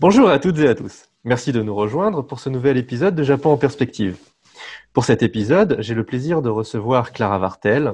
Bonjour 0.00 0.30
à 0.30 0.38
toutes 0.38 0.58
et 0.60 0.66
à 0.66 0.74
tous. 0.74 1.10
Merci 1.24 1.52
de 1.52 1.60
nous 1.60 1.74
rejoindre 1.74 2.22
pour 2.22 2.40
ce 2.40 2.48
nouvel 2.48 2.78
épisode 2.78 3.14
de 3.14 3.22
Japon 3.22 3.50
en 3.50 3.58
perspective. 3.58 4.16
Pour 4.94 5.04
cet 5.04 5.22
épisode, 5.22 5.76
j'ai 5.80 5.92
le 5.92 6.04
plaisir 6.04 6.40
de 6.40 6.48
recevoir 6.48 7.12
Clara 7.12 7.38
Vartel. 7.38 7.92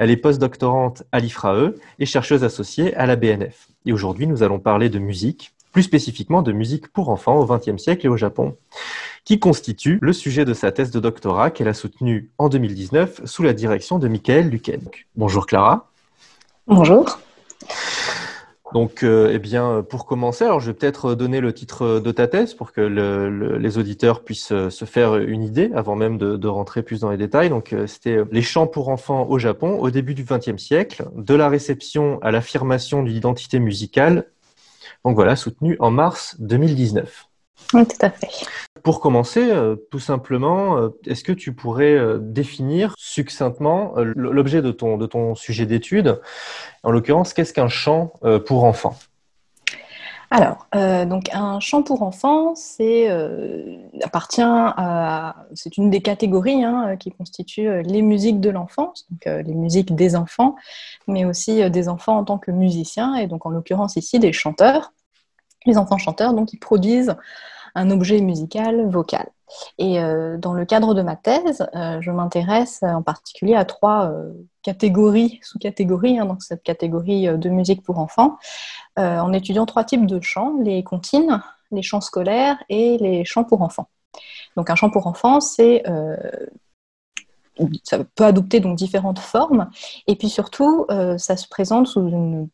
Elle 0.00 0.10
est 0.10 0.16
postdoctorante 0.16 1.04
à 1.12 1.20
l'IFRAE 1.20 1.70
et 2.00 2.06
chercheuse 2.06 2.42
associée 2.42 2.92
à 2.96 3.06
la 3.06 3.14
BNF. 3.14 3.68
Et 3.86 3.92
aujourd'hui, 3.92 4.26
nous 4.26 4.42
allons 4.42 4.58
parler 4.58 4.88
de 4.88 4.98
musique, 4.98 5.52
plus 5.70 5.84
spécifiquement 5.84 6.42
de 6.42 6.50
musique 6.50 6.88
pour 6.88 7.08
enfants 7.08 7.36
au 7.36 7.46
XXe 7.46 7.80
siècle 7.80 8.06
et 8.06 8.10
au 8.10 8.16
Japon, 8.16 8.56
qui 9.24 9.38
constitue 9.38 10.00
le 10.02 10.12
sujet 10.12 10.44
de 10.44 10.54
sa 10.54 10.72
thèse 10.72 10.90
de 10.90 10.98
doctorat 10.98 11.52
qu'elle 11.52 11.68
a 11.68 11.74
soutenue 11.74 12.30
en 12.36 12.48
2019 12.48 13.26
sous 13.26 13.44
la 13.44 13.52
direction 13.52 14.00
de 14.00 14.08
Michael 14.08 14.48
Luquen. 14.48 14.80
Bonjour 15.14 15.46
Clara. 15.46 15.88
Bonjour. 16.66 17.16
Donc, 18.74 19.04
euh, 19.04 19.30
eh 19.32 19.38
bien, 19.38 19.84
pour 19.88 20.04
commencer, 20.04 20.44
alors 20.44 20.60
je 20.60 20.66
vais 20.66 20.74
peut-être 20.74 21.14
donner 21.14 21.40
le 21.40 21.54
titre 21.54 22.00
de 22.00 22.10
ta 22.10 22.26
thèse 22.26 22.54
pour 22.54 22.72
que 22.72 22.80
les 22.82 23.78
auditeurs 23.78 24.24
puissent 24.24 24.52
euh, 24.52 24.68
se 24.68 24.84
faire 24.84 25.16
une 25.16 25.42
idée 25.42 25.70
avant 25.74 25.94
même 25.94 26.18
de, 26.18 26.48
rentrer 26.48 26.82
plus 26.82 27.00
dans 27.00 27.10
les 27.10 27.16
détails. 27.16 27.48
Donc, 27.48 27.72
euh, 27.72 27.86
c'était 27.86 28.18
les 28.32 28.42
chants 28.42 28.66
pour 28.66 28.88
enfants 28.88 29.26
au 29.28 29.38
Japon 29.38 29.78
au 29.78 29.90
début 29.90 30.14
du 30.14 30.24
XXe 30.24 30.60
siècle, 30.60 31.08
de 31.14 31.34
la 31.34 31.48
réception 31.48 32.18
à 32.20 32.32
l'affirmation 32.32 33.02
d'une 33.02 33.16
identité 33.16 33.60
musicale 33.60 34.26
donc 35.04 35.16
voilà, 35.16 35.36
soutenu 35.36 35.76
en 35.80 35.90
mars 35.90 36.36
2019. 36.38 37.28
Oui, 37.74 37.86
tout 37.86 37.96
à 38.00 38.10
fait. 38.10 38.46
Pour 38.84 39.00
commencer, 39.00 39.50
euh, 39.50 39.76
tout 39.90 39.98
simplement, 39.98 40.76
euh, 40.76 40.90
est-ce 41.06 41.24
que 41.24 41.32
tu 41.32 41.54
pourrais 41.54 41.94
euh, 41.94 42.18
définir 42.20 42.94
succinctement 42.98 43.94
l'objet 43.96 44.60
de 44.60 44.72
ton, 44.72 44.98
de 44.98 45.06
ton 45.06 45.34
sujet 45.34 45.64
d'étude? 45.64 46.20
En 46.82 46.90
l'occurrence, 46.90 47.32
qu'est-ce 47.32 47.54
qu'un 47.54 47.68
chant 47.68 48.12
pour 48.44 48.64
enfants? 48.64 48.94
Alors, 50.30 50.66
donc 51.06 51.30
un 51.32 51.60
chant 51.60 51.82
pour 51.82 52.02
enfants, 52.02 52.54
c'est 52.56 53.08
appartient 54.02 54.42
à, 54.42 55.36
c'est 55.54 55.78
une 55.78 55.88
des 55.90 56.02
catégories 56.02 56.62
hein, 56.64 56.96
qui 56.96 57.10
constituent 57.10 57.82
les 57.82 58.02
musiques 58.02 58.40
de 58.40 58.50
l'enfance, 58.50 59.06
donc 59.10 59.24
les 59.24 59.54
musiques 59.54 59.94
des 59.94 60.14
enfants, 60.16 60.56
mais 61.06 61.24
aussi 61.24 61.70
des 61.70 61.88
enfants 61.88 62.18
en 62.18 62.24
tant 62.24 62.38
que 62.38 62.50
musiciens, 62.50 63.14
et 63.14 63.28
donc 63.28 63.46
en 63.46 63.50
l'occurrence 63.50 63.96
ici 63.96 64.18
des 64.18 64.32
chanteurs, 64.32 64.92
les 65.64 65.78
enfants 65.78 65.98
chanteurs, 65.98 66.34
donc 66.34 66.52
ils 66.52 66.58
produisent 66.58 67.16
un 67.74 67.90
objet 67.90 68.20
musical 68.20 68.88
vocal. 68.88 69.28
Et 69.78 70.00
euh, 70.00 70.36
dans 70.38 70.52
le 70.52 70.64
cadre 70.64 70.94
de 70.94 71.02
ma 71.02 71.16
thèse, 71.16 71.66
euh, 71.74 72.00
je 72.00 72.10
m'intéresse 72.10 72.82
en 72.82 73.02
particulier 73.02 73.54
à 73.54 73.64
trois 73.64 74.10
euh, 74.10 74.32
catégories, 74.62 75.40
sous-catégories 75.42 76.18
hein, 76.18 76.26
dans 76.26 76.40
cette 76.40 76.62
catégorie 76.62 77.26
de 77.26 77.48
musique 77.48 77.82
pour 77.82 77.98
enfants, 77.98 78.38
en 78.96 79.32
étudiant 79.32 79.66
trois 79.66 79.84
types 79.84 80.06
de 80.06 80.20
chants, 80.20 80.54
les 80.62 80.82
comptines, 80.84 81.42
les 81.72 81.82
chants 81.82 82.00
scolaires 82.00 82.62
et 82.68 82.96
les 82.98 83.24
chants 83.24 83.44
pour 83.44 83.62
enfants. 83.62 83.88
Donc 84.56 84.70
un 84.70 84.76
chant 84.76 84.88
pour 84.88 85.06
enfants, 85.08 85.40
c'est 85.40 85.82
ça 87.82 87.98
peut 88.14 88.24
adopter 88.24 88.60
donc 88.60 88.76
différentes 88.76 89.18
formes, 89.18 89.68
et 90.06 90.16
puis 90.16 90.28
surtout, 90.28 90.86
ça 91.18 91.36
se 91.36 91.48
présente 91.48 91.88
sous 91.88 92.08
une 92.08 92.48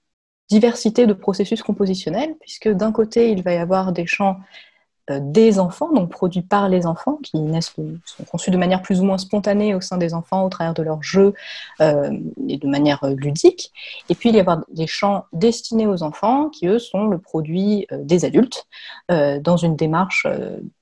diversité 0.48 1.06
de 1.06 1.12
processus 1.12 1.62
compositionnels, 1.62 2.34
puisque 2.40 2.68
d'un 2.68 2.90
côté, 2.90 3.30
il 3.30 3.42
va 3.42 3.52
y 3.52 3.58
avoir 3.58 3.92
des 3.92 4.06
chants 4.06 4.36
euh, 4.36 4.69
des 5.18 5.58
enfants, 5.58 5.92
donc 5.92 6.10
produits 6.10 6.42
par 6.42 6.68
les 6.68 6.86
enfants, 6.86 7.18
qui 7.22 7.38
naissent, 7.38 7.74
sont 8.04 8.24
conçus 8.30 8.50
de 8.50 8.56
manière 8.56 8.82
plus 8.82 9.00
ou 9.00 9.04
moins 9.04 9.18
spontanée 9.18 9.74
au 9.74 9.80
sein 9.80 9.96
des 9.96 10.14
enfants 10.14 10.44
au 10.44 10.48
travers 10.48 10.74
de 10.74 10.82
leurs 10.82 11.02
jeux 11.02 11.34
euh, 11.80 12.10
et 12.46 12.58
de 12.58 12.66
manière 12.68 13.02
euh, 13.04 13.14
ludique. 13.16 13.72
Et 14.08 14.14
puis 14.14 14.28
il 14.28 14.36
y 14.36 14.40
a 14.40 14.60
des 14.72 14.86
chants 14.86 15.24
destinés 15.32 15.86
aux 15.86 16.02
enfants 16.02 16.48
qui, 16.50 16.66
eux, 16.68 16.78
sont 16.78 17.06
le 17.06 17.18
produit 17.18 17.86
des 17.90 18.24
adultes 18.24 18.66
dans 19.08 19.56
une 19.56 19.76
démarche 19.76 20.26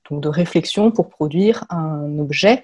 donc 0.09 0.21
de 0.21 0.29
réflexion 0.29 0.91
pour 0.91 1.09
produire 1.09 1.65
un 1.69 2.19
objet 2.19 2.63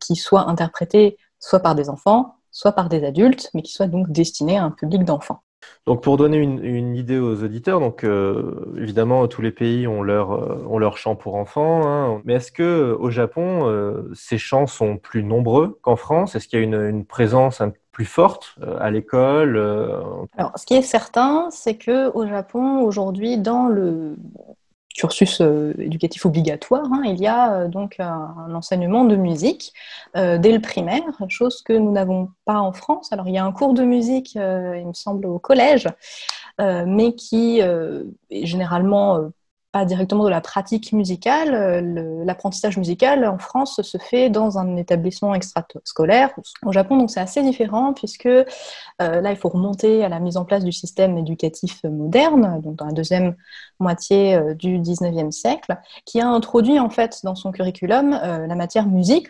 qui 0.00 0.16
soit 0.16 0.48
interprété 0.48 1.16
soit 1.38 1.60
par 1.60 1.74
des 1.74 1.88
enfants, 1.88 2.36
soit 2.50 2.72
par 2.72 2.88
des 2.88 3.04
adultes, 3.04 3.50
mais 3.54 3.62
qui 3.62 3.72
soit 3.72 3.86
donc 3.86 4.10
destiné 4.10 4.58
à 4.58 4.64
un 4.64 4.70
public 4.70 5.04
d'enfants. 5.04 5.42
Donc 5.86 6.02
pour 6.02 6.16
donner 6.16 6.38
une, 6.38 6.96
idée 6.96 7.18
aux 7.18 7.44
auditeurs, 7.44 7.78
donc 7.78 8.02
euh, 8.02 8.74
évidemment 8.76 9.28
tous 9.28 9.40
les 9.40 9.52
pays 9.52 9.86
ont 9.86 10.02
leur 10.02 10.32
euh, 10.32 10.66
ont 10.68 10.78
leur 10.78 10.98
chant 10.98 11.14
pour 11.14 11.36
enfants, 11.36 11.86
hein. 11.86 12.20
mais 12.24 12.34
est-ce 12.34 12.50
que 12.50 12.96
au 12.98 13.10
Japon 13.10 13.68
euh, 13.68 14.10
ces 14.12 14.36
chants 14.36 14.66
sont 14.66 14.96
plus 14.96 15.22
nombreux 15.22 15.78
qu'en 15.82 15.94
France? 15.94 16.34
Est-ce 16.34 16.48
qu'il 16.48 16.58
y 16.58 16.62
a 16.62 16.64
une, 16.64 17.04
présence 17.04 17.62
plus 17.92 18.04
forte 18.04 18.56
à 18.80 18.90
l'école 18.90 19.56
Alors 20.36 20.58
ce 20.58 20.66
qui 20.66 20.74
est 20.74 20.82
certain, 20.82 21.48
c'est 21.50 21.76
que 21.76 22.10
au 22.12 22.26
Japon 22.26 22.80
aujourd'hui 22.80 23.38
dans 23.38 23.68
le 23.68 24.16
cursus 24.96 25.40
euh, 25.40 25.74
éducatif 25.78 26.26
obligatoire, 26.26 26.86
hein, 26.92 27.02
il 27.04 27.20
y 27.20 27.26
a 27.26 27.52
euh, 27.52 27.68
donc 27.68 27.96
un, 27.98 28.54
enseignement 28.54 29.04
de 29.04 29.16
musique 29.16 29.72
euh, 30.16 30.38
dès 30.38 30.52
le 30.52 30.60
primaire, 30.60 31.02
chose 31.28 31.62
que 31.62 31.72
nous 31.72 31.92
n'avons 31.92 32.30
pas 32.44 32.58
en 32.58 32.72
France. 32.72 33.12
Alors 33.12 33.28
il 33.28 33.34
y 33.34 33.38
a 33.38 33.44
un 33.44 33.52
cours 33.52 33.74
de 33.74 33.84
musique, 33.84 34.34
il 34.34 34.40
me 34.86 34.94
semble, 34.94 35.26
au 35.26 35.38
collège, 35.38 35.88
mais 36.58 37.14
qui 37.14 37.60
est 37.60 38.46
généralement 38.46 39.30
directement 39.84 40.24
de 40.24 40.30
la 40.30 40.40
pratique 40.40 40.92
musicale. 40.92 41.54
Euh, 41.54 42.24
l'apprentissage 42.24 42.76
musical 42.78 43.24
en 43.26 43.38
France 43.38 43.80
se 43.82 43.98
fait 43.98 44.30
dans 44.30 44.58
un 44.58 44.76
établissement 44.76 45.34
extrascolaire. 45.34 46.30
Au 46.64 46.72
Japon, 46.72 47.06
c'est 47.08 47.20
assez 47.20 47.42
différent 47.42 47.92
puisque 47.92 48.26
euh, 48.26 48.44
là, 48.98 49.30
il 49.30 49.36
faut 49.36 49.48
remonter 49.48 50.04
à 50.04 50.08
la 50.08 50.20
mise 50.20 50.36
en 50.36 50.44
place 50.44 50.64
du 50.64 50.72
système 50.72 51.18
éducatif 51.18 51.82
moderne, 51.84 52.60
dans 52.64 52.86
la 52.86 52.92
deuxième 52.92 53.36
moitié 53.78 54.34
euh, 54.34 54.54
du 54.54 54.78
19e 54.78 55.30
siècle, 55.30 55.76
qui 56.04 56.20
a 56.20 56.28
introduit 56.28 56.78
en 56.78 56.90
fait 56.90 57.20
dans 57.24 57.34
son 57.34 57.52
curriculum 57.52 58.10
la 58.10 58.54
matière 58.54 58.86
musique 58.86 59.28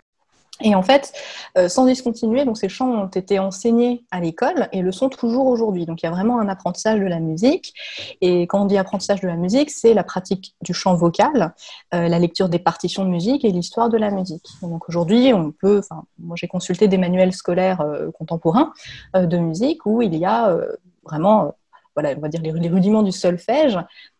et 0.61 0.73
en 0.73 0.81
fait, 0.81 1.13
euh, 1.57 1.69
sans 1.69 1.85
discontinuer, 1.85 2.43
donc 2.43 2.57
ces 2.57 2.69
chants 2.69 2.89
ont 2.89 3.07
été 3.07 3.37
enseignés 3.37 4.05
à 4.09 4.19
l'école 4.19 4.69
et 4.71 4.81
le 4.81 4.91
sont 4.91 5.09
toujours 5.09 5.47
aujourd'hui. 5.47 5.85
Donc 5.85 6.01
il 6.01 6.05
y 6.05 6.09
a 6.09 6.11
vraiment 6.11 6.39
un 6.39 6.49
apprentissage 6.49 6.99
de 6.99 7.05
la 7.05 7.19
musique. 7.19 7.73
Et 8.21 8.43
quand 8.43 8.63
on 8.63 8.65
dit 8.65 8.77
apprentissage 8.77 9.21
de 9.21 9.27
la 9.27 9.35
musique, 9.35 9.69
c'est 9.69 9.93
la 9.93 10.03
pratique 10.03 10.55
du 10.61 10.73
chant 10.73 10.95
vocal, 10.95 11.53
euh, 11.93 12.07
la 12.07 12.19
lecture 12.19 12.49
des 12.49 12.59
partitions 12.59 13.05
de 13.05 13.09
musique 13.09 13.45
et 13.45 13.51
l'histoire 13.51 13.89
de 13.89 13.97
la 13.97 14.09
musique. 14.09 14.45
Donc 14.63 14.89
aujourd'hui, 14.89 15.31
on 15.33 15.51
peut, 15.51 15.79
enfin, 15.79 16.03
moi 16.17 16.35
j'ai 16.35 16.47
consulté 16.47 16.87
des 16.87 16.97
manuels 16.97 17.33
scolaires 17.33 17.81
euh, 17.81 18.09
contemporains 18.11 18.73
de 19.13 19.37
musique 19.37 19.85
où 19.85 20.01
il 20.01 20.15
y 20.15 20.25
a 20.25 20.55
vraiment, 21.03 21.55
voilà, 21.95 22.13
on 22.17 22.19
va 22.19 22.29
dire 22.29 22.41
les, 22.41 22.51
les 22.51 22.69
rudiments 22.69 23.03
du 23.03 23.11
solfège, 23.11 23.77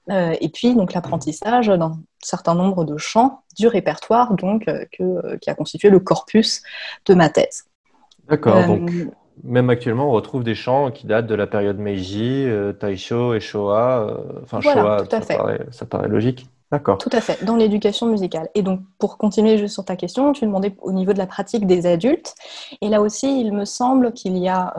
et 0.10 0.50
puis 0.50 0.74
donc 0.74 0.94
l'apprentissage 0.94 1.68
d'un 1.68 2.00
certain 2.24 2.56
nombre 2.56 2.86
de 2.86 2.98
chants 2.98 3.44
du 3.58 3.68
répertoire 3.68 4.36
donc, 4.36 4.68
euh, 4.68 4.86
euh, 5.00 5.38
qui 5.38 5.50
a 5.50 5.56
constitué 5.56 5.90
le 5.90 6.00
corpus 6.00 6.62
de 7.06 7.14
ma 7.14 7.30
thèse. 7.30 7.66
D'accord, 8.30 8.58
euh, 8.58 8.68
donc 8.68 8.92
même 9.44 9.70
actuellement, 9.70 10.10
on 10.10 10.12
retrouve 10.12 10.44
des 10.44 10.56
chants 10.56 10.92
qui 10.92 11.08
datent 11.08 11.28
de 11.28 11.36
la 11.36 11.48
période 11.48 11.78
Meiji, 11.78 12.48
Taisho 12.80 13.36
et 13.36 13.40
Showa. 13.40 14.20
enfin, 14.44 14.62
Showa, 14.62 15.06
ça, 15.10 15.20
Paraît, 15.22 15.66
ça 15.72 15.86
paraît 15.86 16.08
logique. 16.08 16.48
D'accord. 16.72 16.98
Tout 16.98 17.10
à 17.14 17.22
fait, 17.22 17.44
dans 17.46 17.56
l'éducation 17.56 18.08
musicale. 18.08 18.50
Et 18.54 18.62
donc, 18.62 18.82
pour 18.98 19.18
continuer 19.18 19.58
juste 19.58 19.74
sur 19.74 19.86
ta 19.86 19.96
question, 19.96 20.34
tu 20.34 20.46
demandais 20.46 20.76
au 20.82 20.92
niveau 20.92 21.14
de 21.14 21.18
la 21.18 21.28
pratique 21.28 21.66
des 21.66 21.86
adultes. 21.86 22.36
Et 22.82 22.90
là 22.90 23.02
aussi, 23.02 23.40
il 23.40 23.54
me 23.54 23.64
semble 23.64 24.12
qu'il 24.12 24.38
y 24.38 24.50
a 24.50 24.76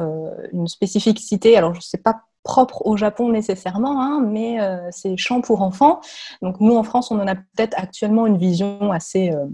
une 0.53 0.69
spécificité. 0.69 1.57
Alors, 1.57 1.73
je 1.73 1.79
ne 1.79 1.83
sais 1.83 1.97
pas 1.97 2.25
propre 2.49 2.87
au 2.87 2.97
Japon 2.97 3.29
nécessairement, 3.31 4.01
hein, 4.01 4.23
mais 4.27 4.59
euh, 4.61 4.89
c'est 4.91 5.17
chant 5.19 5.43
pour 5.43 5.61
enfants. 5.61 6.01
Donc 6.41 6.61
nous, 6.61 6.75
en 6.77 6.83
France, 6.83 7.11
on 7.11 7.21
en 7.21 7.27
a 7.27 7.35
peut-être 7.35 7.75
actuellement 7.77 8.27
une 8.27 8.39
vision 8.39 8.91
assez 8.91 9.31
euh, 9.31 9.45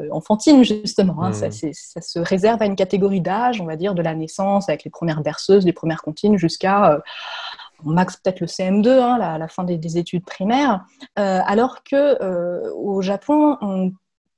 euh, 0.00 0.08
enfantine, 0.10 0.64
justement. 0.64 1.22
Hein. 1.22 1.30
Mmh. 1.30 1.50
Ça, 1.72 2.00
se 2.00 2.18
réserve 2.18 2.60
à 2.60 2.66
une 2.66 2.74
catégorie 2.74 3.20
d'âge, 3.20 3.60
on 3.60 3.64
va 3.64 3.76
dire, 3.76 3.94
de 3.94 4.02
la 4.02 4.14
naissance, 4.16 4.68
avec 4.68 4.82
les 4.82 4.90
premières 4.90 5.22
berceuses, 5.22 5.64
les 5.64 5.72
premières 5.72 6.02
comptines, 6.02 6.36
jusqu'à 6.36 7.00
max 7.84 8.16
peut-être 8.16 8.40
le 8.40 8.46
CM2, 8.46 8.88
hein, 8.88 9.18
la, 9.18 9.48
fin 9.48 9.64
des, 9.64 9.78
des 9.78 9.98
études 9.98 10.24
primaires, 10.24 10.84
alors 11.16 11.82
que 11.84 12.70
au 12.72 13.02
Japon, 13.02 13.56
on 13.60 13.92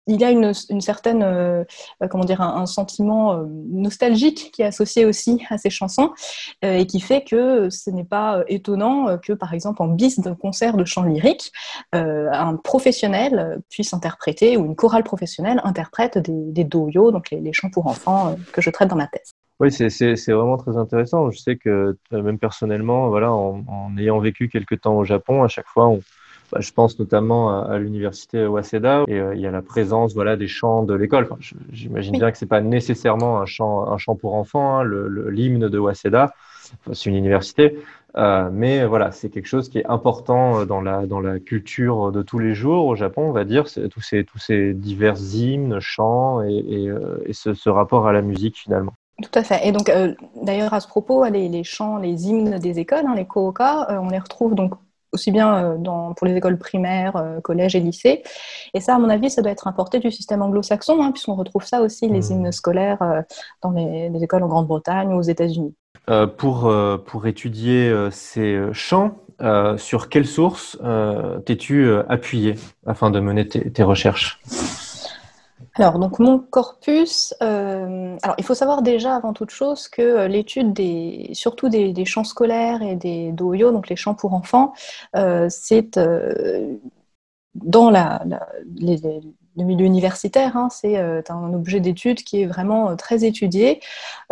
il 0.06 0.20
y 0.20 0.24
a 0.24 0.30
une, 0.30 0.52
certaine, 0.80 1.22
euh, 1.22 1.64
euh, 2.02 2.08
comment 2.08 2.24
dire, 2.24 2.40
un, 2.40 2.66
sentiment 2.66 3.34
euh, 3.34 3.44
nostalgique 3.70 4.50
qui 4.52 4.62
est 4.62 4.66
associé 4.66 5.06
aussi 5.06 5.42
à 5.48 5.58
ces 5.58 5.70
chansons 5.70 6.12
et 6.62 6.86
qui 6.86 7.00
fait 7.00 7.24
que 7.24 7.70
ce 7.70 7.90
n'est 7.90 8.04
pas 8.04 8.42
étonnant 8.48 9.18
que, 9.18 9.32
par 9.32 9.54
exemple, 9.54 9.82
en 9.82 9.88
bis 9.88 10.18
d'un 10.18 10.34
concert 10.34 10.76
de 10.76 10.84
chant 10.84 11.02
lyrique, 11.02 11.52
un 11.92 12.56
professionnel 12.56 13.60
puisse 13.68 13.92
interpréter 13.92 14.56
ou 14.56 14.64
une 14.64 14.76
chorale 14.76 15.04
professionnelle 15.04 15.60
interprète 15.64 16.18
des, 16.18 16.52
des 16.52 16.64
doyo, 16.64 17.10
donc 17.10 17.30
les, 17.30 17.52
chants 17.52 17.70
pour 17.70 17.86
enfants 17.86 18.36
que 18.52 18.60
je 18.60 18.70
traite 18.70 18.88
dans 18.88 18.96
ma 18.96 19.06
thèse. 19.06 19.34
Oui, 19.60 19.70
c'est 19.72 20.32
vraiment 20.32 20.56
très 20.56 20.76
intéressant. 20.76 21.30
Je 21.30 21.38
sais 21.38 21.56
que 21.56 21.96
même 22.10 22.38
personnellement, 22.38 23.08
voilà, 23.08 23.32
en, 23.32 23.64
en 23.68 23.96
ayant 23.98 24.18
vécu 24.18 24.48
quelques 24.48 24.80
temps 24.80 24.98
au 24.98 25.04
Japon, 25.04 25.44
à 25.44 25.48
chaque 25.48 25.68
fois, 25.68 25.86
on, 25.88 26.00
bah, 26.52 26.60
je 26.60 26.72
pense 26.72 26.98
notamment 26.98 27.64
à, 27.64 27.78
l'université 27.78 28.46
Waseda 28.46 29.04
et 29.08 29.18
euh, 29.18 29.34
il 29.34 29.40
y 29.40 29.46
a 29.46 29.50
la 29.50 29.62
présence 29.62 30.14
voilà 30.14 30.36
des 30.36 30.46
chants 30.46 30.84
de 30.84 30.94
l'école. 30.94 31.28
J'imagine 31.72 32.18
bien 32.18 32.30
que 32.30 32.38
c'est 32.38 32.46
pas 32.46 32.60
nécessairement 32.60 33.40
un 33.40 33.46
chant 33.46 33.90
un 33.90 33.98
chant 33.98 34.14
pour 34.14 34.34
enfants, 34.34 34.78
hein, 34.78 34.82
le 34.84 35.30
l'hymne 35.30 35.68
de 35.68 35.78
Waseda, 35.78 36.34
c'est 36.92 37.10
une 37.10 37.16
université, 37.16 37.78
mais 38.16 38.86
voilà, 38.86 39.10
c'est 39.10 39.30
quelque 39.30 39.46
chose 39.46 39.68
qui 39.68 39.78
est 39.78 39.86
important 39.86 40.64
dans 40.64 40.80
la, 40.80 41.06
dans 41.06 41.20
la 41.20 41.40
culture 41.40 42.12
de 42.12 42.22
tous 42.22 42.38
les 42.38 42.54
jours 42.54 42.86
au 42.86 42.94
Japon, 42.94 43.22
on 43.22 43.32
va 43.32 43.44
dire, 43.44 43.64
tous 43.90 44.00
ces, 44.00 44.24
tous 44.24 44.38
ces 44.38 44.74
divers 44.74 45.18
hymnes, 45.18 45.80
chants 45.80 46.42
et, 46.42 46.88
et, 47.26 47.32
ce, 47.32 47.68
rapport 47.68 48.06
à 48.06 48.12
la 48.12 48.22
musique 48.22 48.58
finalement. 48.58 48.94
Tout 49.22 49.38
à 49.38 49.44
fait. 49.44 49.66
Et 49.66 49.72
donc, 49.72 49.90
d'ailleurs, 50.42 50.74
à 50.74 50.80
ce 50.80 50.88
propos, 50.88 51.24
les, 51.26 51.48
les, 51.48 51.64
chants, 51.64 51.98
les 51.98 52.26
hymnes 52.26 52.58
des 52.58 52.78
écoles, 52.80 53.04
hein, 53.06 53.14
les 53.14 53.26
kooka, 53.26 54.00
on 54.00 54.08
les 54.08 54.18
retrouve 54.18 54.54
donc 54.54 54.74
aussi 55.14 55.30
bien 55.30 55.56
euh, 55.56 55.76
dans, 55.78 56.12
pour 56.12 56.26
les 56.26 56.36
écoles 56.36 56.58
primaires, 56.58 57.16
euh, 57.16 57.40
collèges 57.40 57.74
et 57.74 57.80
lycées. 57.80 58.22
Et 58.74 58.80
ça, 58.80 58.96
à 58.96 58.98
mon 58.98 59.08
avis, 59.08 59.30
ça 59.30 59.40
doit 59.40 59.52
être 59.52 59.66
importé 59.66 60.00
du 60.00 60.10
système 60.10 60.42
anglo-saxon, 60.42 61.00
hein, 61.00 61.12
puisqu'on 61.12 61.36
retrouve 61.36 61.64
ça 61.64 61.80
aussi, 61.80 62.08
les 62.08 62.20
mmh. 62.20 62.32
hymnes 62.32 62.52
scolaires, 62.52 63.00
euh, 63.00 63.22
dans 63.62 63.70
les, 63.70 64.10
écoles 64.22 64.42
en 64.42 64.48
Grande-Bretagne 64.48 65.12
ou 65.12 65.18
aux 65.18 65.22
États-Unis. 65.22 65.74
pour, 66.38 66.72
pour 67.06 67.26
étudier 67.26 67.92
ces 68.10 68.58
chants, 68.72 69.16
sur 69.76 70.08
quelles 70.08 70.26
sources 70.26 70.78
t'es-tu 71.44 71.90
appuyé 72.08 72.54
afin 72.86 73.10
de 73.10 73.20
mener 73.20 73.46
tes 73.46 73.82
recherches? 73.82 74.40
Alors, 75.76 75.98
donc 75.98 76.20
mon 76.20 76.38
corpus, 76.38 77.34
euh, 77.42 78.16
alors 78.22 78.36
il 78.38 78.44
faut 78.44 78.54
savoir 78.54 78.82
déjà 78.82 79.16
avant 79.16 79.32
toute 79.32 79.50
chose 79.50 79.88
que 79.88 80.02
euh, 80.02 80.28
l'étude 80.28 80.72
des, 80.72 81.30
surtout 81.32 81.68
des, 81.68 81.92
des, 81.92 82.04
chants 82.04 82.22
scolaires 82.22 82.80
et 82.80 82.94
des 82.94 83.32
doyo, 83.32 83.72
donc 83.72 83.88
les 83.88 83.96
chants 83.96 84.14
pour 84.14 84.34
enfants, 84.34 84.72
euh, 85.16 85.48
c'est 85.50 85.98
dans 87.54 87.90
la, 87.90 88.24
le 89.56 89.64
milieu 89.64 89.86
universitaire, 89.86 90.56
hein, 90.56 90.68
c'est 90.70 90.96
un 91.30 91.54
objet 91.54 91.80
d'étude 91.80 92.22
qui 92.22 92.42
est 92.42 92.46
vraiment 92.46 92.96
très 92.96 93.24
étudié 93.24 93.80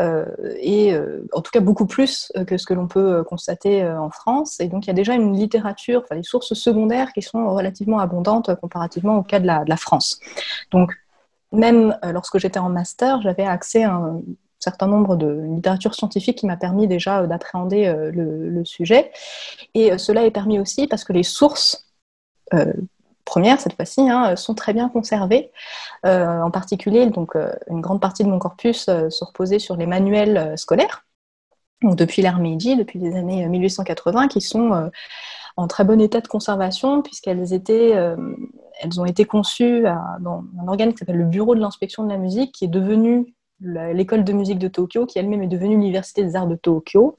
et 0.00 0.92
en 1.32 1.40
tout 1.40 1.52
cas 1.52 1.60
beaucoup 1.60 1.86
plus 1.86 2.32
que 2.48 2.56
ce 2.58 2.66
que 2.66 2.74
l'on 2.74 2.88
peut 2.88 3.22
constater 3.22 3.84
en 3.86 4.10
France. 4.10 4.58
Et 4.58 4.66
donc 4.66 4.86
il 4.86 4.88
y 4.88 4.90
a 4.90 4.94
déjà 4.94 5.14
une 5.14 5.36
littérature, 5.36 6.02
enfin 6.04 6.16
des 6.16 6.24
sources 6.24 6.54
secondaires 6.54 7.12
qui 7.12 7.22
sont 7.22 7.54
relativement 7.54 8.00
abondantes 8.00 8.52
comparativement 8.60 9.18
au 9.18 9.22
cas 9.22 9.38
de 9.38 9.46
la, 9.46 9.62
de 9.62 9.70
la 9.70 9.76
France. 9.76 10.18
Donc 10.72 10.92
même 11.52 11.98
euh, 12.04 12.12
lorsque 12.12 12.38
j'étais 12.38 12.58
en 12.58 12.68
master, 12.68 13.20
j'avais 13.22 13.44
accès 13.44 13.84
à 13.84 13.92
un 13.92 14.22
certain 14.58 14.86
nombre 14.86 15.16
de 15.16 15.44
littératures 15.54 15.94
scientifiques 15.94 16.38
qui 16.38 16.46
m'a 16.46 16.56
permis 16.56 16.86
déjà 16.86 17.20
euh, 17.20 17.26
d'appréhender 17.26 17.86
euh, 17.86 18.10
le, 18.12 18.64
sujet. 18.64 19.12
Et 19.74 19.98
cela 19.98 20.24
est 20.24 20.30
permis 20.30 20.58
aussi 20.58 20.86
parce 20.86 21.04
que 21.04 21.12
les 21.12 21.24
sources 21.24 21.88
premières, 23.24 23.60
cette 23.60 23.74
fois-ci, 23.74 24.02
hein, 24.08 24.36
sont 24.36 24.54
très 24.54 24.72
bien 24.72 24.88
conservées. 24.88 25.50
en 26.04 26.50
particulier, 26.50 27.06
donc, 27.06 27.34
une 27.68 27.80
grande 27.80 28.00
partie 28.00 28.22
de 28.22 28.28
mon 28.28 28.38
corpus 28.38 28.84
se 28.84 29.24
reposait 29.24 29.58
sur 29.58 29.76
les 29.76 29.86
manuels 29.86 30.56
scolaires, 30.56 31.04
depuis 31.82 32.22
l'ère 32.22 32.38
Meiji, 32.38 32.76
depuis 32.76 33.00
les 33.00 33.16
années 33.16 33.48
1880, 33.48 34.28
qui 34.28 34.40
sont 34.40 34.90
en 35.56 35.66
très 35.66 35.84
bon 35.84 36.00
état 36.00 36.20
de 36.20 36.28
conservation, 36.28 37.02
puisqu'elles 37.02 37.52
elles 37.52 39.00
ont 39.00 39.04
été 39.04 39.24
conçues 39.24 39.84
dans 40.20 40.44
un 40.60 40.68
organe 40.68 40.92
qui 40.92 40.98
s'appelle 40.98 41.18
le 41.18 41.24
Bureau 41.24 41.54
de 41.54 41.60
l'inspection 41.60 42.04
de 42.04 42.08
la 42.08 42.18
musique, 42.18 42.52
qui 42.52 42.64
est 42.64 42.68
devenu 42.68 43.34
l'école 43.62 44.24
de 44.24 44.32
musique 44.32 44.58
de 44.58 44.68
Tokyo, 44.68 45.06
qui 45.06 45.18
elle-même 45.18 45.42
est 45.42 45.48
devenue 45.48 45.76
l'université 45.76 46.22
des 46.24 46.36
arts 46.36 46.46
de 46.46 46.56
Tokyo, 46.56 47.16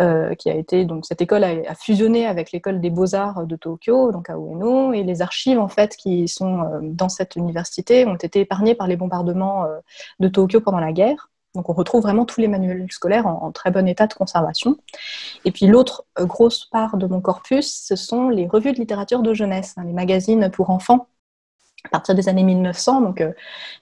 euh, 0.00 0.34
qui 0.34 0.50
a 0.50 0.54
été 0.54 0.84
donc 0.84 1.04
cette 1.06 1.20
école 1.20 1.44
a, 1.44 1.74
fusionné 1.74 2.26
avec 2.26 2.52
l'école 2.52 2.80
des 2.80 2.90
beaux 2.90 3.14
arts 3.14 3.46
de 3.46 3.56
Tokyo, 3.56 4.12
donc 4.12 4.30
à 4.30 4.34
Ueno, 4.34 4.92
et 4.92 5.02
les 5.02 5.22
archives 5.22 5.58
en 5.58 5.68
fait 5.68 5.96
qui 5.96 6.28
sont 6.28 6.60
euh, 6.60 6.78
dans 6.82 7.08
cette 7.08 7.36
université 7.36 8.06
ont 8.06 8.16
été 8.16 8.40
épargnées 8.40 8.74
par 8.74 8.86
les 8.86 8.96
bombardements 8.96 9.64
euh, 9.64 9.78
de 10.20 10.28
Tokyo 10.28 10.60
pendant 10.60 10.80
la 10.80 10.92
guerre. 10.92 11.30
Donc 11.54 11.68
on 11.68 11.72
retrouve 11.72 12.02
vraiment 12.02 12.24
tous 12.24 12.40
les 12.40 12.48
manuels 12.48 12.86
scolaires 12.90 13.26
en, 13.26 13.52
très 13.52 13.70
bon 13.70 13.86
état 13.86 14.06
de 14.06 14.14
conservation. 14.14 14.76
Et 15.44 15.52
puis 15.52 15.66
l'autre 15.66 16.04
euh, 16.18 16.26
grosse 16.26 16.64
part 16.66 16.96
de 16.96 17.06
mon 17.06 17.20
corpus, 17.20 17.84
ce 17.86 17.96
sont 17.96 18.28
les 18.28 18.46
revues 18.46 18.72
de 18.72 18.78
littérature 18.78 19.22
de 19.22 19.32
jeunesse, 19.34 19.74
hein, 19.76 19.84
les 19.84 19.92
magazines 19.92 20.50
pour 20.50 20.70
enfants 20.70 21.08
à 21.84 21.88
partir 21.90 22.14
des 22.14 22.28
années 22.28 22.42
1900, 22.42 23.00
donc, 23.00 23.20
euh, 23.20 23.32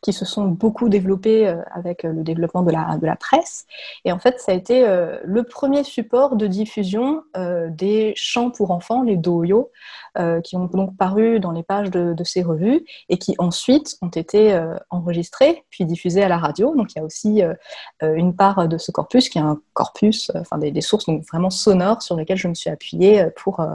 qui 0.00 0.12
se 0.12 0.24
sont 0.24 0.46
beaucoup 0.46 0.88
développés 0.88 1.48
euh, 1.48 1.62
avec 1.72 2.02
le 2.02 2.22
développement 2.22 2.62
de 2.62 2.70
la, 2.70 2.96
de 2.96 3.06
la 3.06 3.16
presse. 3.16 3.66
Et 4.04 4.12
en 4.12 4.18
fait, 4.18 4.40
ça 4.40 4.52
a 4.52 4.54
été 4.54 4.84
le 5.24 5.42
premier 5.44 5.84
support 5.84 6.36
de 6.36 6.46
diffusion 6.46 7.22
des 7.68 8.12
chants 8.16 8.50
pour 8.50 8.70
enfants, 8.70 9.02
les 9.02 9.16
doyo, 9.16 9.70
euh, 10.18 10.42
qui 10.42 10.56
ont 10.56 10.66
donc 10.66 10.94
paru 10.98 11.40
dans 11.40 11.52
les 11.52 11.62
pages 11.62 11.90
de, 11.90 12.14
ces 12.22 12.42
revues 12.42 12.84
et 13.08 13.16
qui 13.16 13.34
ensuite 13.38 13.96
ont 14.02 14.10
été 14.10 14.52
euh, 14.52 14.74
enregistrés 14.90 15.64
puis 15.70 15.86
diffusés 15.86 16.22
à 16.22 16.28
la 16.28 16.36
radio. 16.36 16.76
Donc 16.76 16.92
il 16.92 16.98
y 16.98 17.00
a 17.00 17.04
aussi 17.04 17.42
euh, 17.42 17.54
une 18.02 18.36
part 18.36 18.68
de 18.68 18.76
ce 18.76 18.92
corpus 18.92 19.30
qui 19.30 19.38
est 19.38 19.42
un 19.42 19.58
corpus, 19.72 20.30
enfin 20.34 20.58
des, 20.58 20.80
sources 20.82 21.06
donc 21.06 21.24
vraiment 21.24 21.48
sonores 21.48 22.02
sur 22.02 22.14
lesquelles 22.14 22.36
je 22.36 22.48
me 22.48 22.52
suis 22.52 22.68
appuyée 22.68 23.26
pour, 23.36 23.66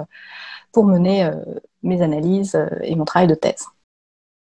pour 0.72 0.86
mener 0.86 1.28
mes 1.82 2.04
analyses 2.04 2.56
et 2.84 2.96
mon 2.96 3.06
travail 3.06 3.28
de 3.28 3.36
thèse. 3.36 3.66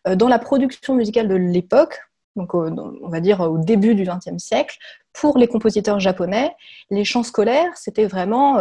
Dans 0.07 0.29
la 0.29 0.39
production 0.39 0.95
musicale 0.95 1.29
de 1.29 1.35
l'époque, 1.35 2.01
donc 2.37 2.55
on 2.55 3.09
va 3.09 3.21
dire 3.21 3.41
au 3.41 3.59
début 3.59 3.95
du 3.95 4.05
XXe 4.05 4.43
siècle, 4.43 4.79
pour 5.13 5.39
les 5.39 5.49
compositeurs 5.49 5.99
japonais, 5.99 6.55
les 6.91 7.05
chants 7.05 7.25
scolaires, 7.25 7.77
c'était 7.77 8.07
vraiment, 8.07 8.59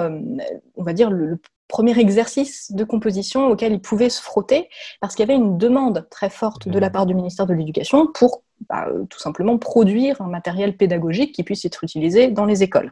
on 0.76 0.84
va 0.84 0.94
dire, 0.94 1.12
le, 1.12 1.40
premier 1.68 1.98
exercice 2.00 2.72
de 2.72 2.84
composition 2.84 3.48
auquel 3.48 3.74
ils 3.74 3.82
pouvaient 3.82 4.10
se 4.10 4.22
frotter, 4.22 4.70
parce 5.02 5.16
qu'il 5.16 5.28
y 5.28 5.32
avait 5.32 5.40
une 5.40 5.58
demande 5.58 6.08
très 6.10 6.30
forte 6.30 6.68
de 6.68 6.80
la 6.80 6.90
part 6.90 7.06
du 7.06 7.14
ministère 7.14 7.46
de 7.46 7.54
l'Éducation 7.54 8.08
pour 8.08 8.44
bah, 8.70 8.88
euh, 8.88 9.06
tout 9.06 9.20
simplement 9.20 9.58
produire 9.58 10.22
un 10.22 10.28
matériel 10.28 10.76
pédagogique 10.76 11.34
qui 11.34 11.44
puisse 11.44 11.66
être 11.66 11.84
utilisé 11.84 12.30
dans 12.30 12.46
les 12.46 12.64
écoles. 12.64 12.92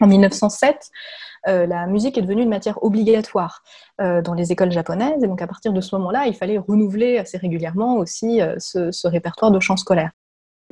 En 0.00 0.06
1907, 0.06 0.90
euh, 1.46 1.66
la 1.66 1.86
musique 1.86 2.18
est 2.18 2.22
devenue 2.22 2.42
une 2.42 2.48
matière 2.48 2.82
obligatoire 2.82 3.62
euh, 4.00 4.22
dans 4.22 4.34
les 4.34 4.52
écoles 4.52 4.72
japonaises, 4.72 5.22
et 5.22 5.26
donc 5.26 5.40
à 5.42 5.46
partir 5.46 5.72
de 5.72 5.80
ce 5.80 5.94
moment-là, 5.96 6.26
il 6.26 6.34
fallait 6.34 6.58
renouveler 6.58 7.18
assez 7.18 7.38
régulièrement 7.38 7.96
aussi 7.96 8.40
ce 8.58 9.06
répertoire 9.06 9.50
de 9.50 9.60
chants 9.60 9.76
scolaires. 9.76 10.10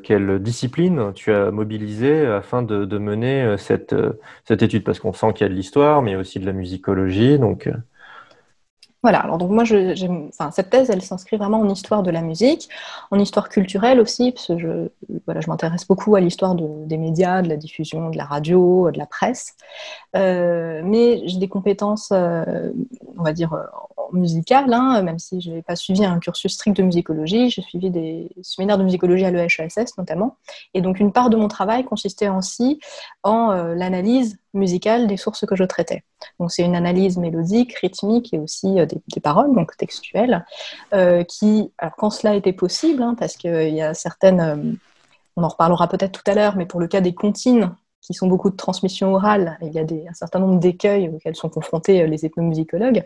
Quelle 0.02 0.40
discipline 0.40 1.12
tu 1.14 1.32
as 1.32 1.50
mobilisé 1.50 2.26
afin 2.26 2.62
de, 2.62 2.98
mener 2.98 3.42
euh, 3.42 3.56
cette, 3.56 3.92
euh, 3.92 4.18
cette 4.44 4.62
étude? 4.62 4.84
Parce 4.84 4.98
qu'on 4.98 5.12
sent 5.12 5.32
qu'il 5.34 5.44
y 5.44 5.46
a 5.46 5.48
de 5.48 5.54
l'histoire, 5.54 6.02
mais 6.02 6.16
aussi 6.16 6.38
de 6.38 6.46
la 6.46 6.52
musicologie. 6.52 7.38
Donc... 7.38 7.68
Euh. 9.02 9.08
Voilà, 9.08 9.18
alors 9.20 9.38
donc 9.38 9.50
moi, 9.50 9.64
je, 9.64 10.28
enfin, 10.28 10.50
cette 10.50 10.70
thèse, 10.70 10.90
elle 10.90 11.02
s'inscrit 11.02 11.36
vraiment 11.36 11.60
en 11.60 11.68
histoire 11.68 12.02
de 12.02 12.10
la 12.10 12.22
musique, 12.22 12.68
en 13.10 13.18
histoire 13.18 13.48
culturelle 13.48 14.00
aussi, 14.00 14.32
parce 14.32 14.46
que 14.46 14.58
je, 14.58 14.88
voilà, 15.26 15.40
je 15.40 15.48
m'intéresse 15.48 15.86
beaucoup 15.86 16.14
à 16.14 16.20
l'histoire 16.20 16.54
des 16.54 16.96
médias, 16.96 17.42
de 17.42 17.48
la 17.48 17.56
diffusion, 17.56 18.10
de 18.10 18.16
la 18.16 18.24
radio, 18.24 18.90
de 18.90 18.98
la 18.98 19.06
presse. 19.06 19.56
mais 20.14 21.22
j'ai 21.26 21.38
des 21.38 21.48
compétences, 21.48 22.12
on 22.12 23.22
va 23.22 23.32
dire, 23.32 23.54
musicale, 24.12 24.72
hein, 24.72 25.02
même 25.02 25.18
si 25.18 25.40
je 25.40 25.50
n'ai 25.50 25.62
pas 25.62 25.76
suivi 25.76 26.04
un 26.04 26.18
cursus 26.18 26.52
strict 26.52 26.76
de 26.76 26.82
musicologie, 26.82 27.50
j'ai 27.50 27.62
suivi 27.62 27.90
des 27.90 28.30
séminaires 28.42 28.78
de 28.78 28.84
musicologie 28.84 29.24
à 29.24 29.30
l'EHESS 29.30 29.96
notamment. 29.98 30.36
Et 30.74 30.80
donc 30.80 31.00
une 31.00 31.12
part 31.12 31.30
de 31.30 31.36
mon 31.36 31.48
travail 31.48 31.84
consistait 31.84 32.28
aussi 32.28 32.80
en 33.22 33.50
euh, 33.50 33.74
l'analyse 33.74 34.38
musicale 34.54 35.06
des 35.06 35.16
sources 35.16 35.46
que 35.46 35.56
je 35.56 35.64
traitais. 35.64 36.04
Donc 36.38 36.52
c'est 36.52 36.62
une 36.62 36.76
analyse 36.76 37.16
mélodique, 37.18 37.74
rythmique 37.74 38.32
et 38.34 38.38
aussi 38.38 38.78
euh, 38.78 38.86
des, 38.86 39.20
paroles, 39.20 39.54
donc 39.54 39.76
textuelles, 39.76 40.44
euh, 40.94 41.24
qui, 41.24 41.72
alors 41.78 41.96
quand 41.96 42.10
cela 42.10 42.34
était 42.34 42.52
possible, 42.52 43.02
hein, 43.02 43.14
parce 43.18 43.36
qu'il 43.36 43.74
y 43.74 43.82
a 43.82 43.94
certaines, 43.94 44.78
on 45.36 45.42
en 45.42 45.48
reparlera 45.48 45.88
peut-être 45.88 46.12
tout 46.12 46.30
à 46.30 46.34
l'heure, 46.34 46.56
mais 46.56 46.66
pour 46.66 46.80
le 46.80 46.86
cas 46.86 47.00
des 47.00 47.14
comptines, 47.14 47.74
qui 48.02 48.14
sont 48.14 48.26
beaucoup 48.26 48.50
de 48.50 48.56
transmission 48.56 49.14
orale. 49.14 49.56
Il 49.62 49.72
y 49.72 49.78
a 49.78 49.82
un 49.82 50.14
certain 50.14 50.40
nombre 50.40 50.58
d'écueils 50.58 51.08
auxquels 51.08 51.36
sont 51.36 51.48
confrontés 51.48 52.02
euh, 52.02 52.06
les 52.06 52.26
ethnomusicologues. 52.26 53.04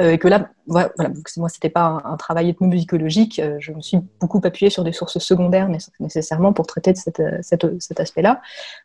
Euh, 0.00 0.12
et 0.12 0.18
que 0.18 0.26
là, 0.26 0.48
voilà, 0.66 0.90
moi, 1.36 1.48
c'était 1.48 1.68
pas 1.68 2.00
un, 2.04 2.16
travail 2.16 2.48
ethnomusicologique. 2.48 3.38
Euh, 3.38 3.56
je 3.60 3.72
me 3.72 3.82
suis 3.82 3.98
beaucoup 4.20 4.40
appuyée 4.42 4.70
sur 4.70 4.84
des 4.84 4.92
sources 4.92 5.18
secondaires 5.18 5.68
nécessairement 6.00 6.52
pour 6.52 6.66
traiter 6.66 6.94
de 6.94 6.98
cet 7.42 8.00
aspect-là. 8.00 8.40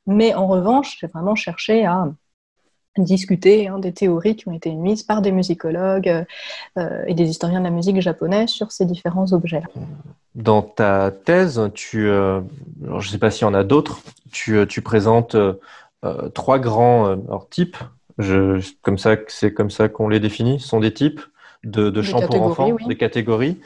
Mais 0.05 0.33
en 0.35 0.47
revanche, 0.47 0.97
j'ai 0.99 1.07
vraiment 1.07 1.35
cherché 1.35 1.85
à 1.85 2.09
discuter 2.97 3.67
hein, 3.67 3.79
des 3.79 3.93
théories 3.93 4.35
qui 4.35 4.47
ont 4.47 4.53
été 4.53 4.69
émises 4.69 5.03
par 5.03 5.21
des 5.21 5.31
musicologues 5.31 6.25
et 6.77 7.13
des 7.13 7.29
historiens 7.29 7.59
de 7.59 7.65
la 7.65 7.71
musique 7.71 7.99
japonais 8.01 8.47
sur 8.47 8.71
ces 8.71 8.85
différents 8.85 9.31
objets. 9.33 9.63
Dans 10.35 10.61
ta 10.61 11.11
thèse, 11.11 11.61
tu, 11.73 12.07
je 12.07 12.41
ne 12.91 13.01
sais 13.01 13.17
pas 13.17 13.31
s'il 13.31 13.45
y 13.45 13.49
en 13.49 13.53
a 13.53 13.63
d'autres, 13.63 13.99
tu, 14.33 14.57
euh, 14.57 14.65
tu 14.65 14.81
présentes 14.81 15.35
euh, 15.35 15.53
euh, 16.03 16.27
trois 16.29 16.59
grands 16.59 17.15
types. 17.49 17.77
Je, 18.17 18.61
comme 18.81 18.97
ça, 18.97 19.15
c'est 19.27 19.53
comme 19.53 19.69
ça 19.69 19.87
qu'on 19.87 20.09
les 20.09 20.19
définit. 20.19 20.59
Ce 20.59 20.67
sont 20.67 20.81
des 20.81 20.93
types 20.93 21.21
de, 21.63 21.89
de 21.89 22.01
chants 22.01 22.21
pour 22.21 22.41
enfants, 22.41 22.75
des 22.87 22.97
catégories. 22.97 23.59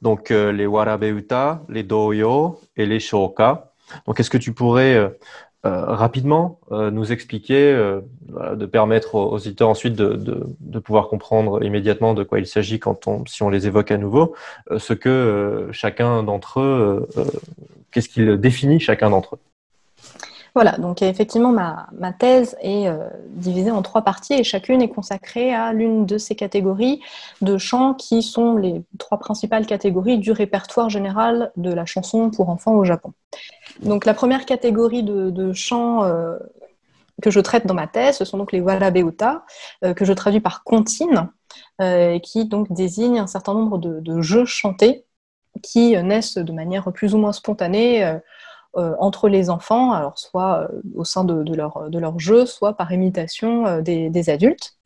Donc 0.00 0.30
les 0.30 0.66
warabeuta, 0.66 1.62
les 1.68 1.82
doyo 1.82 2.60
et 2.76 2.86
les 2.86 3.00
shoka. 3.00 3.72
Donc 4.06 4.20
est-ce 4.20 4.30
que 4.30 4.38
tu 4.38 4.54
pourrais 4.54 5.12
rapidement 5.64 6.58
nous 6.70 7.12
expliquer, 7.12 7.72
de 7.74 8.66
permettre 8.66 9.14
aux, 9.14 9.34
auditeurs 9.34 9.68
ensuite 9.68 9.94
de, 9.94 10.14
de, 10.14 10.46
de, 10.60 10.78
pouvoir 10.78 11.08
comprendre 11.08 11.62
immédiatement 11.62 12.14
de 12.14 12.22
quoi 12.22 12.38
il 12.38 12.46
s'agit 12.46 12.78
quand 12.78 13.06
on, 13.06 13.26
si 13.26 13.42
on 13.42 13.50
les 13.50 13.66
évoque 13.66 13.90
à 13.90 13.98
nouveau, 13.98 14.34
ce 14.78 14.94
que 14.94 15.68
chacun 15.72 16.22
d'entre 16.22 16.60
eux, 16.60 17.08
qu'est-ce 17.90 18.08
qu'il 18.08 18.36
définit 18.38 18.80
chacun 18.80 19.10
d'entre 19.10 19.34
eux 19.34 19.49
Voilà, 20.54 20.72
donc 20.72 21.02
effectivement, 21.02 21.52
ma, 21.52 22.12
thèse 22.12 22.56
est 22.60 22.88
euh, 22.88 23.08
divisée 23.28 23.70
en 23.70 23.82
trois 23.82 24.02
parties 24.02 24.34
et 24.34 24.44
chacune 24.44 24.82
est 24.82 24.88
consacrée 24.88 25.54
à 25.54 25.72
l'une 25.72 26.06
de 26.06 26.18
ces 26.18 26.34
catégories 26.34 27.00
de 27.40 27.56
chants 27.56 27.94
qui 27.94 28.22
sont 28.22 28.56
les 28.56 28.82
trois 28.98 29.18
principales 29.18 29.66
catégories 29.66 30.18
du 30.18 30.32
répertoire 30.32 30.90
général 30.90 31.52
de 31.56 31.72
la 31.72 31.86
chanson 31.86 32.30
pour 32.30 32.48
enfants 32.48 32.74
au 32.74 32.84
Japon. 32.84 33.12
Donc 33.82 34.04
la 34.04 34.14
première 34.14 34.44
catégorie 34.44 35.04
de, 35.04 35.52
chants 35.52 36.04
euh, 36.04 36.36
que 37.22 37.30
je 37.30 37.40
traite 37.40 37.66
dans 37.66 37.74
ma 37.74 37.86
thèse, 37.86 38.16
ce 38.16 38.24
sont 38.24 38.38
donc 38.38 38.50
les 38.50 38.60
warabeuta, 38.60 39.44
euh, 39.84 39.94
que 39.94 40.04
je 40.04 40.12
traduis 40.12 40.40
par 40.40 40.64
comptine, 40.64 41.28
qui 42.22 42.44
donc 42.44 42.70
désignent 42.70 43.20
un 43.20 43.26
certain 43.26 43.54
nombre 43.54 43.78
de, 43.78 44.20
jeux 44.20 44.44
chantés 44.44 45.06
qui 45.62 45.96
naissent 46.02 46.36
de 46.36 46.52
manière 46.52 46.92
plus 46.92 47.14
ou 47.14 47.18
moins 47.18 47.32
spontanée 47.32 48.20
entre 48.74 49.28
les 49.28 49.50
enfants, 49.50 49.92
alors 49.92 50.18
soit 50.18 50.60
euh, 50.60 50.80
au 50.94 51.04
sein 51.04 51.24
de, 51.24 51.54
leur, 51.54 51.90
de 51.90 51.98
leur 51.98 52.18
jeu, 52.18 52.46
soit 52.46 52.74
par 52.76 52.92
imitation 52.92 53.66
euh, 53.66 53.80
des, 53.80 54.30
adultes. 54.30 54.76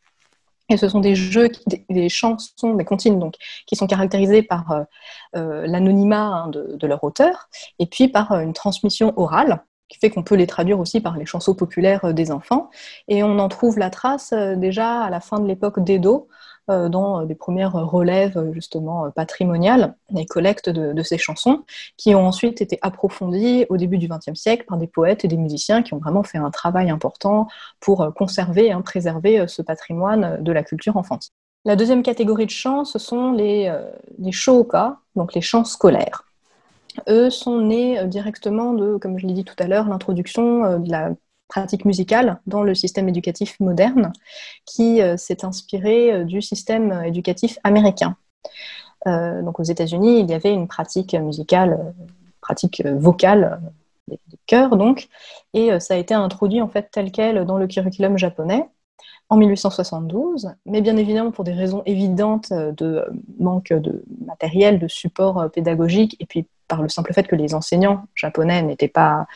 Et 0.71 0.79
ce 0.79 0.89
sont 0.89 1.01
des 1.01 1.15
jeux, 1.15 1.51
des, 1.91 2.09
chansons, 2.09 2.75
des 2.75 2.85
comptines 2.87 3.19
donc, 3.19 3.35
qui 3.67 3.77
sont 3.77 3.87
caractérisés 3.87 4.43
par 4.43 4.87
l'anonymat 5.35 6.47
hein, 6.47 6.49
de, 6.49 6.87
leur 6.87 7.05
auteur, 7.05 7.51
et 7.79 7.85
puis 7.85 8.09
par 8.09 8.33
une 8.41 8.55
transmission 8.55 9.13
orale, 9.17 9.63
qui 9.89 9.99
fait 9.99 10.09
qu'on 10.09 10.23
peut 10.23 10.37
les 10.37 10.47
traduire 10.47 10.81
aussi 10.81 11.03
par 11.03 11.19
les 11.19 11.27
chansons 11.27 11.55
populaires 11.55 12.15
des 12.15 12.31
enfants. 12.31 12.71
Et 13.09 13.23
on 13.23 13.39
en 13.41 13.49
trouve 13.49 13.79
la 13.79 13.91
trace 13.91 14.33
déjà 14.33 15.03
à 15.03 15.11
la 15.11 15.21
fin 15.21 15.39
de 15.39 15.47
l'époque 15.47 15.85
d'Edo, 15.85 16.29
euh, 16.29 16.35
dans 16.69 17.21
euh, 17.21 17.25
des 17.27 17.35
premières 17.35 17.73
relèves 17.73 18.51
justement 18.53 19.07
euh, 19.07 19.11
patrimoniales 19.11 19.95
et 20.17 20.27
collectes 20.27 20.71
de, 20.71 21.03
ces 21.03 21.19
chansons, 21.19 21.65
qui 21.97 22.15
ont 22.15 22.27
ensuite 22.27 22.63
été 22.63 22.79
approfondies 22.83 23.67
au 23.69 23.77
début 23.77 23.99
du 23.99 24.09
XXe 24.09 24.39
siècle 24.39 24.65
par 24.67 24.79
des 24.79 24.87
poètes 24.87 25.25
et 25.25 25.29
des 25.29 25.37
musiciens 25.37 25.83
qui 25.83 25.95
ont 25.95 25.99
vraiment 25.99 26.23
fait 26.23 26.39
un 26.39 26.51
travail 26.51 26.91
important 26.91 27.49
pour 27.81 28.13
conserver 28.15 28.67
et 28.67 28.73
hein, 28.73 28.81
préserver 28.81 29.47
ce 29.47 29.61
patrimoine 29.61 30.43
de 30.43 30.53
la 30.53 30.63
culture 30.63 30.97
enfantine. 30.97 31.33
La 31.67 31.77
deuxième 31.77 32.03
catégorie 32.03 32.47
de 32.47 32.51
chants, 32.51 32.85
ce 32.85 32.99
sont 32.99 33.33
les, 33.33 33.71
shoka, 34.31 34.99
donc 35.17 35.35
les 35.35 35.41
chants 35.41 35.65
scolaires 35.65 36.25
eux 37.09 37.29
sont 37.29 37.61
nés 37.61 38.07
directement 38.07 38.73
de, 38.73 38.97
comme 38.99 39.19
je 39.19 39.27
l'ai 39.27 39.33
dit 39.33 39.45
tout 39.45 39.57
à 39.59 39.67
l'heure, 39.67 39.89
l'introduction 39.89 40.79
de 40.79 40.89
la 40.89 41.11
pratique 41.49 41.85
musicale 41.85 42.41
dans 42.47 42.63
le 42.63 42.75
système 42.75 43.09
éducatif 43.09 43.59
moderne 43.61 44.13
qui 44.67 45.03
euh, 45.03 45.17
s'est 45.17 45.45
inspiré 45.45 46.13
euh, 46.13 46.25
du 46.25 46.43
système 46.43 47.03
éducatif 47.05 47.59
américain. 47.65 48.17
Euh, 49.07 49.43
donc 49.43 49.61
aux 49.61 49.65
États-Unis, 49.65 50.21
il 50.21 50.31
y 50.31 50.35
avait 50.35 50.53
une 50.53 50.69
pratique 50.69 51.15
musicale, 51.15 51.95
pratique 52.41 52.83
vocale 52.87 53.61
des, 54.09 54.19
chœurs 54.47 54.77
donc, 54.77 55.09
et 55.55 55.81
ça 55.81 55.95
a 55.95 55.97
été 55.97 56.13
introduit 56.13 56.61
en 56.61 56.69
fait 56.69 56.89
tel 56.93 57.11
quel 57.11 57.47
dans 57.47 57.57
le 57.57 57.67
curriculum 57.67 58.19
japonais 58.19 58.69
en 59.31 59.39
1872, 59.39 60.51
mais 60.67 60.83
bien 60.83 60.99
évidemment 60.99 61.31
pour 61.31 61.45
des 61.45 61.55
raisons 61.55 61.83
évidentes 61.87 62.53
de 62.53 63.03
manque 63.39 63.73
de 63.73 64.05
matériel, 64.27 64.79
de 64.79 64.89
support 64.89 65.51
pédagogique, 65.51 66.17
et 66.21 66.27
puis 66.27 66.47
par 66.69 66.83
le 66.83 66.91
simple 66.91 67.15
fait 67.15 67.27
que 67.27 67.37
les 67.37 67.55
enseignants 67.55 68.05
japonais 68.15 68.61
n'étaient 68.63 68.89
pas 68.89 69.27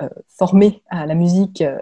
euh, 0.00 0.08
formés 0.28 0.82
à 0.90 1.06
la 1.06 1.16
musique, 1.16 1.60
euh, 1.60 1.76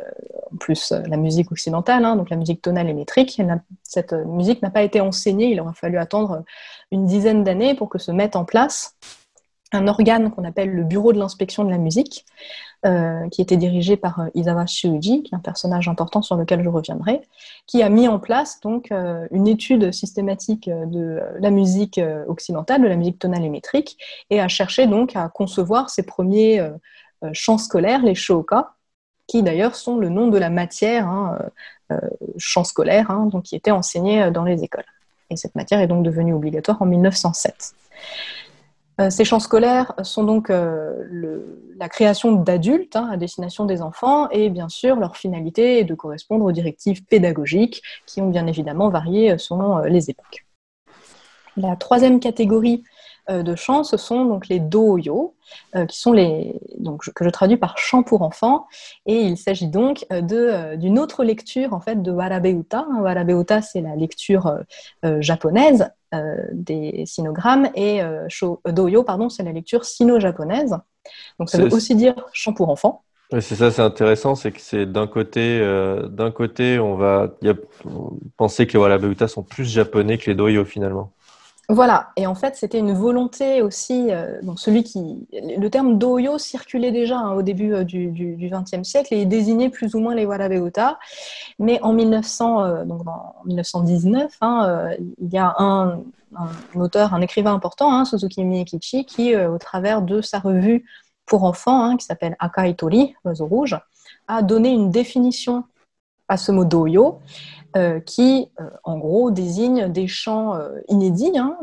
en 0.50 0.56
plus 0.56 0.92
euh, 0.92 1.02
la 1.06 1.18
musique 1.18 1.52
occidentale, 1.52 2.02
hein, 2.02 2.16
donc 2.16 2.30
la 2.30 2.36
musique 2.36 2.62
tonale 2.62 2.88
et 2.88 2.94
métrique. 2.94 3.42
Cette 3.82 4.14
musique 4.14 4.62
n'a 4.62 4.70
pas 4.70 4.82
été 4.82 5.02
enseignée, 5.02 5.50
il 5.50 5.60
aura 5.60 5.74
fallu 5.74 5.98
attendre 5.98 6.42
une 6.90 7.04
dizaine 7.04 7.44
d'années 7.44 7.74
pour 7.74 7.90
que 7.90 7.98
se 7.98 8.12
mette 8.12 8.34
en 8.34 8.46
place 8.46 8.96
un 9.72 9.86
organe 9.86 10.30
qu'on 10.30 10.44
appelle 10.44 10.70
le 10.70 10.84
Bureau 10.84 11.12
de 11.12 11.18
l'inspection 11.18 11.62
de 11.64 11.70
la 11.70 11.78
musique, 11.78 12.24
qui 13.32 13.42
était 13.42 13.56
dirigé 13.56 13.96
par 13.96 14.28
Isawa 14.34 14.64
Shuji, 14.64 15.24
qui 15.24 15.34
est 15.34 15.36
un 15.36 15.40
personnage 15.40 15.88
important 15.88 16.22
sur 16.22 16.36
lequel 16.36 16.62
je 16.62 16.68
reviendrai, 16.68 17.20
qui 17.66 17.82
a 17.82 17.88
mis 17.88 18.06
en 18.06 18.20
place 18.20 18.60
donc 18.60 18.92
une 19.32 19.48
étude 19.48 19.92
systématique 19.92 20.70
de 20.70 21.20
la 21.40 21.50
musique 21.50 22.00
occidentale, 22.28 22.80
de 22.80 22.86
la 22.86 22.94
musique 22.94 23.18
tonale 23.18 23.44
et 23.44 23.48
métrique, 23.48 23.98
et 24.30 24.40
a 24.40 24.46
cherché 24.46 24.86
donc 24.86 25.16
à 25.16 25.28
concevoir 25.28 25.90
ses 25.90 26.04
premiers 26.04 26.64
euh, 27.24 27.30
champs 27.32 27.58
scolaires, 27.58 28.02
les 28.02 28.14
shoka, 28.14 28.74
qui 29.26 29.42
d'ailleurs 29.42 29.74
sont 29.74 29.96
le 29.96 30.08
nom 30.08 30.28
de 30.28 30.38
la 30.38 30.50
matière, 30.50 31.08
hein, 31.08 31.38
euh, 31.92 31.96
euh, 32.38 32.64
scolaires, 32.64 33.10
hein, 33.10 33.26
donc, 33.26 33.44
qui 33.44 33.56
était 33.56 33.70
enseignée 33.70 34.30
dans 34.30 34.44
les 34.44 34.62
écoles. 34.62 34.84
Et 35.30 35.36
cette 35.36 35.54
matière 35.54 35.80
est 35.80 35.88
donc 35.88 36.04
devenue 36.04 36.34
obligatoire 36.34 36.80
en 36.80 36.86
1907. 36.86 37.74
ces 39.10 39.24
champs 39.24 39.40
scolaires 39.40 39.92
sont 40.02 40.22
donc 40.22 40.50
la 40.50 41.88
création 41.88 42.32
d'adultes 42.32 42.94
hein, 42.94 43.08
à 43.10 43.16
destination 43.16 43.64
des 43.64 43.82
enfants 43.82 44.30
et 44.30 44.48
bien 44.50 44.68
sûr 44.68 44.96
leur 44.96 45.16
finalité 45.16 45.80
est 45.80 45.84
de 45.84 45.94
correspondre 45.94 46.44
aux 46.44 46.52
directives 46.52 47.04
pédagogiques 47.04 47.82
qui 48.06 48.22
ont 48.22 48.30
bien 48.30 48.46
évidemment 48.46 48.88
varié 48.88 49.36
selon 49.36 49.78
les 49.80 50.10
époques. 50.10 50.46
La 51.56 51.74
troisième 51.74 52.20
catégorie 52.20 52.84
de 53.28 53.54
chants, 53.54 53.84
ce 53.84 53.96
sont 53.96 54.24
donc 54.24 54.48
les 54.48 54.60
doyo, 54.60 55.34
euh, 55.74 55.86
qui 55.86 55.98
sont 55.98 56.12
les, 56.12 56.60
donc, 56.78 57.10
que 57.12 57.24
je 57.24 57.30
traduis 57.30 57.56
par 57.56 57.78
chants 57.78 58.02
pour 58.02 58.22
enfants. 58.22 58.66
Et 59.04 59.22
il 59.22 59.36
s'agit 59.36 59.68
donc 59.68 60.06
euh, 60.12 60.20
de, 60.20 60.76
d'une 60.76 60.98
autre 60.98 61.24
lecture 61.24 61.72
en 61.72 61.80
fait, 61.80 62.02
de 62.02 62.10
Warabeuta. 62.10 62.86
Warabeuta, 63.00 63.62
c'est 63.62 63.80
la 63.80 63.96
lecture 63.96 64.58
japonaise 65.20 65.90
des 66.52 67.04
sinogrammes 67.04 67.68
et 67.74 68.00
doyo, 68.66 69.02
pardon, 69.02 69.28
c'est 69.28 69.42
la 69.42 69.52
lecture 69.52 69.84
sino-japonaise. 69.84 70.76
Donc 71.38 71.50
ça 71.50 71.58
veut 71.58 71.72
aussi 71.72 71.94
dire 71.94 72.14
chant 72.32 72.54
pour 72.54 72.70
enfants. 72.70 73.04
c'est 73.32 73.56
ça, 73.56 73.70
c'est 73.70 73.82
intéressant, 73.82 74.34
c'est 74.34 74.52
que 74.52 74.60
c'est 74.60 74.86
d'un 74.86 75.06
côté, 75.06 75.60
d'un 76.10 76.30
côté, 76.30 76.78
on 76.78 76.96
va 76.96 77.28
y 77.42 77.50
a, 77.50 77.54
penser 78.36 78.66
que 78.66 78.72
les 78.74 78.78
Warabeuta 78.78 79.28
sont 79.28 79.42
plus 79.42 79.70
japonais 79.70 80.16
que 80.16 80.30
les 80.30 80.36
doyo 80.36 80.64
finalement. 80.64 81.12
Voilà, 81.68 82.10
et 82.14 82.28
en 82.28 82.36
fait, 82.36 82.54
c'était 82.54 82.78
une 82.78 82.92
volonté 82.92 83.60
aussi. 83.60 84.12
Euh, 84.12 84.40
donc, 84.42 84.60
celui 84.60 84.84
qui, 84.84 85.26
le 85.32 85.68
terme 85.68 85.98
doyo 85.98 86.38
circulait 86.38 86.92
déjà 86.92 87.18
hein, 87.18 87.32
au 87.32 87.42
début 87.42 87.74
euh, 87.74 87.82
du 87.82 88.36
XXe 88.40 88.88
siècle 88.88 89.12
et 89.12 89.24
désignait 89.26 89.68
plus 89.68 89.96
ou 89.96 89.98
moins 89.98 90.14
les 90.14 90.24
Warabeota. 90.26 90.98
Mais 91.58 91.80
en 91.82 91.92
1900, 91.92 92.62
euh, 92.62 92.84
donc 92.84 93.06
en 93.08 93.34
1919, 93.46 94.32
hein, 94.42 94.90
il 95.18 95.32
y 95.32 95.38
a 95.38 95.56
un, 95.58 95.98
auteur, 96.76 97.14
un 97.14 97.20
écrivain 97.20 97.54
important, 97.54 97.92
hein, 97.92 98.04
Suzuki 98.04 98.44
Miyakichi, 98.44 99.04
qui, 99.04 99.34
au 99.36 99.58
travers 99.58 100.02
de 100.02 100.20
sa 100.20 100.38
revue 100.38 100.84
pour 101.24 101.42
enfants, 101.42 101.96
qui 101.96 102.06
s'appelle 102.06 102.36
Akai 102.38 102.74
Tori, 102.76 103.16
l'oiseau 103.24 103.46
rouge, 103.46 103.76
a 104.28 104.42
donné 104.42 104.70
une 104.70 104.90
définition 104.90 105.64
à 106.28 106.36
ce 106.36 106.52
mot 106.52 106.64
doyo 106.64 107.20
euh, 107.76 108.00
qui, 108.00 108.48
euh, 108.58 108.70
en 108.84 108.96
gros, 108.96 109.30
désigne 109.30 109.88
des 109.92 110.06
chants 110.06 110.54
euh, 110.54 110.78
inédits 110.88 111.36
hein, 111.36 111.58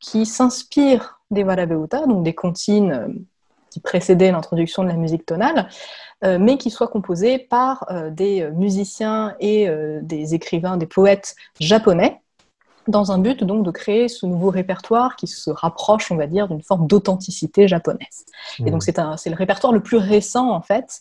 qui 0.00 0.26
s'inspirent 0.26 1.20
des 1.30 1.44
Varabeuta, 1.44 2.06
donc 2.06 2.24
des 2.24 2.34
comptines 2.34 3.24
qui 3.70 3.80
précédaient 3.80 4.32
l'introduction 4.32 4.82
de 4.82 4.88
la 4.88 4.96
musique 4.96 5.24
tonale, 5.24 5.68
mais 6.22 6.58
qui 6.58 6.70
soient 6.70 6.88
composés 6.88 7.38
par 7.38 7.86
des 8.10 8.50
musiciens 8.50 9.34
et 9.40 9.66
des 10.02 10.34
écrivains, 10.34 10.76
des 10.76 10.86
poètes 10.86 11.34
japonais, 11.58 12.20
dans 12.88 13.12
un 13.12 13.18
but 13.18 13.44
donc 13.44 13.64
de 13.64 13.70
créer 13.70 14.08
ce 14.08 14.26
nouveau 14.26 14.50
répertoire 14.50 15.16
qui 15.16 15.26
se 15.26 15.50
rapproche, 15.50 16.10
on 16.10 16.16
va 16.16 16.26
dire, 16.26 16.48
d'une 16.48 16.62
forme 16.62 16.86
d'authenticité 16.86 17.68
japonaise. 17.68 18.24
Et 18.58 18.70
donc 18.70 18.86
mmh. 18.86 19.16
c'est 19.16 19.30
le 19.30 19.36
répertoire 19.36 19.72
le 19.72 19.80
plus 19.80 19.98
récent 19.98 20.50
en 20.50 20.62
fait 20.62 21.00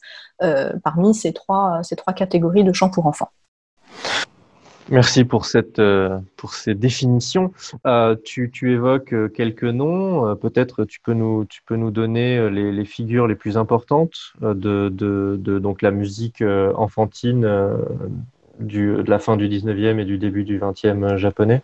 parmi 0.83 1.13
ces 1.13 1.33
trois, 1.33 1.81
ces 1.83 1.95
trois 1.95 2.13
catégories 2.13 2.63
de 2.63 2.73
chants 2.73 2.89
pour 2.89 3.07
enfants. 3.07 3.29
Merci 4.91 5.23
pour 5.23 5.45
cette 5.45 5.79
euh, 5.79 6.19
pour 6.35 6.53
ces 6.53 6.75
définitions. 6.75 7.53
Euh, 7.87 8.15
tu, 8.25 8.51
tu, 8.51 8.73
évoques 8.73 9.13
euh, 9.13 9.29
quelques 9.29 9.63
noms. 9.63 10.35
Peut-être 10.35 10.83
tu 10.83 10.99
peux 10.99 11.13
nous 11.13 11.45
tu 11.45 11.61
peux 11.65 11.77
nous 11.77 11.91
donner 11.91 12.49
les, 12.49 12.73
les 12.73 12.85
figures 12.85 13.25
les 13.25 13.35
plus 13.35 13.57
importantes 13.57 14.33
de, 14.41 14.89
de, 14.89 15.37
de, 15.39 15.59
donc 15.59 15.81
la 15.81 15.91
musique 15.91 16.43
enfantine 16.75 17.45
du, 18.61 18.93
de 18.93 19.09
la 19.09 19.19
fin 19.19 19.37
du 19.37 19.47
19e 19.47 19.99
et 19.99 20.05
du 20.05 20.17
début 20.17 20.43
du 20.43 20.59
20e 20.59 21.17
japonais. 21.17 21.61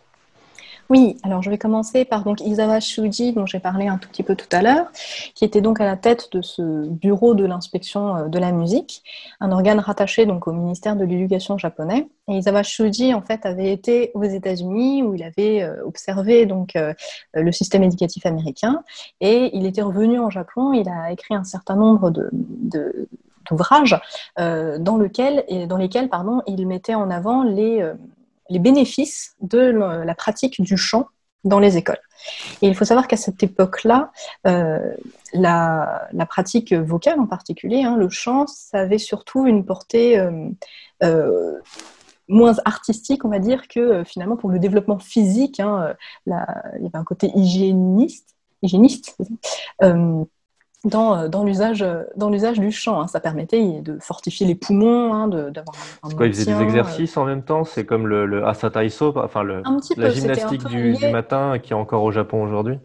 Oui, 0.90 1.18
alors 1.24 1.42
je 1.42 1.50
vais 1.50 1.58
commencer 1.58 2.06
par 2.06 2.24
donc 2.24 2.40
Isawa 2.40 2.80
Shuji, 2.80 3.34
dont 3.34 3.46
j'ai 3.46 3.60
parlé 3.60 3.88
un 3.88 3.98
tout 3.98 4.08
petit 4.08 4.24
peu 4.24 4.36
tout 4.36 4.48
à 4.54 4.62
l'heure, 4.62 4.88
qui 5.36 5.44
était 5.44 5.60
donc 5.60 5.82
à 5.82 5.86
la 5.86 5.98
tête 5.98 6.30
de 6.32 6.42
ce 6.42 6.88
bureau 6.88 7.34
de 7.34 7.46
l'inspection 7.46 8.16
euh, 8.16 8.28
de 8.30 8.40
la 8.40 8.54
musique, 8.54 9.04
un 9.42 9.52
organe 9.52 9.80
rattaché 9.80 10.26
donc 10.26 10.48
au 10.48 10.54
ministère 10.54 10.96
de 10.96 11.04
l'éducation 11.04 11.58
japonais. 11.58 12.08
Et 12.30 12.38
Isawa 12.38 12.64
Shuji, 12.64 13.14
en 13.14 13.22
fait, 13.22 13.46
avait 13.46 13.72
été 13.74 14.12
aux 14.14 14.24
États-Unis 14.24 15.04
où 15.04 15.14
il 15.14 15.24
avait 15.24 15.62
euh, 15.62 15.84
observé 15.86 16.46
donc 16.46 16.78
euh, 16.78 16.94
le 17.34 17.52
système 17.52 17.84
éducatif 17.84 18.26
américain, 18.26 18.84
et 19.20 19.50
il 19.54 19.66
était 19.66 19.82
revenu 19.82 20.20
en 20.20 20.30
Japon. 20.30 20.72
Il 20.72 20.88
a 20.88 21.12
écrit 21.12 21.36
un 21.36 21.44
certain 21.44 21.76
nombre 21.76 22.12
de, 22.12 22.30
d'ouvrages 23.50 24.00
dans, 24.38 24.98
lequel, 24.98 25.46
dans 25.68 25.78
lesquels 25.78 26.10
pardon, 26.10 26.42
il 26.48 26.68
mettait 26.68 26.96
en 26.96 27.10
avant 27.10 27.44
les, 27.44 27.92
les 28.50 28.60
bénéfices 28.60 29.36
de 29.42 29.60
la 29.60 30.16
pratique 30.16 30.62
du 30.62 30.78
chant 30.78 31.08
dans 31.44 31.60
les 31.60 31.78
écoles. 31.78 32.00
Et 32.62 32.68
il 32.68 32.76
faut 32.76 32.86
savoir 32.86 33.08
qu'à 33.08 33.18
cette 33.18 33.42
époque-là, 33.42 34.12
euh, 34.46 34.94
la, 35.34 36.10
pratique 36.30 36.74
vocale 36.74 37.20
en 37.20 37.28
particulier, 37.28 37.84
hein, 37.84 37.96
le 37.98 38.10
chant, 38.10 38.48
ça 38.48 38.80
avait 38.80 38.98
surtout 38.98 39.46
une 39.46 39.66
portée 39.66 40.20
euh, 40.20 40.50
euh, 41.04 41.60
moins 42.28 42.56
artistique, 42.66 43.24
on 43.24 43.30
va 43.30 43.40
dire, 43.40 43.68
que 43.68 44.04
finalement 44.04 44.36
pour 44.36 44.50
le 44.50 44.60
développement 44.60 45.00
physique. 45.00 45.60
Hein, 45.60 45.96
il 46.26 46.34
y 46.34 46.86
avait 46.86 46.98
un 46.98 47.04
côté 47.04 47.32
hygiéniste, 47.36 48.36
hygiéniste 48.62 49.18
dans, 50.84 51.28
dans 51.28 51.44
l'usage 51.44 51.80
du 52.60 52.72
chant. 52.72 53.02
Hein. 53.02 53.08
Ça 53.08 53.20
permettait 53.20 53.82
de 53.82 53.98
fortifier 54.00 54.46
les 54.46 54.56
poumons, 54.56 55.14
hein, 55.14 55.28
d'avoir 55.28 55.76
un, 56.04 56.10
un 56.10 56.12
quoi, 56.12 56.28
Ils 56.28 56.34
faisaient 56.34 56.54
des 56.54 56.62
exercices 56.62 57.18
en 57.18 57.26
même 57.26 57.44
temps 57.44 57.64
C'est 57.64 57.86
comme 57.86 58.08
le, 58.08 58.26
le 58.26 58.46
asataiso, 58.46 59.14
enfin 59.18 59.44
le, 59.44 59.64
la 59.98 60.10
gymnastique 60.10 60.66
du, 60.68 60.94
du, 60.94 61.08
matin 61.10 61.58
qui 61.60 61.74
est 61.74 61.76
encore 61.76 62.04
au 62.04 62.12
Japon 62.12 62.44
aujourd'hui 62.44 62.80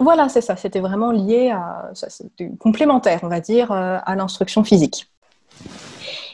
Voilà, 0.00 0.28
c'est 0.28 0.40
ça. 0.40 0.56
C'était 0.56 0.80
vraiment 0.80 1.12
lié 1.12 1.50
à... 1.50 1.90
C'était 1.94 2.50
complémentaire, 2.58 3.20
on 3.22 3.28
va 3.28 3.40
dire, 3.40 3.72
euh, 3.72 3.98
à 4.04 4.16
l'instruction 4.16 4.64
physique. 4.64 5.10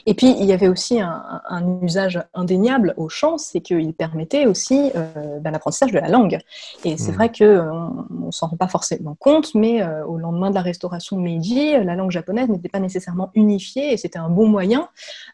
Et 0.05 0.13
puis, 0.13 0.35
il 0.39 0.45
y 0.45 0.53
avait 0.53 0.67
aussi 0.67 0.99
un, 0.99 1.79
usage 1.81 2.21
indéniable 2.33 2.93
au 2.97 3.09
chant, 3.09 3.37
c'est 3.37 3.61
qu'il 3.61 3.93
permettait 3.93 4.45
aussi 4.45 4.91
euh, 4.95 5.39
ben, 5.39 5.51
l'apprentissage 5.51 5.91
de 5.91 5.99
la 5.99 6.09
langue. 6.09 6.39
Et 6.83 6.97
c'est 6.97 7.11
mmh. 7.11 7.15
vrai 7.15 7.31
qu'on 7.31 8.05
ne 8.09 8.31
s'en 8.31 8.47
rend 8.47 8.57
pas 8.57 8.67
forcément 8.67 9.15
compte, 9.19 9.53
mais 9.55 9.81
euh, 9.81 10.05
au 10.05 10.17
lendemain 10.17 10.49
de 10.49 10.55
la 10.55 10.61
restauration 10.61 11.17
de 11.17 11.21
Meiji, 11.21 11.71
la 11.83 11.95
langue 11.95 12.11
japonaise 12.11 12.49
n'était 12.49 12.69
pas 12.69 12.79
nécessairement 12.79 13.31
unifiée 13.35 13.93
et 13.93 13.97
c'était 13.97 14.19
un 14.19 14.29
bon 14.29 14.47
moyen 14.47 14.89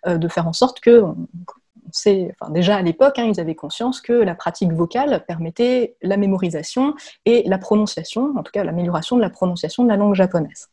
euh, 0.05 0.17
de 0.17 0.27
faire 0.27 0.47
en 0.47 0.53
sorte 0.53 0.79
que... 0.79 1.01
enfin, 1.01 2.51
déjà 2.51 2.77
à 2.77 2.81
l'époque, 2.81 3.19
hein, 3.19 3.29
ils 3.33 3.39
avaient 3.39 3.55
conscience 3.55 4.01
que 4.01 4.13
la 4.13 4.35
pratique 4.35 4.73
vocale 4.73 5.23
permettait 5.27 5.95
la 6.01 6.17
mémorisation 6.17 6.93
et 7.25 7.43
la 7.47 7.57
prononciation, 7.57 8.33
en 8.37 8.43
tout 8.43 8.51
cas 8.51 8.63
l'amélioration 8.63 9.15
de 9.15 9.21
la 9.21 9.29
prononciation 9.29 9.83
de 9.83 9.89
la 9.89 9.97
langue 9.97 10.15
japonaise. 10.15 10.69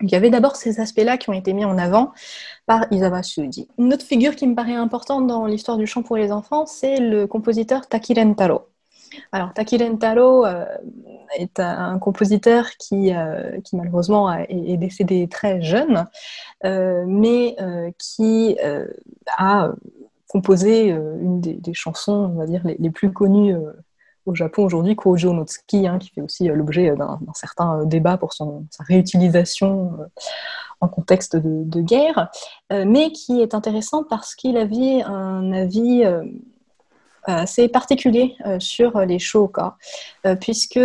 Il 0.00 0.10
y 0.10 0.14
avait 0.14 0.30
d'abord 0.30 0.56
ces 0.56 0.80
aspects-là 0.80 1.16
qui 1.18 1.30
ont 1.30 1.34
été 1.34 1.52
mis 1.52 1.64
en 1.64 1.78
avant 1.78 2.12
par 2.66 2.86
Isawa 2.90 3.22
Shuji. 3.22 3.68
Une 3.78 3.92
autre 3.94 4.04
figure 4.04 4.34
qui 4.34 4.46
me 4.46 4.54
paraît 4.54 4.74
importante 4.74 5.26
dans 5.26 5.46
l'histoire 5.46 5.76
du 5.76 5.86
chant 5.86 6.02
pour 6.02 6.16
les 6.16 6.32
enfants, 6.32 6.66
c'est 6.66 6.98
le 6.98 7.26
compositeur 7.26 7.86
Takiren 7.86 8.34
Taro. 8.34 8.62
Alors, 9.32 9.52
Takiren 9.52 9.98
Taro 9.98 10.44
euh, 10.44 10.64
est 11.38 11.60
un 11.60 11.98
compositeur 11.98 12.70
qui, 12.78 13.14
euh, 13.14 13.58
malheureusement 13.72 14.32
est, 14.32 14.76
décédé 14.76 15.28
très 15.28 15.62
jeune, 15.62 16.06
euh, 16.64 17.04
mais 17.06 17.56
qui 17.98 18.56
a 19.36 19.70
composé 20.28 20.88
une 20.88 21.40
des, 21.40 21.74
chansons, 21.74 22.32
on 22.34 22.38
va 22.38 22.46
dire, 22.46 22.62
les 22.64 22.90
plus 22.90 23.12
connues 23.12 23.54
au 24.26 24.34
Japon 24.34 24.64
aujourd'hui, 24.64 24.96
Kojo 24.96 25.32
no 25.32 25.44
Tsuki, 25.44 25.86
hein, 25.86 25.98
qui 25.98 26.10
fait 26.10 26.20
aussi 26.20 26.50
euh, 26.50 26.54
l'objet 26.54 26.90
euh, 26.90 26.96
d'un 26.96 27.18
certain 27.34 27.80
euh, 27.80 27.84
débat 27.84 28.16
pour 28.16 28.32
son, 28.32 28.66
sa 28.70 28.84
réutilisation 28.84 29.92
en 30.80 30.88
contexte 30.88 31.36
de, 31.36 31.80
guerre, 31.80 32.30
mais 32.70 33.10
qui 33.12 33.40
est 33.40 33.54
intéressant 33.54 34.04
parce 34.04 34.34
qu'il 34.34 34.58
avait 34.58 35.02
un 35.02 35.52
avis 35.52 36.04
assez 37.22 37.68
particulier 37.68 38.36
sur 38.58 38.98
les 39.00 39.18
shoka, 39.18 39.76
puisque 40.40 40.80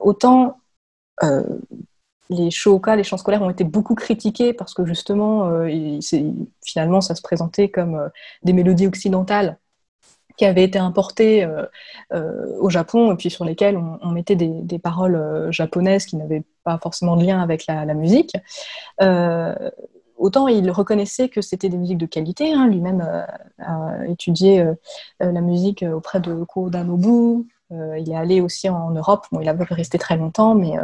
autant 0.00 0.58
les 2.28 2.50
shoka, 2.50 2.96
les 2.96 3.04
chants 3.04 3.16
scolaires 3.16 3.42
ont 3.42 3.50
été 3.50 3.64
beaucoup 3.64 3.94
critiqués 3.94 4.52
parce 4.52 4.74
que 4.74 4.84
justement, 4.84 5.50
finalement, 6.62 7.00
ça 7.00 7.14
se 7.14 7.22
présentait 7.22 7.70
comme 7.70 8.10
des 8.42 8.52
mélodies 8.52 8.88
occidentales 8.88 9.58
qui 10.36 10.44
avaient 10.44 10.64
été 10.64 10.78
importés 10.78 11.44
euh, 11.44 11.64
euh, 12.12 12.46
au 12.58 12.70
Japon 12.70 13.12
et 13.12 13.16
puis 13.16 13.30
sur 13.30 13.44
lesquels 13.44 13.76
on, 13.76 14.10
mettait 14.10 14.36
des, 14.36 14.78
paroles 14.78 15.14
euh, 15.14 15.52
japonaises 15.52 16.06
qui 16.06 16.16
n'avaient 16.16 16.44
pas 16.64 16.78
forcément 16.78 17.16
de 17.16 17.24
lien 17.24 17.40
avec 17.40 17.66
la, 17.66 17.94
musique. 17.94 18.36
autant 20.16 20.48
il 20.48 20.70
reconnaissait 20.70 21.28
que 21.28 21.40
c'était 21.40 21.68
des 21.68 21.78
musiques 21.78 21.98
de 21.98 22.06
qualité. 22.06 22.52
Hein. 22.52 22.68
Lui-même 22.68 23.00
a 23.58 24.06
étudié 24.06 24.64
la 25.20 25.40
musique 25.40 25.82
auprès 25.82 26.20
de 26.20 26.44
Koda 26.44 26.84
Nobu. 26.84 27.46
il 27.70 28.10
est 28.10 28.16
allé 28.16 28.40
aussi 28.40 28.68
en 28.68 28.90
Europe. 28.90 29.26
Il 29.40 29.48
a 29.48 29.54
pas 29.54 29.64
resté 29.74 29.98
très 29.98 30.16
longtemps, 30.16 30.54
mais 30.54 30.74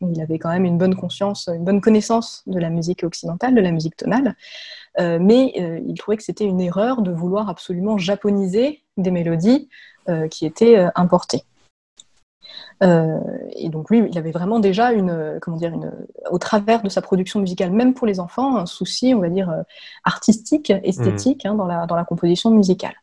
il 0.00 0.20
avait 0.20 0.38
quand 0.38 0.50
même 0.50 0.64
une 0.64 0.78
bonne 0.78 0.94
conscience, 0.94 1.48
une 1.48 1.64
bonne 1.64 1.80
connaissance 1.80 2.42
de 2.46 2.58
la 2.58 2.70
musique 2.70 3.02
occidentale, 3.02 3.54
de 3.54 3.60
la 3.60 3.72
musique 3.72 3.96
tonale. 3.96 4.36
Mais 4.98 5.52
il 5.86 5.94
trouvait 5.98 6.16
que 6.16 6.24
c'était 6.24 6.46
une 6.46 6.60
erreur 6.60 7.02
de 7.02 7.10
vouloir 7.10 7.48
absolument 7.48 7.98
japoniser 7.98 8.85
des 8.96 9.10
mélodies 9.10 9.68
euh, 10.08 10.28
qui 10.28 10.46
étaient 10.46 10.86
importées. 10.94 11.42
et 12.80 13.68
donc 13.68 13.90
lui, 13.90 14.06
il 14.10 14.18
avait 14.18 14.30
vraiment 14.30 14.60
déjà 14.60 14.92
une, 14.92 15.38
comment 15.40 15.56
dire, 15.56 15.72
une, 15.72 15.92
au 16.30 16.38
travers 16.38 16.82
de 16.82 16.88
sa 16.88 17.02
production 17.02 17.40
musicale, 17.40 17.70
même 17.70 17.94
pour 17.94 18.06
les 18.06 18.20
enfants, 18.20 18.56
un 18.56 18.66
souci, 18.66 19.14
on 19.14 19.20
va 19.20 19.28
dire, 19.28 19.52
artistique, 20.04 20.70
esthétique 20.84 21.44
mmh. 21.44 21.48
hein, 21.48 21.54
dans, 21.54 21.66
la, 21.66 21.86
dans 21.86 21.96
la 21.96 22.04
composition 22.04 22.50
musicale. 22.50 22.94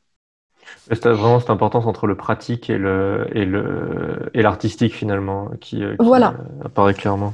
C'est 0.88 1.06
vraiment 1.06 1.40
cette 1.40 1.50
importance 1.50 1.86
entre 1.86 2.08
le 2.08 2.16
pratique 2.16 2.70
et 2.70 2.78
le 2.78 3.28
et 3.34 3.46
le 3.46 4.32
et 4.34 4.42
l'artistique 4.42 4.94
finalement 4.94 5.50
qui, 5.60 5.78
qui 5.78 5.86
voilà. 6.00 6.36
apparaît 6.64 6.94
clairement. 6.94 7.34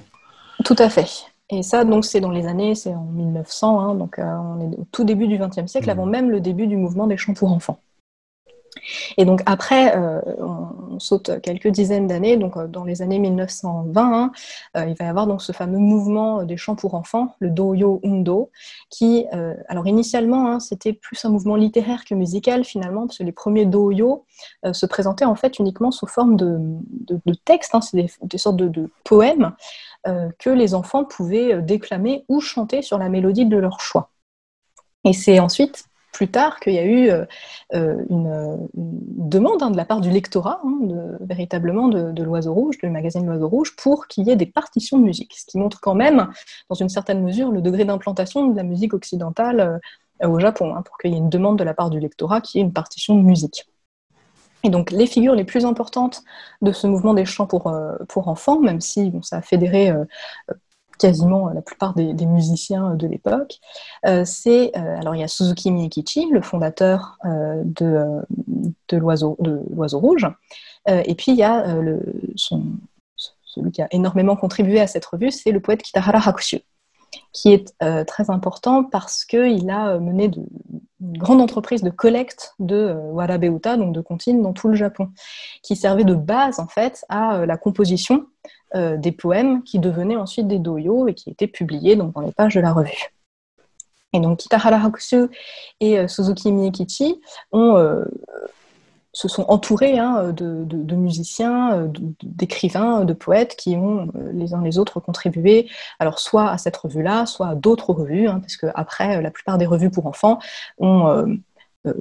Tout 0.65 0.76
à 0.78 0.89
fait. 0.89 1.26
Et 1.52 1.63
ça, 1.63 1.84
donc, 1.84 2.06
c'est 2.06 2.19
dans 2.19 2.30
les 2.30 2.45
années, 2.48 2.76
c'est 2.76 2.93
en 2.93 3.06
1900, 3.06 3.80
hein, 3.80 3.95
donc 3.95 4.19
euh, 4.19 4.24
on 4.24 4.62
est 4.62 4.78
au 4.78 4.86
tout 4.91 5.04
début 5.04 5.28
du 5.28 5.39
XXe 5.39 5.65
siècle, 5.65 5.88
mmh. 5.88 5.91
avant 5.91 6.06
même 6.06 6.30
le 6.30 6.39
début 6.41 6.67
du 6.67 6.78
mouvement 6.78 7.08
des 7.08 7.17
chants 7.17 7.34
pour 7.34 7.52
enfants. 7.52 7.80
Et 9.17 9.25
donc 9.25 9.41
après, 9.45 9.95
euh, 9.95 10.19
on, 10.39 10.99
saute 10.99 11.39
quelques 11.41 11.69
dizaines 11.69 12.08
d'années, 12.08 12.36
donc 12.36 12.58
euh, 12.58 12.67
dans 12.67 12.84
les 12.84 13.01
années 13.01 13.19
1920, 13.19 14.32
hein, 14.75 14.86
il 14.88 14.95
va 14.95 15.05
y 15.05 15.08
avoir 15.08 15.27
donc 15.27 15.41
ce 15.41 15.51
fameux 15.51 15.77
mouvement 15.77 16.43
des 16.43 16.58
chants 16.58 16.75
pour 16.75 16.93
enfants, 16.93 17.36
le 17.39 17.49
Doyo 17.49 18.01
Undo, 18.03 18.51
qui, 18.89 19.25
alors 19.67 19.88
initialement, 19.88 20.51
hein, 20.51 20.60
c'était 20.60 20.93
plus 20.93 21.23
un 21.25 21.29
mouvement 21.29 21.55
littéraire 21.55 22.03
que 22.03 22.15
musical 22.15 22.65
finalement, 22.65 23.05
parce 23.08 23.19
que 23.19 23.23
les 23.23 23.32
premiers 23.32 23.65
Doyo 23.65 24.25
se 24.71 24.86
présentaient 24.86 25.25
en 25.25 25.36
fait 25.36 25.60
uniquement 25.60 25.91
sous 25.91 26.08
forme 26.08 26.36
de, 26.36 26.60
textes, 27.45 27.75
c'est 27.82 28.08
des, 28.23 28.38
sortes 28.38 28.58
de 28.58 28.89
poèmes 29.03 29.53
euh, 30.08 30.29
que 30.39 30.49
les 30.49 30.75
enfants 30.75 31.03
pouvaient 31.03 31.55
euh, 31.55 31.62
déclamer 31.62 32.23
ou 32.29 32.39
chanter 32.39 32.82
sur 32.82 32.97
la 32.97 33.10
mélodie 33.10 33.45
de 33.45 33.58
leur 33.58 33.82
choix. 33.82 34.12
Et 35.03 35.12
c'est 35.12 35.39
ensuite 35.39 35.88
plus 36.12 36.30
tard 36.30 36.60
qu'il 36.60 36.74
y 36.74 36.80
a 36.80 36.86
eu 36.86 37.10
euh, 37.10 37.26
une, 38.10 38.67
demande 38.74 39.62
hein, 39.62 39.72
de 39.72 39.78
la 39.78 39.86
part 39.86 40.02
du 40.02 40.10
lectorat, 40.10 40.60
hein, 40.63 40.80
véritablement 41.22 41.88
de, 41.88 42.24
l'Oiseau 42.24 42.54
Rouge, 42.54 42.78
du 42.78 42.89
magazine 42.89 43.26
L'Oiseau 43.26 43.48
Rouge, 43.48 43.76
pour 43.76 44.08
qu'il 44.08 44.28
y 44.28 44.32
ait 44.32 44.36
des 44.36 44.45
partitions 44.45 44.98
de 44.98 45.04
musique, 45.04 45.34
ce 45.38 45.45
qui 45.45 45.58
montre 45.58 45.80
quand 45.82 45.95
même, 45.95 46.30
dans 46.69 46.76
une 46.76 46.89
certaine 46.89 47.24
mesure, 47.24 47.52
le 47.52 47.62
degré 47.62 47.86
d'implantation 47.86 48.48
de 48.48 48.56
la 48.56 48.63
musique 48.63 48.93
occidentale 48.93 49.80
au 50.24 50.39
Japon, 50.39 50.76
hein, 50.76 50.82
pour 50.82 50.98
qu'il 50.98 51.12
y 51.12 51.15
ait 51.15 51.19
une 51.19 51.30
demande 51.30 51.58
de 51.58 51.63
la 51.63 51.74
part 51.74 51.89
du 51.89 52.00
lectorat 52.00 52.41
qui 52.41 52.60
ait 52.60 52.62
une 52.62 52.74
partition 52.74 53.15
de 53.15 53.22
musique. 53.22 53.65
Et 54.63 54.69
donc 54.69 54.91
les 54.91 55.08
figures 55.08 55.36
les 55.36 55.45
plus 55.45 55.65
importantes 55.65 56.24
de 56.62 56.72
ce 56.72 56.88
mouvement 56.88 57.13
des 57.13 57.26
chants 57.26 57.48
pour, 57.48 57.67
euh, 57.67 57.95
enfants, 58.15 58.60
même 58.60 58.82
si 58.82 59.12
ça 59.22 59.38
a 59.38 59.41
fédéré 59.41 59.89
euh, 59.89 60.04
quasiment 61.00 61.50
la 61.50 61.62
plupart 61.62 61.96
des, 61.96 62.26
musiciens 62.26 62.96
de 62.96 63.08
l'époque, 63.08 63.60
euh, 64.06 64.24
c'est 64.26 64.74
alors 64.76 65.16
il 65.16 65.22
y 65.22 65.24
a 65.24 65.28
Suzuki 65.28 65.72
Miyakichi, 65.72 66.30
le 66.32 66.42
fondateur 66.42 67.18
de, 67.24 68.22
l'oiseau 68.92 69.36
rouge, 70.00 70.28
et 70.88 71.16
puis 71.16 71.32
il 71.32 71.38
y 71.38 71.44
a 71.44 71.66
celui 72.36 73.72
qui 73.72 73.82
a 73.82 73.88
énormément 73.92 74.36
contribué 74.36 74.80
à 74.80 74.88
cette 74.88 75.06
revue, 75.06 75.32
c'est 75.32 75.52
le 75.52 75.60
poète 75.60 75.82
Kitahara 75.82 76.20
Hakushu 76.20 76.62
qui 77.32 77.54
est 77.54 77.74
euh, 77.84 78.04
très 78.04 78.30
important 78.30 78.84
parce 78.84 79.26
qu'il 79.26 79.70
a 79.70 79.90
euh, 79.90 80.00
mené 80.00 80.28
de, 80.28 80.42
une 81.02 81.18
grande 81.18 81.42
entreprise 81.42 81.84
de 81.84 81.90
collecte 81.90 82.54
de 82.60 82.76
euh, 82.76 83.12
warabeuta, 83.12 83.78
donc 83.78 83.94
de 83.94 84.02
comptines 84.02 84.42
dans 84.42 84.54
tout 84.54 84.68
le 84.68 84.76
Japon, 84.76 85.10
qui 85.64 85.76
servait 85.76 86.04
de 86.04 86.16
base 86.16 86.60
en 86.60 86.68
fait 86.68 87.06
à 87.10 87.46
la 87.46 87.58
composition 87.58 88.28
des 88.75 89.12
poèmes 89.12 89.63
qui 89.63 89.79
devenaient 89.79 90.15
ensuite 90.15 90.47
des 90.47 90.60
doyo 90.60 91.08
et 91.08 91.15
qui 91.15 91.32
étaient 91.32 91.47
publiés 91.47 91.95
donc, 91.95 92.13
dans 92.13 92.21
les 92.21 92.32
pages 92.32 92.53
de 92.53 92.60
la 92.60 92.71
revue. 92.71 93.10
Et 94.13 94.19
donc 94.19 94.39
Kitahara 94.39 94.84
Hakushu 94.84 95.27
et 95.79 96.08
Suzuki 96.08 96.51
Miyakichi 96.51 97.19
ont 97.51 98.03
se 99.13 99.27
sont 99.27 99.45
entourés 99.47 99.97
hein, 99.97 100.32
de, 100.32 100.95
musiciens, 100.95 101.73
euh, 101.73 101.88
d'écrivains, 102.23 103.05
de 103.05 103.13
poètes 103.13 103.55
qui 103.55 103.75
ont 103.75 104.12
euh, 104.15 104.32
les 104.34 104.53
uns 104.53 104.62
les 104.62 104.77
autres 104.77 104.99
contribué, 104.99 105.69
alors 105.99 106.19
soit 106.19 106.49
à 106.49 106.58
cette 106.58 106.77
revue-là, 106.77 107.25
soit 107.25 107.47
à 107.47 107.55
d'autres 107.55 107.91
revues, 107.93 108.27
hein, 108.27 108.39
parce 108.39 108.58
que 108.58 108.67
après, 108.75 109.21
la 109.21 109.32
plupart 109.32 109.58
des 109.58 109.65
revues 109.65 109.89
pour 109.89 110.05
enfants 110.05 110.39
ont 110.77 111.08
euh, 111.08 111.93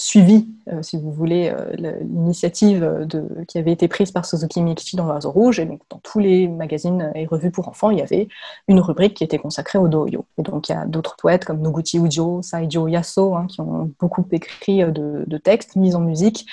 suivi, 0.00 0.48
euh, 0.72 0.82
si 0.82 0.96
vous 0.96 1.12
voulez, 1.12 1.52
euh, 1.54 1.98
l'initiative 2.00 3.06
qui 3.46 3.58
avait 3.58 3.72
été 3.72 3.86
prise 3.86 4.10
par 4.10 4.24
Suzuki 4.24 4.62
Mikichi 4.62 4.96
dans 4.96 5.06
l'Oiseau 5.06 5.30
Rouge. 5.30 5.60
Et 5.60 5.66
donc, 5.66 5.80
dans 5.90 5.98
tous 5.98 6.18
les 6.18 6.48
magazines 6.48 7.12
et 7.14 7.26
revues 7.26 7.50
pour 7.50 7.68
enfants, 7.68 7.90
il 7.90 7.98
y 7.98 8.02
avait 8.02 8.28
une 8.66 8.80
rubrique 8.80 9.14
qui 9.14 9.24
était 9.24 9.38
consacrée 9.38 9.78
au 9.78 9.88
doyo. 9.88 10.24
Et 10.38 10.42
donc, 10.42 10.68
il 10.68 10.72
y 10.72 10.74
a 10.74 10.86
d'autres 10.86 11.16
poètes 11.16 11.44
comme 11.44 11.60
Noguchi 11.60 11.98
Ujo, 11.98 12.40
Saijo 12.42 12.88
Yaso, 12.88 13.34
hein, 13.34 13.46
qui 13.46 13.60
ont 13.60 13.90
beaucoup 14.00 14.26
écrit 14.32 14.82
euh, 14.82 14.90
de, 14.90 15.38
textes 15.38 15.76
mis 15.76 15.94
en 15.94 16.00
musique 16.00 16.46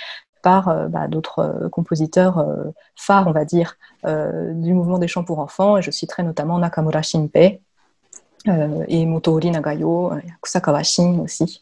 par 0.44 0.88
bah, 0.88 1.08
d'autres 1.10 1.68
compositeurs 1.74 2.46
phares, 2.96 3.28
on 3.28 3.32
va 3.32 3.44
dire, 3.44 3.76
du 4.06 4.74
mouvement 4.74 4.98
des 4.98 5.10
chants 5.10 5.26
pour 5.26 5.40
enfants. 5.40 5.78
Et 5.78 5.82
je 5.82 5.92
citerai 5.92 6.24
notamment 6.24 6.58
Nakamura 6.58 7.02
Shinpei, 7.02 7.60
et 8.88 9.06
Motoori 9.06 9.52
Nagayo, 9.52 10.12
Kusakawa 10.42 10.84
Shin 10.84 11.20
aussi, 11.20 11.62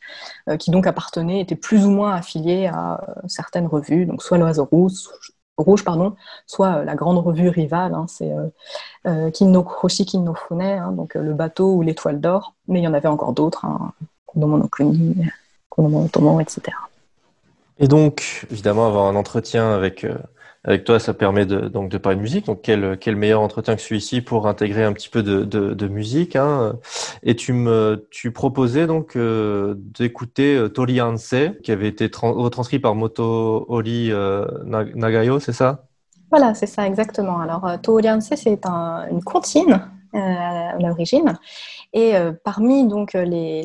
qui 0.60 0.72
donc 0.72 0.88
appartenaient, 0.88 1.42
étaient 1.42 1.56
plus 1.56 1.86
ou 1.86 1.90
moins 1.90 2.14
affiliés 2.14 2.68
à 2.68 3.02
certaines 3.28 3.68
revues, 3.68 4.06
donc 4.06 4.22
soit 4.22 4.38
l'Oiseau 4.38 4.66
Rouge, 4.66 5.10
rouge 5.58 5.84
pardon, 5.84 6.16
soit 6.46 6.84
la 6.84 6.96
grande 6.96 7.18
revue 7.18 7.50
rivale, 7.50 7.94
hein, 7.94 8.06
c'est 8.08 8.32
euh, 9.08 9.32
Kinno 9.32 9.66
Hoshi 9.82 10.06
Kinno 10.06 10.34
Fune, 10.36 10.62
hein, 10.62 10.92
donc 10.92 11.16
le 11.16 11.34
bateau 11.34 11.76
ou 11.76 11.82
l'étoile 11.82 12.20
d'or, 12.20 12.56
mais 12.68 12.80
il 12.82 12.84
y 12.84 12.88
en 12.88 12.94
avait 12.94 13.08
encore 13.08 13.34
d'autres, 13.34 13.66
hein, 13.66 13.94
Konomo 14.26 14.58
no 14.58 14.68
Kuni, 14.68 15.16
Tomo, 16.12 16.40
etc. 16.40 16.62
Et 17.80 17.88
donc, 17.88 18.46
évidemment, 18.52 18.88
avoir 18.88 19.08
un 19.08 19.16
entretien 19.16 19.72
avec 19.72 20.06
avec 20.66 20.84
toi, 20.84 21.00
ça 21.00 21.14
permet 21.14 21.46
de, 21.46 21.68
donc 21.68 21.90
de 21.90 21.98
parler 21.98 22.16
de 22.18 22.22
musique. 22.22 22.48
Donc, 22.48 22.62
quel, 22.64 23.16
meilleur 23.16 23.42
entretien 23.42 23.76
que 23.76 23.82
celui-ci 23.82 24.22
pour 24.22 24.48
intégrer 24.48 24.84
un 24.84 24.94
petit 24.94 25.10
peu 25.10 25.22
de, 25.22 25.88
musique. 25.88 26.36
Hein. 26.36 26.78
Et 27.22 27.36
tu 27.36 27.54
me 27.54 28.08
tu 28.10 28.32
proposais 28.32 28.88
donc 28.88 29.16
euh, 29.16 29.76
d'écouter 29.78 30.56
euh, 30.56 30.68
Tori 30.68 31.00
Anse, 31.00 31.36
qui 31.64 31.72
avait 31.72 31.88
été 31.88 32.10
retranscrit 32.20 32.80
par 32.80 32.96
Moto 32.96 33.66
Ori 33.70 34.12
euh, 34.12 34.46
Nagayo, 34.66 35.40
c'est 35.40 35.54
ça? 35.54 35.86
Voilà, 36.32 36.56
c'est 36.56 36.66
ça, 36.66 36.88
exactement. 36.88 37.40
Alors, 37.40 37.80
Tori 37.84 38.10
Anse, 38.10 38.34
c'est 38.36 38.66
un, 38.66 39.08
une 39.12 39.24
comptine 39.24 39.88
à 40.14 40.78
l'origine. 40.80 41.38
Et 41.94 42.14
parmi 42.44 42.88
donc 42.88 43.14
les 43.14 43.64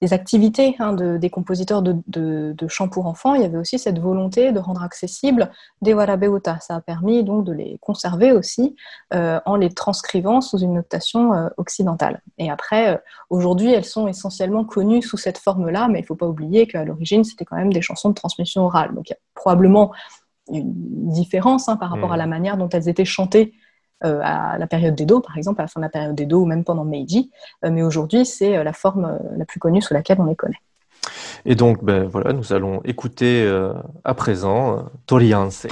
les 0.00 0.12
activités 0.12 0.76
hein, 0.78 0.92
des 0.92 1.30
compositeurs 1.30 1.82
de, 1.82 2.54
chants 2.68 2.88
pour 2.88 3.06
enfants, 3.06 3.34
il 3.34 3.42
y 3.42 3.44
avait 3.44 3.58
aussi 3.58 3.78
cette 3.78 3.98
volonté 3.98 4.52
de 4.52 4.58
rendre 4.58 4.82
accessibles 4.82 5.50
des 5.82 5.94
warabeuta. 5.94 6.58
Ça 6.60 6.76
a 6.76 6.80
permis 6.80 7.24
donc 7.24 7.44
de 7.44 7.52
les 7.52 7.78
conserver 7.80 8.32
aussi 8.32 8.76
euh, 9.12 9.40
en 9.46 9.56
les 9.56 9.70
transcrivant 9.70 10.40
sous 10.40 10.58
une 10.58 10.74
notation 10.74 11.34
euh, 11.34 11.48
occidentale. 11.56 12.22
Et 12.38 12.50
après, 12.50 12.94
euh, 12.94 12.98
aujourd'hui, 13.30 13.72
elles 13.72 13.84
sont 13.84 14.08
essentiellement 14.08 14.64
connues 14.64 15.02
sous 15.02 15.16
cette 15.16 15.38
forme-là, 15.38 15.88
mais 15.88 16.00
il 16.00 16.02
ne 16.02 16.06
faut 16.06 16.16
pas 16.16 16.26
oublier 16.26 16.66
qu'à 16.66 16.84
l'origine, 16.84 17.24
c'était 17.24 17.44
quand 17.44 17.56
même 17.56 17.72
des 17.72 17.82
chansons 17.82 18.08
de 18.08 18.14
transmission 18.14 18.62
orale. 18.62 18.94
Donc 18.94 19.08
il 19.08 19.12
y 19.12 19.14
a 19.14 19.18
probablement 19.34 19.92
une 20.52 20.72
différence 21.10 21.68
hein, 21.68 21.76
par 21.76 21.90
rapport 21.90 22.12
à 22.12 22.16
mmh. 22.16 22.18
la 22.18 22.26
manière 22.26 22.56
dont 22.56 22.68
elles 22.68 22.88
étaient 22.88 23.04
chantées 23.04 23.54
à 24.02 24.58
la 24.58 24.66
période 24.66 24.94
d'Edo, 24.94 25.20
par 25.20 25.36
exemple, 25.36 25.60
à 25.60 25.64
la 25.64 25.68
fin 25.68 25.80
de 25.80 25.84
la 25.84 25.90
période 25.90 26.14
d'Edo 26.14 26.42
ou 26.42 26.46
même 26.46 26.64
pendant 26.64 26.84
Meiji. 26.84 27.30
Euh, 27.64 27.70
mais 27.70 27.82
aujourd'hui, 27.82 28.26
c'est 28.26 28.56
euh, 28.56 28.64
la 28.64 28.72
forme 28.72 29.18
la 29.36 29.44
plus 29.44 29.60
connue 29.60 29.80
sous 29.80 29.94
laquelle 29.94 30.20
on 30.20 30.26
les 30.26 30.36
connaît. 30.36 30.60
Et 31.44 31.54
donc, 31.54 31.84
ben, 31.84 32.04
voilà, 32.04 32.32
nous 32.32 32.52
allons 32.52 32.80
écouter 32.84 33.46
à 34.04 34.14
présent 34.14 34.86
Torianse. 35.06 35.66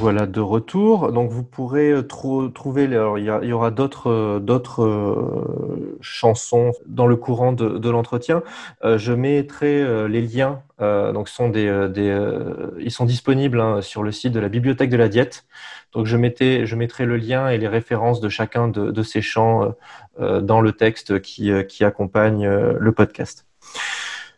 Voilà 0.00 0.26
de 0.26 0.40
retour. 0.40 1.12
Donc 1.12 1.30
vous 1.30 1.44
pourrez 1.44 1.90
euh, 1.92 2.02
trouver, 2.02 2.84
il 2.84 3.24
y, 3.24 3.52
aura 3.52 3.70
d'autres 3.70 4.10
euh, 4.10 4.40
euh, 4.78 5.98
chansons 6.00 6.72
dans 6.86 7.06
le 7.06 7.16
courant 7.16 7.52
de, 7.52 7.90
l'entretien. 7.90 8.42
je 8.82 9.12
mettrai 9.12 10.08
les 10.08 10.22
liens. 10.22 10.62
donc 10.78 11.28
ils 11.28 12.90
sont 12.90 13.04
disponibles 13.04 13.60
hein, 13.60 13.82
sur 13.82 14.02
le 14.02 14.12
site 14.12 14.32
de 14.32 14.40
la 14.40 14.48
bibliothèque 14.48 14.90
de 14.90 14.96
la 14.96 15.08
diète. 15.08 15.44
Donc 15.92 16.06
je 16.06 16.16
mettais, 16.16 16.64
mettrai 16.76 17.04
le 17.04 17.16
lien 17.16 17.48
et 17.48 17.58
les 17.58 17.68
références 17.68 18.20
de 18.20 18.28
chacun 18.28 18.68
de, 18.68 19.02
ces 19.02 19.20
chants 19.20 19.74
dans 20.18 20.60
le 20.60 20.72
texte 20.72 21.20
qui 21.20 21.84
accompagne 21.84 22.48
le 22.48 22.92
podcast. 22.92 23.46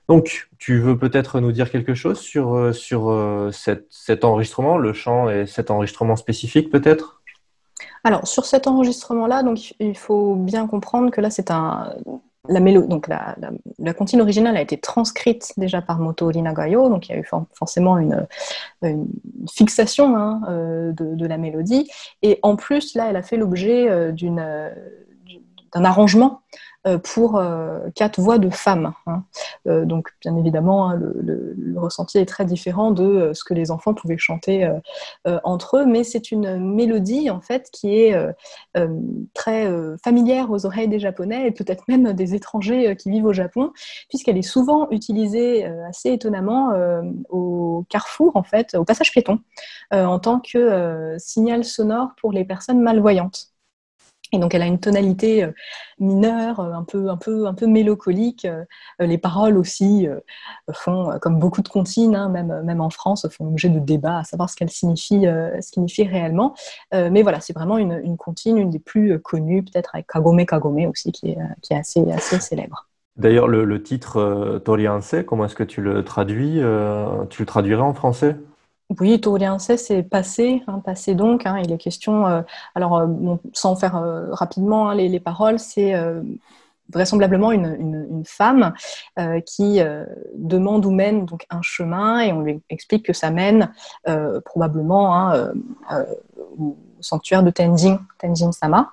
Donc, 0.09 0.49
tu 0.59 0.81
veux 0.81 0.99
peut-être 0.99 1.41
nous 1.41 1.53
dire 1.53 1.71
quelque 1.71 1.95
chose 1.95 2.19
sur, 2.19 2.55
euh, 2.55 2.73
sur 2.73 3.11
euh, 3.11 3.51
cet 3.53 4.25
enregistrement, 4.25 4.77
le 4.77 4.93
chant 4.93 5.31
et 5.31 5.47
cet 5.47 5.71
enregistrement 5.71 6.17
spécifique 6.17 6.71
peut-être? 6.71 7.23
Alors, 8.05 8.27
sur 8.27 8.45
cet 8.45 8.67
enregistrement-là, 8.67 9.43
donc 9.43 9.75
il 9.79 9.97
faut 9.97 10.35
bien 10.35 10.67
comprendre 10.67 11.11
que 11.11 11.21
là, 11.21 11.31
c'est 11.31 11.51
un. 11.51 11.95
La, 12.49 12.59
mélodie, 12.59 12.89
donc 12.89 13.07
la, 13.07 13.37
la, 13.79 13.95
comptine 13.95 14.21
originale 14.21 14.57
a 14.57 14.61
été 14.61 14.77
transcrite 14.77 15.53
déjà 15.57 15.81
par 15.81 16.01
Moto 16.01 16.33
Nagayo, 16.33 16.89
donc 16.89 17.09
il 17.09 17.13
y 17.13 17.15
a 17.15 17.19
eu 17.19 17.29
forcément 17.55 17.99
une, 17.99 18.27
fixation 19.49 20.17
hein, 20.17 20.41
euh, 20.49 20.91
de, 20.91 21.15
de, 21.15 21.27
la 21.27 21.39
mélodie. 21.39 21.89
Et 22.23 22.41
en 22.43 22.57
plus, 22.57 22.97
là, 22.97 23.07
elle 23.09 23.15
a 23.15 23.23
fait 23.23 23.37
l'objet 23.37 24.13
d'un 25.73 25.85
arrangement 25.85 26.43
pour 27.03 27.37
euh, 27.37 27.79
quatre 27.95 28.21
voix 28.21 28.39
de 28.39 28.51
femmes. 28.51 28.93
Hein. 29.07 29.23
Euh, 29.69 29.85
donc, 29.85 30.09
bien 30.21 30.37
évidemment, 30.37 30.91
hein, 30.91 30.97
le, 30.97 31.55
ressenti 31.77 32.19
est 32.19 32.27
très 32.27 32.45
différent 32.45 32.91
de 32.91 33.33
ce 33.35 33.45
que 33.45 33.55
les 33.55 33.71
enfants 33.71 33.95
pouvaient 33.95 34.19
chanter 34.19 34.71
entre 35.43 35.79
eux, 35.79 35.87
mais 35.87 36.05
c'est 36.05 36.31
une 36.31 36.59
mélodie 36.59 37.29
en 37.29 37.41
fait 37.41 37.71
qui 37.73 37.97
est 37.97 38.15
très 39.35 39.69
familière 40.05 40.51
aux 40.51 40.65
oreilles 40.65 40.87
des 40.87 41.01
Japonais 41.01 41.49
et 41.49 41.51
peut-être 41.51 41.85
même 41.89 42.13
des 42.13 42.35
étrangers 42.35 42.95
qui 42.95 43.11
vivent 43.11 43.25
au 43.25 43.33
Japon, 43.33 43.73
puisqu'elle 44.09 44.39
est 44.39 44.43
souvent 44.43 44.89
utilisée 44.91 45.65
assez 45.89 46.11
étonnamment 46.11 46.73
au 47.31 47.85
carrefour 47.89 48.37
en 48.37 48.45
fait, 48.45 48.77
au 48.77 48.85
passage 48.85 49.11
piéton, 49.11 49.41
en 49.91 50.21
tant 50.21 50.39
que 50.39 51.17
signal 51.19 51.65
sonore 51.65 52.11
pour 52.21 52.33
les 52.33 52.45
personnes 52.45 52.81
malvoyantes. 52.81 53.52
Et 54.33 54.39
donc 54.39 54.55
elle 54.55 54.63
a 54.63 54.67
une 54.67 54.81
tonalité 54.81 55.45
euh, 55.45 55.53
mineure, 55.99 56.61
euh, 56.61 56.73
un 56.73 56.85
peu, 56.85 57.11
un 57.11 57.17
peu, 57.17 57.47
un 57.47 57.55
peu 57.55 57.67
mélancolique. 57.67 58.47
Euh, 58.47 58.65
les 58.99 59.19
paroles 59.19 59.59
aussi 59.59 60.09
font, 60.73 61.11
comme 61.21 61.39
beaucoup 61.39 61.61
de 61.63 61.69
comptines, 61.69 62.17
hein, 62.17 62.29
même, 62.29 62.63
même 62.63 62.81
en 62.81 62.91
France, 62.91 63.27
font 63.29 63.45
l'objet 63.45 63.69
de 63.69 63.79
débats 63.79 64.19
à 64.19 64.25
savoir 64.25 64.49
ce 64.49 64.57
qu'elle 64.57 64.71
signifie, 64.71 65.27
signifie 65.61 66.05
réellement. 66.05 66.55
Mais 66.93 67.23
voilà, 67.23 67.41
c'est 67.41 67.53
vraiment 67.53 67.79
une, 67.79 68.01
une 68.05 68.17
comptine, 68.17 68.59
une 68.59 68.71
des 68.71 68.79
plus 68.79 69.19
connues, 69.21 69.63
peut-être 69.63 69.91
avec 69.95 70.07
Kagome 70.07 70.45
Kagome 70.47 70.87
aussi, 70.87 71.13
qui 71.13 71.31
est, 71.31 71.39
qui 71.63 71.73
est 71.73 71.79
assez, 71.79 72.11
assez 72.13 72.39
célèbre. 72.41 72.89
D'ailleurs, 73.17 73.49
le, 73.49 73.83
titre 73.83 74.61
Torianse, 74.65 75.17
comment 75.27 75.47
est-ce 75.47 75.57
que 75.57 75.65
tu 75.65 75.81
le 75.83 76.05
traduis 76.05 76.61
Tu 77.31 77.43
le 77.43 77.47
traduirais 77.47 77.83
en 77.83 77.95
français? 77.95 78.37
Oui, 79.01 79.21
Touriense, 79.21 79.75
c'est 79.77 80.03
passé, 80.03 80.63
hein, 80.67 80.81
passé 80.81 81.15
donc. 81.15 81.47
Hein, 81.47 81.61
il 81.65 81.73
est 81.73 81.79
question, 81.79 82.27
euh, 82.27 82.43
alors 82.75 82.97
euh, 82.99 83.07
sans 83.53 83.77
faire 83.77 83.97
euh, 83.97 84.29
rapidement 84.33 84.91
hein, 84.91 84.95
les, 84.95 85.21
paroles, 85.21 85.59
c'est 85.59 85.95
vraisemblablement 86.91 87.53
une, 87.53 88.23
femme 88.27 88.75
qui 89.47 89.81
demande 90.35 90.85
où 90.85 90.91
mène 90.91 91.27
donc 91.27 91.47
un 91.51 91.63
chemin 91.63 92.21
et 92.21 92.33
on 92.33 92.41
lui 92.41 92.61
explique 92.71 93.07
que 93.07 93.13
ça 93.13 93.31
mène 93.31 93.73
probablement 94.45 95.33
au 96.59 96.77
sanctuaire 97.01 97.43
de 97.43 97.51
Tenzin, 97.51 98.01
Tenzin 98.19 98.53
Sama. 98.53 98.93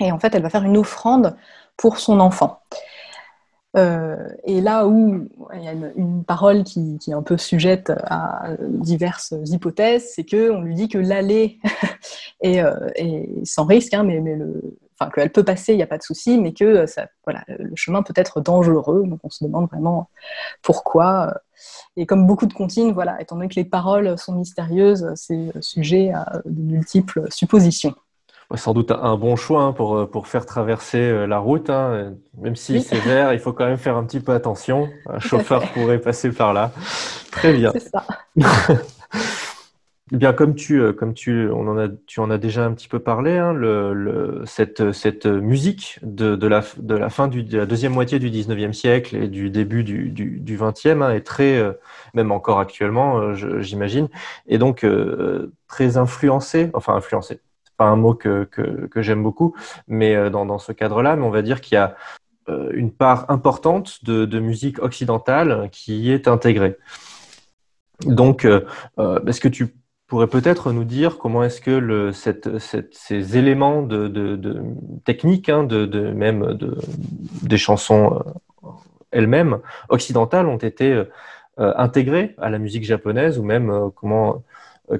Et 0.00 0.12
en 0.12 0.18
fait, 0.18 0.34
elle 0.34 0.42
va 0.42 0.50
faire 0.50 0.64
une 0.64 0.76
offrande 0.76 1.36
pour 1.76 1.98
son 1.98 2.20
enfant. 2.20 2.60
Euh, 3.76 4.28
et 4.44 4.60
là 4.60 4.86
où 4.86 5.28
il 5.54 5.62
y 5.62 5.68
a 5.68 5.72
une, 5.72 6.24
parole 6.24 6.62
qui, 6.62 6.98
est 7.08 7.12
un 7.12 7.22
peu 7.22 7.36
sujette 7.36 7.92
à 8.04 8.50
diverses 8.60 9.34
hypothèses, 9.46 10.12
c'est 10.14 10.24
qu'on 10.24 10.62
lui 10.62 10.74
dit 10.74 10.88
que 10.88 10.98
l'aller 10.98 11.58
et, 12.42 12.62
sans 13.44 13.64
risque, 13.64 13.94
hein, 13.94 14.04
mais, 14.04 14.20
mais 14.20 14.36
le, 14.36 14.78
enfin 14.98 15.10
qu'elle 15.10 15.30
peut 15.30 15.44
passer, 15.44 15.72
il 15.72 15.76
n'y 15.76 15.82
a 15.82 15.88
pas 15.88 15.98
de 15.98 16.02
souci, 16.02 16.38
mais 16.38 16.52
que 16.52 16.86
ça, 16.86 17.08
voilà, 17.24 17.44
le 17.48 17.74
chemin 17.74 18.02
peut 18.02 18.14
être 18.16 18.40
dangereux. 18.40 19.04
Donc 19.06 19.20
on 19.24 19.30
se 19.30 19.44
demande 19.44 19.68
vraiment 19.68 20.08
pourquoi. 20.62 21.40
Et 21.96 22.06
comme 22.06 22.26
beaucoup 22.26 22.46
de 22.46 22.54
comptines, 22.54 22.92
voilà, 22.92 23.20
étant 23.20 23.36
donné 23.36 23.48
que 23.48 23.56
les 23.56 23.64
paroles 23.64 24.16
sont 24.18 24.34
mystérieuses, 24.34 25.10
c'est 25.14 25.50
sujet 25.60 26.10
à 26.12 26.40
de 26.44 26.62
multiples 26.62 27.24
suppositions. 27.30 27.94
Sans 28.54 28.74
doute 28.74 28.90
un 28.90 29.16
bon 29.16 29.36
choix 29.36 29.62
hein, 29.62 29.72
pour, 29.72 30.10
pour 30.10 30.28
faire 30.28 30.46
traverser 30.46 30.98
euh, 30.98 31.26
la 31.26 31.38
route. 31.38 31.70
Hein. 31.70 32.14
Même 32.40 32.56
si 32.56 32.80
c'est 32.82 32.98
vert, 32.98 33.32
il 33.32 33.38
faut 33.38 33.52
quand 33.52 33.66
même 33.66 33.78
faire 33.78 33.96
un 33.96 34.04
petit 34.04 34.20
peu 34.20 34.32
attention. 34.32 34.88
Un 35.08 35.18
chauffeur 35.18 35.62
pourrait 35.72 35.98
passer 35.98 36.30
par 36.30 36.52
là. 36.52 36.72
Très 37.30 37.52
bien. 37.52 37.72
C'est 37.72 37.90
ça. 37.90 38.06
Eh 40.12 40.16
bien, 40.16 40.34
comme 40.34 40.54
tu, 40.54 40.80
euh, 40.80 40.92
comme 40.92 41.14
tu, 41.14 41.48
on 41.50 41.66
en 41.66 41.78
a, 41.78 41.88
tu 42.06 42.20
en 42.20 42.30
as 42.30 42.36
déjà 42.36 42.66
un 42.66 42.72
petit 42.74 42.88
peu 42.88 42.98
parlé, 42.98 43.38
hein, 43.38 43.54
le, 43.54 44.42
cette, 44.44 44.92
cette 44.92 45.24
musique 45.24 45.98
de, 46.02 46.36
de, 46.36 46.46
la, 46.46 46.62
de 46.76 46.94
la 46.94 47.08
fin 47.08 47.26
du, 47.26 47.42
de 47.42 47.56
la 47.56 47.64
deuxième 47.64 47.92
moitié 47.92 48.18
du 48.18 48.30
19e 48.30 48.74
siècle 48.74 49.16
et 49.16 49.28
du 49.28 49.48
début 49.48 49.82
du, 49.82 50.10
du, 50.10 50.40
du 50.40 50.58
20e 50.58 51.02
hein, 51.02 51.10
est 51.10 51.22
très, 51.22 51.56
euh, 51.56 51.72
même 52.12 52.32
encore 52.32 52.60
actuellement, 52.60 53.18
euh, 53.18 53.60
j'imagine, 53.60 54.08
et 54.46 54.58
donc 54.58 54.86
très 55.68 55.96
influencée, 55.96 56.70
enfin 56.74 56.94
influencée, 56.94 57.40
pas 57.76 57.86
un 57.86 57.96
mot 57.96 58.14
que, 58.14 58.48
j'aime 58.96 59.22
beaucoup, 59.22 59.54
mais 59.88 60.30
dans, 60.30 60.46
dans 60.46 60.58
ce 60.58 60.72
cadre-là, 60.72 61.16
mais 61.16 61.24
on 61.24 61.30
va 61.30 61.42
dire 61.42 61.60
qu'il 61.60 61.76
y 61.76 61.78
a 61.78 61.96
une 62.72 62.92
part 62.92 63.30
importante 63.30 64.04
de, 64.04 64.38
musique 64.38 64.82
occidentale 64.82 65.68
qui 65.72 65.98
y 65.98 66.12
est 66.12 66.28
intégrée. 66.28 66.76
Donc, 68.06 68.44
est-ce 68.44 69.40
que 69.40 69.48
tu 69.48 69.74
pourrais 70.06 70.26
peut-être 70.26 70.72
nous 70.72 70.84
dire 70.84 71.18
comment 71.18 71.42
est-ce 71.42 71.60
que 71.60 72.10
ces 72.12 73.38
éléments 73.38 73.82
de, 73.82 74.62
techniques, 75.04 75.48
hein, 75.48 75.64
de, 75.64 76.12
même 76.12 76.54
de, 76.54 76.76
des 77.42 77.58
chansons 77.58 78.14
euh, 78.14 78.68
elles-mêmes 79.10 79.58
occidentales 79.88 80.46
ont 80.46 80.58
été 80.58 80.92
euh, 80.92 81.04
intégrées 81.76 82.34
à 82.38 82.50
la 82.50 82.58
musique 82.58 82.84
japonaise 82.84 83.38
ou 83.38 83.44
même 83.44 83.70
euh, 83.70 83.88
comment, 83.94 84.42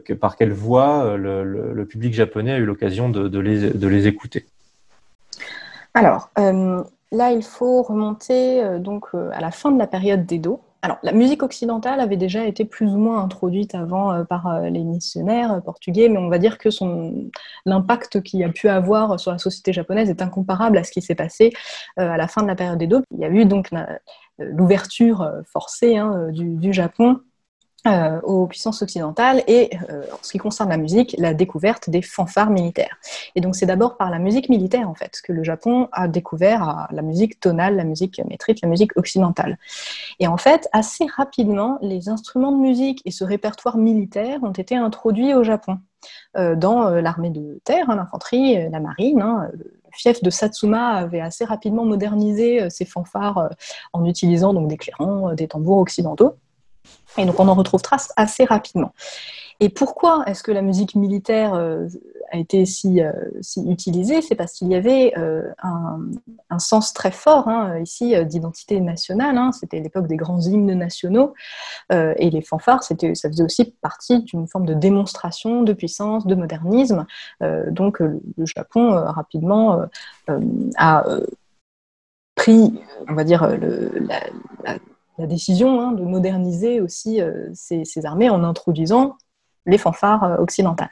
que, 0.04 0.12
par 0.12 0.36
quelle 0.36 0.52
voie 0.52 1.16
le, 1.16 1.44
le, 1.44 1.86
public 1.86 2.14
japonais 2.14 2.52
a 2.52 2.58
eu 2.58 2.64
l'occasion 2.64 3.08
de, 3.08 3.38
les, 3.38 4.06
écouter 4.06 4.46
Alors, 5.94 6.30
là, 6.36 7.32
il 7.32 7.42
faut 7.42 7.82
remonter 7.82 8.78
donc 8.78 9.08
à 9.32 9.40
la 9.40 9.50
fin 9.50 9.70
de 9.70 9.78
la 9.78 9.86
période 9.86 10.26
d'Edo. 10.26 10.60
Alors, 10.84 10.98
la 11.02 11.12
musique 11.12 11.42
occidentale 11.42 11.98
avait 11.98 12.18
déjà 12.18 12.44
été 12.44 12.66
plus 12.66 12.88
ou 12.88 12.98
moins 12.98 13.22
introduite 13.22 13.74
avant 13.74 14.12
euh, 14.12 14.24
par 14.24 14.46
euh, 14.48 14.68
les 14.68 14.84
missionnaires 14.84 15.54
euh, 15.54 15.60
portugais, 15.60 16.10
mais 16.10 16.18
on 16.18 16.28
va 16.28 16.36
dire 16.36 16.58
que 16.58 16.68
l'impact 17.64 18.22
qu'il 18.22 18.44
a 18.44 18.50
pu 18.50 18.68
avoir 18.68 19.18
sur 19.18 19.32
la 19.32 19.38
société 19.38 19.72
japonaise 19.72 20.10
est 20.10 20.20
incomparable 20.20 20.76
à 20.76 20.84
ce 20.84 20.92
qui 20.92 21.00
s'est 21.00 21.14
passé 21.14 21.54
à 21.96 22.18
la 22.18 22.28
fin 22.28 22.42
de 22.42 22.48
la 22.48 22.54
période 22.54 22.82
Edo. 22.82 23.00
Il 23.12 23.20
y 23.20 23.24
a 23.24 23.30
eu 23.30 23.46
donc 23.46 23.70
l'ouverture 24.38 25.26
forcée 25.46 25.96
hein, 25.96 26.28
du, 26.30 26.72
Japon 26.74 27.20
euh, 27.86 28.18
aux 28.22 28.46
puissances 28.46 28.80
occidentales 28.80 29.42
et, 29.46 29.76
euh, 29.90 30.04
en 30.10 30.16
ce 30.22 30.32
qui 30.32 30.38
concerne 30.38 30.70
la 30.70 30.78
musique, 30.78 31.14
la 31.18 31.34
découverte 31.34 31.90
des 31.90 32.00
fanfares 32.00 32.48
militaires. 32.48 32.96
Et 33.34 33.42
donc 33.42 33.56
c'est 33.56 33.66
d'abord 33.66 33.98
par 33.98 34.08
la 34.08 34.18
musique 34.18 34.48
militaire, 34.48 34.88
en 34.88 34.94
fait, 34.94 35.20
que 35.22 35.34
le 35.34 35.44
Japon 35.44 35.90
a 35.92 36.08
découvert 36.08 36.88
la 36.90 37.02
musique 37.02 37.40
tonale, 37.40 37.76
la 37.76 37.84
musique 37.84 38.22
métrique, 38.26 38.60
la 38.62 38.70
musique 38.70 38.96
occidentale. 38.96 39.58
Et 40.18 40.26
en 40.26 40.38
fait, 40.38 40.66
assez 40.72 41.04
rapidement, 41.14 41.76
les 41.82 42.08
instruments 42.08 42.52
de 42.52 42.56
musique 42.56 43.02
et 43.04 43.10
ce 43.10 43.22
répertoire 43.22 43.76
militaire 43.76 44.42
ont 44.42 44.52
été 44.52 44.76
introduits 44.76 45.34
au 45.34 45.44
Japon. 45.44 45.78
Euh, 46.38 46.56
dans 46.56 46.88
l'armée 46.88 47.28
de 47.28 47.60
terre, 47.64 47.90
hein, 47.90 47.96
l'infanterie, 47.96 48.66
la 48.70 48.80
marine, 48.80 49.20
hein, 49.20 49.50
le 49.52 49.70
fief 49.92 50.22
de 50.22 50.30
Satsuma 50.30 50.92
avait 50.92 51.20
assez 51.20 51.44
rapidement 51.44 51.84
modernisé 51.84 52.70
ses 52.70 52.86
fanfares 52.86 53.50
en 53.92 54.06
utilisant 54.06 54.54
donc 54.54 54.68
des 54.68 54.78
clairons, 54.78 55.34
des 55.34 55.48
tambours 55.48 55.78
occidentaux. 55.78 56.36
Et 57.18 57.24
donc 57.26 57.38
on 57.40 57.48
en 57.48 57.54
retrouve 57.54 57.82
trace 57.82 58.12
assez 58.16 58.44
rapidement. 58.44 58.92
Et 59.60 59.68
pourquoi 59.68 60.24
est-ce 60.26 60.42
que 60.42 60.52
la 60.52 60.62
musique 60.62 60.94
militaire 60.96 61.54
euh, 61.54 61.86
a 62.32 62.38
été 62.38 62.66
si, 62.66 63.00
euh, 63.00 63.12
si 63.40 63.62
utilisée? 63.70 64.20
C'est 64.20 64.34
parce 64.34 64.54
qu'il 64.54 64.68
y 64.68 64.74
avait 64.74 65.12
euh, 65.16 65.42
un, 65.62 66.58
sens 66.58 66.92
très 66.92 67.10
fort 67.10 67.48
hein, 67.48 67.78
ici 67.80 68.14
d'identité 68.26 68.80
nationale. 68.80 69.36
Hein. 69.38 69.52
C'était 69.52 69.80
l'époque 69.80 70.06
des 70.06 70.16
grands 70.16 70.40
hymnes 70.40 70.74
nationaux 70.74 71.34
et 71.90 72.30
les 72.30 72.42
fanfares, 72.42 72.82
ça 72.84 72.94
faisait 72.96 73.42
aussi 73.42 73.64
partie 73.82 74.22
d'une 74.22 74.46
forme 74.46 74.66
de 74.66 74.74
démonstration 74.74 75.62
de 75.62 75.72
puissance, 75.72 76.26
de 76.26 76.34
modernisme. 76.34 77.06
donc 77.70 77.98
le 77.98 78.20
Japon 78.46 78.92
rapidement 78.92 79.82
a 80.76 81.04
pris, 82.36 82.80
on 83.08 83.14
va 83.14 83.24
dire, 83.24 83.46
le, 83.48 84.06
la 84.64 84.78
décision 85.18 85.80
hein, 85.80 85.92
de 85.92 86.02
moderniser 86.02 86.80
aussi 86.80 87.20
euh, 87.20 87.48
ces, 87.54 87.84
armées 88.04 88.30
en 88.30 88.44
introduisant 88.44 89.16
les 89.66 89.78
fanfares 89.78 90.24
euh, 90.24 90.36
occidentales. 90.38 90.90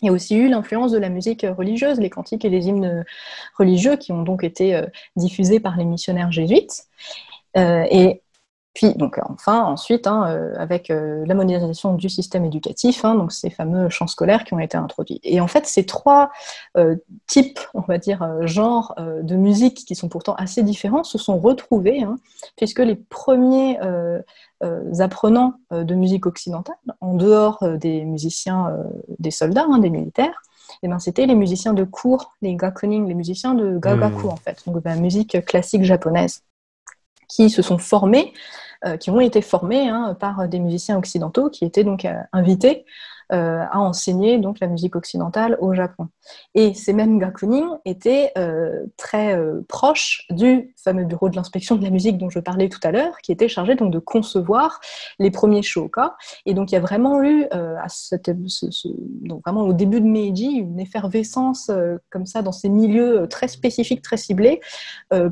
Il 0.00 0.06
y 0.06 0.08
a 0.08 0.12
aussi 0.12 0.36
eu 0.36 0.48
l'influence 0.48 0.90
de 0.90 0.98
la 0.98 1.08
musique 1.08 1.46
religieuse, 1.56 2.00
les 2.00 2.10
cantiques 2.10 2.44
et 2.44 2.50
les 2.50 2.66
hymnes 2.66 3.04
religieux 3.56 3.96
qui 3.96 4.10
ont 4.10 4.22
donc 4.22 4.42
été 4.42 4.74
euh, 4.74 4.86
diffusés 5.14 5.60
par 5.60 5.76
les 5.76 5.84
missionnaires 5.84 6.32
jésuites. 6.32 6.86
Puis, 8.74 8.94
donc, 8.94 9.20
enfin, 9.28 9.62
ensuite, 9.64 10.06
hein, 10.06 10.24
euh, 10.28 10.54
avec 10.56 10.90
euh, 10.90 11.24
la 11.26 11.34
modernisation 11.34 11.92
du 11.94 12.08
système 12.08 12.46
éducatif, 12.46 13.04
hein, 13.04 13.14
donc 13.14 13.30
ces 13.30 13.50
fameux 13.50 13.90
champs 13.90 14.06
scolaires 14.06 14.44
qui 14.44 14.54
ont 14.54 14.58
été 14.60 14.78
introduits. 14.78 15.20
Et 15.24 15.42
en 15.42 15.46
fait, 15.46 15.66
ces 15.66 15.84
trois 15.84 16.30
euh, 16.78 16.96
types, 17.26 17.60
on 17.74 17.82
va 17.82 17.98
dire, 17.98 18.26
genres 18.46 18.94
de 18.98 19.36
musique 19.36 19.84
qui 19.84 19.94
sont 19.94 20.08
pourtant 20.08 20.34
assez 20.36 20.62
différents 20.62 21.04
se 21.04 21.18
sont 21.18 21.38
retrouvés, 21.38 22.02
hein, 22.02 22.16
puisque 22.56 22.78
les 22.78 22.96
premiers 22.96 23.78
apprenants 25.00 25.54
de 25.70 25.94
musique 25.94 26.26
occidentale, 26.26 26.76
en 27.00 27.14
dehors 27.14 27.62
des 27.78 28.04
musiciens, 28.04 28.74
des 29.18 29.30
soldats, 29.30 29.66
des 29.80 29.90
militaires, 29.90 30.40
eh 30.82 30.88
ben, 30.88 30.98
c'était 30.98 31.26
les 31.26 31.34
musiciens 31.34 31.74
de 31.74 31.84
cour, 31.84 32.32
les 32.40 32.56
gakunin, 32.56 33.06
les 33.06 33.14
musiciens 33.14 33.54
de 33.54 33.78
gagaku, 33.78 34.26
mmh. 34.26 34.30
en 34.30 34.36
fait, 34.36 34.62
donc 34.66 34.76
de 34.82 34.88
la 34.88 34.96
musique 34.96 35.44
classique 35.44 35.84
japonaise 35.84 36.42
qui 37.28 37.50
se 37.50 37.62
sont 37.62 37.78
formés, 37.78 38.32
qui 38.96 39.10
ont 39.10 39.20
été 39.20 39.42
formés 39.42 39.88
hein, 39.88 40.16
par 40.18 40.48
des 40.48 40.58
musiciens 40.58 40.98
occidentaux 40.98 41.50
qui 41.50 41.64
étaient 41.64 41.84
donc 41.84 42.04
euh, 42.04 42.14
invités 42.32 42.84
euh, 43.32 43.64
à 43.70 43.80
enseigner 43.80 44.38
donc 44.38 44.60
la 44.60 44.66
musique 44.66 44.94
occidentale 44.94 45.56
au 45.60 45.72
Japon. 45.72 46.08
Et 46.54 46.74
ces 46.74 46.92
mêmes 46.92 47.18
gakunin 47.18 47.80
étaient 47.86 48.30
euh, 48.36 48.84
très 48.98 49.34
euh, 49.34 49.62
proches 49.68 50.26
du 50.28 50.74
fameux 50.76 51.04
bureau 51.04 51.30
de 51.30 51.36
l'inspection 51.36 51.76
de 51.76 51.82
la 51.82 51.88
musique 51.88 52.18
dont 52.18 52.28
je 52.28 52.40
parlais 52.40 52.68
tout 52.68 52.80
à 52.82 52.90
l'heure, 52.90 53.16
qui 53.22 53.32
était 53.32 53.48
chargé 53.48 53.74
donc 53.74 53.90
de 53.90 53.98
concevoir 53.98 54.80
les 55.18 55.30
premiers 55.30 55.62
shoka. 55.62 56.14
Et 56.44 56.52
donc 56.52 56.72
il 56.72 56.74
y 56.74 56.78
a 56.78 56.80
vraiment 56.80 57.22
eu 57.22 57.46
à 57.50 57.86
donc 59.22 59.42
vraiment 59.44 59.62
au 59.62 59.72
début 59.72 60.00
de 60.00 60.06
Meiji 60.06 60.48
une 60.58 60.78
effervescence 60.78 61.70
comme 62.10 62.26
ça 62.26 62.42
dans 62.42 62.52
ces 62.52 62.68
milieux 62.68 63.26
très 63.28 63.48
spécifiques, 63.48 64.02
très 64.02 64.16
ciblés, 64.16 64.60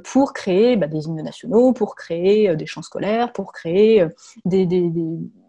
pour 0.05 0.33
créer 0.33 0.77
bah, 0.77 0.87
des 0.87 1.07
hymnes 1.07 1.23
nationaux, 1.23 1.73
pour 1.73 1.95
créer 1.97 2.55
des 2.57 2.67
chants 2.67 2.83
scolaires, 2.83 3.33
pour 3.33 3.53
créer 3.53 4.07
des 4.45 4.67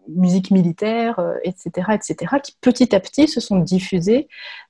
musique 0.07 0.51
militaire, 0.51 1.19
etc., 1.43 1.87
euh, 1.89 1.93
etc., 1.93 2.35
qui 2.43 2.55
petit 2.61 2.95
à 2.95 2.99
petit 2.99 3.27
se 3.27 3.39
sont 3.39 3.59
diffusés 3.59 4.27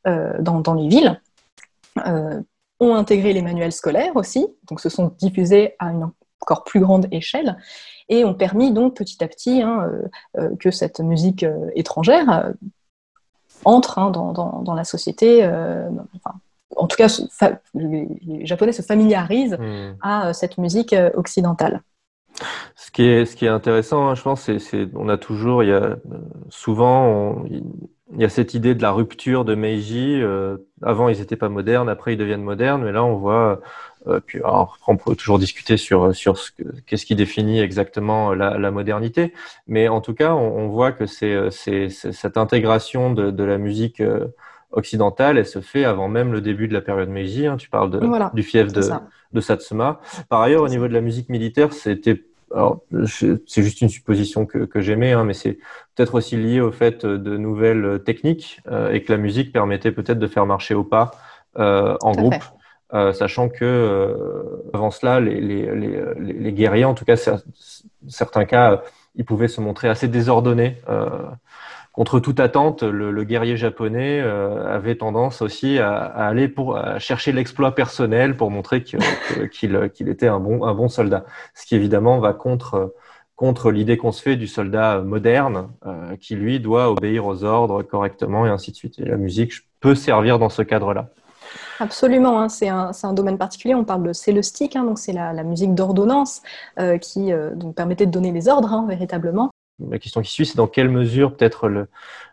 euh, 0.08 0.34
dans, 0.39 0.74
les 0.74 0.88
villes, 0.88 1.22
euh, 2.06 2.41
ont 2.80 2.96
intégré 2.96 3.34
les 3.34 3.41
manuels 3.41 3.72
scolaires 3.72 4.15
aussi, 4.15 4.48
donc 4.70 4.80
se 4.80 4.89
sont 4.89 5.13
diffusés 5.20 5.76
à 5.80 5.91
une 5.91 6.12
encore 6.41 6.63
plus 6.63 6.80
grande 6.80 7.08
échelle, 7.12 7.58
et 8.10 8.26
ont 8.26 8.34
permis 8.34 8.72
donc 8.72 8.96
petit 8.96 9.24
à 9.24 9.28
petit 9.28 9.62
hein, 9.62 9.88
que 10.60 10.72
cette 10.72 11.00
musique 11.00 11.46
étrangère 11.76 12.52
entre 13.63 14.00
hein, 14.00 14.10
dans, 14.10 14.74
la 14.74 14.84
société. 14.84 15.48
en 16.76 16.88
tout 16.88 16.98
cas, 16.98 17.08
les, 17.76 18.46
Japonais 18.46 18.72
se 18.72 18.82
familiarisent 18.82 19.58
mmh. 19.58 19.98
à 20.02 20.34
cette 20.34 20.58
musique 20.58 20.96
occidentale. 21.13 21.84
Ce 22.75 22.91
qui 22.91 23.04
est, 23.04 23.25
ce 23.25 23.36
qui 23.36 23.45
est 23.45 23.49
intéressant, 23.49 24.08
hein, 24.08 24.15
je 24.15 24.21
pense, 24.21 24.41
c'est, 24.41 24.89
on 24.95 25.10
a 25.10 25.17
toujours, 25.17 25.63
il 25.63 25.69
y 25.69 25.73
a 25.73 25.97
souvent, 26.49 27.45
il 27.49 28.19
y 28.19 28.25
a 28.25 28.30
cette 28.30 28.54
idée 28.54 28.75
de 28.75 28.82
la 28.82 28.91
rupture 28.91 29.45
de 29.45 29.56
Meiji. 29.56 30.21
Euh, 30.21 30.58
avant, 30.82 31.10
ils 31.10 31.19
n'étaient 31.19 31.36
pas 31.36 31.49
modernes, 31.49 31.89
après, 31.89 32.13
ils 32.13 32.17
deviennent 32.17 32.43
modernes, 32.43 32.84
mais 32.84 32.91
là, 32.91 33.04
on 33.04 33.15
voit. 33.15 33.62
Euh, 34.08 34.19
puis, 34.19 34.39
alors, 34.39 34.77
on 34.88 34.97
peut 34.97 35.15
toujours 35.15 35.39
discuter 35.39 35.77
sur 35.77 36.13
sur 36.15 36.38
ce 36.38 36.51
qu'est-ce 36.88 37.06
qui 37.06 37.15
définit 37.15 37.60
exactement 37.60 38.34
la, 38.34 38.58
la, 38.58 38.71
modernité, 38.71 39.34
mais 39.67 39.88
en 39.88 40.01
tout 40.01 40.13
cas, 40.15 40.34
on, 40.34 40.58
on 40.58 40.67
voit 40.69 40.91
que 40.91 41.06
c'est, 41.06 41.49
cette 41.51 42.38
intégration 42.38 43.13
de, 43.13 43.30
de 43.32 43.43
la 43.43 43.58
musique 43.60 44.01
euh, 44.01 44.27
occidentale, 44.71 45.38
elle 45.38 45.45
se 45.45 45.62
fait 45.62 45.86
avant 45.86 46.08
même 46.08 46.32
le 46.32 46.41
début 46.41 46.67
de 46.67 46.73
la 46.73 46.82
période 46.82 47.10
Meiji. 47.10 47.45
Hein. 47.47 47.58
Tu 47.58 47.69
parles 47.69 47.91
de, 47.91 47.99
du 48.34 48.43
fief 48.43 48.71
de, 48.71 48.82
de, 49.34 49.41
Satsuma. 49.41 49.99
Par 50.30 50.41
ailleurs, 50.41 50.63
au 50.63 50.67
niveau 50.67 50.88
de 50.88 50.93
la 50.93 51.01
musique 51.01 51.30
militaire, 51.30 51.73
c'était 51.73 52.23
c'est 53.05 53.63
juste 53.63 53.81
une 53.81 53.89
supposition 53.89 54.45
que, 54.45 54.59
que 54.59 54.81
j'aimais, 54.81 55.11
hein, 55.13 55.23
mais 55.23 55.33
c'est 55.33 55.59
peut-être 55.95 56.15
aussi 56.15 56.37
lié 56.37 56.59
au 56.59 56.71
fait 56.71 57.05
de 57.05 57.37
nouvelles 57.37 58.01
techniques 58.03 58.61
et 58.91 59.01
que 59.03 59.11
la 59.11 59.17
musique 59.17 59.51
permettait 59.51 59.91
peut-être 59.91 60.19
de 60.19 60.27
faire 60.27 60.45
marcher 60.45 60.73
au 60.73 60.83
pas 60.83 61.11
en 61.55 62.11
groupe. 62.11 62.43
Euh, 62.93 63.13
sachant 63.13 63.47
que 63.47 63.63
euh, 63.63 64.69
avant 64.73 64.91
cela, 64.91 65.21
les, 65.21 65.39
les, 65.39 65.73
les, 65.75 66.33
les, 66.33 66.51
guerriers, 66.51 66.83
en 66.83 66.93
tout 66.93 67.05
cas 67.05 67.15
certains 68.09 68.43
cas, 68.43 68.81
ils 69.15 69.23
pouvaient 69.23 69.47
se 69.47 69.61
montrer 69.61 69.87
assez 69.87 70.09
désordonnés. 70.09 70.77
Euh, 71.91 72.01
contre 72.01 72.19
toute 72.19 72.39
attente, 72.39 72.84
le, 72.84 73.23
guerrier 73.23 73.58
japonais 73.58 74.19
avait 74.21 74.95
tendance 74.95 75.41
aussi 75.41 75.77
à, 75.80 75.93
aller 75.93 76.47
pour 76.47 76.80
chercher 76.99 77.32
l'exploit 77.32 77.75
personnel 77.75 78.38
pour 78.38 78.49
montrer 78.49 78.84
qu'il 78.84 79.75
était 80.08 80.27
un 80.27 80.39
bon, 80.39 80.89
soldat. 80.89 81.25
Ce 81.54 81.65
qui 81.65 81.75
évidemment 81.75 82.19
va 82.19 82.34
contre 82.34 82.93
contre 83.36 83.71
l'idée 83.71 83.97
qu'on 83.97 84.12
se 84.12 84.21
fait 84.21 84.36
du 84.36 84.45
soldat 84.45 85.01
moderne, 85.01 85.69
qui 86.19 86.36
lui 86.36 86.60
doit 86.60 86.91
obéir 86.91 87.25
aux 87.25 87.43
ordres 87.43 87.82
correctement 87.82 88.45
et 88.45 88.49
ainsi 88.49 88.71
de 88.71 88.75
suite. 88.75 88.99
Et 88.99 89.06
la 89.06 89.17
musique 89.17 89.54
peut 89.80 89.95
servir 89.95 90.38
dans 90.38 90.49
ce 90.49 90.62
cadre-là. 90.62 91.10
Absolument, 91.80 92.39
hein, 92.39 92.49
c'est 92.49 92.67
un, 92.69 93.13
domaine 93.13 93.38
particulier. 93.38 93.73
On 93.73 93.84
parle 93.84 94.04
de 94.04 94.13
célestique, 94.13 94.75
hein, 94.75 94.84
donc 94.84 94.99
c'est 94.99 95.13
la, 95.13 95.43
musique 95.43 95.73
d'ordonnance 95.73 96.41
euh, 96.80 96.97
qui 96.97 97.34
euh, 97.34 97.56
permettait 97.75 98.06
de 98.06 98.12
donner 98.12 98.32
les 98.32 98.47
ordres 98.47 98.71
hein, 98.71 98.86
véritablement. 98.88 99.49
La 99.89 100.00
question 100.00 100.22
qui 100.22 100.32
suit, 100.32 100.46
c'est 100.46 100.58
dans 100.58 100.67
quelle 100.67 100.89
mesure 100.89 101.36
peut-être 101.36 101.88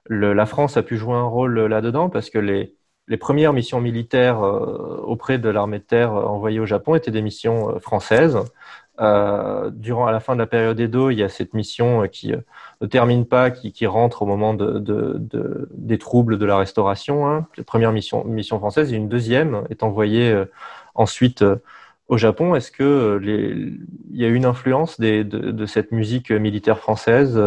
la 0.08 0.46
France 0.46 0.76
a 0.76 0.82
pu 0.82 0.96
jouer 0.96 1.14
un 1.14 1.24
rôle 1.24 1.58
là-dedans, 1.66 2.10
parce 2.10 2.30
que 2.30 2.38
les, 2.38 2.74
premières 3.18 3.52
missions 3.52 3.80
militaires 3.80 4.42
euh, 4.44 5.02
auprès 5.02 5.38
de 5.38 5.48
l'armée 5.48 5.78
de 5.78 5.84
terre 5.84 6.12
envoyées 6.12 6.60
au 6.60 6.66
Japon 6.66 6.94
étaient 6.94 7.10
des 7.10 7.22
missions 7.22 7.78
françaises. 7.80 8.38
Euh, 9.00 9.70
durant 9.72 10.06
à 10.06 10.12
la 10.12 10.18
fin 10.18 10.34
de 10.34 10.40
la 10.40 10.46
période 10.46 10.78
Edo, 10.80 11.10
il 11.10 11.18
y 11.18 11.22
a 11.22 11.28
cette 11.28 11.54
mission 11.54 12.02
euh, 12.02 12.06
qui 12.08 12.32
euh, 12.32 12.38
ne 12.80 12.86
termine 12.88 13.26
pas, 13.26 13.50
qui, 13.50 13.86
rentre 13.86 14.22
au 14.22 14.26
moment 14.26 14.54
de, 14.54 14.78
de, 14.80 15.14
de, 15.18 15.68
des 15.72 15.98
troubles 15.98 16.36
de 16.36 16.44
la 16.44 16.56
restauration. 16.56 17.28
Hein. 17.28 17.46
La 17.56 17.64
première 17.64 17.92
mission, 17.92 18.24
mission 18.24 18.58
française 18.58 18.92
et 18.92 18.96
une 18.96 19.08
deuxième 19.08 19.64
est 19.70 19.84
envoyée 19.84 20.44
ensuite 20.94 21.44
au 22.08 22.16
Japon. 22.16 22.54
Est-ce 22.54 22.70
que 22.70 23.18
les, 23.22 23.72
il 24.10 24.20
y 24.20 24.24
a 24.24 24.28
eu 24.28 24.34
une 24.34 24.44
influence 24.44 24.98
des, 24.98 25.24
de, 25.24 25.50
de, 25.50 25.66
cette 25.66 25.92
musique 25.92 26.30
militaire 26.30 26.78
française 26.78 27.38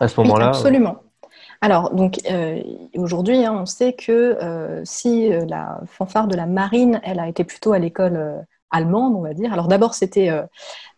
à 0.00 0.08
ce 0.08 0.20
moment-là 0.20 0.48
Absolument. 0.48 0.98
Alors, 1.62 1.94
donc 1.94 2.18
euh, 2.30 2.60
aujourd'hui, 2.94 3.44
hein, 3.44 3.56
on 3.62 3.66
sait 3.66 3.94
que 3.94 4.12
euh, 4.12 4.82
si 4.84 5.30
la 5.48 5.80
fanfare 5.86 6.28
de 6.28 6.36
la 6.36 6.46
marine, 6.46 7.00
elle 7.02 7.18
a 7.18 7.28
été 7.28 7.44
plutôt 7.44 7.72
à 7.72 7.78
l'école 7.78 8.44
allemande, 8.70 9.14
on 9.16 9.20
va 9.20 9.34
dire. 9.34 9.52
Alors 9.52 9.68
d'abord, 9.68 9.94
c'était 9.94 10.28
euh, 10.28 10.42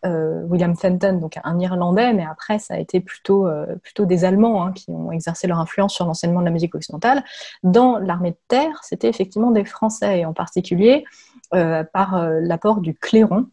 euh, 0.05 0.43
William 0.43 0.75
Fenton, 0.75 1.19
donc 1.19 1.37
un 1.43 1.59
Irlandais, 1.59 2.13
mais 2.13 2.25
après, 2.25 2.59
ça 2.59 2.75
a 2.75 2.77
été 2.77 2.99
plutôt, 2.99 3.47
euh, 3.47 3.75
plutôt 3.81 4.05
des 4.05 4.25
Allemands 4.25 4.63
hein, 4.63 4.71
qui 4.73 4.91
ont 4.91 5.11
exercé 5.11 5.47
leur 5.47 5.59
influence 5.59 5.93
sur 5.93 6.05
l'enseignement 6.05 6.39
de 6.39 6.45
la 6.45 6.51
musique 6.51 6.75
occidentale. 6.75 7.23
Dans 7.63 7.97
l'armée 7.97 8.31
de 8.31 8.37
terre, 8.47 8.79
c'était 8.83 9.09
effectivement 9.09 9.51
des 9.51 9.65
Français, 9.65 10.19
et 10.19 10.25
en 10.25 10.33
particulier 10.33 11.05
par 11.51 12.29
l'apport 12.41 12.81
du 12.81 12.93
clairon, 12.93 13.47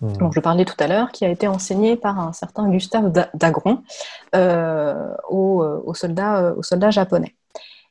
mmh. 0.00 0.12
dont 0.18 0.32
je 0.32 0.40
parlais 0.40 0.64
tout 0.64 0.76
à 0.78 0.86
l'heure, 0.86 1.12
qui 1.12 1.24
a 1.24 1.28
été 1.28 1.48
enseigné 1.48 1.96
par 1.96 2.18
un 2.18 2.32
certain 2.32 2.68
Gustave 2.68 3.12
Dagron 3.34 3.82
aux, 4.32 5.94
soldats, 5.94 6.54
aux 6.56 6.62
soldats 6.62 6.90
japonais. 6.90 7.34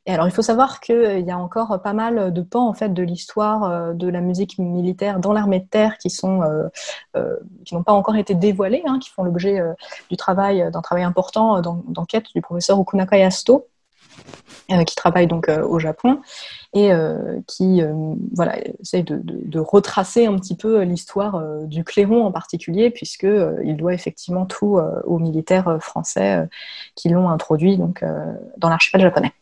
Et 0.08 0.14
alors, 0.14 0.28
il 0.28 0.32
faut 0.32 0.44
savoir 0.44 0.82
qu'il 0.82 0.96
euh, 0.96 1.20
y 1.20 1.32
a 1.32 1.38
encore 1.38 1.82
pas 1.82 1.94
mal 1.94 2.32
de 2.32 2.42
pans 2.42 2.68
en 2.68 2.74
fait 2.74 2.90
de 2.94 3.02
l'histoire 3.02 3.64
euh, 3.64 3.94
de 3.94 4.08
la 4.08 4.22
musique 4.22 4.60
militaire 4.60 5.20
dans 5.20 5.34
l'armée 5.34 5.60
de 5.60 5.66
terre 5.66 5.98
qui 5.98 6.12
sont 6.12 6.44
euh, 6.44 7.38
qui 7.66 7.74
n'ont 7.74 7.84
pas 7.84 7.94
encore 7.94 8.16
été 8.16 8.36
dévoilés, 8.36 8.84
hein, 8.86 9.00
qui 9.00 9.10
font 9.10 9.24
l'objet 9.24 9.60
du 10.10 10.18
travail 10.18 10.70
d'un 10.72 10.82
travail 10.82 11.04
important 11.04 11.62
d'enquête 11.62 12.26
du 12.36 12.42
professeur 12.42 12.80
Okunaka 12.80 13.18
Yasto, 13.18 13.68
qui 14.88 14.96
travaille 14.96 15.28
donc 15.28 15.48
au 15.48 15.78
Japon 15.78 16.22
et 16.74 16.90
qui 17.48 17.82
voilà 18.34 18.58
essaye 18.82 19.04
de, 19.04 19.22
de, 19.24 19.60
retracer 19.60 20.26
un 20.26 20.36
petit 20.38 20.58
peu 20.58 20.82
l'histoire 20.82 21.40
du 21.66 21.84
clairon 21.84 22.26
en 22.26 22.32
particulier, 22.32 22.90
puisque 22.90 23.28
il 23.64 23.78
doit 23.78 23.94
effectivement 23.94 24.48
tout 24.48 24.80
aux 25.06 25.20
militaires 25.20 25.78
français 25.82 26.50
qui 26.96 27.10
l'ont 27.10 27.30
introduit 27.30 27.78
donc 27.78 28.04
dans 28.58 28.70
l'archipel 28.70 29.02
japonais. 29.02 29.34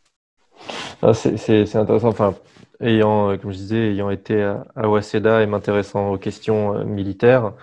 Ah, 1.02 1.14
c'est 1.14 1.76
intéressant. 1.76 2.10
Enfin, 2.10 2.36
ayant, 2.82 3.32
euh, 3.32 3.38
comme 3.38 3.52
je 3.52 3.58
disais, 3.58 3.92
ayant 3.92 4.10
été 4.10 4.42
à, 4.42 4.88
Waseda 4.88 5.42
et 5.42 5.46
m'intéressant 5.46 6.12
aux 6.12 6.18
questions 6.18 6.76
euh, 6.76 6.84
militaires, 6.84 7.54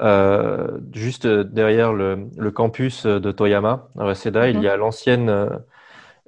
euh, 0.00 0.78
juste 0.92 1.26
derrière 1.26 1.92
le, 1.92 2.28
le, 2.36 2.50
campus 2.50 3.06
de 3.06 3.32
Toyama, 3.32 3.88
à 3.98 4.06
Waseda, 4.06 4.48
il 4.48 4.60
y 4.62 4.68
a 4.68 4.74
mhm. 4.74 4.80
l'ancienne 4.80 5.48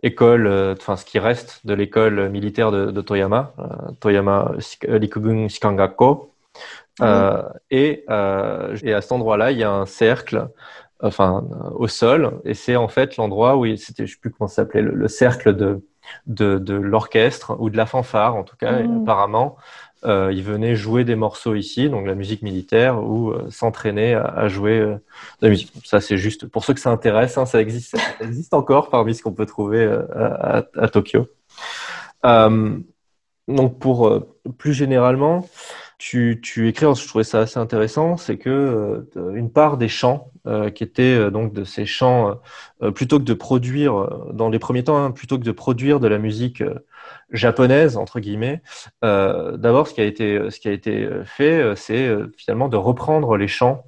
école, 0.03 0.49
enfin 0.79 0.97
ce 0.97 1.05
qui 1.05 1.19
reste 1.19 1.67
de 1.67 1.75
l'école 1.75 2.29
militaire 2.29 2.71
de, 2.71 2.91
de 2.91 3.01
Toyama, 3.01 3.55
Toyama 4.01 4.53
Rikugun 4.89 5.49
Shikangakko. 5.49 6.35
Ah 7.01 7.53
et, 7.71 8.05
et, 8.05 8.93
à 8.93 9.01
cet 9.01 9.13
endroit-là, 9.13 9.51
il 9.51 9.59
y 9.59 9.65
a 9.65 9.71
un 9.71 9.87
cercle 9.87 10.49
enfin 11.03 11.45
au 11.75 11.89
sol 11.89 12.41
et 12.45 12.55
c'est 12.55 12.77
en 12.77 12.89
fait 12.89 13.17
l'endroit 13.17 13.57
où 13.57 13.67
c'était 13.77 14.07
je 14.07 14.13
sais 14.13 14.21
plus 14.21 14.31
comment 14.31 14.47
ça 14.47 14.57
s'appelait 14.57 14.83
le, 14.83 15.09
cercle 15.09 15.57
de 15.57 15.85
de, 16.27 16.59
de 16.59 16.75
l'orchestre 16.75 17.57
ou 17.59 17.71
de 17.71 17.77
la 17.77 17.87
fanfare, 17.87 18.37
en 18.37 18.43
tout 18.43 18.57
cas, 18.57 18.83
mmh. 18.83 19.03
apparemment. 19.03 19.57
Euh, 20.05 20.33
il 20.33 20.43
venait 20.43 20.75
jouer 20.75 21.05
des 21.05 21.15
morceaux 21.15 21.55
ici, 21.55 21.89
donc 21.89 22.07
la 22.07 22.17
musique 22.17 22.43
militaire, 22.43 23.03
ou 23.03 23.31
euh, 23.31 23.49
s'entraîner 23.51 24.15
à, 24.15 24.49
jouer 24.49 24.81
euh, 24.81 24.95
de 24.95 25.47
la 25.47 25.49
musique. 25.51 25.73
Ça, 25.85 26.01
c'est 26.01 26.17
juste 26.17 26.47
pour 26.47 26.65
ceux 26.65 26.75
que 26.75 26.81
ça 26.81 26.91
intéresse, 26.91 27.39
hein, 27.39 27.47
ça, 27.47 27.61
existe, 27.61 27.97
ça 27.97 28.25
existe 28.25 28.53
encore 28.53 28.91
parmi 28.91 29.15
ce 29.15 29.23
qu'on 29.23 29.33
peut 29.33 29.47
trouver 29.47 29.79
euh, 29.79 30.03
à, 30.13 30.89
Tokyo. 30.89 31.29
donc, 33.49 33.79
pour 33.79 34.27
plus 34.59 34.73
généralement, 34.73 35.49
tu, 35.99 36.41
tu 36.43 36.69
écris, 36.69 36.87
je 36.97 37.07
trouvais 37.07 37.23
ça 37.25 37.41
assez 37.41 37.61
intéressant, 37.61 38.17
c'est 38.17 38.39
que 38.39 39.07
une 39.15 39.53
part 39.53 39.77
des 39.77 39.89
chants 39.89 40.33
qui 40.75 40.83
était 40.83 41.15
euh, 41.17 41.31
donc 41.31 41.53
de 41.53 41.63
ces 41.63 41.87
chants, 41.87 42.41
plutôt 42.95 43.21
que 43.21 43.25
de 43.25 43.35
produire, 43.35 44.09
dans 44.33 44.49
les 44.49 44.59
premiers 44.59 44.83
temps, 44.83 44.97
hein, 45.03 45.13
plutôt 45.13 45.39
que 45.39 45.45
de 45.45 45.53
produire 45.53 46.01
de 46.01 46.09
la 46.09 46.19
musique 46.19 46.65
japonaise 47.33 47.97
entre 47.97 48.21
guillemets, 48.21 48.63
d'abord 49.03 49.89
ce 49.89 49.95
qui 49.95 50.01
a 50.01 50.05
été 50.05 50.51
ce 50.51 50.61
qui 50.61 50.69
a 50.69 50.73
été 50.73 51.09
fait, 51.25 51.75
c'est 51.77 52.09
finalement 52.37 52.69
de 52.69 52.77
reprendre 52.77 53.37
les 53.37 53.49
chants 53.49 53.85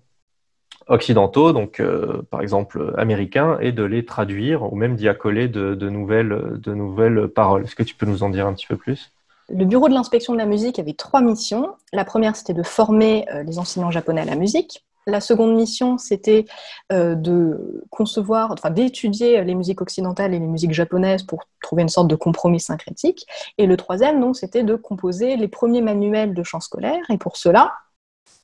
occidentaux, 0.88 1.52
donc 1.52 1.82
par 2.30 2.40
exemple 2.40 2.94
américains, 2.98 3.58
et 3.60 3.72
de 3.72 3.84
les 3.84 4.04
traduire 4.04 4.70
ou 4.72 4.76
même 4.76 4.96
d'y 4.96 5.08
accoler 5.08 5.48
de, 5.48 5.74
de, 5.74 5.88
nouvelles, 5.88 6.58
de 6.60 6.74
nouvelles 6.74 7.28
paroles. 7.28 7.64
Est-ce 7.64 7.76
que 7.76 7.82
tu 7.82 7.94
peux 7.94 8.06
nous 8.06 8.22
en 8.22 8.30
dire 8.30 8.46
un 8.46 8.54
petit 8.54 8.66
peu 8.66 8.76
plus? 8.76 9.12
Le 9.48 9.64
bureau 9.64 9.88
de 9.88 9.94
l'inspection 9.94 10.32
de 10.32 10.38
la 10.38 10.46
musique 10.46 10.78
avait 10.78 10.94
trois 10.94 11.20
missions. 11.20 11.74
La 11.92 12.04
première, 12.04 12.36
c'était 12.36 12.54
de 12.54 12.62
former 12.62 13.26
les 13.46 13.58
enseignants 13.58 13.90
japonais 13.90 14.22
à 14.22 14.24
la 14.24 14.36
musique. 14.36 14.84
La 15.06 15.20
seconde 15.20 15.54
mission, 15.54 15.98
c'était 15.98 16.46
euh, 16.92 17.14
de 17.14 17.84
concevoir, 17.90 18.52
enfin 18.52 18.70
d'étudier 18.70 19.44
les 19.44 19.54
musiques 19.54 19.82
occidentales 19.82 20.32
et 20.34 20.38
les 20.38 20.46
musiques 20.46 20.72
japonaises 20.72 21.22
pour 21.22 21.44
trouver 21.62 21.82
une 21.82 21.88
sorte 21.88 22.08
de 22.08 22.16
compromis 22.16 22.60
syncrétique. 22.60 23.26
Et 23.58 23.66
le 23.66 23.76
troisième, 23.76 24.20
donc, 24.20 24.36
c'était 24.36 24.62
de 24.64 24.76
composer 24.76 25.36
les 25.36 25.48
premiers 25.48 25.82
manuels 25.82 26.34
de 26.34 26.42
chant 26.42 26.60
scolaire. 26.60 27.02
Et 27.10 27.18
pour 27.18 27.36
cela, 27.36 27.72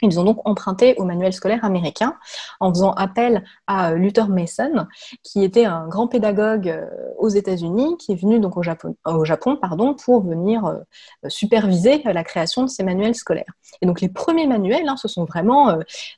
ils 0.03 0.19
ont 0.19 0.25
donc 0.25 0.41
emprunté 0.45 0.95
au 0.97 1.05
manuel 1.05 1.33
scolaire 1.33 1.65
américain 1.65 2.17
en 2.61 2.71
faisant 2.71 2.93
appel 2.93 3.45
à 3.67 3.95
Luther 3.95 4.29
Mason, 4.29 4.87
qui 5.23 5.45
était 5.45 5.65
un 5.65 5.89
grand 5.89 6.09
pédagogue 6.09 6.69
euh, 6.69 6.87
aux 7.19 7.29
États-Unis, 7.29 7.97
qui 7.99 8.13
est 8.13 8.21
venu 8.21 8.41
donc 8.41 8.57
au 8.57 8.63
Japon, 8.63 8.97
au 9.07 9.25
Japon 9.25 9.57
pardon, 9.57 9.95
pour 9.95 10.23
venir 10.23 10.65
euh, 10.67 10.79
superviser 11.29 12.03
la 12.05 12.25
création 12.25 12.63
de 12.63 12.69
ces 12.69 12.83
manuels 12.83 13.15
scolaires. 13.15 13.53
Et 13.83 13.87
donc 13.87 14.01
les 14.01 14.09
premiers 14.09 14.47
manuels, 14.47 14.89
hein, 14.89 14.97
ce 14.97 15.09
sont 15.09 15.25
vraiment 15.25 15.71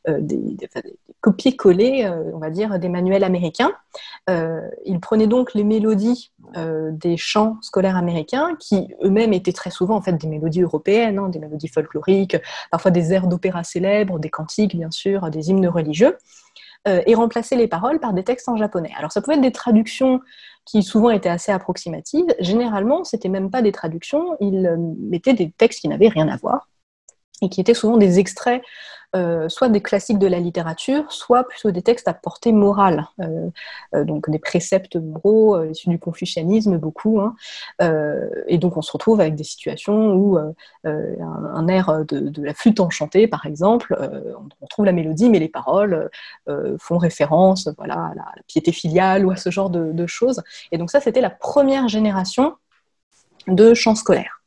euh, 0.09 0.19
des, 0.21 0.37
des, 0.37 0.69
des 0.69 0.99
copier-coller, 1.21 2.11
on 2.35 2.39
va 2.39 2.51
dire, 2.51 2.81
des 2.81 2.89
manuels 2.89 3.23
américains. 3.23 3.71
ils 4.29 4.99
prenaient 5.01 5.29
donc 5.29 5.55
les 5.55 5.63
mélodies 5.63 6.33
des 6.55 7.17
chants 7.17 7.57
scolaires 7.63 7.97
américains, 7.97 8.57
qui 8.59 8.89
eux-mêmes 9.03 9.33
étaient 9.33 9.53
très 9.53 9.71
souvent 9.71 9.97
en 9.97 10.03
fait 10.03 10.13
des 10.13 10.27
mélodies 10.27 10.63
européennes, 10.63 11.19
hein, 11.19 11.29
des 11.29 11.39
mélodies 11.39 11.69
folkloriques, 11.69 12.37
parfois 12.71 12.91
des 12.91 13.13
airs 13.13 13.27
d'opéra 13.27 13.65
célèbres, 13.65 14.19
des 14.19 14.31
cantiques 14.31 14.77
bien 14.77 14.91
sûr, 14.91 15.31
des 15.31 15.51
hymnes 15.51 15.69
religieux, 15.69 16.17
euh, 16.89 17.01
et 17.07 17.15
remplacer 17.15 17.55
les 17.55 17.69
paroles 17.69 18.01
par 18.01 18.13
des 18.13 18.25
textes 18.25 18.49
en 18.49 18.57
japonais. 18.57 18.91
Alors 18.99 19.13
ça 19.13 19.23
pouvait 19.23 19.37
être 19.37 19.43
des 19.43 19.53
traductions 19.53 20.21
qui 20.65 20.83
souvent 20.83 21.11
étaient 21.11 21.29
assez 21.29 21.53
approximatives. 21.53 22.27
Généralement, 22.41 23.05
c'était 23.05 23.29
même 23.29 23.51
pas 23.51 23.63
des 23.63 23.71
traductions, 23.71 24.37
ils 24.41 24.67
euh, 24.67 24.77
mettaient 24.99 25.35
des 25.35 25.53
textes 25.53 25.81
qui 25.81 25.89
n'avaient 25.89 26.09
rien 26.09 26.29
à 26.29 26.37
voir. 26.37 26.69
Et 27.43 27.49
qui 27.49 27.61
étaient 27.61 27.75
souvent 27.75 27.99
des 27.99 28.19
extraits 28.19 28.63
euh, 29.15 29.51
soit 29.51 29.69
des 29.69 29.83
classiques 29.83 30.19
de 30.19 30.27
la 30.27 30.39
littérature, 30.39 31.13
soit 31.13 31.45
plutôt 31.47 31.71
des 31.71 31.83
textes 31.83 32.09
à 32.09 32.15
portée 32.15 32.51
morale, 32.51 33.09
euh, 33.21 33.51
euh, 33.95 34.05
donc 34.05 34.31
des 34.31 34.39
préceptes 34.39 34.97
moraux 34.97 35.63
issus 35.65 35.91
du 35.91 35.99
confucianisme 35.99 36.79
beaucoup. 36.79 37.21
Hein. 37.21 37.35
et 38.47 38.57
donc 38.57 38.77
on 38.79 38.83
se 38.83 38.91
retrouve 38.91 39.21
avec 39.21 39.35
des 39.35 39.45
situations 39.45 40.15
où 40.15 40.39
un, 40.85 41.69
air 41.69 42.05
de, 42.07 42.43
la 42.43 42.55
flûte 42.55 42.81
enchantée, 42.81 43.27
par 43.27 43.45
exemple, 43.45 43.97
on, 44.61 44.67
trouve 44.67 44.87
la 44.87 44.93
mélodie, 44.93 45.29
mais 45.29 45.39
les 45.39 45.49
paroles 45.49 46.11
font 46.79 46.99
référence 46.99 47.69
voilà, 47.77 47.95
à 47.95 48.15
la, 48.15 48.25
piété 48.47 48.73
filiale 48.73 49.27
ou 49.27 49.31
à 49.31 49.37
ce 49.37 49.51
genre 49.51 49.71
de 49.71 50.07
choses. 50.07 50.43
Et 50.71 50.79
donc 50.79 50.91
ça, 50.91 51.01
c'était 51.01 51.21
la 51.21 51.31
première 51.31 51.89
génération 51.89 52.57
de 53.47 53.75
chants 53.75 53.95
scolaires. 53.95 54.42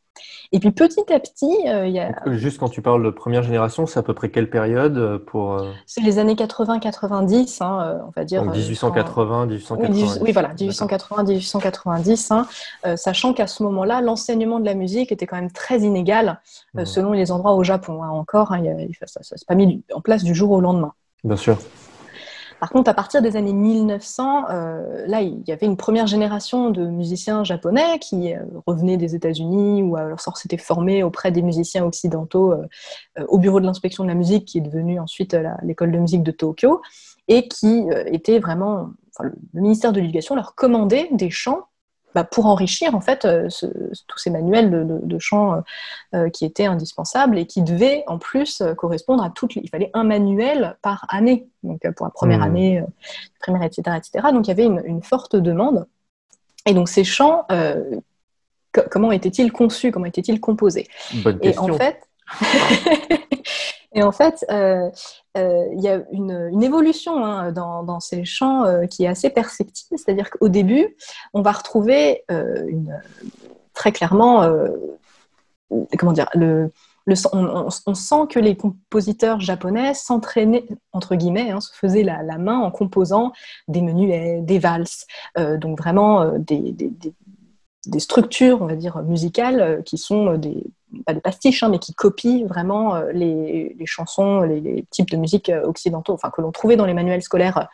Et 0.56 0.60
puis 0.60 0.72
petit 0.72 1.04
à 1.12 1.20
petit, 1.20 1.54
euh, 1.68 1.86
il 1.86 1.94
y 1.94 2.00
a... 2.00 2.12
Euh, 2.26 2.38
juste 2.38 2.60
quand 2.60 2.70
tu 2.70 2.82
parles 2.82 3.04
de 3.04 3.10
première 3.10 3.44
génération, 3.44 3.86
c'est 3.86 4.00
à 4.00 4.04
peu 4.04 4.14
près 4.14 4.30
quelle 4.30 4.50
période 4.50 4.98
euh, 4.98 5.20
pour 5.20 5.62
C'est 5.86 6.00
les 6.00 6.18
années 6.18 6.36
80-90, 6.36 7.62
hein, 7.62 8.00
on 8.08 8.12
va 8.16 8.24
dire. 8.24 8.42
Donc 8.42 8.56
1880, 8.56 9.48
1890. 9.48 10.20
Oui, 10.22 10.32
voilà, 10.32 10.54
1880-1890, 10.54 12.34
hein, 12.34 12.96
sachant 12.96 13.34
qu'à 13.34 13.48
ce 13.48 13.64
moment-là, 13.64 14.00
l'enseignement 14.00 14.62
de 14.62 14.66
la 14.66 14.76
musique 14.76 15.12
était 15.12 15.28
quand 15.28 15.36
même 15.36 15.52
très 15.52 15.80
inégal 15.80 16.40
mmh. 16.74 16.86
selon 16.86 17.12
les 17.12 17.34
endroits 17.34 17.56
au 17.56 17.66
Japon. 17.66 18.02
Hein, 18.02 18.10
encore, 18.12 18.48
ça 18.48 18.58
ne 18.58 19.24
s'est 19.24 19.36
pas 19.46 19.56
mis 19.56 19.84
en 19.94 20.00
place 20.00 20.24
du 20.24 20.34
jour 20.34 20.52
au 20.52 20.62
lendemain. 20.62 20.94
Bien 21.26 21.36
sûr. 21.36 21.58
Par 22.60 22.70
contre, 22.70 22.90
à 22.90 22.94
partir 22.94 23.22
des 23.22 23.36
années 23.36 23.54
1900, 23.54 24.50
euh, 24.50 25.06
là, 25.08 25.22
il 25.22 25.44
y 25.48 25.52
avait 25.52 25.66
une 25.66 25.78
première 25.78 26.08
génération 26.08 26.70
de 26.70 26.86
musiciens 26.86 27.44
japonais 27.44 28.00
qui 28.00 28.34
euh, 28.34 28.40
revenaient 28.66 28.98
des 28.98 29.16
États-Unis 29.16 29.84
ou 29.84 29.96
alors 29.96 30.20
s'étaient 30.20 30.58
formés 30.58 31.04
auprès 31.04 31.32
des 31.32 31.42
musiciens 31.42 31.86
occidentaux 31.86 32.54
euh, 32.54 32.66
au 33.28 33.40
bureau 33.40 33.60
de 33.60 33.66
l'inspection 33.66 34.04
de 34.04 34.10
la 34.10 34.16
musique, 34.16 34.46
qui 34.46 34.60
est 34.60 34.62
devenu 34.62 35.00
ensuite 35.00 35.38
l'école 35.64 35.92
de 35.92 35.98
musique 35.98 36.24
de 36.24 36.32
Tokyo, 36.32 36.82
et 37.28 37.48
qui 37.48 37.86
étaient 38.06 38.40
vraiment, 38.40 38.90
le 39.22 39.34
ministère 39.54 39.92
de 39.92 40.00
l'Éducation 40.00 40.36
leur 40.36 40.56
commandait 40.56 41.10
des 41.12 41.30
chants 41.30 41.68
bah, 42.16 42.24
pour 42.24 42.46
enrichir 42.46 42.96
en 42.96 43.02
fait 43.02 43.26
euh, 43.26 43.50
tous 44.08 44.18
ces 44.18 44.30
manuels 44.30 44.88
de, 44.88 45.20
chant 45.20 45.54
euh, 45.54 45.60
euh, 46.16 46.30
qui 46.30 46.46
étaient 46.46 46.66
indispensables 46.66 47.38
et 47.38 47.46
qui 47.46 47.62
devaient 47.62 48.06
en 48.08 48.18
plus 48.18 48.64
correspondre 48.78 49.22
à 49.22 49.30
toutes. 49.30 49.54
Les... 49.56 49.62
Il 49.62 49.70
fallait 49.70 49.92
un 49.94 50.06
manuel 50.06 50.78
par 50.82 51.06
année, 51.10 51.50
donc 51.64 51.82
pour 51.92 52.06
la 52.06 52.12
première 52.12 52.40
mmh. 52.40 52.44
année 52.44 52.84
primaire, 53.42 53.64
etc., 53.64 53.98
etc. 53.98 54.28
Donc 54.32 54.48
il 54.48 54.50
y 54.50 54.52
avait 54.52 54.64
une, 54.64 55.04
forte 55.04 55.36
demande. 55.36 55.88
Et 56.66 56.74
donc 56.74 56.88
ces 56.88 57.04
chants, 57.04 57.46
comment 58.90 59.12
étaient-ils 59.12 59.52
conçus, 59.52 59.92
comment 59.92 60.06
étaient-ils 60.06 60.40
composés? 60.40 60.88
Bonne 61.16 61.40
question. 61.40 61.68
Et 61.68 61.72
en 61.72 61.78
fait, 61.78 62.00
Et 63.96 64.04
en 64.04 64.12
fait, 64.12 64.46
euh, 64.52 64.90
euh, 65.38 65.66
il 65.74 65.82
y 65.82 65.88
a 65.88 66.04
une, 66.12 66.62
évolution 66.62 67.26
hein, 67.26 67.54
dans, 67.54 68.00
ces 68.02 68.26
champs 68.26 68.66
euh, 68.66 68.86
qui 68.86 69.06
est 69.06 69.08
assez 69.08 69.30
perceptible. 69.30 69.98
C'est-à-dire 69.98 70.30
qu'au 70.30 70.50
début, 70.50 70.98
on 71.34 71.42
va 71.42 71.54
retrouver 71.54 72.24
très 73.74 73.92
clairement, 73.94 74.48
comment 75.98 76.12
dire, 76.12 76.30
on, 77.32 77.70
sent 77.70 78.28
que 78.30 78.40
les 78.40 78.58
compositeurs 78.58 79.40
japonais 79.40 79.94
s'entraînaient, 79.94 80.66
entre 80.92 81.16
guillemets, 81.16 81.52
hein, 81.52 81.62
se 81.62 81.74
faisaient 81.74 82.04
la, 82.04 82.38
main 82.38 82.60
en 82.60 82.72
composant 82.72 83.32
des 83.70 83.82
menuets, 83.82 84.42
des 84.42 84.60
valses, 84.60 85.06
donc 85.38 85.78
vraiment 85.78 86.38
des, 86.38 86.76
structures, 88.00 88.62
on 88.62 88.66
va 88.66 88.76
dire, 88.76 89.02
musicales 89.04 89.84
qui 89.86 89.98
sont 89.98 90.38
des 90.38 90.64
pas 91.04 91.14
des 91.14 91.22
pastiches, 91.22 91.64
hein, 91.64 91.70
mais 91.70 91.80
qui 91.80 91.94
copient 91.94 92.46
vraiment 92.46 92.96
euh, 92.96 93.12
les, 93.12 93.76
chansons, 93.86 94.42
les, 94.42 94.86
types 94.90 95.10
de 95.10 95.18
musique 95.18 95.50
euh, 95.50 95.64
occidentaux, 95.64 96.14
enfin 96.14 96.30
que 96.30 96.42
l'on 96.42 96.52
trouvait 96.52 96.76
dans 96.76 96.86
les 96.86 96.94
manuels 96.94 97.22
scolaires 97.22 97.68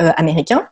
euh, 0.00 0.10
américains. 0.16 0.68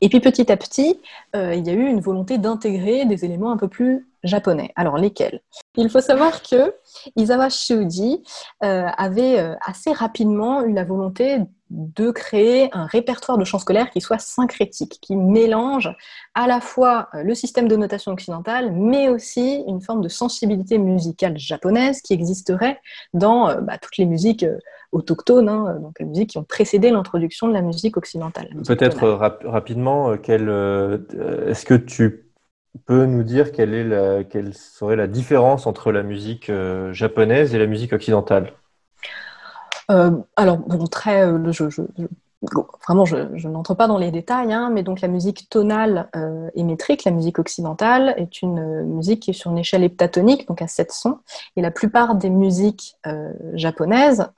Et 0.00 0.08
puis 0.08 0.20
petit 0.20 0.50
à 0.50 0.56
petit, 0.56 0.98
il 1.34 1.66
y 1.66 1.68
a 1.68 1.72
eu 1.74 1.86
une 1.86 2.00
volonté 2.00 2.38
d'intégrer 2.38 3.04
des 3.04 3.26
éléments 3.26 3.52
un 3.52 3.58
peu 3.58 3.68
plus 3.68 4.06
japonais. 4.26 4.72
Alors 4.76 4.96
lesquels? 4.96 5.40
Il 5.76 5.90
faut 5.90 6.00
savoir 6.00 6.42
que 6.42 6.74
Isawa 7.16 7.48
Shiuji 7.48 8.22
avait 8.60 9.56
assez 9.64 9.92
rapidement 9.92 10.62
eu 10.64 10.72
la 10.72 10.84
volonté 10.84 11.40
de 11.70 12.10
créer 12.12 12.68
un 12.72 12.86
répertoire 12.86 13.38
de 13.38 13.44
chants 13.44 13.58
scolaires 13.58 13.90
qui 13.90 14.00
soit 14.00 14.18
syncrétique, 14.18 14.98
qui 15.00 15.16
mélange 15.16 15.90
à 16.34 16.46
la 16.46 16.60
fois 16.60 17.08
euh, 17.14 17.22
le 17.22 17.34
système 17.34 17.66
de 17.66 17.76
notation 17.76 18.12
occidentale, 18.12 18.72
mais 18.72 19.08
aussi 19.08 19.64
une 19.66 19.80
forme 19.80 20.00
de 20.00 20.08
sensibilité 20.08 20.78
musicale 20.78 21.36
japonaise 21.38 22.00
qui 22.02 22.12
existerait 22.12 22.80
dans 23.14 23.48
euh, 23.48 23.60
bah, 23.60 23.78
toutes 23.78 23.96
les 23.96 24.06
musiques 24.06 24.44
euh, 24.44 24.58
autochtones, 24.92 25.48
hein, 25.48 25.78
donc 25.80 25.98
les 25.98 26.06
musiques 26.06 26.30
qui 26.30 26.38
ont 26.38 26.44
précédé 26.44 26.90
l'introduction 26.90 27.48
de 27.48 27.52
la 27.52 27.62
musique 27.62 27.96
occidentale. 27.96 28.48
Peut-être 28.66 29.08
rapidement, 29.44 30.14
est-ce 30.14 31.64
que 31.64 31.74
tu 31.74 32.25
peux 32.76 33.06
nous 33.06 33.22
dire 33.22 33.52
quelle, 33.52 33.74
est 33.74 34.28
quelle 34.28 34.54
serait 34.54 34.96
la 34.96 35.06
différence 35.06 35.66
entre 35.66 35.92
la 35.92 36.02
musique 36.02 36.50
japonaise 36.92 37.54
et 37.54 37.58
la 37.58 37.66
musique 37.66 37.92
occidentale? 37.92 38.52
Euh, 39.90 40.10
alors, 40.34 40.58
bon, 40.58 40.86
très, 40.86 41.26
euh, 41.26 41.52
je, 41.52 41.82
vraiment, 42.42 43.04
je, 43.04 43.48
n'entre 43.48 43.74
pas 43.74 43.88
dans 43.88 43.98
les 43.98 44.10
détails, 44.10 44.52
hein, 44.52 44.70
mais 44.72 44.82
donc 44.82 45.00
la 45.00 45.08
musique 45.08 45.48
tonale 45.48 46.08
euh, 46.16 46.48
et 46.54 46.62
métrique, 46.62 47.04
la 47.04 47.10
musique 47.10 47.38
occidentale, 47.38 48.14
est 48.16 48.42
une 48.42 48.84
musique 48.84 49.22
qui 49.22 49.30
est 49.30 49.34
sur 49.34 49.50
une 49.50 49.58
échelle 49.58 49.82
heptatonique, 49.84 50.46
donc 50.46 50.62
à 50.62 50.68
7 50.68 50.92
sons. 50.92 51.18
Et 51.56 51.62
la 51.62 51.70
plupart 51.70 52.14
des 52.14 52.30
musiques 52.30 52.96
japonaises, 53.54 54.28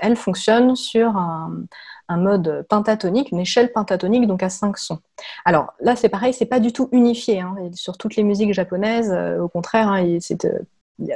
elles 0.00 0.16
fonctionnent 0.16 0.76
sur 0.76 1.16
un, 1.16 1.66
mode 2.10 2.64
pentatonique, 2.68 3.32
une 3.32 3.40
échelle 3.40 3.72
pentatonique, 3.72 4.26
donc 4.26 4.42
à 4.42 4.48
5 4.48 4.78
sons. 4.78 4.98
Alors 5.44 5.72
là, 5.80 5.96
c'est 5.96 6.08
pareil, 6.08 6.32
c'est 6.32 6.46
pas 6.46 6.60
du 6.60 6.72
tout 6.72 6.88
unifié. 6.92 7.40
Hein, 7.40 7.56
sur 7.72 7.96
toutes 7.98 8.16
les 8.16 8.22
musiques 8.22 8.52
japonaises, 8.52 9.12
au 9.40 9.48
contraire, 9.48 9.88
hein, 9.88 10.18
c'est 10.20 10.46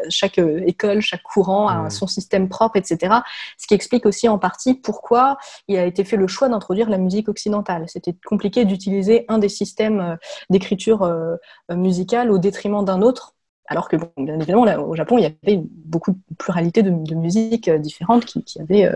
chaque 0.08 0.38
euh, 0.38 0.62
école, 0.66 1.00
chaque 1.00 1.22
courant 1.22 1.68
a 1.68 1.90
son 1.90 2.06
système 2.06 2.48
propre, 2.48 2.76
etc. 2.76 3.16
Ce 3.56 3.66
qui 3.66 3.74
explique 3.74 4.06
aussi 4.06 4.28
en 4.28 4.38
partie 4.38 4.74
pourquoi 4.74 5.38
il 5.68 5.76
a 5.76 5.84
été 5.84 6.04
fait 6.04 6.16
le 6.16 6.26
choix 6.26 6.48
d'introduire 6.48 6.90
la 6.90 6.98
musique 6.98 7.28
occidentale. 7.28 7.84
C'était 7.88 8.14
compliqué 8.26 8.64
d'utiliser 8.64 9.24
un 9.28 9.38
des 9.38 9.48
systèmes 9.48 10.00
euh, 10.00 10.16
d'écriture 10.50 11.02
euh, 11.02 11.36
musicale 11.70 12.30
au 12.30 12.38
détriment 12.38 12.84
d'un 12.84 13.02
autre. 13.02 13.34
Alors 13.70 13.88
que, 13.88 13.96
bien 14.16 14.40
évidemment, 14.40 14.62
au 14.62 14.94
Japon, 14.96 15.18
il 15.18 15.24
y 15.24 15.26
avait 15.26 15.60
beaucoup 15.62 16.12
de 16.12 16.18
pluralité 16.38 16.82
de, 16.82 17.14
musiques 17.14 17.68
différentes 17.68 18.24
qui, 18.24 18.58
avaient 18.58 18.90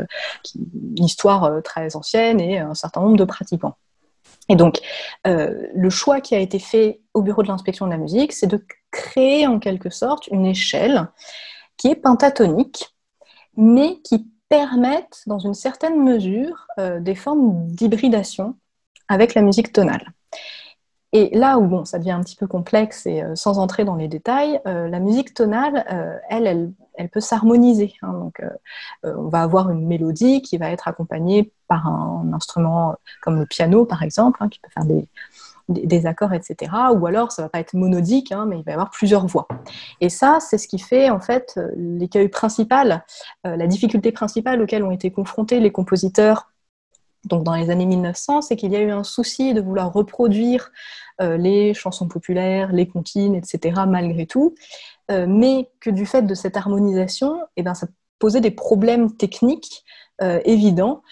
une 0.54 1.04
histoire 1.04 1.62
très 1.62 1.94
ancienne 1.94 2.40
et 2.40 2.58
un 2.58 2.72
certain 2.72 3.02
nombre 3.02 3.18
de 3.18 3.24
pratiquants. 3.24 3.76
Et 4.48 4.56
donc, 4.56 4.80
le 5.26 5.90
choix 5.90 6.22
qui 6.22 6.34
a 6.34 6.38
été 6.38 6.58
fait 6.58 7.01
au 7.14 7.22
bureau 7.22 7.42
de 7.42 7.48
l'inspection 7.48 7.86
de 7.86 7.90
la 7.90 7.98
musique, 7.98 8.32
c'est 8.32 8.46
de 8.46 8.64
créer 8.90 9.46
en 9.46 9.58
quelque 9.58 9.90
sorte 9.90 10.26
une 10.28 10.46
échelle 10.46 11.08
qui 11.76 11.88
est 11.88 11.96
pentatonique, 11.96 12.94
mais 13.56 14.00
qui 14.02 14.30
permette 14.48 15.22
dans 15.26 15.38
une 15.38 15.54
certaine 15.54 16.02
mesure 16.02 16.66
euh, 16.78 17.00
des 17.00 17.14
formes 17.14 17.66
d'hybridation 17.68 18.56
avec 19.08 19.34
la 19.34 19.42
musique 19.42 19.72
tonale. 19.72 20.12
Et 21.14 21.36
là 21.36 21.58
où 21.58 21.66
bon, 21.66 21.84
ça 21.84 21.98
devient 21.98 22.12
un 22.12 22.22
petit 22.22 22.36
peu 22.36 22.46
complexe 22.46 23.04
et 23.06 23.22
euh, 23.22 23.34
sans 23.34 23.58
entrer 23.58 23.84
dans 23.84 23.96
les 23.96 24.08
détails, 24.08 24.60
euh, 24.66 24.88
la 24.88 24.98
musique 24.98 25.34
tonale, 25.34 25.84
elle, 26.30 26.72
elle, 26.94 27.08
peut 27.10 27.20
s'harmoniser. 27.20 27.94
Hein. 28.02 28.12
donc, 28.12 28.42
on 29.04 29.28
va 29.28 29.42
avoir 29.42 29.70
une 29.70 29.86
mélodie 29.86 30.40
qui 30.40 30.56
va 30.58 30.70
être 30.70 30.88
accompagnée 30.88 31.52
par 31.66 31.86
un, 31.86 32.30
instrument 32.34 32.96
comme 33.22 33.38
le 33.38 33.46
piano, 33.46 33.84
par 33.84 34.02
exemple, 34.02 34.38
hein, 34.42 34.48
qui 34.48 34.60
peut 34.60 34.70
faire 34.72 34.84
des, 34.84 35.08
des, 35.68 36.06
accords, 36.06 36.32
etc. 36.32 36.72
Ou 36.94 37.06
alors, 37.06 37.32
ça 37.32 37.42
va 37.42 37.48
pas 37.48 37.60
être 37.60 37.74
monodique, 37.74 38.32
hein, 38.32 38.46
mais 38.48 38.58
il 38.58 38.64
va 38.64 38.72
y 38.72 38.74
avoir 38.74 38.90
plusieurs 38.90 39.26
voix. 39.26 39.48
Et 40.00 40.08
ça, 40.08 40.38
c'est 40.40 40.58
ce 40.58 40.68
qui 40.68 40.78
fait 40.78 41.10
en 41.10 41.20
fait 41.20 41.58
l'écueil 41.76 42.28
principal, 42.28 43.04
euh, 43.46 43.56
la 43.56 43.66
difficulté 43.66 44.12
principale 44.12 44.62
auquel 44.62 44.82
ont 44.84 44.90
été 44.90 45.10
confrontés 45.10 45.60
les 45.60 45.72
compositeurs 45.72 46.48
donc 47.24 47.44
dans 47.44 47.54
les 47.54 47.70
années 47.70 47.86
1900, 47.86 48.42
c'est 48.42 48.56
qu'il 48.56 48.72
y 48.72 48.76
a 48.76 48.80
eu 48.80 48.90
un 48.90 49.04
souci 49.04 49.54
de 49.54 49.60
vouloir 49.60 49.92
reproduire 49.92 50.72
euh, 51.20 51.36
les 51.36 51.72
chansons 51.72 52.08
populaires, 52.08 52.72
les 52.72 52.88
comptines, 52.88 53.36
etc., 53.36 53.82
malgré 53.86 54.26
tout, 54.26 54.56
euh, 55.12 55.26
mais 55.28 55.70
que 55.78 55.90
du 55.90 56.04
fait 56.04 56.22
de 56.22 56.34
cette 56.34 56.56
harmonisation, 56.56 57.38
eh 57.56 57.62
ben, 57.62 57.74
ça 57.74 57.86
posait 58.18 58.40
des 58.40 58.50
problèmes 58.50 59.16
techniques 59.16 59.84
évidents 60.44 61.02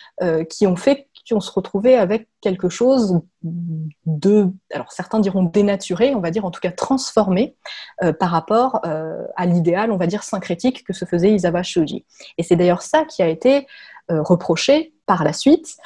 qui 0.48 0.68
ont 0.68 0.76
fait 0.76 1.08
on 1.34 1.40
se 1.40 1.50
retrouvait 1.50 1.96
avec 1.96 2.28
quelque 2.40 2.68
chose 2.68 3.20
de, 3.42 4.48
alors 4.72 4.92
certains 4.92 5.20
diront 5.20 5.42
dénaturé, 5.42 6.14
on 6.14 6.20
va 6.20 6.30
dire 6.30 6.44
en 6.44 6.50
tout 6.50 6.60
cas 6.60 6.70
transformé 6.70 7.56
euh, 8.02 8.12
par 8.12 8.30
rapport 8.30 8.80
euh, 8.84 9.24
à 9.36 9.46
l'idéal, 9.46 9.90
on 9.92 9.96
va 9.96 10.06
dire 10.06 10.22
syncrétique 10.22 10.84
que 10.84 10.92
se 10.92 11.04
faisait 11.04 11.32
Isawa 11.32 11.62
Shoji. 11.62 12.04
Et 12.38 12.42
c'est 12.42 12.56
d'ailleurs 12.56 12.82
ça 12.82 13.04
qui 13.04 13.22
a 13.22 13.28
été 13.28 13.66
euh, 14.10 14.22
reproché 14.22 14.94
par 15.06 15.24
la 15.24 15.32
suite 15.32 15.76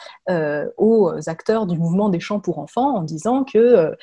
aux 0.76 1.11
acteurs 1.28 1.64
du 1.66 1.78
mouvement 1.78 2.11
des 2.11 2.20
chants 2.20 2.40
pour 2.40 2.59
enfants 2.59 2.97
en 2.97 3.03
disant 3.03 3.42
qu'ils 3.42 3.97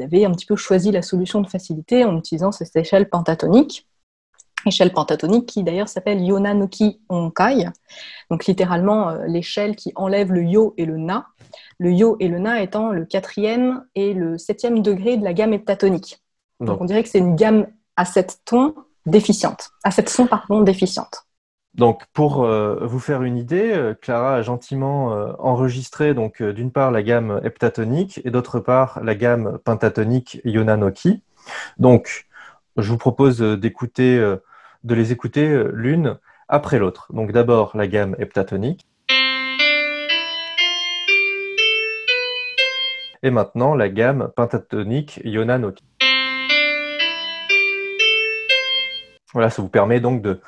avaient 0.00 0.24
un 0.24 0.30
petit 0.30 0.46
peu 0.46 0.54
choisi 0.54 0.92
la 0.92 1.02
solution 1.02 1.40
de 1.40 1.48
facilité 1.48 2.04
en 2.04 2.16
utilisant 2.16 2.52
cette 2.52 2.76
échelle 2.76 3.08
pentatonique 3.08 3.89
échelle 4.66 4.92
pentatonique 4.92 5.46
qui 5.46 5.62
d'ailleurs 5.62 5.88
s'appelle 5.88 6.22
Yonanoki 6.22 7.00
Onkai, 7.08 7.66
donc 8.30 8.46
littéralement 8.46 9.12
l'échelle 9.26 9.76
qui 9.76 9.92
enlève 9.94 10.32
le 10.32 10.42
yo 10.42 10.74
et 10.76 10.84
le 10.84 10.96
na, 10.96 11.26
le 11.78 11.92
yo 11.92 12.16
et 12.20 12.28
le 12.28 12.38
na 12.38 12.62
étant 12.62 12.90
le 12.90 13.04
quatrième 13.04 13.84
et 13.94 14.14
le 14.14 14.38
septième 14.38 14.82
degré 14.82 15.16
de 15.16 15.24
la 15.24 15.32
gamme 15.32 15.52
heptatonique. 15.52 16.20
Donc 16.60 16.80
on 16.80 16.84
dirait 16.84 17.02
que 17.02 17.08
c'est 17.08 17.18
une 17.18 17.36
gamme 17.36 17.66
à 17.96 18.04
sept 18.04 18.40
tons 18.44 18.74
déficiente, 19.06 19.70
à 19.84 19.90
sept 19.90 20.08
sons 20.08 20.26
pardon 20.26 20.60
déficiente. 20.60 21.24
Donc, 21.74 22.04
pour 22.12 22.44
euh, 22.44 22.84
vous 22.84 22.98
faire 22.98 23.22
une 23.22 23.36
idée, 23.36 23.72
euh, 23.72 23.94
Clara 23.94 24.34
a 24.34 24.42
gentiment 24.42 25.14
euh, 25.14 25.32
enregistré 25.38 26.14
donc 26.14 26.42
d'une 26.42 26.72
part 26.72 26.90
la 26.90 27.02
gamme 27.02 27.40
heptatonique 27.44 28.20
et 28.24 28.30
d'autre 28.30 28.58
part 28.58 29.00
la 29.04 29.14
gamme 29.14 29.58
pentatonique 29.64 30.40
Yonanoki. 30.44 31.22
Donc, 31.78 32.26
je 32.76 32.90
vous 32.90 32.98
propose 32.98 33.40
d'écouter, 33.40 34.36
de 34.84 34.94
les 34.94 35.12
écouter 35.12 35.64
l'une 35.72 36.18
après 36.48 36.78
l'autre. 36.78 37.12
Donc, 37.12 37.32
d'abord 37.32 37.76
la 37.76 37.86
gamme 37.86 38.16
heptatonique. 38.18 38.86
Et 43.22 43.30
maintenant 43.30 43.74
la 43.74 43.88
gamme 43.90 44.30
pentatonique 44.34 45.20
Yonanoki. 45.24 45.84
Voilà, 49.32 49.50
ça 49.50 49.62
vous 49.62 49.68
permet 49.68 50.00
donc 50.00 50.22
de, 50.22 50.40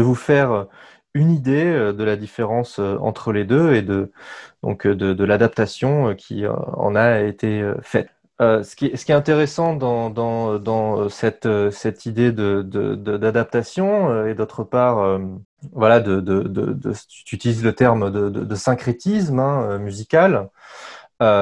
vous 0.00 0.14
faire 0.14 0.66
une 1.14 1.30
idée 1.30 1.64
euh, 1.64 1.92
de 1.92 2.04
la 2.04 2.16
différence 2.16 2.78
euh, 2.78 2.96
entre 3.00 3.32
les 3.32 3.44
deux 3.44 3.74
et 3.74 3.84
euh, 3.88 4.06
de, 4.62 5.12
de 5.12 5.24
l'adaptation 5.24 6.14
qui 6.14 6.46
en 6.46 6.94
a 6.94 7.20
été 7.20 7.72
faite. 7.82 8.10
Ce, 8.40 8.76
qui, 8.76 8.96
ce, 8.96 9.04
qui, 9.04 9.12
est 9.12 9.16
intéressant 9.16 9.74
dans, 9.74 10.10
dans, 10.10 10.58
dans 10.58 11.08
cette, 11.08 11.46
idée 12.06 12.32
d'adaptation 12.32 14.26
et 14.26 14.34
d'autre 14.34 14.64
part, 14.64 15.20
voilà, 15.72 16.00
tu 16.00 17.34
utilises 17.34 17.64
le 17.64 17.72
terme 17.72 18.10
de, 18.10 18.54
syncrétisme 18.54 19.40
hein, 19.40 19.78
musical, 19.78 20.48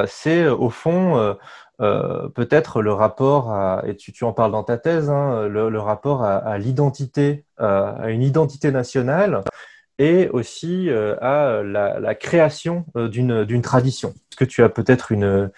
c'est 0.06 0.48
au 0.48 0.70
fond 0.70 1.36
euh, 1.82 2.28
peut-être 2.30 2.80
le 2.80 2.92
rapport 2.92 3.50
à, 3.52 3.82
et 3.86 3.96
tu, 3.96 4.24
en 4.24 4.32
parles 4.32 4.52
dans 4.52 4.64
ta 4.64 4.78
thèse, 4.78 5.10
hein, 5.10 5.46
le, 5.48 5.78
rapport 5.78 6.24
à, 6.24 6.58
l'identité, 6.58 7.44
euh, 7.60 7.92
à 7.98 8.10
une 8.10 8.22
identité 8.22 8.70
nationale 8.70 9.42
et 9.98 10.28
aussi 10.30 10.88
euh, 10.88 11.16
à 11.20 11.62
la, 11.62 12.14
création 12.14 12.86
d'une 12.94 13.62
tradition. 13.62 14.10
Est-ce 14.10 14.36
que 14.36 14.44
tu 14.44 14.62
as 14.62 14.68
peut-être 14.70 15.12
une, 15.12 15.50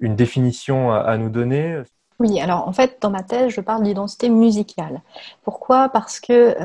une 0.00 0.16
définition 0.16 0.92
à, 0.92 1.16
nous 1.16 1.30
donner 1.30 1.82
oui, 2.18 2.40
alors 2.40 2.66
en 2.66 2.72
fait, 2.72 2.96
dans 3.02 3.10
ma 3.10 3.22
thèse, 3.22 3.52
je 3.52 3.60
parle 3.60 3.82
d'identité 3.82 4.30
musicale. 4.30 5.02
Pourquoi? 5.42 5.90
Parce 5.90 6.18
que 6.18 6.56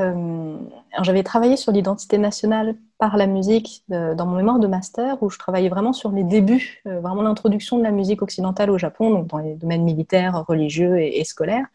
j'avais 1.02 1.24
travaillé 1.24 1.58
sur 1.58 1.74
l'identité 1.74 2.18
nationale 2.18 2.76
par 3.02 3.18
la 3.18 3.26
musique 3.26 3.84
euh, 3.92 4.14
dans 4.14 4.28
mon 4.28 4.36
mémoire 4.36 4.60
de 4.60 4.68
master 4.68 5.24
où 5.24 5.30
je 5.32 5.40
travaillais 5.40 5.70
vraiment 5.70 5.92
sur 5.92 6.12
les 6.12 6.24
débuts, 6.24 6.84
euh, 6.86 7.00
vraiment 7.00 7.24
l'introduction 7.24 7.80
de 7.80 7.84
la 7.84 7.90
musique 7.90 8.22
occidentale 8.22 8.70
au 8.70 8.78
Japon, 8.78 9.10
donc 9.10 9.26
dans 9.26 9.40
les 9.40 9.56
domaines 9.56 9.84
militaires, 9.84 10.46
religieux 10.48 11.02
et, 11.02 11.24
scolaires, 11.24 11.66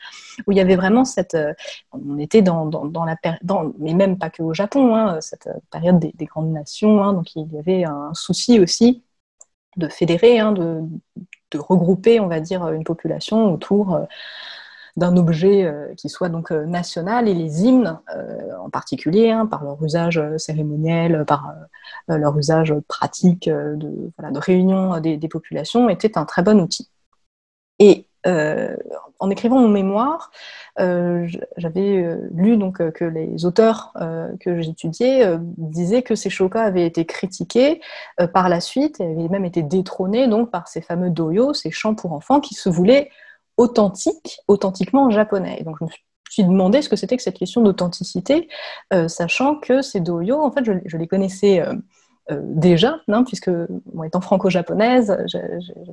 où 0.46 0.52
il 0.52 0.58
y 0.58 0.60
avait 0.60 0.76
vraiment 0.76 1.04
cette... 1.04 1.34
Euh, 1.34 1.52
on 1.90 2.18
était 2.18 2.42
dans, 2.42 2.66
dans, 2.66 3.04
la 3.04 3.16
période, 3.16 3.40
mais 3.80 3.92
même 3.92 4.18
pas 4.18 4.30
que 4.30 4.40
au 4.40 4.54
Japon, 4.54 4.94
hein, 4.94 5.20
cette 5.20 5.48
période 5.72 5.98
des, 5.98 6.26
grandes 6.26 6.52
nations, 6.52 7.02
hein, 7.02 7.12
donc 7.12 7.34
il 7.34 7.52
y 7.52 7.58
avait 7.58 7.82
un 7.82 8.14
souci 8.14 8.60
aussi 8.60 9.02
de 9.76 9.88
fédérer, 9.88 10.38
hein, 10.38 10.52
de, 10.52 10.80
de, 11.50 11.58
regrouper, 11.58 12.20
on 12.20 12.26
va 12.26 12.40
dire, 12.40 12.68
une 12.68 12.84
population 12.84 13.52
autour 13.52 14.06
d'un 14.96 15.16
objet 15.16 15.64
euh, 15.64 15.94
qui 15.94 16.08
soit 16.08 16.28
donc 16.28 16.50
euh, 16.50 16.64
national 16.64 17.28
et 17.28 17.34
les 17.34 17.64
hymnes 17.64 18.00
euh, 18.14 18.56
en 18.58 18.70
particulier, 18.70 19.30
hein, 19.30 19.46
par 19.46 19.62
leur 19.62 19.82
usage 19.82 20.20
cérémoniel, 20.38 21.24
par 21.26 21.54
leur 22.08 22.36
usage 22.38 22.74
pratique 22.88 23.48
de, 23.48 24.10
réunion 24.38 24.98
des, 25.00 25.28
populations, 25.28 25.88
étaient 25.88 26.18
un 26.18 26.24
très 26.24 26.42
bon 26.42 26.60
outil. 26.60 26.88
En 28.26 29.30
écrivant 29.30 29.60
mon 29.60 29.68
mémoire, 29.68 30.30
j'avais 30.76 32.18
lu 32.34 32.56
donc 32.56 32.78
que 32.92 33.04
les 33.04 33.44
auteurs 33.44 33.92
que 34.40 34.60
j'étudiais 34.60 35.36
disaient 35.56 36.02
que 36.02 36.14
ces 36.14 36.30
shokas 36.30 36.62
avaient 36.62 36.86
été 36.86 37.04
critiqués 37.04 37.80
par 38.32 38.48
la 38.48 38.60
suite 38.60 39.00
et 39.00 39.04
avaient 39.04 39.28
même 39.28 39.44
été 39.44 39.62
détrônés 39.62 40.28
donc 40.28 40.50
par 40.50 40.68
ces 40.68 40.80
fameux 40.80 41.10
doyo, 41.10 41.54
ces 41.54 41.70
chants 41.70 41.94
pour 41.94 42.12
enfants 42.12 42.40
qui 42.40 42.54
se 42.54 42.68
voulaient 42.68 43.10
authentique, 43.56 44.40
authentiquement 44.48 45.08
japonais. 45.10 45.62
donc 45.64 45.76
je 45.80 45.84
me 45.84 45.90
suis 46.30 46.44
demandé 46.44 46.82
ce 46.82 46.88
que 46.88 46.96
c'était 46.96 47.16
que 47.16 47.22
cette 47.22 47.38
question 47.38 47.62
d'authenticité, 47.62 48.48
euh, 48.92 49.08
sachant 49.08 49.56
que 49.56 49.82
ces 49.82 50.00
doyo, 50.00 50.40
en 50.40 50.50
fait, 50.50 50.64
je, 50.64 50.96
les 50.96 51.06
connaissais 51.06 51.60
euh, 51.60 51.74
euh, 52.30 52.40
déjà, 52.42 53.00
hein, 53.08 53.24
puisque 53.24 53.50
moi, 53.92 54.06
étant 54.06 54.20
franco-japonaise, 54.20 55.16
j'ai 55.26 55.40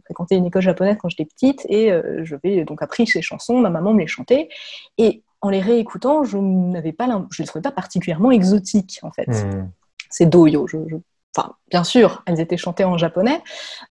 fréquenté 0.06 0.36
une 0.36 0.46
école 0.46 0.62
japonaise 0.62 0.98
quand 1.00 1.10
j'étais 1.10 1.26
petite 1.26 1.66
et 1.70 1.92
je 2.24 2.36
vais 2.44 2.66
donc 2.66 2.82
appris 2.82 3.08
ces 3.08 3.22
chansons, 3.22 3.60
ma 3.60 3.70
maman 3.70 3.94
me 3.94 4.00
les 4.00 4.08
chantait. 4.08 4.50
Et 4.98 5.24
en 5.42 5.50
les 5.50 5.60
réécoutant, 5.60 6.24
je 6.24 6.38
n'avais 6.38 6.94
pas, 6.94 7.08
je 7.32 7.42
les 7.42 7.48
trouvais 7.48 7.62
pas 7.62 7.72
particulièrement 7.72 8.32
exotiques 8.32 9.00
en 9.04 9.12
fait. 9.12 9.28
Hmm. 9.28 9.70
Ces 10.10 10.26
doyo, 10.26 10.68
je, 10.68 10.78
je 10.88 10.96
Enfin, 11.36 11.56
bien 11.72 11.84
sûr, 11.84 12.22
elles 12.28 12.40
étaient 12.40 12.58
chantées 12.58 12.84
en 12.84 12.98
japonais, 12.98 13.42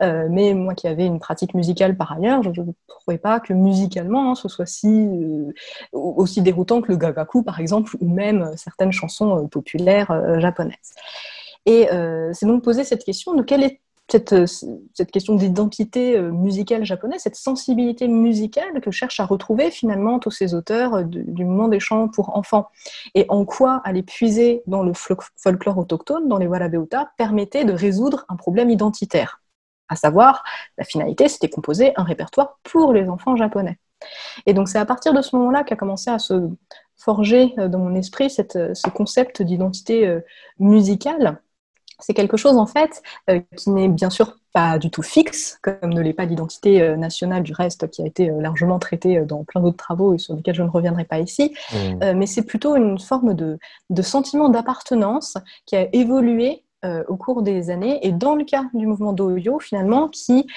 euh, 0.00 0.28
mais 0.30 0.54
moi 0.54 0.74
qui 0.74 0.86
avais 0.86 1.06
une 1.06 1.18
pratique 1.18 1.54
musicale 1.54 1.96
par 1.96 2.12
ailleurs, 2.12 2.40
je 2.44 2.50
ne 2.50 2.72
trouvais 2.86 3.18
pas 3.18 3.40
que 3.40 3.52
musicalement 3.52 4.30
hein, 4.30 4.34
ce 4.36 4.48
soit 4.48 4.66
si, 4.66 4.88
euh, 4.88 5.50
aussi 5.92 6.40
déroutant 6.40 6.80
que 6.80 6.92
le 6.92 6.96
gagaku, 6.96 7.42
par 7.42 7.58
exemple, 7.58 7.96
ou 8.00 8.08
même 8.08 8.52
certaines 8.56 8.92
chansons 8.92 9.38
euh, 9.38 9.48
populaires 9.48 10.40
japonaises. 10.40 10.94
Et 11.66 11.88
c'est 12.32 12.46
donc 12.46 12.64
poser 12.64 12.84
cette 12.84 13.04
question 13.04 13.34
de 13.34 13.42
quelle 13.42 13.62
est 13.62 13.82
euh, 14.32 14.46
cette, 14.46 15.10
question 15.10 15.36
d'identité 15.36 16.18
euh, 16.18 16.30
musicale 16.30 16.84
japonaise, 16.84 17.22
cette 17.22 17.36
sensibilité 17.36 18.08
musicale 18.08 18.80
que 18.80 18.90
cherchent 18.90 19.20
à 19.20 19.24
retrouver 19.24 19.70
finalement 19.70 20.18
tous 20.18 20.30
ces 20.30 20.54
auteurs 20.54 20.94
euh, 20.94 21.02
du, 21.04 21.44
moment 21.44 21.68
des 21.68 21.80
chants 21.80 22.08
pour 22.08 22.36
enfants. 22.36 22.68
Et 23.14 23.24
en 23.28 23.44
quoi 23.44 23.80
aller 23.84 24.02
puiser 24.02 24.62
dans 24.66 24.82
le 24.82 24.92
folklore 24.94 25.78
autochtone, 25.78 26.28
dans 26.28 26.36
les 26.36 26.46
Warabeota, 26.46 27.12
permettait 27.16 27.64
de 27.64 27.72
résoudre 27.72 28.26
un 28.28 28.36
problème 28.36 28.70
identitaire. 28.70 29.40
À 29.88 29.96
savoir, 29.96 30.44
la 30.76 30.84
finalité, 30.84 31.28
c'était 31.28 31.48
composer 31.48 31.92
un 31.96 32.04
répertoire 32.04 32.58
pour 32.64 32.92
les 32.92 33.08
enfants 33.08 33.36
japonais. 33.36 33.78
Et 34.46 34.52
donc 34.52 34.68
c'est 34.68 34.78
à 34.78 34.84
partir 34.84 35.14
de 35.14 35.22
ce 35.22 35.36
moment-là 35.36 35.64
qu'a 35.64 35.76
commencé 35.76 36.10
à 36.10 36.18
se 36.18 36.48
forger 36.96 37.54
dans 37.56 37.78
mon 37.78 37.94
esprit 37.94 38.30
ce 38.30 38.90
concept 38.90 39.42
d'identité 39.42 40.18
musicale 40.58 41.40
c'est 42.02 42.14
quelque 42.14 42.36
chose 42.36 42.56
en 42.56 42.66
fait 42.66 43.02
euh, 43.30 43.40
qui 43.56 43.70
n'est 43.70 43.88
bien 43.88 44.10
sûr 44.10 44.36
pas 44.52 44.78
du 44.78 44.90
tout 44.90 45.02
fixe, 45.02 45.58
comme 45.62 45.94
ne 45.94 46.00
l'est 46.02 46.12
pas 46.12 46.26
l'identité 46.26 46.82
euh, 46.82 46.96
nationale 46.96 47.42
du 47.42 47.54
reste, 47.54 47.88
qui 47.90 48.02
a 48.02 48.06
été 48.06 48.28
euh, 48.28 48.40
largement 48.40 48.78
traitée 48.78 49.20
dans 49.22 49.44
plein 49.44 49.62
d'autres 49.62 49.78
travaux 49.78 50.14
et 50.14 50.18
sur 50.18 50.34
lesquels 50.34 50.54
je 50.54 50.62
ne 50.62 50.68
reviendrai 50.68 51.04
pas 51.04 51.20
ici, 51.20 51.54
mmh. 51.72 52.12
mais 52.12 52.26
c'est 52.26 52.44
plutôt 52.44 52.76
une 52.76 52.98
forme 52.98 53.34
de, 53.34 53.58
de 53.88 54.02
sentiment 54.02 54.48
d'appartenance 54.48 55.38
qui 55.64 55.76
a 55.76 55.88
évolué 55.94 56.64
au 57.06 57.16
cours 57.16 57.42
des 57.42 57.70
années, 57.70 58.04
et 58.04 58.10
dans 58.10 58.34
le 58.34 58.44
cas 58.44 58.64
du 58.74 58.88
mouvement 58.88 59.12
d'Oyo, 59.12 59.60
finalement, 59.60 60.08
qui 60.08 60.48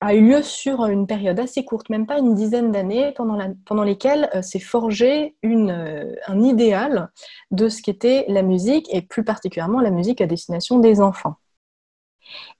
a 0.00 0.14
eu 0.14 0.28
lieu 0.28 0.42
sur 0.42 0.86
une 0.86 1.06
période 1.06 1.40
assez 1.40 1.64
courte, 1.64 1.90
même 1.90 2.06
pas 2.06 2.18
une 2.18 2.34
dizaine 2.34 2.70
d'années, 2.70 3.12
pendant, 3.16 3.82
lesquelles 3.82 4.30
euh, 4.34 4.42
s'est 4.42 4.60
forgé 4.60 5.36
euh, 5.44 6.14
un 6.26 6.40
idéal 6.42 7.10
de 7.50 7.68
ce 7.68 7.82
qu'était 7.82 8.24
la 8.28 8.42
musique, 8.42 8.92
et 8.94 9.02
plus 9.02 9.24
particulièrement 9.24 9.80
la 9.80 9.90
musique 9.90 10.20
à 10.20 10.26
destination 10.26 10.78
des 10.78 11.00
enfants. 11.00 11.34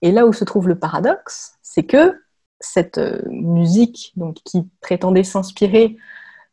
Et 0.01 0.11
là 0.11 0.25
où 0.25 0.33
se 0.33 0.43
trouve 0.43 0.67
le 0.67 0.77
paradoxe, 0.77 1.53
c'est 1.61 1.83
que 1.83 2.21
cette 2.59 2.97
euh, 2.97 3.21
musique 3.29 4.13
qui 4.43 4.67
prétendait 4.81 5.23
s'inspirer 5.23 5.95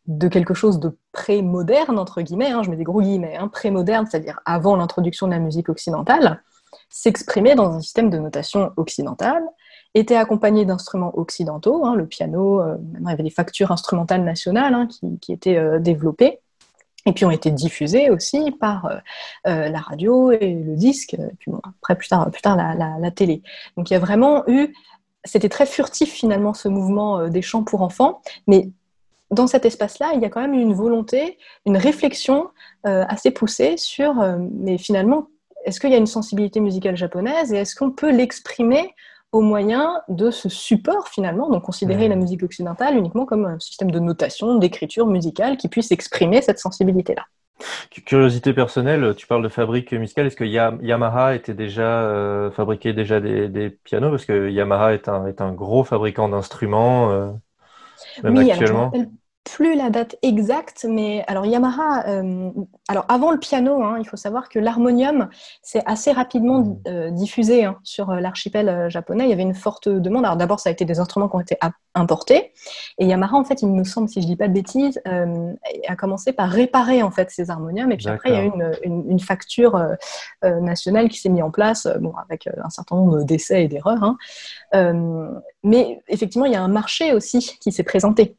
de 0.06 0.28
quelque 0.28 0.54
chose 0.54 0.78
de 0.78 0.96
pré-moderne, 1.10 1.98
entre 1.98 2.22
guillemets, 2.22 2.50
hein, 2.50 2.62
je 2.62 2.70
mets 2.70 2.76
des 2.76 2.84
gros 2.84 3.02
guillemets, 3.02 3.36
hein, 3.36 3.48
pré-moderne, 3.48 4.06
c'est-à-dire 4.08 4.38
avant 4.44 4.76
l'introduction 4.76 5.26
de 5.26 5.32
la 5.32 5.40
musique 5.40 5.68
occidentale, 5.68 6.44
s'exprimait 6.90 7.56
dans 7.56 7.72
un 7.72 7.80
système 7.80 8.10
de 8.10 8.18
notation 8.18 8.70
occidentale, 8.76 9.42
était 9.98 10.16
accompagné 10.16 10.66
d'instruments 10.66 11.18
occidentaux, 11.18 11.86
hein, 11.86 11.94
le 11.94 12.06
piano, 12.06 12.60
euh, 12.60 12.76
maintenant 12.92 13.08
il 13.08 13.12
y 13.12 13.14
avait 13.14 13.22
des 13.22 13.30
factures 13.30 13.72
instrumentales 13.72 14.24
nationales 14.24 14.74
hein, 14.74 14.88
qui, 15.20 15.32
étaient 15.32 15.56
euh, 15.56 15.78
développées, 15.78 16.40
et 17.06 17.12
puis 17.12 17.24
ont 17.24 17.30
été 17.30 17.50
diffusées 17.50 18.10
aussi 18.10 18.50
par 18.50 19.00
euh, 19.46 19.68
la 19.68 19.78
radio 19.78 20.32
et 20.32 20.52
le 20.52 20.76
disque, 20.76 21.14
et 21.14 21.34
puis 21.38 21.50
après 21.80 21.96
plus 21.96 22.08
tard, 22.08 22.30
plus 22.30 22.42
tard 22.42 22.56
la, 22.56 23.10
télé. 23.10 23.42
Donc 23.76 23.90
il 23.90 23.94
y 23.94 23.96
a 23.96 24.00
vraiment 24.00 24.42
eu, 24.48 24.74
c'était 25.24 25.48
très 25.48 25.66
furtif 25.66 26.12
finalement 26.12 26.52
ce 26.52 26.68
mouvement 26.68 27.28
des 27.28 27.42
chants 27.42 27.62
pour 27.62 27.80
enfants, 27.80 28.20
mais 28.46 28.68
dans 29.30 29.46
cet 29.46 29.64
espace-là, 29.64 30.10
il 30.14 30.20
y 30.20 30.24
a 30.24 30.28
quand 30.28 30.40
même 30.40 30.54
une 30.54 30.74
volonté, 30.74 31.38
une 31.64 31.76
réflexion 31.76 32.48
assez 32.84 33.30
poussée 33.32 33.76
sur, 33.76 34.14
mais 34.52 34.78
finalement, 34.78 35.28
est-ce 35.64 35.80
qu'il 35.80 35.90
y 35.90 35.94
a 35.94 35.98
une 35.98 36.06
sensibilité 36.06 36.60
musicale 36.60 36.96
japonaise 36.96 37.52
et 37.52 37.56
est-ce 37.56 37.74
qu'on 37.74 37.90
peut 37.90 38.10
l'exprimer 38.10 38.94
au 39.36 39.42
moyen 39.42 40.00
de 40.08 40.30
ce 40.30 40.48
support 40.48 41.08
finalement, 41.08 41.50
donc 41.50 41.62
considérer 41.62 42.08
la 42.08 42.16
musique 42.16 42.42
occidentale 42.42 42.96
uniquement 42.96 43.26
comme 43.26 43.44
un 43.44 43.58
système 43.58 43.90
de 43.90 43.98
notation, 43.98 44.56
d'écriture 44.56 45.06
musicale 45.06 45.58
qui 45.58 45.68
puisse 45.68 45.92
exprimer 45.92 46.40
cette 46.40 46.58
sensibilité-là. 46.58 47.24
Curiosité 48.06 48.54
personnelle, 48.54 49.14
tu 49.14 49.26
parles 49.26 49.42
de 49.42 49.50
fabrique 49.50 49.92
musicale. 49.92 50.26
Est-ce 50.26 50.36
que 50.36 50.44
Yamaha 50.44 51.34
était 51.34 51.54
déjà 51.54 52.02
euh, 52.02 52.50
fabriquait 52.50 52.94
déjà 52.94 53.20
des, 53.20 53.70
pianos? 53.84 54.10
Parce 54.10 54.24
que 54.24 54.48
Yamaha 54.48 54.94
est 54.94 55.08
un, 55.08 55.26
est 55.26 55.42
un 55.42 55.52
gros 55.52 55.84
fabricant 55.84 56.30
d'instruments, 56.30 57.10
euh, 57.10 57.30
même 58.22 58.38
actuellement 58.38 58.90
plus 59.46 59.76
la 59.76 59.90
date 59.90 60.16
exacte, 60.22 60.86
mais 60.88 61.24
alors 61.28 61.46
Yamaha, 61.46 62.08
euh, 62.08 62.50
alors 62.88 63.04
avant 63.08 63.30
le 63.30 63.38
piano, 63.38 63.80
hein, 63.82 63.96
il 64.00 64.04
faut 64.04 64.16
savoir 64.16 64.48
que 64.48 64.58
l'harmonium 64.58 65.28
s'est 65.62 65.82
assez 65.86 66.10
rapidement 66.10 66.62
mmh. 66.62 66.78
euh, 66.88 67.10
diffusé 67.10 67.64
hein, 67.64 67.78
sur 67.84 68.10
euh, 68.10 68.18
l'archipel 68.18 68.90
japonais. 68.90 69.24
Il 69.24 69.30
y 69.30 69.32
avait 69.32 69.42
une 69.42 69.54
forte 69.54 69.88
demande. 69.88 70.24
Alors 70.24 70.36
d'abord, 70.36 70.58
ça 70.58 70.68
a 70.68 70.72
été 70.72 70.84
des 70.84 70.98
instruments 70.98 71.28
qui 71.28 71.36
ont 71.36 71.40
été 71.40 71.56
importés, 71.94 72.52
et 72.98 73.06
Yamaha, 73.06 73.36
en 73.36 73.44
fait, 73.44 73.62
il 73.62 73.68
me 73.68 73.84
semble, 73.84 74.08
si 74.08 74.20
je 74.20 74.26
dis 74.26 74.36
pas 74.36 74.48
de 74.48 74.52
bêtises, 74.52 75.00
a 75.06 75.96
commencé 75.96 76.32
par 76.32 76.50
réparer 76.50 77.02
en 77.02 77.10
fait 77.10 77.30
ces 77.30 77.48
harmoniums, 77.48 77.92
et 77.92 77.96
puis 77.96 78.08
après, 78.08 78.30
il 78.30 78.34
y 78.34 78.38
a 78.38 78.44
eu 78.44 78.52
une, 78.82 79.20
facture 79.20 79.80
nationale 80.42 81.08
qui 81.08 81.18
s'est 81.18 81.30
mise 81.30 81.42
en 81.42 81.50
place, 81.50 81.88
bon, 82.00 82.12
avec 82.28 82.48
un 82.48 82.68
certain 82.68 82.96
nombre 82.96 83.22
d'essais 83.22 83.64
et 83.64 83.68
d'erreurs. 83.68 84.02
Hein. 84.02 84.16
mais 85.62 86.00
effectivement, 86.08 86.46
il 86.46 86.52
y 86.52 86.56
a 86.56 86.62
un 86.62 86.68
marché 86.68 87.12
aussi 87.12 87.56
qui 87.60 87.72
s'est 87.72 87.84
présenté. 87.84 88.36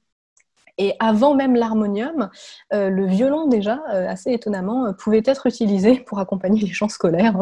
Et 0.80 0.94
avant 1.00 1.34
même 1.34 1.56
l'harmonium, 1.56 2.30
euh, 2.72 2.90
le 2.90 3.06
violon 3.08 3.48
déjà, 3.48 3.82
euh, 3.92 4.08
assez 4.08 4.32
étonnamment, 4.32 4.86
euh, 4.86 4.92
pouvait 4.92 5.24
être 5.26 5.48
utilisé 5.48 5.96
pour 5.96 6.20
accompagner 6.20 6.62
les 6.62 6.72
chants 6.72 6.90
scolaires. 6.90 7.36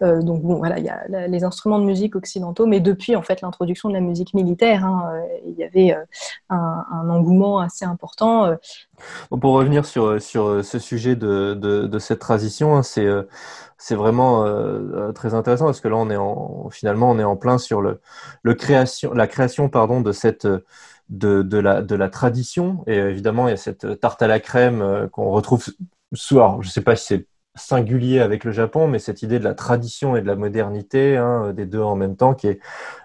Hein. 0.00 0.20
donc 0.20 0.42
bon, 0.42 0.56
voilà, 0.56 0.78
il 0.78 0.84
y 0.84 0.88
a 0.88 1.28
les 1.28 1.44
instruments 1.44 1.78
de 1.78 1.84
musique 1.84 2.16
occidentaux, 2.16 2.66
mais 2.66 2.80
depuis 2.80 3.14
en 3.14 3.22
fait 3.22 3.40
l'introduction 3.40 3.88
de 3.88 3.94
la 3.94 4.00
musique 4.00 4.34
militaire, 4.34 4.84
hein, 4.84 5.12
il 5.46 5.54
y 5.54 5.64
avait 5.64 5.96
un, 6.50 7.08
engouement 7.08 7.60
assez 7.60 7.84
important. 7.84 8.56
Pour 9.28 9.52
revenir 9.52 9.84
sur, 9.84 10.20
sur 10.20 10.64
ce 10.64 10.78
sujet 10.78 11.14
de, 11.14 11.54
de, 11.54 11.98
cette 11.98 12.18
transition, 12.18 12.76
hein, 12.76 12.82
c'est 12.82 13.06
c'est 13.78 13.94
vraiment 13.94 14.44
très 15.14 15.34
intéressant 15.34 15.66
parce 15.66 15.80
que 15.80 15.88
là 15.88 15.96
on 15.96 16.10
est 16.10 16.16
en 16.16 16.68
finalement 16.70 17.10
on 17.10 17.18
est 17.18 17.24
en 17.24 17.36
plein 17.36 17.58
sur 17.58 17.80
le, 17.82 18.00
le 18.42 18.54
création 18.54 19.12
la 19.12 19.26
création 19.26 19.68
pardon 19.68 20.00
de 20.00 20.12
cette 20.12 20.46
de, 21.08 21.58
la, 21.58 21.82
de 21.82 21.94
la 21.94 22.08
tradition. 22.08 22.82
Et 22.86 22.96
évidemment, 22.96 23.48
il 23.48 23.52
y 23.52 23.54
a 23.54 23.58
cette 23.58 24.00
tarte 24.00 24.22
à 24.22 24.26
la 24.26 24.40
crème 24.40 24.82
euh, 24.82 25.08
qu'on 25.08 25.30
retrouve 25.30 25.64
souvent, 26.12 26.60
je 26.62 26.68
ne 26.68 26.72
sais 26.72 26.82
pas 26.82 26.96
si 26.96 27.06
c'est 27.06 27.26
singulier 27.58 28.20
avec 28.20 28.44
le 28.44 28.52
Japon, 28.52 28.86
mais 28.86 28.98
cette 28.98 29.22
idée 29.22 29.38
de 29.38 29.44
la 29.44 29.54
tradition 29.54 30.14
et 30.14 30.20
de 30.20 30.26
la 30.26 30.36
modernité, 30.36 31.16
hein, 31.16 31.54
des 31.54 31.64
deux 31.64 31.80
en 31.80 31.96
même 31.96 32.14
temps, 32.14 32.34
qui 32.34 32.48
est 32.48 32.60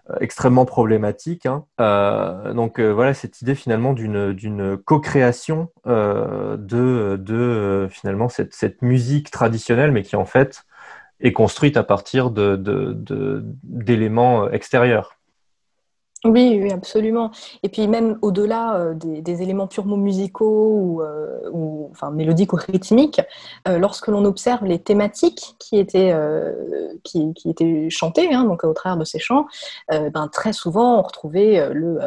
euh, 0.09 0.15
extrêmement 0.19 0.65
problématique. 0.65 1.45
Hein. 1.45 1.63
Euh, 1.79 2.53
donc 2.53 2.81
voilà, 2.81 3.13
cette 3.13 3.41
idée 3.41 3.55
finalement 3.55 3.93
d'une 3.93 4.77
co-création 4.83 5.69
de, 5.85 7.17
de 7.17 7.87
finalement 7.89 8.27
cette, 8.27 8.53
cette, 8.53 8.81
musique 8.81 9.31
traditionnelle, 9.31 9.91
mais 9.91 10.03
qui 10.03 10.17
en 10.17 10.25
fait 10.25 10.65
est 11.21 11.31
construite 11.31 11.77
à 11.77 11.83
partir 11.83 12.31
d'éléments 12.31 14.45
de, 14.47 14.53
extérieurs. 14.53 15.20
Oui, 16.23 16.59
oui, 16.61 16.71
absolument. 16.71 17.31
Et 17.63 17.69
puis 17.69 17.87
même 17.87 18.19
au-delà 18.21 18.75
euh, 18.75 18.93
des, 18.93 19.41
éléments 19.41 19.65
purement 19.65 19.97
musicaux 19.97 20.77
ou, 20.79 21.01
euh, 21.01 21.89
enfin, 21.89 22.11
mélodiques 22.11 22.53
ou 22.53 22.57
rythmiques, 22.57 23.21
euh, 23.67 23.79
lorsque 23.79 24.07
l'on 24.07 24.23
observe 24.25 24.63
les 24.65 24.77
thématiques 24.77 25.55
qui 25.57 25.79
étaient, 25.79 26.13
qui, 27.03 27.33
étaient 27.45 27.89
chantées, 27.89 28.31
hein, 28.33 28.43
donc 28.43 28.63
au 28.63 28.73
travers 28.73 28.97
de 28.97 29.05
ces 29.05 29.17
chants, 29.17 29.47
ben, 29.89 30.29
très 30.31 30.53
souvent 30.53 30.99
on 30.99 31.01
retrouvait 31.01 31.73
le, 31.73 31.99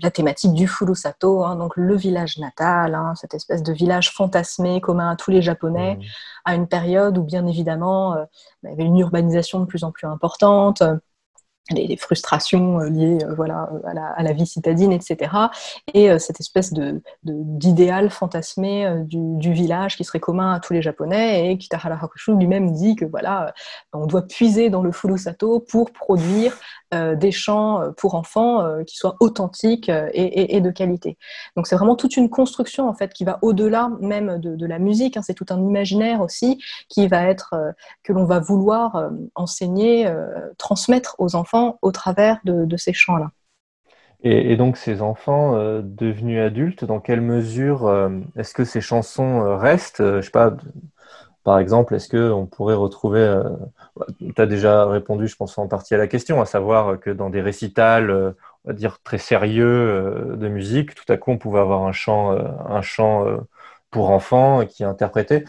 la 0.00 0.10
thématique 0.12 0.54
du 0.54 0.68
Furusato, 0.68 1.42
hein, 1.42 1.56
donc 1.56 1.76
le 1.76 1.96
village 1.96 2.38
natal, 2.38 2.94
hein, 2.94 3.14
cette 3.16 3.34
espèce 3.34 3.64
de 3.64 3.72
village 3.72 4.12
fantasmé 4.12 4.80
commun 4.80 5.10
à 5.10 5.16
tous 5.16 5.32
les 5.32 5.42
Japonais, 5.42 5.96
mmh. 5.96 6.02
à 6.44 6.54
une 6.54 6.68
période 6.68 7.18
où 7.18 7.22
bien 7.24 7.44
évidemment 7.48 8.14
il 8.62 8.70
y 8.70 8.72
avait 8.72 8.84
une 8.84 8.98
urbanisation 8.98 9.58
de 9.58 9.64
plus 9.64 9.82
en 9.82 9.90
plus 9.90 10.06
importante 10.06 10.82
les, 11.70 11.96
frustrations 11.96 12.80
euh, 12.80 12.88
liées 12.88 13.18
euh, 13.24 13.34
voilà, 13.34 13.70
euh, 13.72 14.00
à 14.16 14.22
la, 14.22 14.32
vie 14.32 14.46
citadine, 14.46 14.92
etc. 14.92 15.32
Et 15.92 16.18
cette 16.18 16.40
espèce 16.40 16.72
de, 16.72 17.00
d'idéal 17.22 18.10
fantasmé 18.10 19.04
du, 19.06 19.52
village 19.52 19.96
qui 19.96 20.04
serait 20.04 20.20
commun 20.20 20.52
à 20.54 20.60
tous 20.60 20.72
les 20.72 20.82
Japonais. 20.82 21.50
Et 21.50 21.58
Kitahara 21.58 21.96
Hakushu 22.02 22.36
lui-même 22.36 22.72
dit 22.72 22.96
que 22.96 23.04
voilà, 23.04 23.54
on 23.92 24.06
doit 24.06 24.26
puiser 24.26 24.70
dans 24.70 24.82
le 24.82 24.90
Furusato 24.90 25.60
pour 25.60 25.92
produire 25.92 26.56
des 27.16 27.32
chants 27.32 27.92
pour 27.96 28.14
enfants 28.14 28.82
qui 28.86 28.96
soient 28.96 29.16
authentiques 29.20 29.90
et, 30.12 30.60
de 30.60 30.70
qualité. 30.70 31.16
Donc 31.56 31.66
c'est 31.66 31.76
vraiment 31.76 31.96
toute 31.96 32.16
une 32.16 32.30
construction 32.30 32.88
en 32.88 32.94
fait 32.94 33.12
qui 33.12 33.24
va 33.24 33.38
au-delà 33.42 33.90
même 34.00 34.38
de, 34.38 34.66
la 34.66 34.78
musique. 34.78 35.16
Hein. 35.16 35.22
C'est 35.22 35.34
tout 35.34 35.46
un 35.50 35.60
imaginaire 35.60 36.20
aussi 36.20 36.58
qui 36.88 37.06
va 37.06 37.24
être 37.24 37.54
que 38.02 38.12
l'on 38.12 38.24
va 38.24 38.40
vouloir 38.40 39.10
enseigner, 39.34 40.12
transmettre 40.58 41.16
aux 41.18 41.34
enfants 41.34 41.78
au 41.82 41.92
travers 41.92 42.38
de, 42.44 42.76
ces 42.76 42.92
chants-là. 42.92 43.30
Et, 44.26 44.56
donc 44.56 44.78
ces 44.78 45.02
enfants 45.02 45.54
euh, 45.54 45.82
devenus 45.84 46.40
adultes, 46.40 46.84
dans 46.84 46.98
quelle 46.98 47.20
mesure 47.20 47.86
euh, 47.86 48.08
est-ce 48.36 48.54
que 48.54 48.64
ces 48.64 48.80
chansons 48.80 49.42
euh, 49.42 49.56
restent 49.56 50.20
Je 50.22 50.30
pas, 50.30 50.56
par 51.44 51.58
exemple, 51.58 51.94
est-ce 51.94 52.08
qu'on 52.08 52.46
pourrait 52.46 52.74
retrouver, 52.74 53.42
tu 54.34 54.40
as 54.40 54.46
déjà 54.46 54.86
répondu, 54.86 55.28
je 55.28 55.36
pense, 55.36 55.56
en 55.58 55.68
partie 55.68 55.94
à 55.94 55.98
la 55.98 56.06
question, 56.06 56.40
à 56.40 56.46
savoir 56.46 56.98
que 56.98 57.10
dans 57.10 57.30
des 57.30 57.40
récitals, 57.40 58.10
on 58.10 58.68
va 58.68 58.72
dire, 58.72 58.98
très 59.04 59.18
sérieux 59.18 60.34
de 60.36 60.48
musique, 60.48 60.94
tout 60.94 61.10
à 61.12 61.16
coup, 61.16 61.30
on 61.32 61.38
pouvait 61.38 61.60
avoir 61.60 61.84
un 61.84 61.92
chant, 61.92 62.32
un 62.32 62.82
chant 62.82 63.26
pour 63.90 64.10
enfants 64.10 64.66
qui 64.66 64.82
est 64.82 64.86
interprété. 64.86 65.44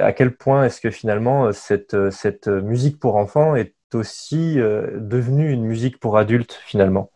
À 0.00 0.12
quel 0.14 0.34
point 0.34 0.64
est-ce 0.64 0.80
que 0.80 0.90
finalement, 0.90 1.52
cette, 1.52 2.10
cette 2.10 2.48
musique 2.48 2.98
pour 2.98 3.16
enfants 3.16 3.56
est 3.56 3.74
aussi 3.94 4.58
euh, 4.58 4.98
devenu 4.98 5.50
une 5.50 5.64
musique 5.64 6.00
pour 6.00 6.16
adultes 6.16 6.58
finalement? 6.64 7.10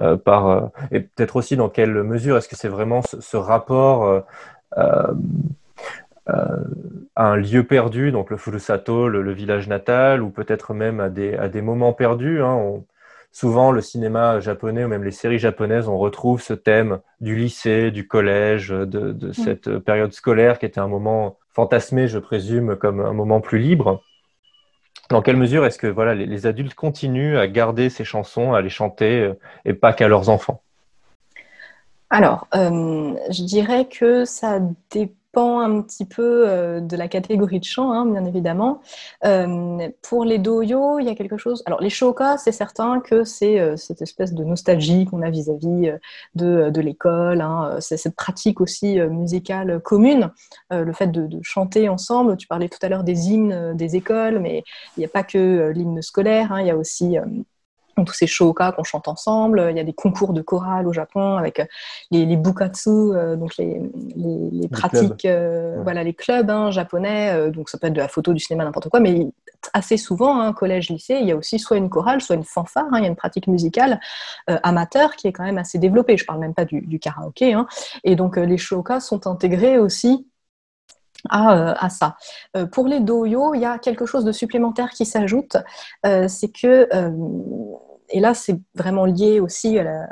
Euh, 0.00 0.16
par, 0.16 0.48
euh, 0.48 0.66
et 0.90 1.00
peut-être 1.00 1.36
aussi 1.36 1.56
dans 1.56 1.68
quelle 1.68 2.02
mesure 2.02 2.36
est-ce 2.36 2.48
que 2.48 2.56
c'est 2.56 2.68
vraiment 2.68 3.00
ce, 3.02 3.36
rapport 3.36 4.24
à 6.26 7.26
un 7.28 7.36
lieu 7.36 7.64
perdu, 7.64 8.10
donc 8.10 8.30
le 8.30 8.36
Furusato, 8.36 9.08
le, 9.08 9.32
village 9.32 9.68
natal, 9.68 10.22
ou 10.22 10.30
peut-être 10.30 10.74
même 10.74 11.00
à 11.00 11.08
des, 11.08 11.34
à 11.34 11.48
des 11.48 11.62
moments 11.62 11.92
perdus. 11.92 12.42
Hein. 12.42 12.82
souvent, 13.30 13.72
le 13.72 13.80
cinéma 13.80 14.40
japonais 14.40 14.84
ou 14.84 14.88
même 14.88 15.04
les 15.04 15.10
séries 15.10 15.38
japonaises, 15.38 15.88
on 15.88 15.98
retrouve 15.98 16.40
ce 16.40 16.54
thème 16.54 17.00
du 17.20 17.36
lycée, 17.36 17.90
du 17.90 18.08
collège, 18.08 18.68
de, 18.70 18.84
de 18.84 19.28
mm. 19.28 19.32
cette 19.32 19.78
période 19.78 20.12
scolaire 20.12 20.58
qui 20.58 20.66
était 20.66 20.80
un 20.80 20.88
moment 20.88 21.36
fantasmé, 21.50 22.08
je 22.08 22.18
présume, 22.18 22.76
comme 22.76 23.00
un 23.00 23.12
moment 23.12 23.40
plus 23.40 23.58
libre. 23.58 24.02
Dans 25.10 25.22
quelle 25.22 25.36
mesure 25.36 25.66
est-ce 25.66 25.78
que 25.78 25.86
voilà, 25.86 26.14
les, 26.14 26.46
adultes 26.46 26.74
continuent 26.74 27.36
à 27.36 27.46
garder 27.46 27.90
ces 27.90 28.04
chansons, 28.04 28.54
à 28.54 28.62
les 28.62 28.70
chanter, 28.70 29.20
euh, 29.20 29.34
et 29.64 29.74
pas 29.74 29.92
qu'à 29.92 30.08
leurs 30.08 30.28
enfants? 30.30 30.62
Alors, 32.10 32.46
euh, 32.54 33.14
je 33.30 33.42
dirais 33.44 33.86
que 33.86 34.24
ça 34.24 34.60
dépend 34.90 35.12
un 35.42 35.82
petit 35.82 36.04
peu 36.04 36.44
euh, 36.48 36.80
de 36.80 36.96
la 36.96 37.08
catégorie 37.08 37.60
de 37.60 37.64
chant, 37.64 37.92
hein, 37.92 38.06
bien 38.06 38.24
évidemment. 38.24 38.80
Euh, 39.24 39.88
pour 40.02 40.24
les 40.24 40.38
doyo, 40.38 40.98
il 40.98 41.06
y 41.06 41.08
a 41.08 41.14
quelque 41.14 41.36
chose. 41.36 41.62
Alors, 41.66 41.80
les 41.80 41.90
shoka, 41.90 42.38
c'est 42.38 42.52
certain 42.52 43.00
que 43.00 43.24
c'est 43.24 43.60
euh, 43.60 43.76
cette 43.76 44.02
espèce 44.02 44.34
de 44.34 44.44
nostalgie 44.44 45.06
qu'on 45.06 45.22
a 45.22 45.30
vis-à-vis 45.30 45.92
de, 46.34 46.70
de 46.70 46.80
l'école. 46.80 47.40
Hein. 47.40 47.76
C'est 47.80 47.96
cette 47.96 48.16
pratique 48.16 48.60
aussi 48.60 48.98
musicale 49.00 49.80
commune, 49.80 50.30
le 50.70 50.92
fait 50.92 51.08
de, 51.08 51.28
chanter 51.42 51.88
ensemble. 51.88 52.36
Tu 52.36 52.46
parlais 52.46 52.68
tout 52.68 52.78
à 52.82 52.88
l'heure 52.88 53.04
des 53.04 53.30
hymnes 53.30 53.74
des 53.74 53.96
écoles, 53.96 54.38
mais 54.38 54.62
il 54.96 55.00
n'y 55.00 55.06
a 55.06 55.08
pas 55.08 55.22
que 55.22 55.72
l'hymne 55.74 56.02
scolaire, 56.02 56.52
hein. 56.52 56.60
il 56.60 56.66
y 56.66 56.70
a 56.70 56.76
aussi 56.76 57.16
tous 58.02 58.14
ces 58.14 58.26
shoka 58.26 58.72
qu'on 58.72 58.82
chante 58.82 59.06
ensemble. 59.06 59.68
Il 59.70 59.76
y 59.76 59.80
a 59.80 59.84
des 59.84 59.92
concours 59.92 60.32
de 60.32 60.42
chorale 60.42 60.88
au 60.88 60.92
Japon 60.92 61.36
avec 61.36 61.60
euh, 61.60 61.64
les, 62.10 62.26
les 62.26 62.36
bukatsu, 62.36 62.90
euh, 62.90 63.36
donc 63.36 63.56
les, 63.56 63.80
les, 64.16 64.68
pratiques, 64.68 65.24
euh, 65.24 65.80
voilà, 65.82 66.02
les 66.02 66.14
clubs 66.14 66.50
hein, 66.50 66.70
japonais. 66.70 67.50
donc 67.50 67.68
ça 67.68 67.78
peut 67.78 67.86
être 67.86 67.92
de 67.92 68.00
la 68.00 68.08
photo, 68.08 68.32
du 68.32 68.40
cinéma, 68.40 68.64
n'importe 68.64 68.88
quoi, 68.88 68.98
mais 68.98 69.28
assez 69.72 69.96
souvent, 69.96 70.40
hein, 70.40 70.52
collège, 70.52 70.90
lycée, 70.90 71.18
il 71.20 71.28
y 71.28 71.32
a 71.32 71.36
aussi 71.36 71.58
soit 71.58 71.76
une 71.76 71.88
chorale, 71.88 72.20
soit 72.20 72.36
une 72.36 72.44
fanfare. 72.44 72.86
Hein, 72.92 72.98
il 72.98 73.02
y 73.02 73.06
a 73.06 73.08
une 73.08 73.16
pratique 73.16 73.46
musicale 73.46 74.00
amateur 74.46 75.14
qui 75.16 75.28
est 75.28 75.32
quand 75.32 75.44
même 75.44 75.58
assez 75.58 75.78
développée. 75.78 76.16
Je 76.16 76.24
parle 76.24 76.40
même 76.40 76.54
pas 76.54 76.64
du, 76.64 76.98
karaoké. 76.98 77.56
Et 78.02 78.16
donc 78.16 78.36
les 78.36 78.58
shoka 78.58 79.00
sont 79.00 79.26
intégrés 79.26 79.78
aussi 79.78 80.26
à, 81.30 81.88
ça. 81.90 82.16
pour 82.72 82.86
les 82.86 83.00
doyo, 83.00 83.54
il 83.54 83.60
y 83.60 83.64
a 83.64 83.78
quelque 83.78 84.06
chose 84.06 84.24
de 84.24 84.32
supplémentaire 84.32 84.90
qui 84.90 85.06
s'ajoute, 85.06 85.56
c'est 86.02 86.52
que 86.52 86.88
et 88.10 88.20
là, 88.20 88.34
c'est 88.34 88.58
vraiment 88.74 89.04
lié 89.04 89.40
aussi 89.40 89.78
à 89.78 89.82
la, 89.82 90.08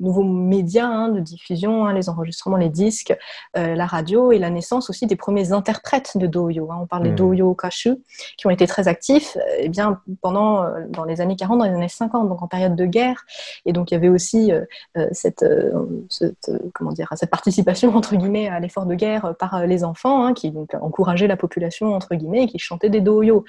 nouveaux 0.00 0.24
médias 0.24 0.86
hein, 0.86 1.08
de 1.08 1.20
diffusion, 1.20 1.86
hein, 1.86 1.92
les 1.92 2.08
enregistrements, 2.08 2.56
les 2.56 2.68
disques, 2.68 3.16
euh, 3.56 3.74
la 3.74 3.86
radio 3.86 4.32
et 4.32 4.38
la 4.38 4.50
naissance 4.50 4.88
aussi 4.90 5.06
des 5.06 5.16
premiers 5.16 5.52
interprètes 5.52 6.16
de 6.16 6.26
doyo. 6.26 6.70
Hein. 6.70 6.78
On 6.82 6.86
parle 6.86 7.04
des 7.04 7.10
mmh. 7.10 7.16
doyo 7.16 7.54
kashu 7.54 7.96
qui 8.36 8.46
ont 8.46 8.50
été 8.50 8.66
très 8.66 8.88
actifs 8.88 9.36
et 9.36 9.64
eh 9.64 9.68
bien, 9.68 10.00
pendant 10.22 10.64
dans 10.88 11.04
les 11.04 11.20
années 11.20 11.36
40, 11.36 11.58
dans 11.58 11.64
les 11.64 11.74
années 11.74 11.88
50, 11.88 12.28
donc 12.28 12.42
en 12.42 12.48
période 12.48 12.76
de 12.76 12.86
guerre. 12.86 13.24
Et 13.66 13.72
donc, 13.72 13.90
il 13.90 13.94
y 13.94 13.96
avait 13.96 14.08
aussi 14.08 14.52
cette, 15.12 15.44
cette, 16.08 16.50
comment 16.74 16.92
dire, 16.92 17.08
cette 17.16 17.30
participation, 17.30 17.94
entre 17.94 18.16
guillemets, 18.16 18.48
à 18.48 18.60
l'effort 18.60 18.86
de 18.86 18.94
guerre 18.94 19.34
par 19.38 19.66
les 19.66 19.84
enfants 19.84 20.32
qui 20.32 20.50
donc, 20.50 20.74
encourageaient 20.74 21.26
la 21.26 21.36
population, 21.36 21.94
entre 21.94 22.14
guillemets, 22.14 22.44
et 22.44 22.46
qui 22.46 22.58
chantaient 22.58 22.90
des 22.90 23.00
doyo. 23.00 23.44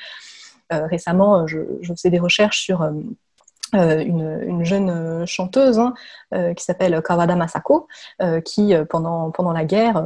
Euh, 0.71 0.86
récemment, 0.86 1.47
je, 1.47 1.59
je, 1.82 1.93
fais 1.99 2.11
des 2.11 2.19
recherches 2.19 2.61
sur 2.61 2.84
euh, 3.76 3.99
euh, 3.99 4.43
une, 4.45 4.65
jeune 4.65 5.26
chanteuse 5.26 5.80
hein, 5.80 5.93
qui 6.55 6.63
s'appelle 6.63 7.01
Kawada 7.01 7.36
Masako, 7.36 7.88
qui 8.45 8.74
pendant, 8.89 9.32
pendant 9.32 9.51
la 9.51 9.65
guerre 9.65 10.03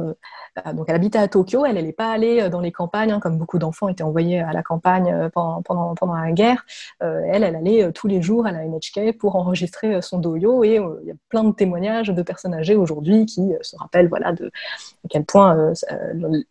euh, 0.66 0.72
donc 0.72 0.86
elle 0.88 0.94
habitait 0.94 1.18
à 1.18 1.28
Tokyo, 1.28 1.64
elle 1.64 1.82
n'est 1.82 1.92
pas 1.92 2.12
allée 2.12 2.42
euh, 2.42 2.48
dans 2.48 2.60
les 2.60 2.72
campagnes, 2.72 3.10
hein, 3.10 3.20
comme 3.20 3.38
beaucoup 3.38 3.58
d'enfants 3.58 3.88
étaient 3.88 4.04
envoyés 4.04 4.40
à 4.40 4.52
la 4.52 4.62
campagne 4.62 5.12
euh, 5.12 5.28
pendant, 5.28 5.62
pendant, 5.94 6.14
la 6.14 6.32
guerre. 6.32 6.64
elle, 7.00 7.42
elle 7.42 7.56
allait 7.56 7.92
tous 7.92 8.06
les 8.06 8.22
jours 8.22 8.46
à 8.46 8.52
la 8.52 8.64
NHK 8.64 9.18
pour 9.18 9.36
enregistrer 9.36 10.00
son 10.00 10.18
doyo 10.18 10.62
et 10.64 10.76
il 10.76 11.08
y 11.08 11.10
a 11.10 11.14
plein 11.28 11.44
de 11.44 11.52
témoignages 11.52 12.08
de 12.08 12.22
personnes 12.22 12.54
âgées 12.54 12.76
aujourd'hui 12.76 13.26
qui 13.26 13.52
se 13.62 13.76
rappellent 13.76 14.08
voilà, 14.08 14.32
de 14.32 14.46
à 14.46 15.08
quel 15.08 15.24
point 15.24 15.72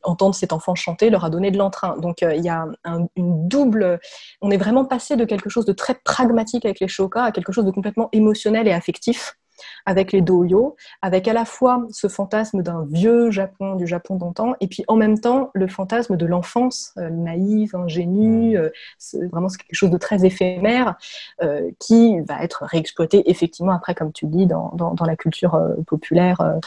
entendre 0.03 0.35
cet 0.35 0.53
enfant 0.53 0.75
chanter 0.75 1.09
leur 1.09 1.23
a 1.25 1.29
donné 1.29 1.51
de 1.51 1.57
l'entrain. 1.57 1.97
Donc 1.97 2.21
il 2.21 2.43
y 2.43 2.49
a 2.49 2.67
une 3.15 3.47
double... 3.47 3.99
On 4.41 4.51
est 4.51 4.57
vraiment 4.57 4.85
passé 4.85 5.15
de 5.15 5.25
quelque 5.25 5.49
chose 5.49 5.65
de 5.65 5.73
très 5.73 5.95
pragmatique 5.95 6.65
avec 6.65 6.79
les 6.79 6.87
shokas 7.03 7.23
à 7.23 7.31
quelque 7.31 7.51
chose 7.51 7.65
de 7.65 7.71
complètement 7.71 8.09
émotionnel 8.11 8.67
et 8.67 8.73
affectif 8.73 9.37
avec 9.85 10.11
les 10.11 10.21
doyo, 10.21 10.75
avec 11.01 11.27
à 11.27 11.33
la 11.33 11.45
fois 11.45 11.85
ce 11.91 12.07
fantasme 12.07 12.63
d'un 12.63 12.85
vieux 12.89 13.31
Japon, 13.31 13.75
du 13.75 13.85
Japon 13.85 14.15
d'antan, 14.15 14.55
et 14.59 14.67
puis 14.67 14.83
en 14.87 14.95
même 14.95 15.19
temps 15.19 15.51
le 15.53 15.67
fantasme 15.67 16.17
de 16.17 16.25
l'enfance 16.25 16.93
euh, 16.97 17.09
naïve, 17.09 17.75
ingénue, 17.75 18.57
mmh. 18.57 18.61
euh, 18.61 19.27
vraiment 19.31 19.49
c'est 19.49 19.57
quelque 19.57 19.75
chose 19.75 19.91
de 19.91 19.97
très 19.97 20.25
éphémère, 20.25 20.95
euh, 21.43 21.69
qui 21.79 22.19
va 22.21 22.43
être 22.43 22.65
réexploité 22.65 23.29
effectivement 23.29 23.73
après, 23.73 23.95
comme 23.95 24.11
tu 24.11 24.25
dis, 24.25 24.47
dans, 24.47 24.71
dans, 24.73 25.05
la 25.05 25.15
culture 25.15 25.59
populaire 25.85 26.59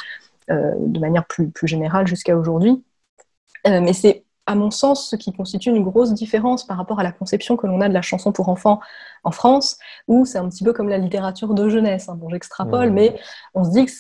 de 0.49 0.99
manière 1.01 1.25
plus, 1.25 1.49
plus 1.49 1.67
générale 1.67 2.07
jusqu'à 2.07 2.37
aujourd'hui. 2.37 2.85
mais 3.65 3.95
c'est 3.95 4.26
à 4.47 4.55
mon 4.55 4.71
sens, 4.71 5.11
ce 5.11 5.17
qui 5.17 5.33
constitue 5.33 5.71
une 5.71 5.83
grosse 5.83 6.15
différence 6.15 6.65
par 6.65 6.77
rapport 6.77 7.01
à 7.01 7.03
la 7.03 7.13
conception 7.13 7.57
que 7.57 7.67
l'on 7.67 7.81
a 7.81 7.89
de 7.89 7.95
la 7.95 8.03
chanson 8.03 8.33
pour 8.33 8.49
enfants 8.49 8.81
en 9.25 9.33
France, 9.33 9.79
où 10.07 10.25
c'est 10.25 10.39
un 10.39 10.49
petit 10.49 10.65
peu 10.65 10.73
comme 10.73 10.89
la 10.89 10.99
littérature 10.99 11.53
de 11.55 11.69
jeunesse. 11.69 12.09
Hein. 12.09 12.17
Bon, 12.17 12.29
j'extrapole, 12.29 12.91
mmh. 12.91 12.95
mais 12.95 13.21
on 13.55 13.65
se 13.65 13.71
dit 13.71 13.87
que 13.87 13.93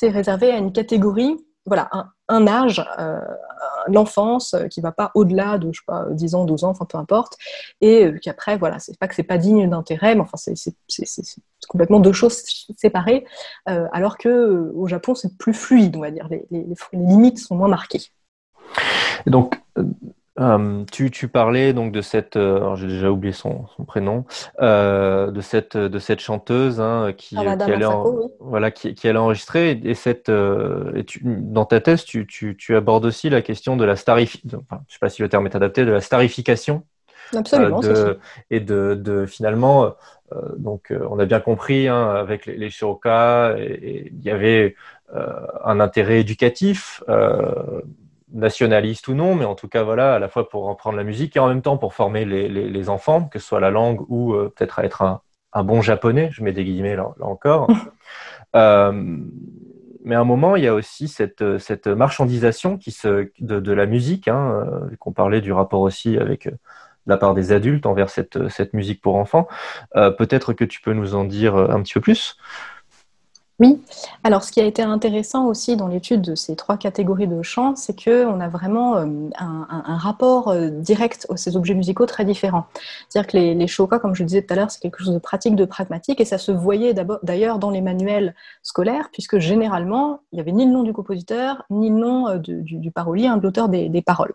c'est 0.00 0.08
réservé 0.08 0.50
à 0.50 0.56
une 0.56 0.72
catégorie, 0.72 1.36
voilà, 1.66 1.90
un, 2.28 2.46
âge, 2.46 2.82
euh, 2.98 3.20
l'enfance, 3.86 4.54
euh, 4.54 4.66
qui 4.66 4.80
ne 4.80 4.84
va 4.84 4.92
pas 4.92 5.10
au-delà 5.14 5.58
de, 5.58 5.70
je 5.72 5.80
sais 5.80 5.84
pas, 5.86 6.06
10 6.10 6.34
ans, 6.34 6.44
12 6.46 6.64
ans, 6.64 6.70
enfin 6.70 6.86
peu 6.86 6.96
importe, 6.96 7.36
et 7.82 8.06
euh, 8.06 8.18
qu'après, 8.18 8.56
voilà, 8.56 8.78
c'est 8.78 8.98
pas 8.98 9.08
que 9.08 9.14
c'est 9.14 9.22
pas 9.22 9.36
digne 9.36 9.68
d'intérêt, 9.68 10.14
mais 10.14 10.22
enfin, 10.22 10.38
c'est 10.38 10.54
complètement 11.68 12.00
deux 12.00 12.14
choses 12.14 12.42
séparées, 12.76 13.26
alors 13.66 14.16
que 14.16 14.72
au 14.74 14.86
Japon, 14.86 15.14
c'est 15.14 15.36
plus 15.36 15.52
fluide, 15.52 15.96
on 15.96 16.00
va 16.00 16.10
dire, 16.10 16.28
les, 16.30 16.46
les 16.50 16.74
limites 16.92 17.38
sont 17.38 17.56
moins 17.56 17.68
marquées. 17.68 18.10
Donc, 19.26 19.60
euh, 19.78 19.84
euh, 20.38 20.84
tu, 20.90 21.10
tu, 21.10 21.28
parlais 21.28 21.72
donc 21.72 21.92
de 21.92 22.00
cette, 22.00 22.36
euh, 22.36 22.74
j'ai 22.76 22.86
déjà 22.86 23.10
oublié 23.10 23.32
son, 23.32 23.66
son 23.76 23.84
prénom, 23.84 24.24
de 24.60 25.40
cette 25.42 25.76
de 25.76 25.98
cette 25.98 26.20
chanteuse 26.20 26.80
hein, 26.80 27.12
qui, 27.16 27.36
qui, 27.36 27.38
allait 27.38 27.86
voilà 28.38 28.70
qui, 28.70 28.94
qui 28.94 29.08
allait 29.08 29.18
enregistrer 29.18 29.72
et, 29.84 29.94
cette 29.94 30.30
et 30.30 31.04
tu, 31.04 31.20
dans 31.24 31.66
ta 31.66 31.80
thèse 31.80 32.04
tu, 32.04 32.26
tu, 32.26 32.56
tu, 32.56 32.76
abordes 32.76 33.04
aussi 33.04 33.28
la 33.28 33.42
question 33.42 33.76
de 33.76 33.84
la 33.84 33.96
starification, 33.96 34.64
enfin, 34.70 34.82
je 34.88 34.94
sais 34.94 35.00
pas 35.00 35.10
si 35.10 35.20
le 35.20 35.28
terme 35.28 35.46
est 35.46 35.56
adapté, 35.56 35.84
de 35.84 35.92
la 35.92 36.00
starification. 36.00 36.84
Absolument. 37.36 37.78
De, 37.80 38.18
et 38.50 38.58
de, 38.58 38.94
de 38.94 39.26
finalement 39.26 39.94
donc 40.56 40.92
on 41.10 41.18
a 41.18 41.26
bien 41.26 41.40
compris 41.40 41.86
hein, 41.86 42.10
avec 42.10 42.46
les, 42.46 42.56
les 42.56 42.70
il 42.70 44.22
y 44.22 44.30
avait 44.30 44.74
un 45.64 45.80
intérêt 45.80 46.20
éducatif 46.20 47.02
nationaliste 48.32 49.08
ou 49.08 49.14
non, 49.14 49.34
mais 49.34 49.44
en 49.44 49.54
tout 49.54 49.68
cas, 49.68 49.82
voilà, 49.82 50.14
à 50.14 50.18
la 50.18 50.28
fois 50.28 50.48
pour 50.48 50.64
reprendre 50.64 50.96
la 50.96 51.04
musique 51.04 51.36
et 51.36 51.40
en 51.40 51.48
même 51.48 51.62
temps 51.62 51.76
pour 51.76 51.94
former 51.94 52.24
les, 52.24 52.48
les, 52.48 52.88
enfants, 52.88 53.24
que 53.24 53.38
ce 53.38 53.46
soit 53.46 53.60
la 53.60 53.70
langue 53.70 54.00
ou 54.08 54.34
euh, 54.34 54.52
peut-être 54.54 54.78
à 54.78 54.84
être 54.84 55.02
un, 55.02 55.20
un, 55.52 55.64
bon 55.64 55.82
japonais, 55.82 56.30
je 56.32 56.42
mets 56.42 56.52
des 56.52 56.64
guillemets 56.64 56.96
là, 56.96 57.08
encore. 57.20 57.68
euh, 58.56 58.92
mais 60.04 60.14
à 60.14 60.20
un 60.20 60.24
moment, 60.24 60.56
il 60.56 60.64
y 60.64 60.68
a 60.68 60.74
aussi 60.74 61.08
cette, 61.08 61.58
cette 61.58 61.86
marchandisation 61.86 62.78
qui 62.78 62.90
se, 62.90 63.30
de, 63.40 63.60
de 63.60 63.72
la 63.72 63.86
musique, 63.86 64.28
hein, 64.28 64.64
euh, 64.66 64.96
qu'on 64.98 65.12
parlait 65.12 65.40
du 65.40 65.52
rapport 65.52 65.80
aussi 65.80 66.16
avec 66.16 66.48
la 67.06 67.16
part 67.16 67.34
des 67.34 67.52
adultes 67.52 67.86
envers 67.86 68.10
cette, 68.10 68.48
cette 68.48 68.74
musique 68.74 69.00
pour 69.00 69.16
enfants. 69.16 69.48
Peut-être 69.94 70.52
que 70.52 70.64
tu 70.64 70.80
peux 70.80 70.92
nous 70.92 71.14
en 71.14 71.24
dire 71.24 71.56
un 71.56 71.82
petit 71.82 71.94
peu 71.94 72.00
plus? 72.00 72.36
Oui, 73.60 73.78
alors 74.24 74.42
ce 74.42 74.52
qui 74.52 74.60
a 74.62 74.64
été 74.64 74.80
intéressant 74.80 75.46
aussi 75.46 75.76
dans 75.76 75.86
l'étude 75.86 76.22
de 76.22 76.34
ces 76.34 76.56
trois 76.56 76.78
catégories 76.78 77.26
de 77.26 77.42
chants, 77.42 77.76
c'est 77.76 77.92
qu'on 77.92 78.40
a 78.40 78.48
vraiment 78.48 78.96
euh, 78.96 79.06
un, 79.38 79.98
rapport 79.98 80.48
euh, 80.48 80.70
direct 80.70 81.26
à 81.28 81.36
ces 81.36 81.56
objets 81.56 81.74
musicaux 81.74 82.06
très 82.06 82.24
différents. 82.24 82.64
C'est-à-dire 83.10 83.30
que 83.30 83.36
les, 83.36 83.54
les 83.54 83.66
shokas, 83.66 83.98
comme 83.98 84.14
je 84.14 84.22
le 84.22 84.28
disais 84.28 84.40
tout 84.40 84.54
à 84.54 84.56
l'heure, 84.56 84.70
c'est 84.70 84.80
quelque 84.80 85.00
chose 85.00 85.12
de 85.12 85.18
pratique, 85.18 85.56
de 85.56 85.66
pragmatique, 85.66 86.22
et 86.22 86.24
ça 86.24 86.38
se 86.38 86.52
voyait 86.52 86.94
d'ailleurs 87.22 87.58
dans 87.58 87.70
les 87.70 87.82
manuels 87.82 88.34
scolaires, 88.62 89.10
puisque 89.12 89.38
généralement, 89.38 90.20
il 90.32 90.36
n'y 90.36 90.40
avait 90.40 90.52
ni 90.52 90.64
le 90.64 90.72
nom 90.72 90.82
du 90.82 90.94
compositeur, 90.94 91.64
ni 91.68 91.90
le 91.90 91.96
nom 91.96 92.28
euh, 92.28 92.38
du, 92.38 92.90
parolier, 92.90 93.26
un 93.26 93.36
de 93.36 93.42
l'auteur 93.42 93.68
des 93.68 94.02
paroles 94.02 94.32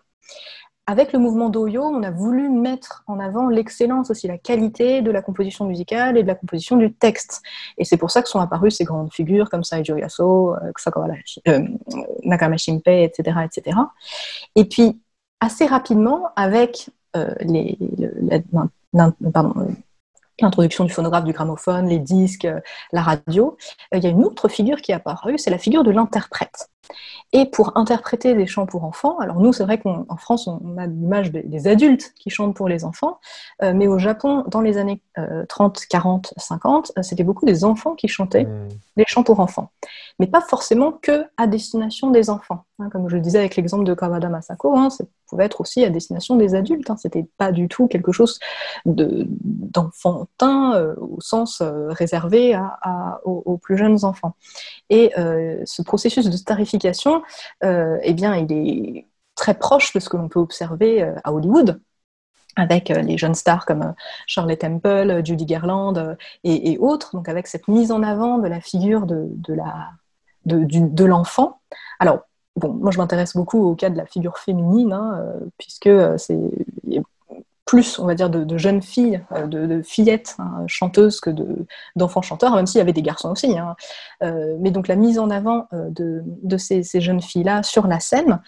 avec 0.86 1.12
le 1.12 1.18
mouvement 1.18 1.48
d'Oyo, 1.48 1.82
on 1.82 2.02
a 2.02 2.10
voulu 2.10 2.48
mettre 2.48 3.02
en 3.06 3.18
avant 3.18 3.48
l'excellence 3.48 4.10
aussi, 4.10 4.28
la 4.28 4.38
qualité 4.38 5.02
de 5.02 5.10
la 5.10 5.20
composition 5.20 5.66
musicale 5.66 6.16
et 6.16 6.22
de 6.22 6.28
la 6.28 6.36
composition 6.36 6.76
du 6.76 6.92
texte. 6.92 7.42
Et 7.76 7.84
c'est 7.84 7.96
pour 7.96 8.10
ça 8.10 8.22
que 8.22 8.28
sont 8.28 8.40
apparues 8.40 8.70
ces 8.70 8.84
grandes 8.84 9.12
figures 9.12 9.50
comme 9.50 9.64
Saijo 9.64 9.96
Yaso, 9.96 10.54
euh, 10.54 11.60
Nakama 12.24 12.56
Shinpei, 12.56 13.04
etc., 13.04 13.38
etc. 13.44 13.78
Et 14.54 14.64
puis, 14.64 15.00
assez 15.40 15.66
rapidement, 15.66 16.30
avec 16.36 16.90
euh, 17.16 17.34
les, 17.40 17.78
l'introduction 20.40 20.84
du 20.84 20.92
phonographe, 20.92 21.24
du 21.24 21.32
gramophone, 21.32 21.88
les 21.88 21.98
disques, 21.98 22.48
la 22.92 23.02
radio, 23.02 23.56
euh, 23.94 23.98
il 23.98 24.04
y 24.04 24.06
a 24.06 24.10
une 24.10 24.24
autre 24.24 24.48
figure 24.48 24.80
qui 24.80 24.92
est 24.92 24.94
apparue, 24.94 25.38
c'est 25.38 25.50
la 25.50 25.58
figure 25.58 25.84
de 25.84 25.90
l'interprète. 25.90 26.68
Et 27.32 27.46
pour 27.46 27.76
interpréter 27.76 28.34
des 28.34 28.46
chants 28.46 28.66
pour 28.66 28.84
enfants, 28.84 29.18
alors 29.18 29.40
nous, 29.40 29.52
c'est 29.52 29.64
vrai 29.64 29.78
qu'en 29.78 30.16
France, 30.16 30.46
on 30.46 30.78
a 30.78 30.86
l'image 30.86 31.32
des, 31.32 31.66
adultes 31.66 32.12
qui 32.14 32.30
chantent 32.30 32.54
pour 32.54 32.68
les 32.68 32.84
enfants, 32.84 33.18
euh, 33.64 33.72
mais 33.74 33.88
au 33.88 33.98
Japon, 33.98 34.44
dans 34.46 34.60
les 34.60 34.78
années 34.78 35.02
30, 35.48 35.86
40, 35.90 36.34
50, 36.36 36.92
c'était 37.02 37.24
beaucoup 37.24 37.44
des 37.44 37.64
enfants 37.64 37.94
qui 37.94 38.06
chantaient 38.06 38.44
mmh. 38.44 38.68
des 38.96 39.04
chants 39.08 39.24
pour 39.24 39.40
enfants. 39.40 39.70
Mais 40.20 40.28
pas 40.28 40.40
forcément 40.40 40.92
que 40.92 41.24
à 41.36 41.48
destination 41.48 42.10
des 42.10 42.30
enfants. 42.30 42.64
Hein. 42.78 42.88
comme 42.90 43.08
je 43.08 43.16
le 43.16 43.22
disais 43.22 43.38
avec 43.38 43.56
l'exemple 43.56 43.84
de 43.84 43.94
Kawada 43.94 44.28
Masako, 44.28 44.76
hein, 44.76 44.90
ça 44.90 45.04
pouvait 45.26 45.44
être 45.44 45.60
aussi 45.60 45.84
à 45.84 45.90
destination 45.90 46.36
des 46.36 46.54
adultes. 46.54 46.90
Hein. 46.90 46.96
C'était 46.96 47.26
pas 47.36 47.52
du 47.52 47.68
tout 47.68 47.86
quelque 47.86 48.12
chose 48.12 48.38
d'enfantin 48.84 50.74
euh, 50.74 50.94
au 50.98 51.20
sens 51.20 51.60
euh, 51.60 51.88
réservé 51.88 52.58
aux, 53.24 53.58
plus 53.58 53.76
jeunes 53.76 54.04
enfants. 54.04 54.34
Et 54.90 55.12
ce 55.16 55.82
processus 55.82 56.26
de 56.26 56.36
starification 56.36 57.22
euh, 57.64 57.98
eh 58.02 58.14
bien, 58.14 58.36
il 58.36 58.52
est 58.52 59.06
très 59.34 59.54
proche 59.54 59.92
de 59.92 60.00
ce 60.00 60.08
que 60.08 60.16
l'on 60.16 60.28
peut 60.28 60.40
observer 60.40 61.02
euh, 61.02 61.14
à 61.24 61.32
Hollywood, 61.32 61.80
avec 62.56 62.90
euh, 62.90 63.02
les 63.02 63.18
jeunes 63.18 63.34
stars 63.34 63.66
comme 63.66 63.94
Charlotte 64.26 64.58
Temple, 64.58 65.22
Judy 65.24 65.46
Garland 65.46 66.16
et, 66.44 66.78
autres, 66.78 67.14
donc 67.14 67.28
avec 67.28 67.46
cette 67.46 67.68
mise 67.68 67.92
en 67.92 68.02
avant 68.02 68.38
de 68.38 68.48
la 68.48 68.60
figure 68.60 69.06
de, 69.06 69.54
la, 69.54 69.90
de, 70.44 71.04
l'enfant. 71.04 71.60
Alors, 71.98 72.20
bon, 72.56 72.72
moi 72.72 72.90
je 72.90 72.98
m'intéresse 72.98 73.36
beaucoup 73.36 73.62
au 73.62 73.74
cas 73.74 73.90
de 73.90 73.96
la 73.96 74.06
figure 74.06 74.38
féminine, 74.38 74.92
hein, 74.92 75.24
puisque 75.58 75.90
c'est 76.18 76.40
plus, 77.66 77.98
on 77.98 78.06
va 78.06 78.14
dire, 78.14 78.30
de, 78.30 78.56
jeunes 78.56 78.80
filles, 78.80 79.22
euh, 79.32 79.46
de, 79.46 79.82
fillettes 79.82 80.36
hein, 80.38 80.64
chanteuses 80.68 81.20
que 81.20 81.30
d'enfants 81.96 82.22
chanteurs, 82.22 82.54
même 82.54 82.66
s'il 82.66 82.78
y 82.78 82.80
avait 82.80 82.92
des 82.92 83.02
garçons 83.02 83.32
aussi. 83.32 83.58
Hein. 83.58 83.74
Euh, 84.22 84.56
mais 84.60 84.70
donc 84.70 84.88
la 84.88 84.94
mise 84.94 85.18
en 85.18 85.28
avant 85.30 85.66
euh, 85.72 85.90
de, 85.90 86.56
ces, 86.56 86.82
jeunes 87.00 87.20
filles-là 87.20 87.64
sur 87.64 87.88
la 87.88 87.98
scène, 87.98 88.40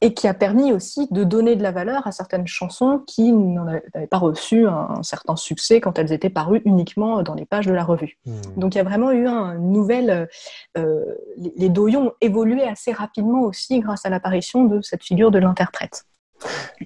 et 0.00 0.14
qui 0.14 0.26
a 0.26 0.34
permis 0.34 0.72
aussi 0.72 1.08
de 1.10 1.24
donner 1.24 1.56
de 1.56 1.62
la 1.62 1.72
valeur 1.72 2.06
à 2.06 2.12
certaines 2.12 2.46
chansons 2.46 3.02
qui 3.06 3.32
n'avaient 3.32 4.06
pas 4.08 4.18
reçu 4.18 4.66
un, 4.66 5.02
certain 5.02 5.36
succès 5.36 5.80
quand 5.80 5.98
elles 5.98 6.12
étaient 6.12 6.30
parues 6.30 6.62
uniquement 6.64 7.22
dans 7.22 7.34
les 7.34 7.44
pages 7.44 7.66
de 7.66 7.72
la 7.72 7.84
revue. 7.84 8.18
Mmh. 8.26 8.32
Donc 8.56 8.74
il 8.74 8.78
y 8.78 8.80
a 8.80 8.84
vraiment 8.84 9.10
eu 9.12 9.26
un 9.26 9.56
nouvel... 9.56 10.28
les, 10.76 11.52
les 11.56 11.68
doyons 11.68 12.08
ont 12.08 12.12
évolué 12.20 12.62
assez 12.64 12.92
rapidement 12.92 13.42
aussi 13.42 13.80
grâce 13.80 14.06
à 14.06 14.10
l'apparition 14.10 14.64
de 14.64 14.80
cette 14.80 15.02
figure 15.02 15.30
de 15.30 15.38
l'interprète. 15.38 16.04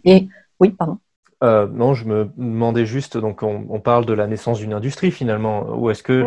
Et 0.04 0.28
oui, 0.60 0.70
pardon. 0.70 0.98
Euh, 1.42 1.66
non, 1.66 1.94
je 1.94 2.06
me 2.06 2.30
demandais 2.36 2.86
juste, 2.86 3.18
donc 3.18 3.42
on, 3.42 3.80
parle 3.80 4.06
de 4.06 4.14
la 4.14 4.26
naissance 4.26 4.58
d'une 4.60 4.72
industrie 4.72 5.10
finalement, 5.10 5.76
ou 5.76 5.90
est-ce 5.90 6.02
que, 6.02 6.24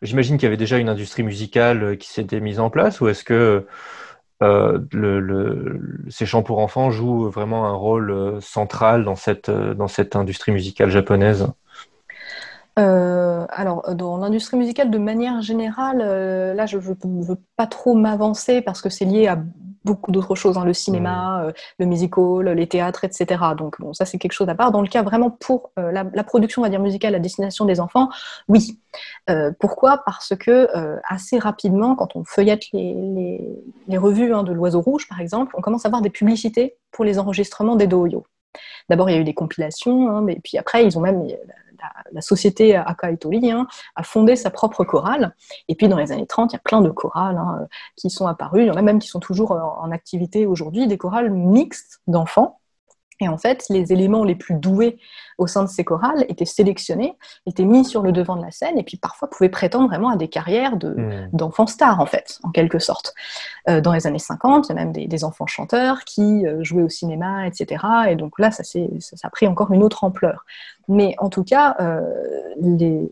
j'imagine 0.00 0.36
qu'il 0.36 0.44
y 0.44 0.46
avait 0.46 0.56
déjà 0.56 0.78
une 0.78 0.88
industrie 0.88 1.22
musicale 1.22 1.98
qui 1.98 2.08
s'était 2.08 2.40
mise 2.40 2.58
en 2.58 2.70
place, 2.70 3.00
ou 3.00 3.08
est-ce 3.08 3.22
que 3.22 3.66
euh, 4.42 4.78
le, 4.92 5.80
ces 6.10 6.26
chants 6.26 6.42
pour 6.42 6.58
enfants 6.58 6.90
jouent 6.90 7.30
vraiment 7.30 7.66
un 7.66 7.72
rôle 7.72 8.40
central 8.40 9.04
dans 9.04 9.16
cette, 9.16 9.50
dans 9.50 9.88
cette 9.88 10.16
industrie 10.16 10.52
musicale 10.52 10.90
japonaise. 10.90 11.48
Euh, 12.78 13.46
alors, 13.48 13.94
dans 13.94 14.18
l'industrie 14.18 14.58
musicale, 14.58 14.90
de 14.90 14.98
manière 14.98 15.40
générale, 15.40 16.02
euh, 16.02 16.52
là, 16.52 16.66
je 16.66 16.76
ne 16.76 16.82
veux, 16.82 17.38
pas 17.56 17.66
trop 17.66 17.94
m'avancer 17.94 18.60
parce 18.60 18.82
que 18.82 18.90
c'est 18.90 19.06
lié 19.06 19.26
à 19.28 19.38
beaucoup 19.86 20.12
d'autres 20.12 20.34
choses, 20.34 20.58
hein, 20.58 20.64
le 20.66 20.74
cinéma, 20.74 21.38
mmh. 21.38 21.46
euh, 21.46 21.52
le 21.78 21.86
musical, 21.86 22.48
les 22.50 22.66
théâtres, 22.66 23.04
etc. 23.04 23.42
Donc, 23.56 23.80
bon, 23.80 23.94
ça, 23.94 24.04
c'est 24.04 24.18
quelque 24.18 24.32
chose 24.32 24.48
à 24.50 24.54
part. 24.54 24.70
Dans 24.72 24.82
le 24.82 24.88
cas 24.88 25.02
vraiment 25.02 25.30
pour 25.30 25.70
la, 25.76 26.04
production, 26.24 26.60
on 26.60 26.64
va 26.64 26.68
dire, 26.68 26.80
musicale 26.80 27.14
à 27.14 27.18
destination 27.18 27.64
des 27.64 27.80
enfants, 27.80 28.08
oui. 28.48 28.78
pourquoi? 29.58 30.02
Parce 30.04 30.34
que 30.36 30.68
assez 31.08 31.38
rapidement, 31.38 31.94
quand 31.94 32.16
on 32.16 32.24
feuillette 32.24 32.64
les, 32.72 33.40
les, 33.88 33.98
revues 33.98 34.34
hein, 34.34 34.42
de 34.42 34.52
l'Oiseau 34.52 34.80
Rouge, 34.80 35.08
par 35.08 35.20
exemple, 35.20 35.54
on 35.56 35.62
commence 35.62 35.86
à 35.86 35.88
voir 35.88 36.02
des 36.02 36.10
publicités 36.10 36.76
pour 36.90 37.04
les 37.04 37.18
enregistrements 37.18 37.76
des 37.76 37.86
doyo. 37.86 38.26
D'abord, 38.88 39.10
il 39.10 39.14
y 39.14 39.16
a 39.16 39.20
eu 39.20 39.24
des 39.24 39.34
compilations, 39.34 40.08
hein, 40.08 40.22
mais 40.22 40.38
puis 40.42 40.58
après, 40.58 40.84
ils 40.84 40.98
ont 40.98 41.00
même 41.00 41.26
la, 42.12 42.20
société 42.20 42.74
Akaitori 42.74 43.50
hein, 43.50 43.66
a 43.94 44.02
fondé 44.02 44.36
sa 44.36 44.50
propre 44.50 44.84
chorale. 44.84 45.34
Et 45.68 45.74
puis 45.74 45.88
dans 45.88 45.98
les 45.98 46.12
années 46.12 46.26
30, 46.26 46.52
il 46.52 46.54
y 46.54 46.56
a 46.56 46.60
plein 46.60 46.80
de 46.80 46.90
chorales 46.90 47.36
hein, 47.36 47.66
qui 47.96 48.10
sont 48.10 48.26
apparues. 48.26 48.62
Il 48.62 48.66
y 48.66 48.70
en 48.70 48.76
a 48.76 48.82
même 48.82 48.98
qui 48.98 49.08
sont 49.08 49.20
toujours 49.20 49.52
en 49.52 49.90
activité 49.90 50.46
aujourd'hui, 50.46 50.86
des 50.86 50.98
chorales 50.98 51.30
mixtes 51.30 52.00
d'enfants 52.06 52.60
et 53.20 53.28
en 53.28 53.38
fait, 53.38 53.64
les 53.70 53.92
éléments 53.92 54.24
les 54.24 54.34
plus 54.34 54.54
doués 54.54 54.98
au 55.38 55.46
sein 55.46 55.62
de 55.62 55.68
ces 55.68 55.84
chorales 55.84 56.24
étaient 56.28 56.44
sélectionnés, 56.44 57.16
étaient 57.46 57.64
mis 57.64 57.84
sur 57.84 58.02
le 58.02 58.12
devant 58.12 58.36
de 58.36 58.42
la 58.42 58.50
scène, 58.50 58.78
et 58.78 58.82
puis 58.82 58.96
parfois 58.96 59.28
pouvaient 59.28 59.48
prétendre 59.48 59.88
vraiment 59.88 60.10
à 60.10 60.16
des 60.16 60.28
carrières 60.28 60.76
hmm. 60.76 61.28
d'enfants 61.32 61.66
stars, 61.66 62.00
en 62.00 62.06
fait, 62.06 62.38
en 62.42 62.50
quelque 62.50 62.78
sorte. 62.78 63.14
Euh, 63.68 63.80
dans 63.80 63.92
les 63.92 64.06
années 64.06 64.18
50, 64.18 64.66
il 64.66 64.68
y 64.68 64.72
a 64.72 64.74
même 64.74 64.92
des, 64.92 65.24
enfants 65.24 65.46
chanteurs 65.46 66.04
qui 66.04 66.46
euh, 66.46 66.62
jouaient 66.62 66.82
au 66.82 66.88
cinéma, 66.88 67.46
etc. 67.46 67.84
Et 68.08 68.16
donc 68.16 68.38
là, 68.38 68.50
ça, 68.50 68.62
ça, 68.64 68.78
a 69.22 69.30
pris 69.30 69.46
encore 69.46 69.72
une 69.72 69.82
autre 69.82 70.04
ampleur. 70.04 70.44
Mais 70.88 71.14
en 71.18 71.30
tout 71.30 71.42
cas, 71.42 71.74
euh, 71.80 72.02
les, 72.60 73.10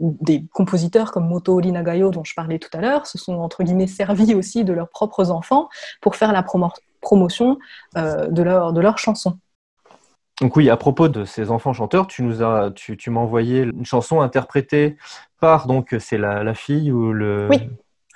des 0.00 0.44
compositeurs 0.52 1.12
comme 1.12 1.28
Moto 1.28 1.60
Nagayo, 1.60 2.10
dont 2.10 2.24
je 2.24 2.34
parlais 2.34 2.58
tout 2.58 2.70
à 2.72 2.80
l'heure, 2.80 3.06
se 3.06 3.18
sont 3.18 3.34
entre 3.34 3.62
guillemets 3.62 3.86
servis 3.86 4.34
aussi 4.34 4.64
de 4.64 4.72
leurs 4.72 4.88
propres 4.88 5.30
enfants 5.30 5.68
pour 6.00 6.16
faire 6.16 6.32
la 6.32 6.42
promotion 7.00 7.58
euh, 7.96 8.28
de, 8.28 8.42
leur, 8.42 8.72
de 8.72 8.80
leurs 8.80 8.98
chansons. 8.98 9.38
Donc 10.40 10.56
oui, 10.56 10.70
à 10.70 10.76
propos 10.76 11.08
de 11.08 11.24
ces 11.24 11.50
enfants 11.50 11.72
chanteurs, 11.72 12.06
tu 12.06 12.22
nous 12.22 12.42
as, 12.42 12.70
tu, 12.74 12.96
tu 12.96 13.10
m'as 13.10 13.20
envoyé 13.20 13.60
une 13.60 13.84
chanson 13.84 14.22
interprétée 14.22 14.96
par 15.38 15.66
donc 15.66 15.94
c'est 15.98 16.16
la, 16.16 16.42
la, 16.42 16.54
fille 16.54 16.90
ou 16.90 17.12
le. 17.12 17.48
Oui, 17.50 17.68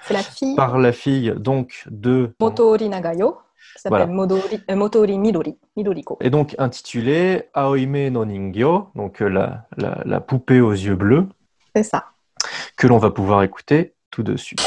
c'est 0.02 0.14
la 0.14 0.22
fille. 0.22 0.56
Par 0.56 0.78
la 0.78 0.92
fille 0.92 1.34
donc 1.36 1.84
de. 1.90 2.34
Motori 2.40 2.88
Nagayo, 2.88 3.38
qui 3.76 3.82
s'appelle 3.82 4.08
euh, 4.08 4.74
Motori, 4.76 5.18
Midori, 5.18 5.58
Midoriko. 5.76 6.16
Et 6.22 6.30
donc 6.30 6.54
intitulée 6.56 7.50
Aoime 7.52 8.08
no 8.08 8.24
Ningyo, 8.24 8.88
donc 8.94 9.20
euh, 9.20 9.28
la, 9.28 9.66
la, 9.76 10.00
la 10.06 10.20
poupée 10.20 10.62
aux 10.62 10.72
yeux 10.72 10.96
bleus. 10.96 11.28
C'est 11.76 11.82
ça. 11.82 12.06
Que 12.76 12.86
l'on 12.86 12.98
va 12.98 13.10
pouvoir 13.10 13.42
écouter 13.42 13.94
tout 14.10 14.22
de 14.22 14.36
suite. 14.36 14.62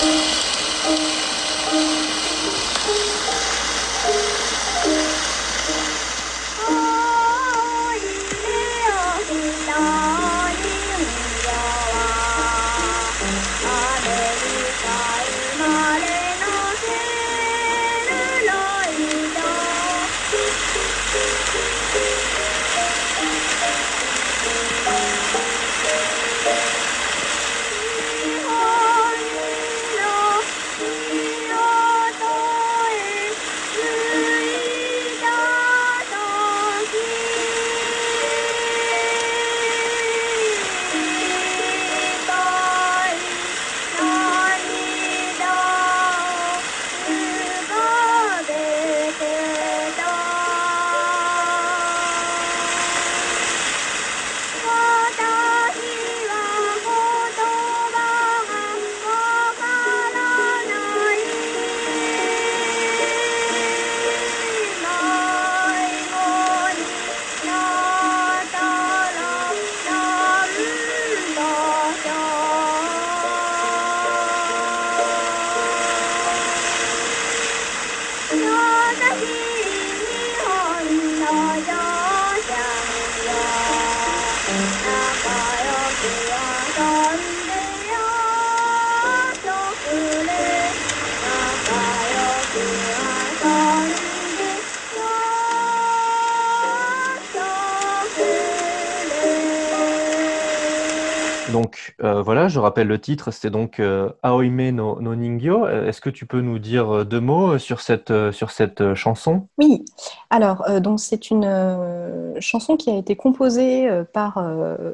Je 102.57 102.61
rappelle 102.61 102.87
le 102.87 102.99
titre, 102.99 103.29
c'était 103.29 103.51
donc 103.51 103.79
euh, 103.79 104.09
Aoime 104.23 104.71
no, 104.71 104.99
Ningyo. 104.99 105.65
Euh, 105.65 105.87
est-ce 105.87 106.01
que 106.01 106.09
tu 106.09 106.25
peux 106.25 106.41
nous 106.41 106.57
dire 106.57 107.05
deux 107.05 107.19
mots 107.19 107.59
sur 107.59 107.81
cette, 107.81 108.11
sur 108.31 108.49
cette 108.49 108.95
chanson? 108.95 109.47
Oui, 109.59 109.85
alors 110.31 110.65
donc 110.81 110.99
c'est 110.99 111.29
une 111.29 112.33
chanson 112.39 112.75
qui 112.77 112.89
a 112.89 112.97
été 112.97 113.15
composée 113.15 113.87
par 114.11 114.43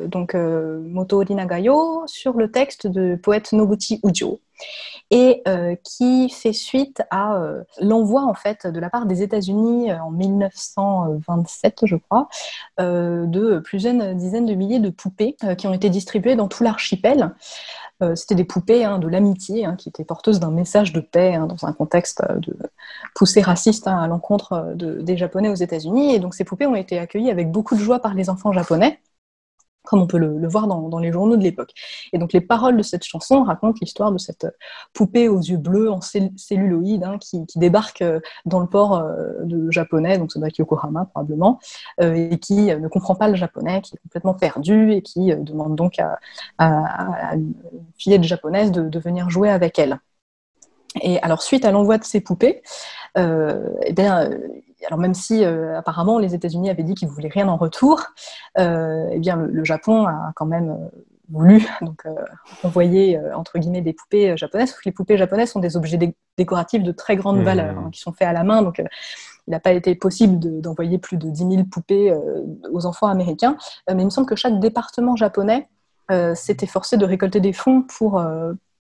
donc 0.07 0.34
Moto 0.36 1.24
Nagayo 1.24 2.03
sur 2.05 2.34
le 2.34 2.51
texte 2.51 2.88
de 2.88 3.16
poète 3.16 3.53
Noguchi 3.53 4.01
Ujo 4.03 4.41
et 5.14 5.43
euh, 5.47 5.76
qui 5.84 6.28
fait 6.28 6.53
suite 6.53 7.03
à 7.11 7.36
euh, 7.36 7.64
l'envoi 7.80 8.24
en 8.24 8.34
fait 8.34 8.66
de 8.66 8.80
la 8.80 8.89
part 8.89 9.05
des 9.05 9.22
États-Unis 9.22 9.91
euh, 9.91 9.99
en 9.99 10.09
1927, 10.09 11.82
je 11.86 11.95
crois, 11.95 12.28
de 12.80 13.59
plusieurs 13.59 14.16
dizaines 14.16 14.47
de 14.47 14.55
milliers 14.55 14.80
de 14.80 14.89
poupées 14.89 15.38
qui 15.57 15.68
ont 15.68 15.74
été 15.74 15.91
distribuées 15.91 16.36
dans 16.36 16.47
tout 16.47 16.64
l'archipel. 16.64 17.36
C'était 18.16 18.36
des 18.36 18.43
poupées 18.43 18.84
hein, 18.84 18.97
de 18.97 19.07
l'amitié 19.07 19.66
hein, 19.66 19.76
qui 19.78 19.88
étaient 19.88 20.03
porteuses 20.03 20.39
d'un 20.39 20.51
message 20.51 20.91
de 20.91 20.99
paix 20.99 21.36
hein, 21.36 21.45
dans 21.45 21.66
un 21.66 21.74
contexte 21.74 22.22
de 22.39 22.57
poussée 23.14 23.41
raciste 23.41 23.88
à 23.88 24.07
l'encontre 24.07 24.74
des 24.76 25.16
Japonais 25.16 25.49
aux 25.49 25.55
États-Unis. 25.55 26.16
Et 26.16 26.20
donc 26.20 26.34
ces 26.34 26.43
poupées 26.43 26.66
ont 26.66 26.76
été 26.76 26.97
accueillies 26.97 27.32
avec 27.32 27.51
beaucoup 27.51 27.76
de 27.76 27.82
joie 27.82 27.99
par 27.99 28.16
les 28.16 28.30
enfants 28.30 28.51
japonais 28.51 28.99
comme 29.84 30.02
on 30.02 30.08
peut 30.08 30.18
le, 30.18 30.48
voir 30.48 30.68
dans, 30.68 31.00
les 31.00 31.12
journaux 31.12 31.38
de 31.38 31.44
l'époque. 31.44 31.74
Et 32.14 32.18
donc 32.18 32.34
les 32.34 32.42
paroles 32.42 32.78
de 32.78 32.84
cette 32.84 33.04
chanson 33.04 33.44
racontent 33.44 33.78
l'histoire 33.82 34.12
de 34.12 34.18
cette 34.18 34.48
poupée 34.94 35.28
aux 35.28 35.40
yeux 35.40 35.58
bleus 35.58 35.92
en 35.92 36.00
celluloïde 36.02 37.04
hein, 37.04 37.18
qui, 37.20 37.46
débarque 37.56 38.02
euh, 38.02 38.20
dans 38.46 38.60
le 38.60 38.68
port 38.68 38.96
euh, 38.96 39.44
de 39.44 39.70
japonais, 39.72 40.18
donc 40.18 40.32
ça 40.32 40.40
doit 40.40 40.48
être 40.48 40.58
Yokohama 40.58 41.06
probablement, 41.06 41.60
euh, 42.02 42.14
et 42.14 42.40
qui 42.40 42.76
ne 42.76 42.88
comprend 42.88 43.16
pas 43.16 43.28
le 43.28 43.36
japonais, 43.36 43.82
qui 43.82 43.96
est 43.96 44.00
complètement 44.00 44.34
perdu 44.34 44.92
et 44.92 45.02
qui 45.02 45.36
demande 45.36 45.76
donc 45.76 46.00
à, 46.00 46.20
une 47.34 47.54
fillette 47.98 48.24
japonaise 48.24 48.72
de, 48.72 49.00
venir 49.00 49.30
jouer 49.30 49.50
avec 49.50 49.80
elle. 49.80 50.00
Et 51.02 51.20
alors 51.22 51.41
suite 51.41 51.66
à 51.66 51.72
l'envoi 51.72 51.98
de 51.98 52.04
ces 52.04 52.22
poupées, 52.22 52.62
eh 53.16 53.94
bien, 53.94 54.30
alors 54.88 55.00
même 55.00 55.14
si 55.14 55.44
euh, 55.44 55.78
apparemment 55.78 56.20
les 56.20 56.36
États-Unis 56.36 56.70
avaient 56.70 56.84
dit 56.84 56.96
qu'ils 56.96 57.08
voulaient 57.08 57.30
rien 57.30 57.48
en 57.48 57.58
retour, 57.58 58.04
euh, 58.60 59.08
eh 59.12 59.20
bien 59.20 59.36
le, 59.36 59.64
Japon 59.64 60.06
a 60.08 60.32
quand 60.36 60.46
même 60.46 60.72
euh, 60.72 61.04
voulu 61.30 61.66
donc 61.82 62.04
envoyer 62.64 63.20
entre 63.34 63.58
guillemets 63.58 63.82
des 63.82 63.94
poupées 63.94 64.36
japonaises. 64.38 64.76
Les 64.86 64.91
poupées 64.91 65.18
japonaises 65.18 65.52
sont 65.52 65.60
des 65.60 65.78
objets 65.78 65.98
décoratifs 66.38 66.84
de 66.84 66.91
très 66.91 67.16
grande 67.16 67.39
mmh. 67.39 67.44
valeur, 67.44 67.78
hein, 67.78 67.89
qui 67.91 68.02
sont 68.02 68.12
faits 68.12 68.28
à 68.28 68.34
la 68.34 68.44
main. 68.44 68.62
Donc 68.62 68.80
il 68.80 69.52
n'a 69.52 69.60
pas 69.60 69.72
été 69.72 69.96
possible 69.96 70.62
d'envoyer 70.62 70.98
plus 70.98 71.18
de 71.18 71.30
10 71.30 71.50
000 71.50 71.64
poupées 71.72 72.16
aux 72.72 72.86
enfants 72.86 73.08
américains, 73.08 73.58
mais 73.89 74.02
il 74.02 74.06
me 74.06 74.10
semble 74.10 74.28
que 74.28 74.36
chaque 74.36 74.60
département 74.60 75.16
japonais 75.16 75.70
s'était 76.36 76.68
forcé 76.68 76.98
de 76.98 77.06
récolter 77.06 77.39
des 77.39 77.54
fonds 77.54 77.82
pour, 77.82 78.24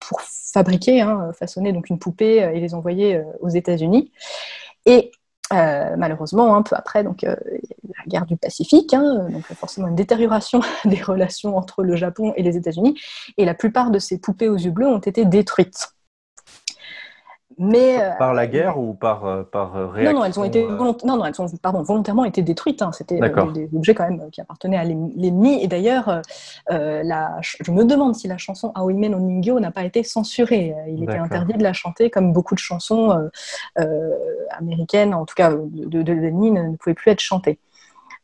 pour 0.07 0.21
fabriquer, 0.21 1.01
hein, 1.01 1.31
façonner 1.37 1.71
donc 1.71 1.89
une 1.89 1.99
poupée 1.99 2.37
et 2.53 2.59
les 2.59 2.73
envoyer 2.73 3.21
aux 3.39 3.49
États-Unis. 3.49 4.11
Et 4.85 5.11
euh, 5.53 5.95
malheureusement, 5.97 6.55
un 6.55 6.61
peu 6.61 6.75
après, 6.75 7.03
donc, 7.03 7.23
euh, 7.23 7.35
la 7.83 8.05
guerre 8.07 8.25
du 8.25 8.37
Pacifique, 8.37 8.93
hein, 8.93 9.27
donc 9.29 9.43
forcément 9.53 9.87
une 9.87 9.95
détérioration 9.95 10.61
des 10.85 11.01
relations 11.01 11.57
entre 11.57 11.83
le 11.83 11.95
Japon 11.95 12.33
et 12.37 12.43
les 12.43 12.55
États-Unis, 12.55 12.99
et 13.37 13.45
la 13.45 13.53
plupart 13.53 13.91
de 13.91 13.99
ces 13.99 14.17
poupées 14.17 14.49
aux 14.49 14.55
yeux 14.55 14.71
bleus 14.71 14.87
ont 14.87 14.99
été 14.99 15.25
détruites. 15.25 15.89
Mais, 17.63 18.01
euh, 18.01 18.09
par 18.17 18.33
la 18.33 18.47
guerre 18.47 18.79
ou 18.79 18.95
par, 18.95 19.23
euh, 19.23 19.43
par 19.43 19.91
réaction 19.91 20.13
Non, 20.13 20.19
non, 20.19 20.25
elles 20.25 20.39
ont 20.39 20.43
été 20.43 20.65
non, 20.65 20.95
non, 21.05 21.23
elles 21.23 21.39
ont 21.39 21.45
pardon, 21.61 21.83
volontairement 21.83 22.25
été 22.25 22.41
détruites. 22.41 22.81
Hein. 22.81 22.91
C'était 22.91 23.19
des, 23.19 23.69
objets 23.75 23.93
quand 23.93 24.09
même 24.09 24.31
qui 24.31 24.41
appartenaient 24.41 24.77
à 24.77 24.83
l'ennemi. 24.83 25.61
Et 25.61 25.67
d'ailleurs, 25.67 26.23
je 26.69 27.71
me 27.71 27.85
demande 27.85 28.15
si 28.15 28.27
la 28.27 28.39
chanson 28.39 28.71
Aoime 28.73 29.05
no 29.05 29.19
Ningyo 29.19 29.59
n'a 29.59 29.69
pas 29.69 29.83
été 29.83 30.01
censurée. 30.01 30.73
Il 30.87 31.03
était 31.03 31.17
interdit 31.17 31.53
de 31.53 31.61
la 31.61 31.73
chanter, 31.73 32.09
comme 32.09 32.33
beaucoup 32.33 32.55
de 32.55 32.59
chansons 32.59 33.29
américaines, 34.49 35.13
en 35.13 35.25
tout 35.25 35.35
cas 35.35 35.51
de, 35.51 36.01
de, 36.01 36.13
l'ennemi, 36.13 36.49
ne, 36.49 36.63
ne, 36.63 36.75
pouvaient 36.77 36.95
plus 36.95 37.11
être 37.11 37.19
chantées. 37.19 37.59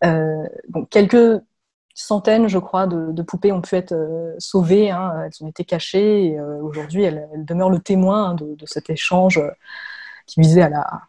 donc 0.02 0.90
quelques 0.90 1.44
centaines, 1.98 2.48
je 2.48 2.60
crois, 2.60 2.86
de, 2.86 3.22
poupées 3.24 3.52
ont 3.52 3.62
pu 3.62 3.76
être 3.76 3.92
euh, 3.92 4.36
sauvées. 4.38 4.92
Hein. 4.92 5.14
Elles 5.26 5.44
ont 5.44 5.48
été 5.48 5.66
cachées 5.66 6.26
et 6.26 6.40
euh, 6.40 6.62
aujourd'hui, 6.62 7.04
elles, 7.04 7.28
demeurent 7.38 7.72
le 7.72 7.80
témoin 7.80 8.36
de, 8.36 8.56
cet 8.66 8.92
échange 8.92 9.40
euh, 9.40 9.50
qui 10.28 10.40
visait 10.40 10.62
à 10.62 10.70
la, 10.70 11.02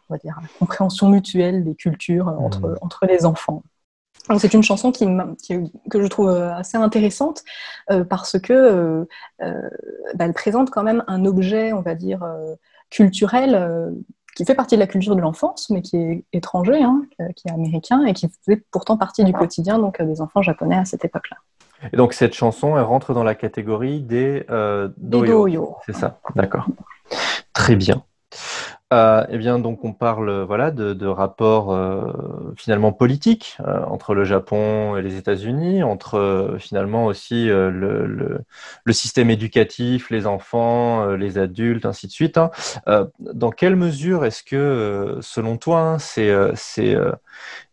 compréhension 0.57 1.09
mutuelle 1.09 1.63
des 1.63 1.75
cultures 1.75 2.27
entre, 2.27 2.69
mmh. 2.69 2.77
entre 2.81 3.05
les 3.05 3.25
enfants. 3.25 3.63
C'est 4.37 4.53
une 4.53 4.63
chanson 4.63 4.91
qui, 4.91 5.07
que 5.89 6.01
je 6.01 6.07
trouve 6.07 6.29
assez 6.29 6.77
intéressante 6.77 7.43
parce 8.09 8.37
que 8.37 9.07
bah, 9.39 9.55
elle 10.19 10.33
présente 10.33 10.69
quand 10.69 10.83
même 10.83 11.03
un 11.07 11.25
objet, 11.25 11.73
on 11.73 11.81
va 11.81 11.95
dire, 11.95 12.23
culturel 12.91 13.91
qui 14.35 14.45
fait 14.45 14.55
partie 14.55 14.75
de 14.75 14.79
la 14.79 14.87
culture 14.87 15.15
de 15.15 15.21
l'enfance, 15.21 15.69
mais 15.69 15.81
qui 15.81 15.97
est 15.97 16.23
étranger, 16.33 16.81
hein, 16.81 17.01
qui 17.35 17.47
est 17.47 17.51
américain 17.51 18.05
et 18.05 18.13
qui 18.13 18.29
fait 18.45 18.63
pourtant 18.71 18.97
partie 18.97 19.23
du 19.23 19.33
quotidien 19.33 19.79
donc, 19.79 20.01
des 20.01 20.21
enfants 20.21 20.41
japonais 20.41 20.77
à 20.77 20.85
cette 20.85 21.03
époque-là. 21.05 21.37
Et 21.93 21.97
donc 21.97 22.13
cette 22.13 22.33
chanson, 22.33 22.77
elle 22.77 22.83
rentre 22.83 23.13
dans 23.13 23.23
la 23.23 23.35
catégorie 23.35 24.01
des 24.01 24.45
euh, 24.49 24.89
doyo. 24.97 25.77
C'est 25.85 25.95
ça, 25.95 26.19
d'accord. 26.35 26.67
Très 27.53 27.75
bien. 27.75 28.03
Euh, 28.91 29.23
eh 29.29 29.37
bien, 29.37 29.59
donc 29.59 29.85
on 29.85 29.93
parle 29.93 30.41
voilà 30.45 30.71
de, 30.71 30.93
de 30.95 31.05
rapports 31.05 31.71
euh, 31.71 32.11
finalement 32.57 32.91
politiques 32.91 33.55
euh, 33.59 33.83
entre 33.85 34.15
le 34.15 34.23
Japon 34.23 34.97
et 34.97 35.03
les 35.03 35.15
États-Unis, 35.15 35.83
entre 35.83 36.15
euh, 36.17 36.57
finalement 36.57 37.05
aussi 37.05 37.45
le, 37.45 37.69
le, 37.69 38.39
le, 38.83 38.93
système 38.93 39.29
éducatif, 39.29 40.09
les 40.09 40.25
enfants, 40.25 41.05
les 41.15 41.37
adultes, 41.37 41.85
ainsi 41.85 42.07
de 42.07 42.11
suite. 42.11 42.39
Hein. 42.39 42.49
dans 43.19 43.51
quelle 43.51 43.75
mesure 43.75 44.25
est-ce 44.25 44.41
que, 44.41 45.19
selon 45.21 45.57
toi, 45.57 45.81
hein, 45.81 45.99
c'est 45.99 46.95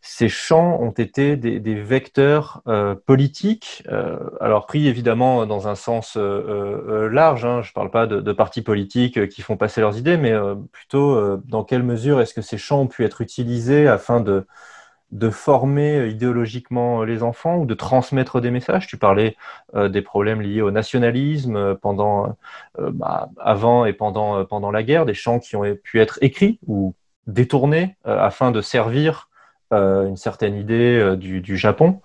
ces 0.09 0.29
champs 0.29 0.81
ont 0.81 0.93
été 0.93 1.37
des, 1.37 1.75
vecteurs 1.75 2.63
euh, 2.69 2.95
politiques, 2.95 3.83
euh, 3.91 4.19
alors 4.41 4.67
pris 4.67 4.87
évidemment 4.87 5.47
dans 5.47 5.67
un 5.67 5.75
sens 5.75 6.17
euh, 6.17 7.09
large, 7.11 7.45
hein, 7.45 7.61
je 7.63 7.71
ne 7.71 7.73
parle 7.73 7.91
pas 7.91 8.07
de, 8.07 8.33
partis 8.33 8.63
politiques 8.63 9.29
qui 9.29 9.43
font 9.43 9.57
passer 9.57 9.81
leurs 9.81 9.99
idées, 9.99 10.17
mais 10.17 10.33
plutôt 10.71 11.37
dans 11.39 11.65
quelle 11.65 11.83
mesure 11.83 12.21
est-ce 12.21 12.35
que 12.35 12.41
ces 12.41 12.57
champs 12.57 12.83
ont 12.83 12.87
pu 12.87 13.05
être 13.05 13.21
utilisés 13.21 13.89
afin 13.89 14.21
de, 14.21 14.47
former 15.31 16.07
idéologiquement 16.07 17.03
les 17.03 17.25
enfants 17.25 17.57
ou 17.57 17.67
de 17.67 17.75
transmettre 17.75 18.41
des 18.41 18.53
messages? 18.53 18.87
Tu 18.87 18.99
parlais 18.99 19.37
des 19.75 20.03
problèmes 20.03 20.41
liés 20.41 20.63
au 20.63 20.71
nationalisme 20.71 21.75
pendant, 21.77 22.37
bah, 22.79 23.29
avant 23.39 23.87
et 23.87 23.93
pendant, 23.93 24.45
pendant 24.45 24.71
la 24.71 24.85
guerre, 24.85 25.05
des 25.05 25.15
chants 25.15 25.41
qui 25.41 25.57
ont 25.57 25.65
pu 25.83 26.01
être 26.01 26.19
écrits 26.23 26.61
ou 26.67 26.95
détournés 27.27 27.97
afin 28.05 28.53
de 28.53 28.61
servir 28.61 29.29
une 29.73 30.17
certaine 30.17 30.57
idée 30.57 30.99
euh, 30.99 31.17
du, 31.17 31.57
Japon 31.57 32.01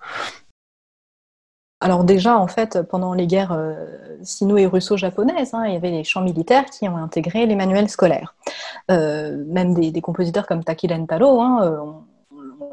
alors 1.84 2.04
déjà, 2.04 2.38
en 2.38 2.46
fait, 2.46 2.80
pendant 2.82 3.12
les 3.12 3.26
guerres 3.26 3.50
euh, 3.50 3.74
sino- 4.22 4.56
et 4.56 4.66
russo-japonaises, 4.66 5.52
hein, 5.52 5.64
il 5.66 5.72
y 5.72 5.76
avait 5.76 5.90
les 5.90 6.04
champs 6.04 6.20
militaires 6.20 6.66
qui 6.66 6.88
ont 6.88 6.96
intégré 6.96 7.44
les 7.44 7.56
manuels 7.56 7.88
scolaires. 7.88 8.36
même 8.88 9.74
des, 9.74 10.00
compositeurs 10.00 10.46
comme 10.46 10.62
Taki 10.62 10.86
Taro 11.08 11.40
hein, 11.40 12.04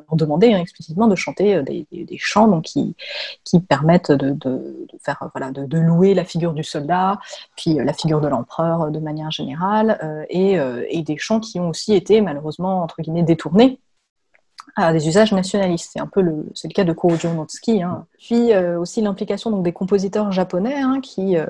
ont, 0.09 0.15
demandé 0.15 0.53
hein, 0.53 0.59
explicitement 0.59 1.07
de 1.07 1.15
chanter 1.15 1.63
des, 1.63 2.17
chants 2.19 2.47
donc, 2.47 2.65
qui, 2.65 2.95
permettent 3.67 4.11
de, 4.11 4.37
faire, 5.01 5.27
voilà, 5.33 5.49
de, 5.49 5.79
louer 5.79 6.13
la 6.13 6.23
figure 6.23 6.53
du 6.53 6.63
soldat, 6.63 7.17
puis 7.57 7.73
la 7.83 7.93
figure 7.93 8.21
de 8.21 8.27
l'empereur 8.27 8.91
de 8.91 8.99
manière 8.99 9.31
générale, 9.31 10.27
et, 10.29 10.59
et, 10.91 11.01
des 11.01 11.17
chants 11.17 11.39
qui 11.39 11.59
ont 11.59 11.69
aussi 11.69 11.95
été 11.95 12.21
malheureusement, 12.21 12.83
entre 12.83 13.01
guillemets, 13.01 13.23
détournés 13.23 13.79
à 14.76 14.93
des 14.93 15.07
usages 15.07 15.32
nationalistes. 15.32 15.91
C'est 15.93 15.99
un 15.99 16.07
peu 16.07 16.22
le, 16.22 16.45
c'est 16.55 16.67
le 16.67 16.74
cas 16.74 16.84
de 16.84 16.93
Koujo 16.93 17.34
Notsuki. 17.34 17.82
Hein. 17.82 18.05
Puis 18.17 18.53
euh, 18.53 18.80
aussi 18.80 19.01
l'implication 19.01 19.51
donc 19.51 19.63
des 19.63 19.74
compositeurs 19.74 20.32
japonais 20.32 20.76
hein, 20.76 20.99
qui, 21.01 21.38
euh, 21.38 21.45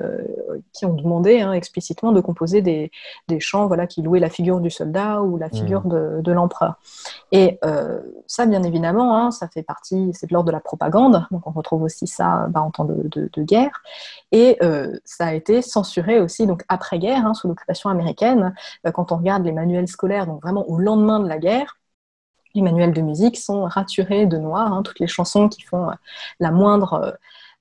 qui 0.72 0.86
ont 0.86 0.94
demandé 0.94 1.40
hein, 1.40 1.52
explicitement 1.52 2.12
de 2.12 2.20
composer 2.20 2.62
des, 2.62 2.90
des 3.28 3.40
chants 3.40 3.66
voilà, 3.66 3.86
qui 3.86 4.02
louaient 4.02 4.20
la 4.20 4.30
figure 4.30 4.60
du 4.60 4.70
soldat 4.70 5.22
ou 5.22 5.36
la 5.36 5.50
figure 5.50 5.86
mmh. 5.86 5.90
de, 5.90 6.20
de 6.22 6.32
l'empereur. 6.32 6.74
Et 7.32 7.58
euh, 7.64 8.00
ça, 8.26 8.46
bien 8.46 8.62
évidemment, 8.62 9.30
ça 9.30 9.48
fait 9.48 9.62
partie, 9.62 10.10
c'est 10.14 10.28
de 10.28 10.32
l'ordre 10.34 10.48
de 10.48 10.52
la 10.52 10.60
propagande. 10.60 11.26
Donc 11.30 11.46
on 11.46 11.50
retrouve 11.50 11.82
aussi 11.82 12.06
ça 12.06 12.46
bah, 12.50 12.62
en 12.62 12.70
temps 12.70 12.84
de, 12.84 13.08
de, 13.08 13.30
de 13.32 13.42
guerre. 13.42 13.82
Et 14.32 14.58
ça 15.04 15.26
a 15.26 15.32
été 15.32 15.60
censuré 15.60 16.20
aussi 16.20 16.46
donc 16.46 16.62
après-guerre, 16.68 17.34
sous 17.34 17.48
l'occupation 17.48 17.90
américaine. 17.90 18.54
quand 18.94 19.10
on 19.10 19.16
regarde 19.16 19.44
les 19.44 19.52
manuels 19.52 19.88
scolaires, 19.88 20.26
donc 20.26 20.40
vraiment 20.42 20.68
au 20.68 20.78
lendemain 20.78 21.18
de 21.18 21.28
la 21.28 21.38
guerre 21.38 21.79
les 22.54 22.62
manuels 22.62 22.92
de 22.92 23.00
musique 23.00 23.38
sont 23.38 23.64
raturés 23.64 24.26
de 24.26 24.36
noir. 24.36 24.72
Hein, 24.72 24.82
toutes 24.82 25.00
les 25.00 25.06
chansons 25.06 25.48
qui 25.48 25.62
font 25.62 25.90
euh, 25.90 25.94
la 26.38 26.50
moindre 26.50 27.18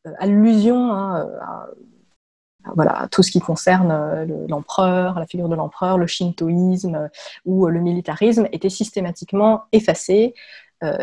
euh, 0.07 0.11
allusion 0.17 0.91
hein, 0.91 1.27
euh, 1.27 2.85
à, 2.87 3.07
tout 3.07 3.23
ce 3.23 3.31
qui 3.31 3.39
concerne 3.39 4.27
l'empereur, 4.47 5.17
la 5.17 5.25
figure 5.25 5.49
de 5.49 5.55
l'empereur, 5.55 5.97
le 5.97 6.07
shintoïsme 6.07 7.09
ou 7.45 7.65
le 7.67 7.79
militarisme 7.79 8.47
étaient 8.51 8.69
systématiquement 8.69 9.63
effacés, 9.71 10.35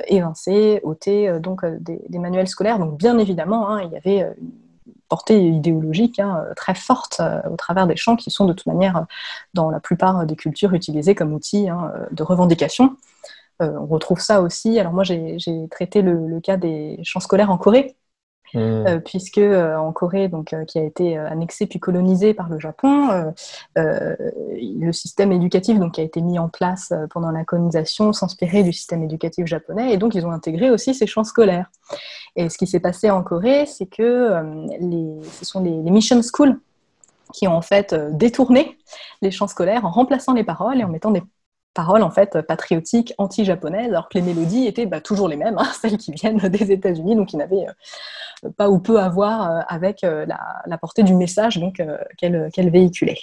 évincés, 0.06 0.80
ôtés 0.84 1.40
donc, 1.40 1.64
des, 1.64 2.18
manuels 2.18 2.46
scolaires. 2.46 2.78
Donc 2.78 2.98
bien 2.98 3.18
évidemment, 3.18 3.70
hein, 3.70 3.82
il 3.82 3.90
y 3.90 3.96
avait 3.96 4.30
une 4.38 4.92
portée 5.08 5.42
idéologique 5.48 6.20
très 6.56 6.74
forte 6.74 7.20
au 7.50 7.56
travers 7.56 7.86
des 7.86 7.96
chants 7.96 8.16
qui 8.16 8.30
sont 8.30 8.44
de 8.44 8.52
toute 8.52 8.66
manière 8.66 9.06
dans 9.54 9.70
la 9.70 9.80
plupart 9.80 10.24
des 10.24 10.36
cultures 10.36 10.74
utilisés 10.74 11.16
comme 11.16 11.32
outils 11.32 11.68
de 12.12 12.22
revendication. 12.22 12.96
Euh, 13.62 13.72
on 13.80 13.86
retrouve 13.86 14.20
ça 14.20 14.42
aussi. 14.42 14.78
Alors 14.78 14.92
moi, 14.92 15.04
j'ai 15.04 15.68
traité 15.70 16.02
le, 16.02 16.40
cas 16.40 16.56
des 16.56 16.98
champs 17.02 17.20
scolaires 17.20 17.50
en 17.50 17.56
Corée, 17.56 17.96
mmh. 18.52 18.58
euh, 18.58 18.98
puisque 18.98 19.38
euh, 19.38 19.76
en 19.76 19.92
Corée, 19.92 20.28
donc, 20.28 20.54
qui 20.66 20.78
a 20.78 20.82
été 20.82 21.16
annexé 21.16 21.66
puis 21.66 21.80
colonisé 21.80 22.34
par 22.34 22.48
le 22.48 22.58
Japon, 22.58 23.32
le 23.76 24.92
système 24.92 25.32
éducatif 25.32 25.78
donc, 25.78 25.94
qui 25.94 26.00
a 26.00 26.04
été 26.04 26.20
mis 26.20 26.38
en 26.38 26.48
place 26.48 26.92
pendant 27.10 27.30
la 27.30 27.44
colonisation 27.44 28.12
s'inspirait 28.12 28.62
du 28.62 28.72
système 28.72 29.02
éducatif 29.02 29.46
japonais, 29.46 29.92
et 29.92 29.96
donc 29.96 30.14
ils 30.14 30.26
ont 30.26 30.32
intégré 30.32 30.70
aussi 30.70 30.94
ces 30.94 31.06
champs 31.06 31.24
scolaires. 31.24 31.70
Et 32.36 32.50
ce 32.50 32.58
qui 32.58 32.66
s'est 32.66 32.80
passé 32.80 33.10
en 33.10 33.22
Corée, 33.22 33.64
c'est 33.64 33.86
que 33.86 34.32
ce 35.32 35.44
sont 35.44 35.62
les, 35.62 35.82
les 35.82 35.90
mission 35.90 36.20
schools 36.22 36.58
qui 37.32 37.48
ont 37.48 37.56
en 37.56 37.62
fait 37.62 37.94
détourné 38.12 38.78
les 39.22 39.30
champs 39.30 39.48
scolaires 39.48 39.84
en 39.84 39.90
remplaçant 39.90 40.32
les 40.32 40.44
paroles 40.44 40.78
et 40.80 40.84
en 40.84 40.88
mettant 40.88 41.10
des 41.10 41.22
paroles 41.76 42.02
en 42.02 42.10
fait 42.10 42.40
patriotiques 42.40 43.14
anti-japonaises, 43.18 43.90
alors 43.90 44.08
que 44.08 44.18
les 44.18 44.22
mélodies 44.22 44.66
étaient 44.66 44.86
bah, 44.86 45.00
toujours 45.00 45.28
les 45.28 45.36
mêmes, 45.36 45.58
hein, 45.58 45.68
celles 45.80 45.98
qui 45.98 46.10
viennent 46.10 46.38
des 46.38 46.72
États-Unis, 46.72 47.14
donc 47.14 47.28
qui 47.28 47.36
n'avaient 47.36 47.66
euh, 48.44 48.50
pas 48.56 48.68
ou 48.68 48.80
peu 48.80 48.98
à 48.98 49.08
voir 49.08 49.50
euh, 49.50 49.60
avec 49.68 50.02
euh, 50.02 50.26
la, 50.26 50.78
portée 50.78 51.04
du 51.04 51.14
message 51.14 51.58
donc 51.58 51.80
qu'elle 52.18 52.70
véhiculait. 52.70 53.18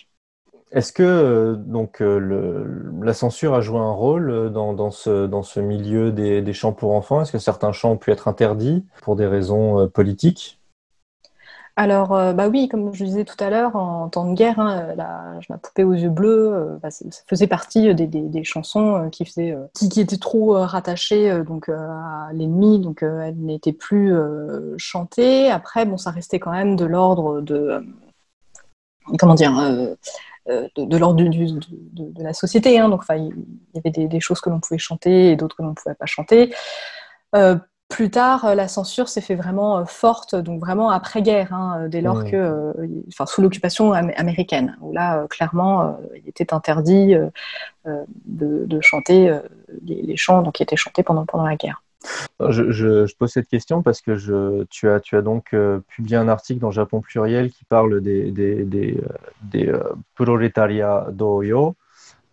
Est-ce 0.72 0.92
que 0.92 1.56
donc 1.56 2.02
la 2.02 3.14
censure 3.14 3.54
a 3.54 3.62
joué 3.62 3.78
un 3.78 3.92
rôle 3.92 4.52
dans, 4.52 4.90
ce, 4.90 5.28
dans 5.28 5.44
ce 5.44 5.60
milieu 5.60 6.12
des 6.12 6.54
chants 6.54 6.74
pour 6.74 6.94
enfants? 6.94 7.22
Est-ce 7.22 7.32
que 7.32 7.38
certains 7.38 7.72
chants 7.72 7.92
ont 7.92 7.98
pu 7.98 8.12
être 8.12 8.28
interdits 8.28 8.84
pour 9.04 9.16
des 9.16 9.28
raisons 9.28 9.88
politiques? 9.88 10.60
Alors, 11.76 12.14
euh, 12.14 12.34
bah 12.34 12.50
oui, 12.50 12.68
comme 12.68 12.94
je 12.94 13.04
disais 13.04 13.26
tout 13.26 13.42
à 13.44 13.50
l'heure, 13.50 13.76
en 13.76 14.08
temps 14.08 14.30
de 14.30 14.36
guerre, 14.36 14.60
hein, 14.60 14.94
la, 14.96 15.40
ma 15.50 15.58
poupée 15.58 15.84
aux 15.84 15.94
yeux 15.94 16.10
bleus, 16.10 16.54
euh, 16.54 16.78
bah, 16.78 16.92
ça 16.92 17.04
faisait 17.28 17.48
partie 17.48 17.96
des, 17.96 18.44
chansons 18.44 19.06
euh, 19.06 19.10
qui, 19.10 20.00
étaient 20.00 20.18
trop 20.18 20.54
rattachées 20.54 21.44
donc, 21.44 21.70
à 21.70 22.30
l'ennemi, 22.32 22.80
donc 22.80 23.02
elles 23.02 23.38
n'étaient 23.38 23.74
plus 23.74 24.14
chantées. 24.78 25.50
Après, 25.50 25.86
bon, 25.86 25.98
ça 25.98 26.12
restait 26.12 26.40
quand 26.40 26.52
même 26.52 26.76
de 26.76 26.86
l'ordre 26.86 27.42
de. 27.42 27.84
comment 29.18 29.34
dire 29.34 29.54
de, 30.46 30.98
l'ordre 30.98 31.24
de, 31.24 32.24
la 32.24 32.34
société. 32.34 32.78
Hein. 32.78 32.90
Donc, 32.90 33.04
il 33.10 33.32
y 33.74 33.80
avait 33.80 34.08
des 34.08 34.20
choses 34.20 34.42
que 34.42 34.52
l'on 34.52 34.60
pouvait 34.60 34.78
chanter 34.78 35.32
et 35.32 35.36
d'autres 35.36 35.56
que 35.56 35.64
l'on 35.64 35.70
ne 35.70 35.76
pouvait 35.76 35.96
pas 35.96 36.06
chanter. 36.06 36.54
Plus 37.94 38.10
tard, 38.10 38.46
euh, 38.46 38.56
la 38.56 38.68
censure 38.68 39.08
s'est 39.08 39.22
fait 39.22 39.36
vraiment 39.36 39.78
euh, 39.78 39.86
forte, 39.86 40.34
donc 40.34 40.60
vraiment 40.60 40.90
après-guerre, 40.90 41.54
hein, 41.54 41.84
euh, 41.84 41.88
dès 41.88 42.02
lors 42.02 42.26
que, 42.26 42.74
enfin, 43.10 43.28
sous 43.28 43.44
l'occupation 43.44 43.94
américaine, 43.94 44.76
où 44.82 44.92
là, 44.92 45.28
clairement, 45.30 46.00
il 46.16 46.28
était 46.28 46.56
interdit 46.56 47.16
de, 47.86 48.82
chanter 48.82 49.38
les, 49.86 50.18
chants 50.18 50.52
qui 50.52 50.64
étaient 50.64 50.76
chantés 50.76 51.04
pendant, 51.04 51.28
pendant 51.28 51.46
la 51.46 51.56
guerre. 51.56 51.84
Je, 52.40 53.14
pose 53.14 53.32
cette 53.32 53.48
question 53.48 53.84
parce 53.84 54.02
que 54.02 54.16
je, 54.16 54.64
tu, 54.72 54.90
as, 54.90 55.00
tu 55.00 55.16
as 55.16 55.22
donc 55.22 55.56
publié 55.88 56.18
un 56.18 56.28
article 56.30 56.62
dans 56.62 56.72
Japon 56.72 57.00
Pluriel 57.02 57.52
qui 57.52 57.64
parle 57.64 58.02
des, 58.02 58.32
des, 58.32 58.64
des, 58.64 59.00
des 59.44 59.72
proletariat 60.16 61.06
doyo. 61.12 61.76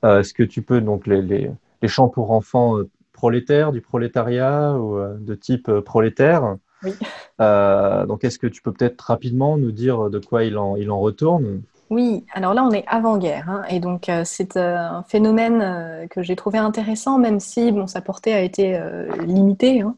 Est-ce 0.03 0.33
que 0.33 0.43
tu 0.43 0.63
peux, 0.63 0.81
donc 0.81 1.07
les, 1.07 1.21
les, 1.21 1.51
les 1.83 1.89
chants 1.89 2.09
pour 2.09 2.31
enfants 2.31 2.79
prolétaire, 3.21 3.71
du 3.71 3.83
prolétariat 3.83 4.73
ou 4.79 4.97
euh, 4.97 5.15
de 5.21 5.35
type 5.35 5.69
euh, 5.69 5.83
prolétaire. 5.83 6.57
Oui. 6.83 6.93
Euh, 7.43 8.07
donc, 8.07 8.25
est-ce 8.25 8.39
que 8.39 8.47
tu 8.47 8.63
peux 8.63 8.73
peut-être 8.73 9.03
rapidement 9.03 9.59
nous 9.59 9.73
dire 9.73 10.09
de 10.09 10.19
quoi 10.19 10.45
il 10.45 10.57
en, 10.57 10.77
il 10.77 10.91
en 10.91 10.99
retourne? 10.99 11.61
Oui, 11.91 12.25
alors 12.33 12.55
là 12.55 12.63
on 12.63 12.71
est 12.71 12.85
avant-guerre, 12.87 13.51
hein, 13.51 13.65
et 13.69 13.81
donc 13.81 14.09
c'est 14.23 14.57
un 14.57 15.03
phénomène 15.09 16.07
que 16.09 16.23
j'ai 16.23 16.37
trouvé 16.37 16.57
intéressant, 16.59 17.19
même 17.19 17.41
si 17.41 17.73
bon, 17.73 17.89
sa 17.89 18.01
portée 18.01 18.33
a 18.33 18.43
été 18.43 18.81
limitée. 19.27 19.83
Hein. 19.83 19.97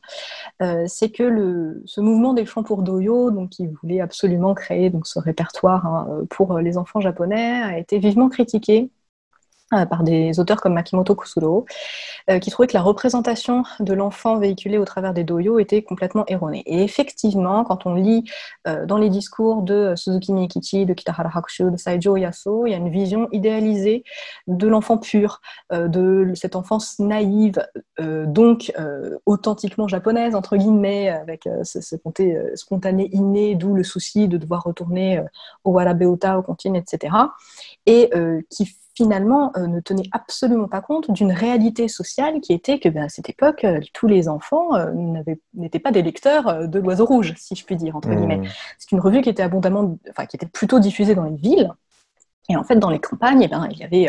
c'est 0.87 1.11
que 1.11 1.23
le, 1.23 1.83
ce 1.85 2.01
mouvement 2.01 2.33
des 2.33 2.47
chants 2.47 2.63
pour 2.63 2.83
Doyo, 2.83 3.31
donc 3.31 3.51
qui 3.51 3.67
voulait 3.67 4.01
absolument 4.01 4.55
créer 4.55 4.89
donc 4.89 5.07
ce 5.07 5.19
répertoire 5.19 5.85
hein, 5.85 6.25
pour 6.31 6.59
les 6.61 6.79
enfants 6.79 7.03
japonais, 7.03 7.61
a 7.63 7.77
été 7.77 7.99
vivement 7.99 8.31
critiqué 8.31 8.89
par 9.89 10.03
des 10.03 10.39
auteurs 10.39 10.61
comme 10.61 10.75
Makimoto 10.75 11.15
Kusuro, 11.15 11.67
euh, 12.31 12.39
qui 12.39 12.51
trouvaient 12.51 12.67
que 12.67 12.75
la 12.75 12.83
représentation 12.83 13.65
de 13.81 13.93
l'enfant 13.95 14.39
véhiculé 14.39 14.79
au 14.79 14.85
travers 14.85 15.15
des 15.15 15.25
doyo 15.25 15.59
était 15.59 15.83
complètement 15.83 16.25
erronée. 16.27 16.63
Et 16.67 16.83
effectivement, 16.83 17.65
quand 17.65 17.87
on 17.87 17.95
lit 17.95 18.31
euh, 18.69 18.87
dans 18.87 18.99
les 18.99 19.09
discours 19.09 19.63
de 19.63 19.95
Suzuki 19.97 20.33
Nikichi, 20.33 20.85
de 20.87 20.93
Kitahara 20.93 21.31
Hakushu, 21.35 21.71
de 21.71 21.77
Saijo 21.77 22.17
Yaso, 22.17 22.67
il 22.67 22.71
y 22.71 22.75
a 22.75 22.77
une 22.77 22.91
vision 22.91 23.29
idéalisée 23.33 24.05
de 24.47 24.69
l'enfant 24.69 24.99
pur, 24.99 25.41
de 25.71 26.33
cette 26.35 26.57
enfance 26.57 26.99
naïve, 26.99 27.67
donc 27.99 28.73
authentiquement 29.27 29.89
japonaise, 29.89 30.35
entre 30.35 30.57
guillemets, 30.57 31.09
avec 31.09 31.49
ce, 31.63 31.97
côté 31.97 32.37
spontané 32.55 33.09
inné, 33.13 33.55
d'où 33.55 33.75
le 33.75 33.85
souci 33.85 34.29
de 34.29 34.37
devoir 34.37 34.65
retourner 34.65 35.23
au 35.65 35.73
Warabeota, 35.73 36.39
au 36.39 36.43
continent, 36.43 36.79
etc. 36.79 37.15
Et 37.87 38.11
qui 38.51 38.67
finalement 38.95 39.53
euh, 39.57 39.67
ne 39.67 39.81
tenait 39.81 40.09
absolument 40.13 40.69
pas 40.69 40.81
compte 40.81 41.11
d'une 41.11 41.33
réalité 41.33 41.89
sociale 41.89 42.41
qui 42.41 42.53
était 42.53 42.79
que 42.79 42.89
ben, 42.89 43.05
à 43.05 43.09
cette 43.09 43.29
époque, 43.29 43.65
euh, 43.65 43.81
tous 43.93 44.07
les 44.07 44.29
enfants 44.29 44.75
euh, 44.75 44.93
n'étaient 45.55 45.79
pas 45.79 45.93
des 45.93 46.03
lecteurs 46.03 46.69
de 46.69 46.79
l'oiseau 46.79 47.07
rouge, 47.07 47.35
si 47.37 47.55
je 47.55 47.65
puis 47.65 47.77
dire, 47.77 47.97
entre 47.97 48.11
guillemets. 48.11 48.39
Mmh. 48.39 48.49
C'est 48.79 48.93
une 48.93 49.01
revue 49.01 49.23
qui 49.23 49.31
était 49.31 49.43
abondamment, 49.43 49.99
enfin, 50.11 50.27
qui 50.27 50.37
était 50.37 50.47
plutôt 50.47 50.79
diffusée 50.79 51.15
dans 51.15 51.25
les 51.25 51.37
villes. 51.37 51.71
Et 52.49 52.57
en 52.57 52.65
fait, 52.65 52.77
dans 52.77 52.91
les 52.91 52.99
campagnes, 52.99 53.43
eh 53.43 53.49
ben, 53.49 53.69
il 53.71 53.79
y 53.79 53.85
avait 53.85 54.09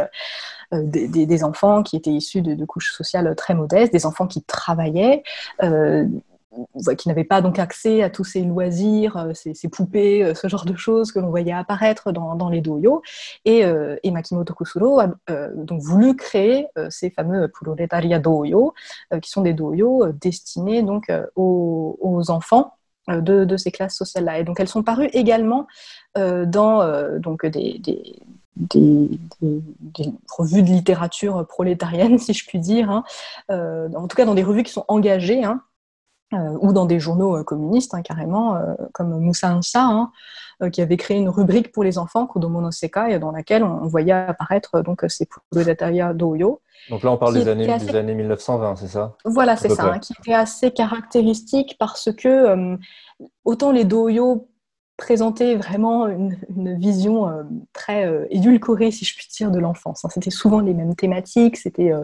des, 0.72 1.44
enfants 1.44 1.84
qui 1.84 1.96
étaient 1.96 2.12
issus 2.12 2.42
de, 2.42 2.66
couches 2.66 2.94
sociales 2.94 3.34
très 3.36 3.54
modestes, 3.54 3.94
des 3.94 4.08
enfants 4.08 4.26
qui 4.26 4.42
travaillaient, 4.42 5.24
qui 6.97 7.08
n'avaient 7.08 7.24
pas 7.24 7.41
donc 7.41 7.60
accès 7.60 8.04
à 8.04 8.10
tous 8.10 8.24
ces 8.24 8.41
loisirs, 8.41 9.18
euh, 9.18 9.32
ces, 9.34 9.70
poupées, 9.70 10.24
euh, 10.24 10.34
ce 10.34 10.47
genre 10.47 10.66
de 10.66 10.76
choses 10.76 11.12
que 11.12 11.20
l'on 11.20 11.30
voyait 11.30 11.54
apparaître 11.54 12.12
dans, 12.12 12.49
les 12.49 12.62
doyos. 12.62 13.01
Et, 13.45 13.66
euh, 13.66 13.95
et 14.04 14.12
Makimoto 14.12 14.54
Kusuro 14.54 14.99
a 14.99 15.08
donc 15.56 15.82
voulu 15.82 16.16
créer 16.16 16.68
ces 16.89 17.10
fameux 17.10 17.47
Puroretaria 17.47 18.20
Doyo, 18.20 18.74
qui 19.22 19.30
sont 19.30 19.41
des 19.41 19.54
doyos 19.54 20.08
destinés 20.14 20.84
donc 20.84 21.12
aux, 21.36 22.24
enfants 22.30 22.74
de, 23.08 23.58
ces 23.58 23.72
classes 23.72 23.97
sociales-là. 23.97 24.39
Et 24.39 24.43
donc 24.43 24.60
elles 24.60 24.68
sont 24.68 24.84
parues 24.84 25.10
également 25.14 25.68
dans 26.16 27.20
donc 27.20 27.45
des, 27.45 27.80
des 28.56 28.99
revues 30.38 30.64
de 30.64 30.70
littérature 30.70 31.45
prolétarienne, 31.47 32.18
si 32.20 32.34
je 32.34 32.45
puis 32.45 32.60
dire, 32.60 32.89
hein. 32.89 33.04
en 33.49 34.08
tout 34.08 34.16
cas 34.16 34.26
dans 34.26 34.36
des 34.36 34.43
revues 34.43 34.64
qui 34.64 34.74
sont 34.74 34.86
engagées, 34.88 35.43
hein, 35.43 35.62
euh, 36.34 36.58
ou 36.62 36.74
dans 36.74 36.86
des 36.86 37.00
journaux 37.00 37.38
euh, 37.38 37.44
communistes, 37.44 37.94
hein, 37.94 38.02
carrément, 38.02 38.56
euh, 38.56 38.74
comme 38.94 39.20
Moussa 39.20 39.56
Ansa, 39.56 39.84
hein, 39.84 40.12
qui 40.72 40.82
avait 40.82 40.98
créé 40.98 41.18
une 41.18 41.30
rubrique 41.30 41.72
pour 41.72 41.84
les 41.84 41.98
enfants, 41.98 42.26
Kodomo 42.26 42.62
no 42.62 42.72
Sekai, 42.72 43.20
dans 43.20 43.32
laquelle 43.32 43.64
on, 43.64 43.88
voyait 43.88 44.12
apparaître 44.12 44.82
donc, 44.82 45.04
ces 45.10 45.26
Purodataya 45.26 46.14
Doyo. 46.14 46.62
Donc 46.90 47.04
là, 47.04 47.12
on 47.12 47.18
parle 47.18 47.34
des 47.34 47.48
années, 47.48 47.66
des 47.66 47.96
années 47.96 48.16
1920, 48.16 48.76
c'est 48.76 48.88
ça? 48.88 49.16
Voilà, 49.26 49.56
c'est 49.56 49.70
ça, 49.70 49.86
hein, 49.86 50.00
qui 50.00 50.14
était 50.20 50.34
assez 50.34 50.72
caractéristique 50.72 51.76
parce 51.80 52.12
que 52.14 52.78
autant 53.46 53.72
les 53.72 53.84
Doyo 53.84 54.48
présenter 54.98 55.56
vraiment 55.56 56.08
une, 56.08 56.38
vision 56.78 57.28
euh, 57.28 57.44
très 57.74 58.06
euh, 58.06 58.26
édulcorée, 58.30 58.91
si 58.91 59.06
je 59.06 59.16
puis 59.16 59.28
dire, 59.32 59.52
de 59.52 59.60
l'enfance. 59.60 60.06
Hein. 60.06 60.10
C'était 60.12 60.30
souvent 60.30 60.60
les 60.60 60.74
mêmes 60.74 60.96
thématiques, 60.96 61.58
c'était 61.58 61.91
euh, 61.91 62.04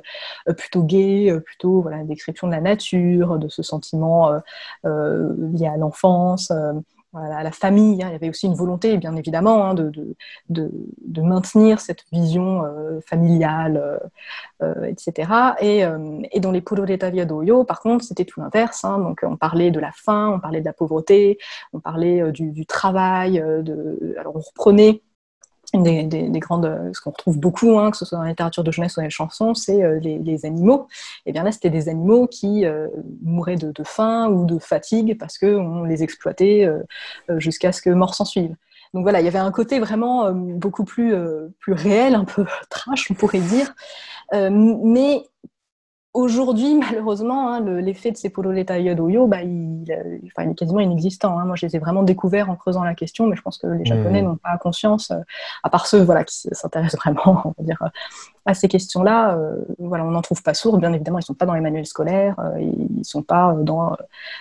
plutôt 0.54 0.84
gai, 0.84 1.34
plutôt 1.46 1.82
voilà, 1.82 2.04
description 2.04 2.48
de 2.48 2.54
la 2.54 2.62
nature, 2.62 3.38
de 3.38 3.48
ce 3.48 3.64
sentiment 3.64 4.32
lié 4.84 5.68
à 5.68 5.78
l'enfance 5.78 6.52
à 7.14 7.44
la 7.44 7.52
famille. 7.52 8.04
Hein. 8.04 8.08
Il 8.10 8.14
y 8.14 8.16
avait 8.16 8.30
aussi 8.30 8.46
une 8.46 8.56
volonté, 8.56 8.98
bien 8.98 9.16
évidemment, 9.16 9.66
hein, 9.66 9.74
de, 9.74 9.92
de, 10.50 10.72
de, 11.02 11.22
maintenir 11.22 11.80
cette 11.80 12.06
vision 12.12 12.64
euh, 12.64 13.00
familiale, 13.02 13.78
euh, 13.78 13.98
euh, 14.64 14.86
etc. 14.86 15.32
Et, 15.60 15.84
et, 16.32 16.40
dans 16.40 16.52
les 16.52 16.62
Puroretavia 16.62 17.26
Doyo, 17.26 17.64
par 17.64 17.82
contre, 17.82 18.04
c'était 18.06 18.26
tout 18.26 18.40
l'inverse. 18.40 18.84
Hein. 18.86 19.00
Donc, 19.00 19.22
on 19.24 19.38
parlait 19.38 19.72
de 19.72 19.80
la 19.80 19.92
faim, 19.92 20.34
on 20.36 20.40
parlait 20.40 20.62
de 20.62 20.66
la 20.66 20.74
pauvreté, 20.74 21.38
on 21.74 21.80
parlait 21.80 22.32
du, 22.32 22.52
du 22.52 22.66
travail. 22.66 23.40
Alors, 23.40 24.36
on 24.36 24.40
reprenait 24.40 25.02
des, 25.74 26.04
des, 26.04 26.40
grandes, 26.40 26.66
euh, 26.66 26.92
ce 26.94 27.02
qu'on 27.02 27.12
retrouve 27.12 27.40
beaucoup, 27.40 27.78
hein, 27.78 27.92
que 27.92 27.98
ce 27.98 28.06
soit 28.06 28.18
dans 28.18 28.24
la 28.24 28.30
littérature 28.30 28.64
de 28.64 28.72
jeunesse 28.72 28.98
ou 28.98 29.02
dans 29.02 29.06
les 29.06 29.10
chansons, 29.10 29.54
c'est 29.54 29.84
euh, 29.84 30.00
les, 30.00 30.46
animaux. 30.46 30.88
Et 31.26 31.32
bien 31.32 31.44
là, 31.44 31.52
c'était 31.52 31.70
des 31.70 31.90
animaux 31.90 32.28
qui 32.28 32.66
euh, 32.66 32.88
mouraient 33.22 33.56
de, 33.56 33.74
faim 33.84 34.30
ou 34.30 34.46
de 34.46 34.58
fatigue 34.58 35.18
parce 35.18 35.38
qu'on 35.38 35.84
les 35.84 36.04
exploitait 36.04 36.68
jusqu'à 37.38 37.72
ce 37.72 37.82
que 37.82 37.90
mort 37.90 38.16
s'en 38.16 38.26
suive. 38.26 38.56
Donc 38.94 39.04
voilà, 39.04 39.20
il 39.20 39.26
y 39.26 39.28
avait 39.28 39.40
un 39.40 39.52
côté 39.52 39.80
vraiment 39.80 40.32
beaucoup 40.32 40.86
plus, 40.86 41.14
plus 41.60 41.74
réel, 41.74 42.16
un 42.16 42.26
peu 42.26 42.46
trash, 42.70 43.12
on 43.12 43.14
pourrait 43.14 43.40
dire, 43.40 43.74
mais 44.32 45.24
Aujourd'hui, 46.14 46.74
malheureusement, 46.76 47.54
hein, 47.54 47.62
l'effet 47.62 48.12
de 48.12 48.18
ces 48.18 48.32
pololeta 48.32 48.80
yodoyo, 48.80 49.28
bah, 49.28 49.44
il, 49.44 49.84
enfin, 50.26 50.44
il, 50.48 50.52
est 50.52 50.56
quasiment 50.56 50.80
inexistant. 50.80 51.38
Hein. 51.38 51.46
Moi, 51.46 51.56
je 51.56 51.68
les 51.68 51.76
ai 51.76 51.80
vraiment 51.80 52.02
découverts 52.02 52.50
en 52.50 52.56
creusant 52.56 52.84
la 52.84 52.96
question, 52.96 53.28
mais 53.28 53.36
je 53.36 53.44
pense 53.44 53.60
que 53.60 53.68
les 53.68 53.86
Japonais 53.86 54.24
n'ont 54.24 54.36
pas 54.36 54.58
conscience, 54.58 55.12
euh, 55.12 55.20
à 55.64 55.70
part 55.70 55.86
ceux 55.86 56.02
voilà, 56.02 56.24
qui 56.24 56.36
s'intéressent 56.52 57.00
vraiment 57.06 57.42
on 57.46 57.54
va 57.56 57.64
dire, 57.64 57.78
à 58.46 58.56
ces 58.56 58.68
questions-là. 58.68 59.38
Euh, 59.38 59.56
voilà, 59.78 60.04
on 60.04 60.12
n'en 60.12 60.24
trouve 60.24 60.42
pas 60.42 60.56
sourd. 60.56 60.80
Bien 60.80 60.94
évidemment, 60.94 61.20
ils 61.20 61.22
ne 61.22 61.26
sont 61.26 61.36
pas 61.36 61.46
dans 61.46 61.54
les 61.54 61.62
manuels 61.62 61.86
scolaires, 61.86 62.40
euh, 62.40 62.60
ils 62.60 62.98
ne 62.98 63.04
sont 63.04 63.22
pas 63.22 63.54
dans 63.62 63.96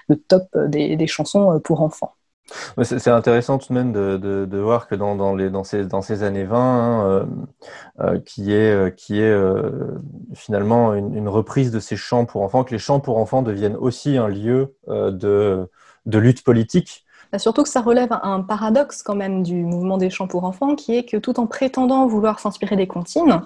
le 0.08 0.16
top 0.16 0.56
des 0.56 1.06
chansons 1.06 1.60
pour 1.60 1.82
enfants. 1.82 2.14
C'est 2.82 3.08
intéressant 3.08 3.58
tout 3.58 3.68
de 3.72 3.78
même 3.78 3.92
de, 3.92 4.58
voir 4.58 4.88
que 4.88 4.94
dans, 4.94 5.64
ces, 5.64 6.22
années 6.22 6.44
20, 6.44 6.56
hein, 6.58 7.06
euh, 7.06 7.24
euh, 8.00 8.20
qui 8.20 8.52
est, 8.52 8.72
euh, 8.72 8.90
est 10.30 10.36
finalement 10.36 10.94
une, 10.94 11.28
reprise 11.28 11.70
de 11.70 11.80
ces 11.80 11.96
chants 11.96 12.24
pour 12.24 12.42
enfants, 12.42 12.64
que 12.64 12.72
les 12.72 12.78
chants 12.78 13.00
pour 13.00 13.18
enfants 13.18 13.42
deviennent 13.42 13.76
aussi 13.76 14.16
un 14.16 14.28
lieu 14.28 14.74
de, 14.88 15.68
de 16.06 16.18
lutte 16.18 16.42
politique. 16.42 17.04
Surtout 17.36 17.62
que 17.62 17.68
ça 17.68 17.82
relève 17.82 18.18
un 18.22 18.40
paradoxe 18.40 19.02
quand 19.02 19.14
même 19.14 19.42
du 19.42 19.62
mouvement 19.64 19.98
des 19.98 20.08
chants 20.08 20.28
pour 20.28 20.44
enfants, 20.44 20.74
qui 20.74 20.96
est 20.96 21.04
que 21.04 21.16
tout 21.16 21.38
en 21.38 21.46
prétendant 21.46 22.06
vouloir 22.06 22.40
s'inspirer 22.40 22.76
des 22.76 22.86
comptines, 22.86 23.42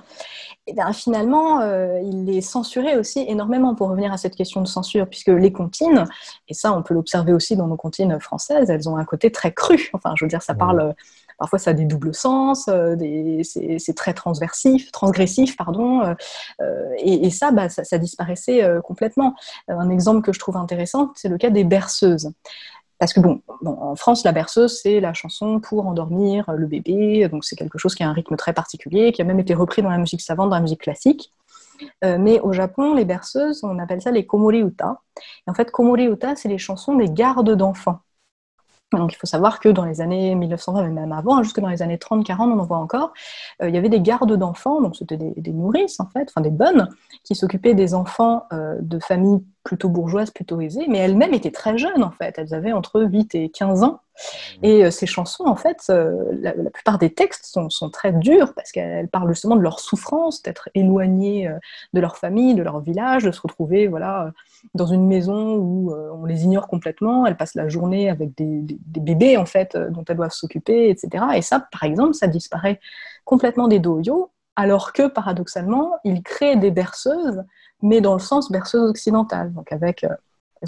et 0.68 0.74
bien, 0.74 0.92
finalement, 0.92 1.60
euh, 1.60 2.00
il 2.04 2.30
est 2.30 2.40
censuré 2.40 2.96
aussi 2.96 3.24
énormément 3.26 3.74
pour 3.74 3.88
revenir 3.88 4.12
à 4.12 4.16
cette 4.16 4.36
question 4.36 4.60
de 4.60 4.68
censure, 4.68 5.08
puisque 5.08 5.28
les 5.28 5.52
comptines, 5.52 6.04
et 6.48 6.54
ça 6.54 6.72
on 6.72 6.84
peut 6.84 6.94
l'observer 6.94 7.32
aussi 7.32 7.56
dans 7.56 7.66
nos 7.66 7.76
comptines 7.76 8.20
françaises, 8.20 8.70
elles 8.70 8.88
ont 8.88 8.96
un 8.96 9.04
côté 9.04 9.32
très 9.32 9.52
cru. 9.52 9.90
Enfin, 9.92 10.14
je 10.16 10.24
veux 10.24 10.28
dire, 10.28 10.42
ça 10.42 10.54
parle, 10.54 10.94
parfois 11.36 11.58
ça 11.58 11.70
a 11.70 11.74
des 11.74 11.84
doubles 11.84 12.14
sens, 12.14 12.68
euh, 12.68 12.94
c'est 13.42 13.96
très 13.96 14.14
transversif, 14.14 14.92
transgressif, 14.92 15.56
pardon, 15.56 16.14
euh, 16.60 16.94
et, 16.98 17.30
ça, 17.30 17.50
bah, 17.50 17.68
ça, 17.68 17.82
ça, 17.82 17.98
disparaissait 17.98 18.64
complètement. 18.84 19.34
Un 19.66 19.90
exemple 19.90 20.22
que 20.22 20.32
je 20.32 20.38
trouve 20.38 20.56
intéressant, 20.56 21.10
c'est 21.16 21.28
le 21.28 21.38
cas 21.38 21.50
des 21.50 21.64
berceuses. 21.64 22.30
Parce 23.02 23.14
que 23.14 23.18
bon, 23.18 23.42
en 23.66 23.96
France, 23.96 24.22
la 24.22 24.30
berceuse, 24.30 24.78
c'est 24.80 25.00
la 25.00 25.12
chanson 25.12 25.58
pour 25.58 25.88
endormir 25.88 26.44
le 26.56 26.68
bébé, 26.68 27.28
donc 27.28 27.44
c'est 27.44 27.56
quelque 27.56 27.76
chose 27.76 27.96
qui 27.96 28.04
a 28.04 28.08
un 28.08 28.12
rythme 28.12 28.36
très 28.36 28.52
particulier, 28.52 29.10
qui 29.10 29.20
a 29.20 29.24
même 29.24 29.40
été 29.40 29.54
repris 29.54 29.82
dans 29.82 29.90
la 29.90 29.98
musique 29.98 30.20
savante, 30.20 30.50
dans 30.50 30.54
la 30.54 30.62
musique 30.62 30.82
classique. 30.82 31.32
Euh, 32.04 32.16
mais 32.20 32.38
au 32.38 32.52
Japon, 32.52 32.94
les 32.94 33.04
berceuses, 33.04 33.64
on 33.64 33.80
appelle 33.80 34.00
ça 34.00 34.12
les 34.12 34.24
komori 34.24 34.60
uta. 34.60 35.00
Et 35.18 35.50
en 35.50 35.54
fait, 35.54 35.72
komori 35.72 36.04
uta, 36.04 36.36
c'est 36.36 36.48
les 36.48 36.58
chansons 36.58 36.94
des 36.94 37.10
gardes 37.10 37.50
d'enfants. 37.50 37.98
Donc 38.92 39.12
il 39.12 39.16
faut 39.16 39.26
savoir 39.26 39.58
que 39.58 39.68
dans 39.68 39.84
les 39.84 40.00
années 40.00 40.36
1920, 40.36 40.82
mais 40.82 41.00
même 41.00 41.10
avant, 41.10 41.38
hein, 41.38 41.42
jusque 41.42 41.58
dans 41.58 41.70
les 41.70 41.82
années 41.82 41.96
30-40, 41.96 42.52
on 42.52 42.58
en 42.60 42.64
voit 42.66 42.78
encore, 42.78 43.12
euh, 43.62 43.68
il 43.68 43.74
y 43.74 43.78
avait 43.78 43.88
des 43.88 44.00
gardes 44.00 44.32
d'enfants, 44.36 44.80
donc 44.80 44.94
c'était 44.94 45.16
des, 45.16 45.52
nourrices 45.52 45.98
en 45.98 46.06
fait, 46.06 46.28
enfin 46.28 46.40
des 46.40 46.50
bonnes, 46.50 46.88
qui 47.24 47.34
s'occupaient 47.34 47.74
des 47.74 47.94
enfants 47.94 48.44
euh, 48.52 48.76
de 48.80 49.00
familles 49.00 49.42
plutôt 49.64 49.88
bourgeoises, 49.88 50.30
plutôt 50.30 50.60
aisées, 50.60 50.86
mais 50.88 50.98
elles-mêmes 50.98 51.34
étaient 51.34 51.50
très 51.50 51.78
jeunes 51.78 52.02
en 52.02 52.10
fait, 52.10 52.38
elles 52.38 52.54
avaient 52.54 52.72
entre 52.72 53.02
8 53.02 53.34
et 53.34 53.48
15 53.48 53.82
ans. 53.82 54.00
Et 54.62 54.84
euh, 54.84 54.90
ces 54.90 55.06
chansons, 55.06 55.44
en 55.46 55.56
fait, 55.56 55.82
la, 55.88 56.52
plupart 56.52 56.98
des 56.98 57.14
textes 57.14 57.46
sont, 57.46 57.70
sont 57.70 57.88
très 57.88 58.12
durs 58.12 58.52
parce 58.54 58.70
qu'elles 58.70 59.08
parlent 59.08 59.28
justement 59.30 59.56
de 59.56 59.62
leur 59.62 59.80
souffrance, 59.80 60.42
d'être 60.42 60.68
éloignées 60.74 61.50
de 61.92 62.00
leur 62.00 62.18
famille, 62.18 62.54
de 62.54 62.62
leur 62.62 62.80
village, 62.80 63.24
de 63.24 63.32
se 63.32 63.40
retrouver 63.40 63.88
voilà, 63.88 64.30
dans 64.74 64.86
une 64.86 65.06
maison 65.06 65.56
où 65.56 65.94
on 65.94 66.24
les 66.26 66.44
ignore 66.44 66.68
complètement, 66.68 67.26
elles 67.26 67.36
passent 67.36 67.54
la 67.54 67.68
journée 67.68 68.10
avec 68.10 68.34
des 68.36 68.62
des 68.92 69.00
bébés 69.00 69.36
en 69.36 69.46
fait 69.46 69.74
euh, 69.74 69.90
dont 69.90 70.04
elles 70.08 70.16
doivent 70.16 70.30
s'occuper, 70.30 70.90
etc. 70.90 71.24
Et 71.34 71.42
ça, 71.42 71.66
par 71.70 71.84
exemple, 71.84 72.14
ça 72.14 72.26
disparaît 72.26 72.80
complètement 73.24 73.68
des 73.68 73.78
doyos, 73.78 74.30
alors 74.56 74.92
que 74.92 75.08
paradoxalement, 75.08 75.92
ils 76.04 76.22
créent 76.22 76.56
des 76.56 76.70
berceuses, 76.70 77.42
mais 77.82 78.00
dans 78.00 78.14
le 78.14 78.20
sens 78.20 78.50
berceuse 78.50 78.88
occidentale, 78.90 79.52
donc 79.52 79.72
avec 79.72 80.04
euh, 80.04 80.14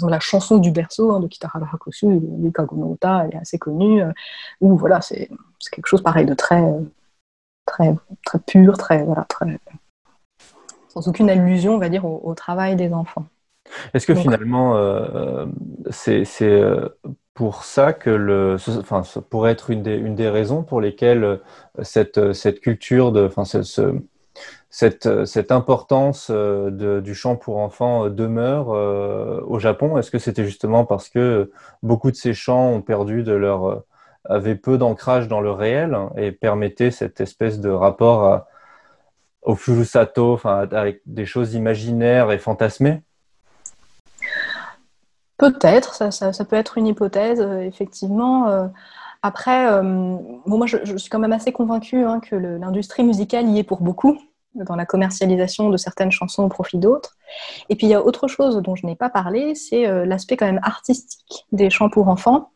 la 0.07 0.19
chanson 0.19 0.57
du 0.57 0.71
berceau 0.71 1.11
hein, 1.11 1.19
de 1.19 1.27
Kitara 1.27 1.59
Hakosu, 1.71 2.07
Yuka 2.41 2.63
Gonota, 2.63 3.25
elle 3.25 3.35
est 3.35 3.41
assez 3.41 3.57
connue, 3.57 4.03
euh, 4.03 4.11
où 4.61 4.75
voilà, 4.77 5.01
c'est 5.01 5.29
quelque 5.71 5.87
chose 5.87 6.01
pareil 6.01 6.25
de 6.25 6.33
très, 6.33 6.63
très, 7.65 7.95
très 8.25 8.39
pur, 8.39 8.77
très, 8.77 9.03
voilà, 9.03 9.23
très, 9.25 9.59
sans 10.89 11.07
aucune 11.07 11.29
allusion, 11.29 11.75
on 11.75 11.79
va 11.79 11.89
dire, 11.89 12.05
au, 12.05 12.33
travail 12.33 12.75
des 12.75 12.93
enfants. 12.93 13.25
Est-ce 13.93 14.05
que 14.05 14.15
finalement, 14.15 14.75
c'est 15.89 16.23
pour 17.35 17.65
ça 17.65 17.93
que 17.93 18.09
le, 18.09 18.55
enfin, 18.79 19.03
ça 19.03 19.21
pourrait 19.21 19.51
être 19.51 19.69
une 19.69 19.83
des, 19.83 19.95
une 19.95 20.15
des 20.15 20.29
raisons 20.29 20.63
pour 20.63 20.81
lesquelles 20.81 21.23
euh, 21.25 21.37
cette, 21.83 22.17
euh, 22.17 22.33
cette 22.33 22.61
culture 22.61 23.11
de, 23.11 23.25
enfin, 23.27 23.43
ce, 23.43 23.93
cette, 24.69 25.05
euh, 25.05 25.25
cette, 25.25 25.51
importance 25.51 26.31
de, 26.31 27.01
du 27.01 27.13
chant 27.13 27.35
pour 27.35 27.57
enfants 27.57 28.09
demeure 28.09 28.69
au 28.69 29.59
Japon? 29.59 29.97
Est-ce 29.97 30.11
que 30.11 30.17
c'était 30.17 30.45
justement 30.45 30.85
parce 30.85 31.09
que 31.09 31.51
beaucoup 31.83 32.09
de 32.09 32.15
ces 32.15 32.33
chants 32.33 32.69
ont 32.69 32.81
perdu 32.81 33.23
de 33.23 33.33
leur, 33.33 33.83
avaient 34.23 34.55
peu 34.55 34.77
d'ancrage 34.77 35.27
dans 35.27 35.41
le 35.41 35.51
réel 35.51 35.97
et 36.17 36.31
permettaient 36.31 36.91
cette 36.91 37.19
espèce 37.19 37.59
de 37.59 37.69
rapport 37.69 38.45
au 39.41 39.55
furusato, 39.55 40.33
enfin, 40.33 40.67
avec 40.71 41.01
des 41.05 41.25
choses 41.25 41.53
imaginaires 41.53 42.31
et 42.31 42.37
fantasmées? 42.37 43.01
Peut-être, 45.37 45.95
ça, 45.95 46.45
peut 46.45 46.55
être 46.55 46.77
une 46.77 46.87
hypothèse, 46.87 47.41
euh, 47.41 47.61
effectivement. 47.61 48.47
Euh. 48.47 48.67
après, 49.21 49.67
euh, 49.67 49.81
moi, 49.83 50.65
je, 50.65 50.95
suis 50.97 51.09
quand 51.09 51.19
même 51.19 51.33
assez 51.33 51.51
convaincue 51.51 52.05
hein, 52.05 52.21
que 52.21 52.35
l'industrie 52.35 53.03
musicale 53.03 53.49
y 53.49 53.59
est 53.59 53.63
pour 53.63 53.81
beaucoup 53.81 54.17
dans 54.53 54.77
la 54.77 54.85
commercialisation 54.85 55.69
de 55.69 55.75
certaines 55.75 56.11
chansons 56.11 56.43
au 56.43 56.47
profit 56.47 56.77
d'autres. 56.77 57.17
Et 57.69 57.75
puis 57.75 57.87
il 57.87 57.89
y 57.89 57.93
a 57.93 58.01
autre 58.01 58.29
chose 58.29 58.55
dont 58.61 58.77
je 58.77 58.85
n'ai 58.85 58.95
pas 58.95 59.09
parlé, 59.09 59.53
c'est 59.53 60.05
l'aspect 60.05 60.37
quand 60.37 60.45
même 60.45 60.61
artistique 60.63 61.45
des 61.51 61.69
chants 61.69 61.89
pour 61.89 62.07
enfants. 62.07 62.51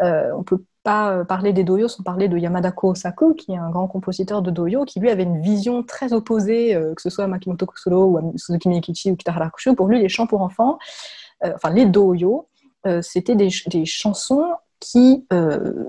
on 0.00 0.38
ne 0.38 0.44
peut 0.44 0.64
pas 0.82 1.26
parler 1.26 1.52
des 1.52 1.62
doyo 1.62 1.88
sans 1.88 2.02
parler 2.02 2.28
de 2.28 2.38
Yamada 2.38 2.72
Kosaku, 2.72 3.34
qui 3.34 3.52
est 3.52 3.58
un 3.58 3.68
grand 3.68 3.86
compositeur 3.86 4.40
de 4.40 4.50
doyo, 4.50 4.86
qui 4.86 4.98
lui 4.98 5.10
avait 5.10 5.24
une 5.24 5.42
vision 5.42 5.82
très 5.82 6.14
opposée, 6.14 6.72
que 6.96 7.02
ce 7.02 7.10
soit 7.10 7.26
Makimoto 7.26 7.66
Kusuro 7.66 8.18
ou 8.18 8.32
Suzuki 8.38 8.70
Miyakichi 8.70 9.10
ou 9.10 9.16
Kitahara. 9.16 9.50
Pour 9.76 9.88
lui, 9.88 10.00
les 10.00 10.08
chants 10.08 10.26
pour 10.26 10.40
enfants, 10.40 10.78
euh, 10.78 11.21
enfin 11.44 11.70
les 11.70 11.86
doyo, 11.86 12.48
euh, 12.86 13.00
c'était 13.02 13.36
des, 13.36 13.50
chansons 13.84 14.44
qui 14.80 15.24
euh, 15.32 15.84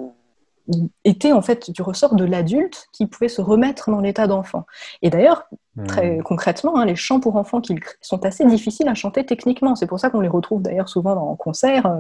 étaient 1.04 1.32
en 1.32 1.42
fait 1.42 1.72
du 1.72 1.82
ressort 1.82 2.16
de 2.16 2.24
l'adulte 2.24 2.88
qui 2.94 3.08
pouvait 3.08 3.30
se 3.30 3.42
remettre 3.42 3.90
dans 3.90 4.00
l'état 4.00 4.28
d'enfant. 4.28 4.66
Et 5.02 5.10
d'ailleurs, 5.10 5.46
très 5.88 6.18
hmm. 6.18 6.24
concrètement, 6.24 6.78
hein, 6.78 6.86
les 6.86 6.96
chants 6.96 7.20
pour 7.20 7.36
enfants 7.36 7.62
qui 7.62 7.76
sont 8.02 8.24
assez 8.26 8.46
difficiles 8.46 8.88
à 8.88 8.94
chanter 8.94 9.26
techniquement. 9.26 9.76
C'est 9.76 9.88
pour 9.88 10.00
ça 10.00 10.10
qu'on 10.10 10.22
les 10.22 10.28
retrouve 10.28 10.62
d'ailleurs 10.62 10.90
souvent 10.90 11.16
en 11.16 11.36
concert, 11.36 12.00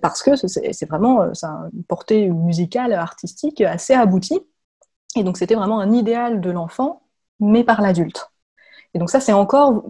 parce 0.00 0.22
que 0.22 0.36
c'est 0.36 0.88
vraiment 0.88 1.34
ça 1.34 1.68
une 1.74 1.84
portée 1.84 2.30
musicale, 2.30 2.92
artistique 2.92 3.60
assez 3.60 3.92
aboutie. 3.92 4.40
Et 5.16 5.22
donc 5.22 5.36
c'était 5.36 5.54
vraiment 5.54 5.80
un 5.80 5.92
idéal 5.92 6.40
de 6.40 6.50
l'enfant, 6.50 7.02
mais 7.40 7.62
par 7.62 7.82
l'adulte. 7.82 8.30
Et 8.94 8.98
donc 8.98 9.10
ça, 9.10 9.20
c'est 9.20 9.32
encore 9.32 9.84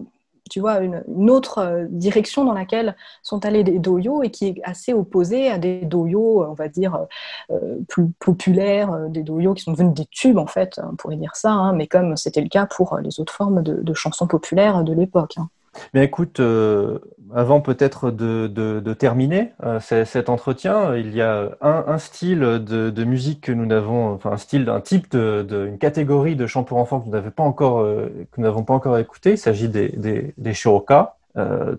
tu 0.49 0.59
vois, 0.59 0.79
une, 0.79 1.03
autre 1.29 1.57
euh, 1.57 1.85
direction 1.89 2.45
dans 2.45 2.53
laquelle 2.53 2.95
sont 3.23 3.45
allés 3.45 3.63
des 3.63 3.79
doyos 3.79 4.21
et 4.23 4.29
qui 4.29 4.47
est 4.47 4.61
assez 4.63 4.93
opposée 4.93 5.49
à 5.49 5.57
des 5.57 5.81
doyos, 5.81 6.43
euh, 6.43 6.47
on 6.49 6.53
va 6.53 6.67
dire, 6.67 7.07
euh, 7.51 7.79
plus 7.87 8.07
populaires, 8.19 9.09
des 9.09 9.23
doyos 9.23 9.55
qui 9.55 9.63
sont 9.63 9.71
devenus 9.71 9.93
des 9.93 10.05
tubes, 10.05 10.37
en 10.37 10.47
fait, 10.47 10.79
on 10.83 10.95
pourrait 10.95 11.15
dire 11.15 11.35
ça, 11.35 11.51
hein, 11.51 11.73
mais 11.73 11.87
comme 11.87 12.15
c'était 12.15 12.41
le 12.41 12.49
cas 12.49 12.67
pour 12.67 12.97
les 12.97 13.19
autres 13.19 13.33
formes 13.33 13.63
de, 13.63 13.93
chansons 13.93 14.27
populaires 14.27 14.83
de 14.83 14.93
l'époque. 14.93 15.35
Hein. 15.37 15.49
Mais 15.93 16.03
écoute, 16.05 16.39
euh, 16.39 16.99
avant 17.33 17.61
peut-être 17.61 18.11
de, 18.11 18.93
terminer 18.93 19.51
euh, 19.63 19.79
cet 19.79 20.29
entretien, 20.29 20.95
il 20.95 21.13
y 21.15 21.21
a 21.21 21.51
un, 21.61 21.97
style 21.97 22.39
de, 22.39 23.03
musique 23.03 23.41
que 23.41 23.51
nous 23.51 23.65
n'avons, 23.65 24.13
enfin 24.13 24.31
un 24.31 24.37
style, 24.37 24.69
un 24.69 24.81
type 24.81 25.11
de, 25.11 25.67
une 25.67 25.77
catégorie 25.77 26.35
de 26.35 26.47
chants 26.47 26.63
pour 26.63 26.77
enfants 26.77 26.99
que 26.99 27.05
nous 27.05 27.11
n'avons 27.11 27.31
pas 27.31 27.43
encore, 27.43 27.79
euh, 27.79 28.27
que 28.31 28.41
nous 28.41 28.43
n'avons 28.43 28.63
pas 28.63 28.73
encore 28.73 28.97
écouté. 28.97 29.31
Il 29.31 29.37
s'agit 29.37 29.69
des, 29.69 29.89
des, 29.89 30.33
des 30.37 30.53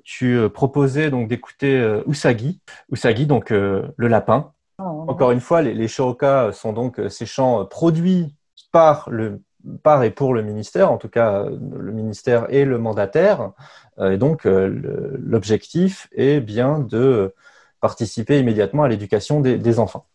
tu 0.04 0.38
proposais 0.52 1.10
donc 1.10 1.28
d'écouter 1.28 2.00
Usagi, 2.06 2.60
Usagi 2.92 3.26
donc 3.26 3.50
le 3.50 3.94
lapin. 3.96 4.52
Oh. 4.78 5.06
Encore 5.08 5.30
une 5.30 5.40
fois, 5.40 5.62
les, 5.62 5.72
les 5.72 5.88
sont 5.88 6.72
donc 6.74 7.00
ces 7.08 7.24
chants 7.24 7.64
produits 7.64 8.34
par 8.70 9.08
le 9.10 9.40
par 9.82 10.02
et 10.04 10.10
pour 10.10 10.34
le 10.34 10.42
ministère, 10.42 10.90
en 10.90 10.96
tout 10.96 11.08
cas 11.08 11.44
le 11.44 11.92
ministère 11.92 12.46
et 12.50 12.64
le 12.64 12.78
mandataire. 12.78 13.52
Euh, 13.98 14.12
et 14.12 14.18
donc 14.18 14.46
euh, 14.46 15.16
l'objectif 15.18 16.08
est 16.12 16.40
bien 16.40 16.78
de 16.78 17.34
participer 17.80 18.38
immédiatement 18.38 18.84
à 18.84 18.88
l'éducation 18.88 19.40
des, 19.40 19.58
des 19.58 19.78
enfants. 19.78 20.06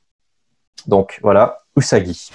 Donc 0.88 1.19
voilà, 1.22 1.60
Usagi. 1.76 2.32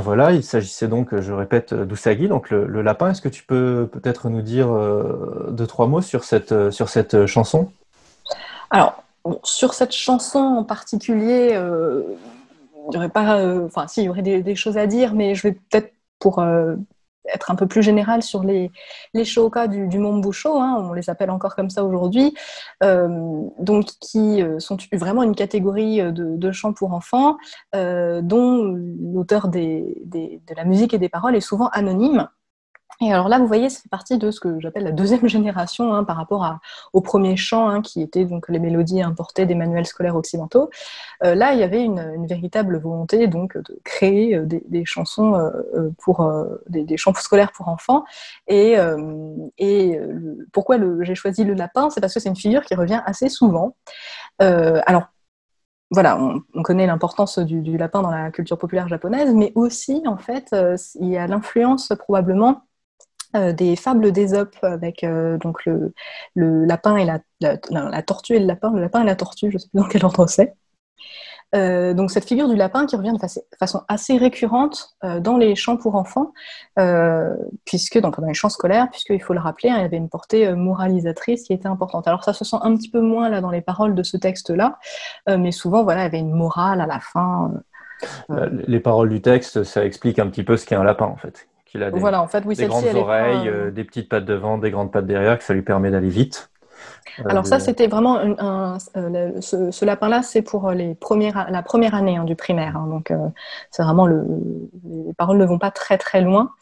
Voilà, 0.00 0.32
il 0.32 0.42
s'agissait 0.42 0.88
donc, 0.88 1.18
je 1.18 1.32
répète, 1.32 1.74
d'Usagi, 1.74 2.28
donc 2.28 2.50
le, 2.50 2.82
lapin. 2.82 3.10
Est-ce 3.10 3.20
que 3.20 3.28
tu 3.28 3.44
peux 3.44 3.88
peut-être 3.90 4.28
nous 4.28 4.42
dire 4.42 4.72
euh, 4.72 5.48
deux, 5.50 5.66
trois 5.66 5.86
mots 5.86 6.00
sur 6.00 6.24
cette, 6.24 6.52
euh, 6.52 6.70
sur 6.70 6.88
cette 6.88 7.26
chanson? 7.26 7.70
Alors, 8.70 9.02
sur 9.42 9.74
cette 9.74 9.92
chanson 9.92 10.38
en 10.38 10.64
particulier, 10.64 11.50
euh, 11.52 12.02
il 12.90 12.94
y 12.94 12.96
aurait 12.96 13.08
pas, 13.08 13.44
enfin, 13.64 13.86
si, 13.86 14.02
il 14.02 14.06
y 14.06 14.08
aurait 14.08 14.22
des, 14.22 14.54
choses 14.54 14.78
à 14.78 14.86
dire, 14.86 15.14
mais 15.14 15.34
je 15.34 15.42
vais 15.42 15.52
peut-être 15.52 15.92
pour 16.18 16.42
être 17.32 17.50
un 17.50 17.54
peu 17.54 17.66
plus 17.66 17.82
général 17.82 18.22
sur 18.22 18.42
les, 18.42 18.70
les 19.14 19.24
shoka 19.24 19.68
du, 19.68 19.86
du 19.86 19.98
Mombusho, 19.98 20.58
hein, 20.58 20.76
on 20.88 20.92
les 20.92 21.10
appelle 21.10 21.30
encore 21.30 21.54
comme 21.54 21.70
ça 21.70 21.84
aujourd'hui, 21.84 22.34
euh, 22.82 23.08
donc 23.58 23.86
qui 24.00 24.42
euh, 24.42 24.58
sont 24.58 24.76
vraiment 24.92 25.22
une 25.22 25.34
catégorie 25.34 26.00
euh, 26.00 26.10
de, 26.12 26.52
chants 26.52 26.72
pour 26.72 26.92
enfants, 26.92 27.38
dont 27.72 28.74
l'auteur 29.14 29.48
de 29.48 30.54
la 30.54 30.64
musique 30.64 30.92
et 30.92 30.98
des 30.98 31.08
paroles 31.08 31.34
est 31.34 31.40
souvent 31.40 31.68
anonyme. 31.68 32.28
Et 33.02 33.12
alors 33.12 33.28
là, 33.28 33.38
vous 33.38 33.48
voyez, 33.48 33.68
c'est 33.68 33.88
partie 33.88 34.16
de 34.16 34.30
ce 34.30 34.38
que 34.38 34.60
j'appelle 34.60 34.84
la 34.84 34.92
deuxième 34.92 35.26
génération 35.28 35.92
hein, 35.92 36.04
par 36.04 36.16
rapport 36.16 36.44
à, 36.44 36.60
au 36.92 37.00
premier 37.00 37.36
chant, 37.36 37.68
hein, 37.68 37.82
qui 37.82 38.00
étaient 38.00 38.24
donc 38.24 38.48
les 38.48 38.60
mélodies 38.60 39.02
importées 39.02 39.44
des 39.44 39.56
manuels 39.56 39.86
scolaires 39.86 40.14
occidentaux. 40.14 40.70
Euh, 41.24 41.34
là, 41.34 41.52
il 41.52 41.58
y 41.58 41.64
avait 41.64 41.82
une, 41.82 42.26
véritable 42.26 42.78
volonté 42.78 43.26
donc 43.26 43.56
de 43.56 43.80
créer 43.84 44.36
euh, 44.36 44.46
des, 44.46 44.84
chansons 44.84 45.34
euh, 45.34 45.90
pour 45.98 46.32
des, 46.68 46.84
des, 46.84 46.96
chants 46.96 47.12
scolaires 47.14 47.50
pour 47.52 47.68
enfants. 47.68 48.04
Et 48.46 48.76
pourquoi 50.52 50.76
j'ai 51.00 51.14
choisi 51.14 51.44
le 51.44 51.54
lapin 51.54 51.90
C'est 51.90 52.00
parce 52.00 52.14
que 52.14 52.20
c'est 52.20 52.28
une 52.28 52.36
figure 52.36 52.64
qui 52.64 52.74
revient 52.74 53.02
assez 53.04 53.28
souvent. 53.28 53.74
alors 54.38 55.04
voilà, 55.90 56.18
on, 56.18 56.62
connaît 56.62 56.86
l'importance 56.86 57.38
du, 57.38 57.76
lapin 57.76 58.02
dans 58.02 58.10
la 58.10 58.30
culture 58.30 58.58
populaire 58.58 58.88
japonaise, 58.88 59.34
mais 59.34 59.52
aussi, 59.54 60.02
en 60.06 60.16
fait, 60.16 60.54
il 61.00 61.08
y 61.08 61.18
a 61.18 61.26
l'influence 61.26 61.92
probablement 61.98 62.62
euh, 63.34 63.52
des 63.52 63.76
fables 63.76 64.12
d'Ésope 64.12 64.56
avec 64.62 65.04
euh, 65.04 65.38
donc 65.38 65.64
le, 65.64 65.94
le, 66.34 66.66
lapin 66.66 66.96
et 66.96 67.06
la, 67.06 67.20
la, 67.40 68.02
tortue 68.02 68.34
et 68.34 68.40
le 68.40 68.46
lapin, 68.46 68.70
le 68.72 68.80
lapin 68.82 69.00
et 69.00 69.06
la 69.06 69.16
tortue, 69.16 69.50
je 69.50 69.56
ne 69.56 69.58
sais 69.58 69.68
plus 69.68 69.80
dans 69.80 69.88
quel 69.88 70.04
ordre 70.04 70.26
c'est. 70.26 70.54
Euh, 71.54 71.94
donc 71.94 72.10
cette 72.10 72.26
figure 72.26 72.48
du 72.48 72.56
lapin 72.56 72.86
qui 72.86 72.96
revient 72.96 73.12
de 73.12 73.56
façon 73.58 73.82
assez 73.88 74.16
récurrente 74.16 74.96
dans 75.20 75.36
les 75.36 75.54
chants 75.54 75.76
pour 75.78 75.96
enfants, 75.96 76.32
puisque 77.64 77.98
dans 77.98 78.12
les 78.26 78.34
chants 78.34 78.50
scolaires, 78.50 78.88
puisqu'il 78.90 79.22
faut 79.22 79.34
le 79.34 79.40
rappeler, 79.40 79.70
hein, 79.70 79.76
il 79.78 79.82
y 79.82 79.84
avait 79.84 79.96
une 79.96 80.10
portée 80.10 80.52
moralisatrice 80.52 81.44
qui 81.44 81.54
était 81.54 81.68
importante. 81.68 82.06
Alors 82.08 82.24
ça 82.24 82.34
se 82.34 82.44
sent 82.44 82.56
un 82.60 82.76
petit 82.76 82.90
peu 82.90 83.00
moins 83.00 83.30
là 83.30 83.40
dans 83.40 83.50
les 83.50 83.62
paroles 83.62 83.94
de 83.94 84.02
ce 84.02 84.18
texte-là, 84.18 84.78
mais 85.26 85.52
souvent 85.52 85.84
voilà, 85.84 86.02
il 86.02 86.04
y 86.04 86.06
avait 86.06 86.20
une 86.20 86.32
morale 86.32 86.82
à 86.82 86.86
la 86.86 87.00
fin. 87.00 87.52
Les 88.66 88.80
paroles 88.80 89.08
du 89.08 89.22
texte, 89.22 89.62
ça 89.62 89.84
explique 89.84 90.18
un 90.18 90.28
petit 90.28 90.44
peu 90.44 90.56
ce 90.56 90.66
qu'est 90.66 90.74
un 90.74 90.84
lapin 90.84 91.06
en 91.06 91.16
fait 91.16 91.46
a 91.80 91.90
des, 91.90 91.98
voilà, 91.98 92.22
en 92.22 92.26
fait, 92.26 92.44
oui, 92.44 92.54
grandes 92.56 92.84
oreilles, 92.94 93.48
euh, 93.48 93.70
des 93.70 93.84
petites 93.84 94.08
pattes 94.08 94.24
devant, 94.24 94.58
des 94.58 94.70
grandes 94.70 94.92
pattes 94.92 95.06
derrière, 95.06 95.38
que 95.38 95.44
ça 95.44 95.54
lui 95.54 95.62
permet 95.62 95.90
d'aller 95.90 96.08
vite. 96.08 96.50
Euh, 97.20 97.24
Alors 97.28 97.46
ça, 97.46 97.60
c'était 97.60 97.86
vraiment 97.86 98.18
un, 98.18 98.78
euh, 98.96 99.40
ce, 99.40 99.84
lapin-là, 99.84 100.22
c'est 100.22 100.42
pour 100.42 100.70
les 100.72 100.94
premières, 100.94 101.50
la 101.50 101.62
première 101.62 101.94
année 101.94 102.16
hein, 102.16 102.24
du 102.24 102.36
primaire. 102.36 102.76
Hein. 102.76 102.88
donc 102.88 103.12
c'est 103.70 103.82
vraiment 103.82 104.06
le, 104.06 104.24
les 105.06 105.14
paroles 105.14 105.38
ne 105.38 105.44
vont 105.44 105.58
pas 105.58 105.70
très 105.70 105.98
très 105.98 106.20
loin. 106.20 106.52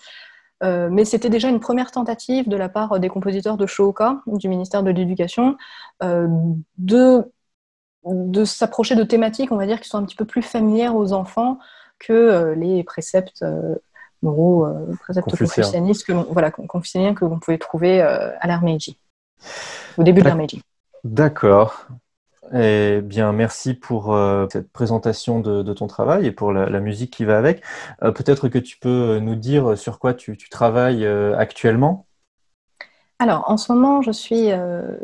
mais 0.62 1.04
c'était 1.04 1.30
déjà 1.30 1.48
une 1.48 1.60
première 1.60 1.90
tentative 1.90 2.48
de 2.48 2.56
la 2.56 2.68
part 2.68 3.00
des 3.00 3.08
compositeurs 3.08 3.56
de 3.56 3.66
Shohoka, 3.66 4.20
du 4.26 4.48
ministère 4.48 4.82
de 4.82 4.90
l'Éducation, 4.90 5.56
de, 6.02 7.24
de 8.04 8.44
s'approcher 8.44 8.94
de 8.94 9.04
thématiques, 9.04 9.52
on 9.52 9.56
va 9.56 9.66
dire, 9.66 9.80
qui 9.80 9.88
sont 9.88 9.98
un 9.98 10.04
petit 10.04 10.16
peu 10.16 10.26
plus 10.26 10.42
familières 10.42 10.94
aux 10.94 11.12
enfants 11.12 11.58
que 11.98 12.54
les 12.56 12.82
préceptes 12.84 13.44
euh, 14.22 14.94
préceptes 15.00 15.30
confucianistes 15.30 16.06
que 16.06 16.12
l'on 16.12 16.26
voilà, 16.30 16.50
que 16.50 16.60
l'on 17.24 17.38
pouvait 17.38 17.58
trouver 17.58 18.02
euh, 18.02 18.30
à 18.40 18.46
l'ère 18.46 18.62
Meiji, 18.62 18.98
au 19.96 20.02
début 20.02 20.20
de 20.20 20.26
l'ère 20.26 20.36
Meiji. 20.36 20.62
D'accord. 21.04 21.86
Eh 22.52 23.00
bien, 23.02 23.32
merci 23.32 23.74
pour 23.74 24.12
euh, 24.12 24.46
cette 24.50 24.72
présentation 24.72 25.38
de, 25.38 25.72
ton 25.72 25.86
travail 25.86 26.26
et 26.26 26.32
pour 26.32 26.52
la, 26.52 26.80
musique 26.80 27.12
qui 27.12 27.24
va 27.24 27.38
avec. 27.38 27.62
Peut-être 28.00 28.48
que 28.48 28.58
tu 28.58 28.76
peux 28.78 29.18
nous 29.20 29.36
dire 29.36 29.78
sur 29.78 29.98
quoi 29.98 30.14
tu 30.14 30.36
travailles 30.50 31.06
actuellement? 31.06 32.06
Alors, 33.20 33.44
en 33.50 33.58
ce 33.58 33.70
moment, 33.70 34.00
je 34.00 34.12
suis, 34.12 34.50
euh, 34.50 34.96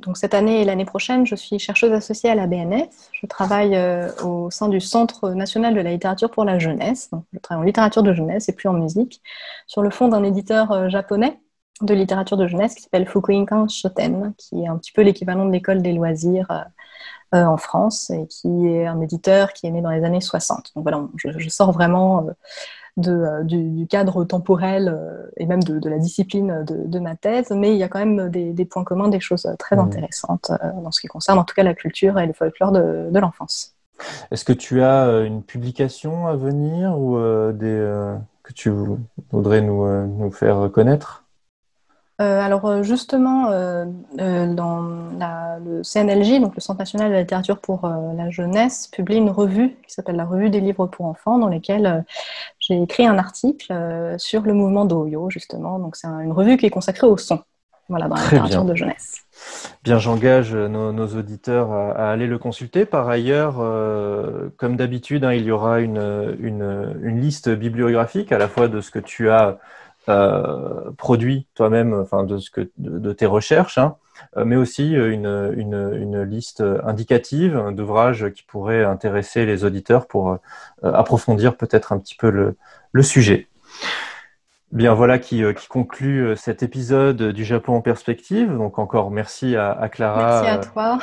donc 0.00 0.16
cette 0.16 0.32
année 0.32 0.62
et 0.62 0.64
l'année 0.64 0.84
prochaine, 0.84 1.26
je 1.26 1.34
suis 1.34 1.58
chercheuse 1.58 1.90
associée 1.90 2.30
à 2.30 2.36
la 2.36 2.46
BNF. 2.46 2.86
Je 3.10 3.26
travaille 3.26 3.74
euh, 3.74 4.12
au 4.22 4.48
sein 4.48 4.68
du 4.68 4.80
Centre 4.80 5.30
national 5.30 5.74
de 5.74 5.80
la 5.80 5.90
littérature 5.90 6.30
pour 6.30 6.44
la 6.44 6.60
jeunesse. 6.60 7.10
je 7.32 7.38
travaille 7.40 7.62
en 7.64 7.66
littérature 7.66 8.04
de 8.04 8.14
jeunesse 8.14 8.48
et 8.48 8.52
plus 8.52 8.68
en 8.68 8.74
musique, 8.74 9.20
sur 9.66 9.82
le 9.82 9.90
fond 9.90 10.06
d'un 10.06 10.22
éditeur 10.22 10.70
euh, 10.70 10.88
japonais 10.88 11.40
de 11.80 11.94
littérature 11.94 12.36
de 12.36 12.46
jeunesse 12.46 12.76
qui 12.76 12.82
s'appelle 12.82 13.08
Fukuinkan 13.08 13.66
Shoten, 13.66 14.34
qui 14.38 14.62
est 14.62 14.68
un 14.68 14.76
petit 14.78 14.92
peu 14.92 15.02
l'équivalent 15.02 15.44
de 15.44 15.50
l'école 15.50 15.82
des 15.82 15.92
loisirs 15.92 16.66
en 17.32 17.56
France 17.56 18.10
et 18.10 18.28
qui 18.28 18.68
est 18.68 18.86
un 18.86 19.00
éditeur 19.00 19.52
qui 19.52 19.66
est 19.66 19.70
né 19.72 19.82
dans 19.82 19.90
les 19.90 20.04
années 20.04 20.20
60. 20.20 20.70
Donc 20.76 20.84
voilà, 20.84 21.04
je 21.16 21.48
sors 21.48 21.72
vraiment 21.72 22.24
euh, 23.08 23.42
du, 23.42 23.88
cadre 23.88 24.24
temporel 24.24 24.88
euh, 24.88 25.26
et 25.36 25.46
même 25.46 25.64
de, 25.64 25.88
la 25.88 25.98
discipline 25.98 26.64
de, 26.64 26.98
ma 27.00 27.16
thèse, 27.16 27.50
mais 27.50 27.72
il 27.72 27.76
y 27.76 27.82
a 27.82 27.88
quand 27.88 27.98
même 27.98 28.30
des, 28.30 28.64
points 28.64 28.84
communs, 28.84 29.08
des 29.08 29.18
choses 29.18 29.48
très 29.58 29.74
mmh. 29.74 29.80
intéressantes 29.80 30.52
euh, 30.52 30.70
dans 30.80 30.92
ce 30.92 31.00
qui 31.00 31.08
concerne 31.08 31.40
en 31.40 31.44
tout 31.44 31.56
cas 31.56 31.64
la 31.64 31.74
culture 31.74 32.20
et 32.20 32.26
le 32.26 32.32
folklore 32.32 32.70
de, 32.70 33.10
l'enfance. 33.18 33.74
Est-ce 34.30 34.44
que 34.44 34.52
tu 34.52 34.80
as 34.82 35.22
une 35.22 35.42
publication 35.42 36.28
à 36.28 36.36
venir 36.36 36.96
ou 36.96 37.18
des, 37.52 38.14
que 38.44 38.52
tu 38.52 38.70
voudrais 39.32 39.60
nous, 39.60 40.06
nous 40.06 40.30
faire 40.30 40.70
connaître? 40.72 41.23
Euh, 42.20 42.40
alors 42.40 42.64
euh, 42.66 42.82
justement, 42.84 43.50
euh, 43.50 43.84
dans 44.18 44.82
le 45.64 45.82
CNLJ, 45.82 46.40
donc 46.40 46.54
le 46.54 46.60
Centre 46.60 46.78
national 46.78 47.08
de 47.08 47.14
la 47.14 47.20
littérature 47.22 47.58
pour 47.58 47.88
la 47.88 48.30
jeunesse, 48.30 48.88
publie 48.88 49.16
une 49.16 49.30
revue 49.30 49.76
qui 49.86 49.92
s'appelle 49.92 50.16
la 50.16 50.24
Revue 50.24 50.50
des 50.50 50.60
livres 50.60 50.86
pour 50.86 51.06
enfants, 51.06 51.38
dans 51.38 51.48
laquelle 51.48 52.04
j'ai 52.60 52.80
écrit 52.80 53.06
un 53.06 53.18
article 53.18 53.74
sur 54.18 54.42
le 54.42 54.52
mouvement 54.52 54.84
d'Oyo, 54.84 55.28
justement. 55.30 55.78
Donc 55.78 55.96
c'est 55.96 56.06
une 56.06 56.32
revue 56.32 56.56
qui 56.56 56.66
est 56.66 56.70
consacrée 56.70 57.06
au 57.06 57.16
son, 57.16 57.40
voilà, 57.88 58.08
dans 58.08 58.16
la 58.16 58.22
littérature 58.22 58.64
de 58.64 58.74
jeunesse. 58.74 59.22
Bien, 59.82 59.98
j'engage 59.98 60.54
nos, 60.54 61.06
auditeurs 61.06 61.72
à, 61.72 62.10
aller 62.10 62.26
le 62.26 62.38
consulter. 62.38 62.84
Par 62.84 63.08
ailleurs, 63.08 63.56
comme 64.56 64.76
d'habitude, 64.76 65.24
hein, 65.24 65.32
il 65.32 65.44
y 65.44 65.50
aura 65.50 65.80
une, 65.80 66.36
une, 66.40 67.20
liste 67.20 67.48
bibliographique 67.48 68.30
à 68.30 68.38
la 68.38 68.48
fois 68.48 68.68
de 68.68 68.80
ce 68.80 68.90
que 68.90 69.00
tu 69.00 69.30
as 69.30 69.58
euh, 70.10 70.90
produit 70.98 71.46
toi-même, 71.54 71.94
enfin 71.94 72.24
de, 72.24 72.36
ce 72.36 72.50
que, 72.50 72.70
de, 72.76 73.12
tes 73.14 73.24
recherches, 73.24 73.78
hein, 73.78 73.96
euh, 74.36 74.44
mais 74.44 74.56
aussi 74.56 74.94
euh, 74.94 75.10
une, 75.10 75.54
une, 75.56 75.94
une 75.94 76.22
liste 76.24 76.62
indicative 76.84 77.70
d'ouvrages 77.72 78.30
qui 78.34 78.42
pourraient 78.42 78.84
intéresser 78.84 79.46
les 79.46 79.64
auditeurs 79.64 80.06
pour 80.06 80.36
approfondir 80.82 81.56
peut-être 81.56 81.92
un 81.94 81.98
petit 81.98 82.16
peu 82.16 82.28
le, 82.28 82.56
le 82.92 83.02
sujet. 83.02 83.48
Bien, 84.72 84.92
voilà 84.92 85.18
qui, 85.18 85.42
qui, 85.54 85.68
conclut 85.68 86.36
cet 86.36 86.62
épisode 86.62 87.22
du 87.22 87.44
Japon 87.44 87.76
en 87.76 87.80
perspective. 87.80 88.54
Donc 88.54 88.78
encore 88.78 89.10
merci 89.10 89.56
à, 89.56 89.72
à 89.72 89.88
Clara. 89.88 90.42
Merci 90.42 90.48
à 90.48 90.58
toi 90.58 90.98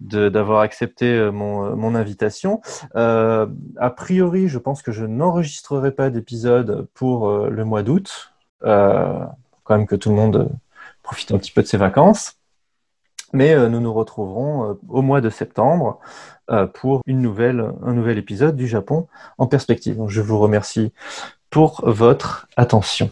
d'avoir 0.00 0.60
accepté 0.60 1.30
mon, 1.30 1.76
mon 1.76 1.94
invitation. 1.94 2.62
Euh, 2.96 3.46
a 3.76 3.90
priori, 3.90 4.48
je 4.48 4.58
pense 4.58 4.80
que 4.80 4.92
je 4.92 5.04
n'enregistrerai 5.04 5.92
pas 5.92 6.08
d'épisode 6.08 6.88
pour 6.94 7.30
le 7.30 7.64
mois 7.66 7.82
d'août. 7.82 8.32
Euh, 8.64 9.24
quand 9.64 9.76
même 9.76 9.86
que 9.86 9.96
tout 9.96 10.10
le 10.10 10.16
monde 10.16 10.50
profite 11.02 11.32
un 11.32 11.38
petit 11.38 11.52
peu 11.52 11.62
de 11.62 11.66
ses 11.66 11.76
vacances. 11.76 12.36
Mais 13.32 13.54
euh, 13.54 13.68
nous 13.68 13.80
nous 13.80 13.92
retrouverons 13.92 14.70
euh, 14.70 14.74
au 14.88 15.02
mois 15.02 15.20
de 15.20 15.30
septembre 15.30 16.00
pour 16.74 17.00
une 17.06 17.22
nouvelle, 17.22 17.72
un 17.86 17.92
nouvel 17.92 18.18
épisode 18.18 18.56
du 18.56 18.66
Japon 18.66 19.06
en 19.38 19.46
perspective. 19.46 19.96
je 20.08 20.20
vous 20.20 20.36
remercie 20.36 20.92
pour 21.48 21.80
votre 21.88 22.48
attention. 22.56 23.10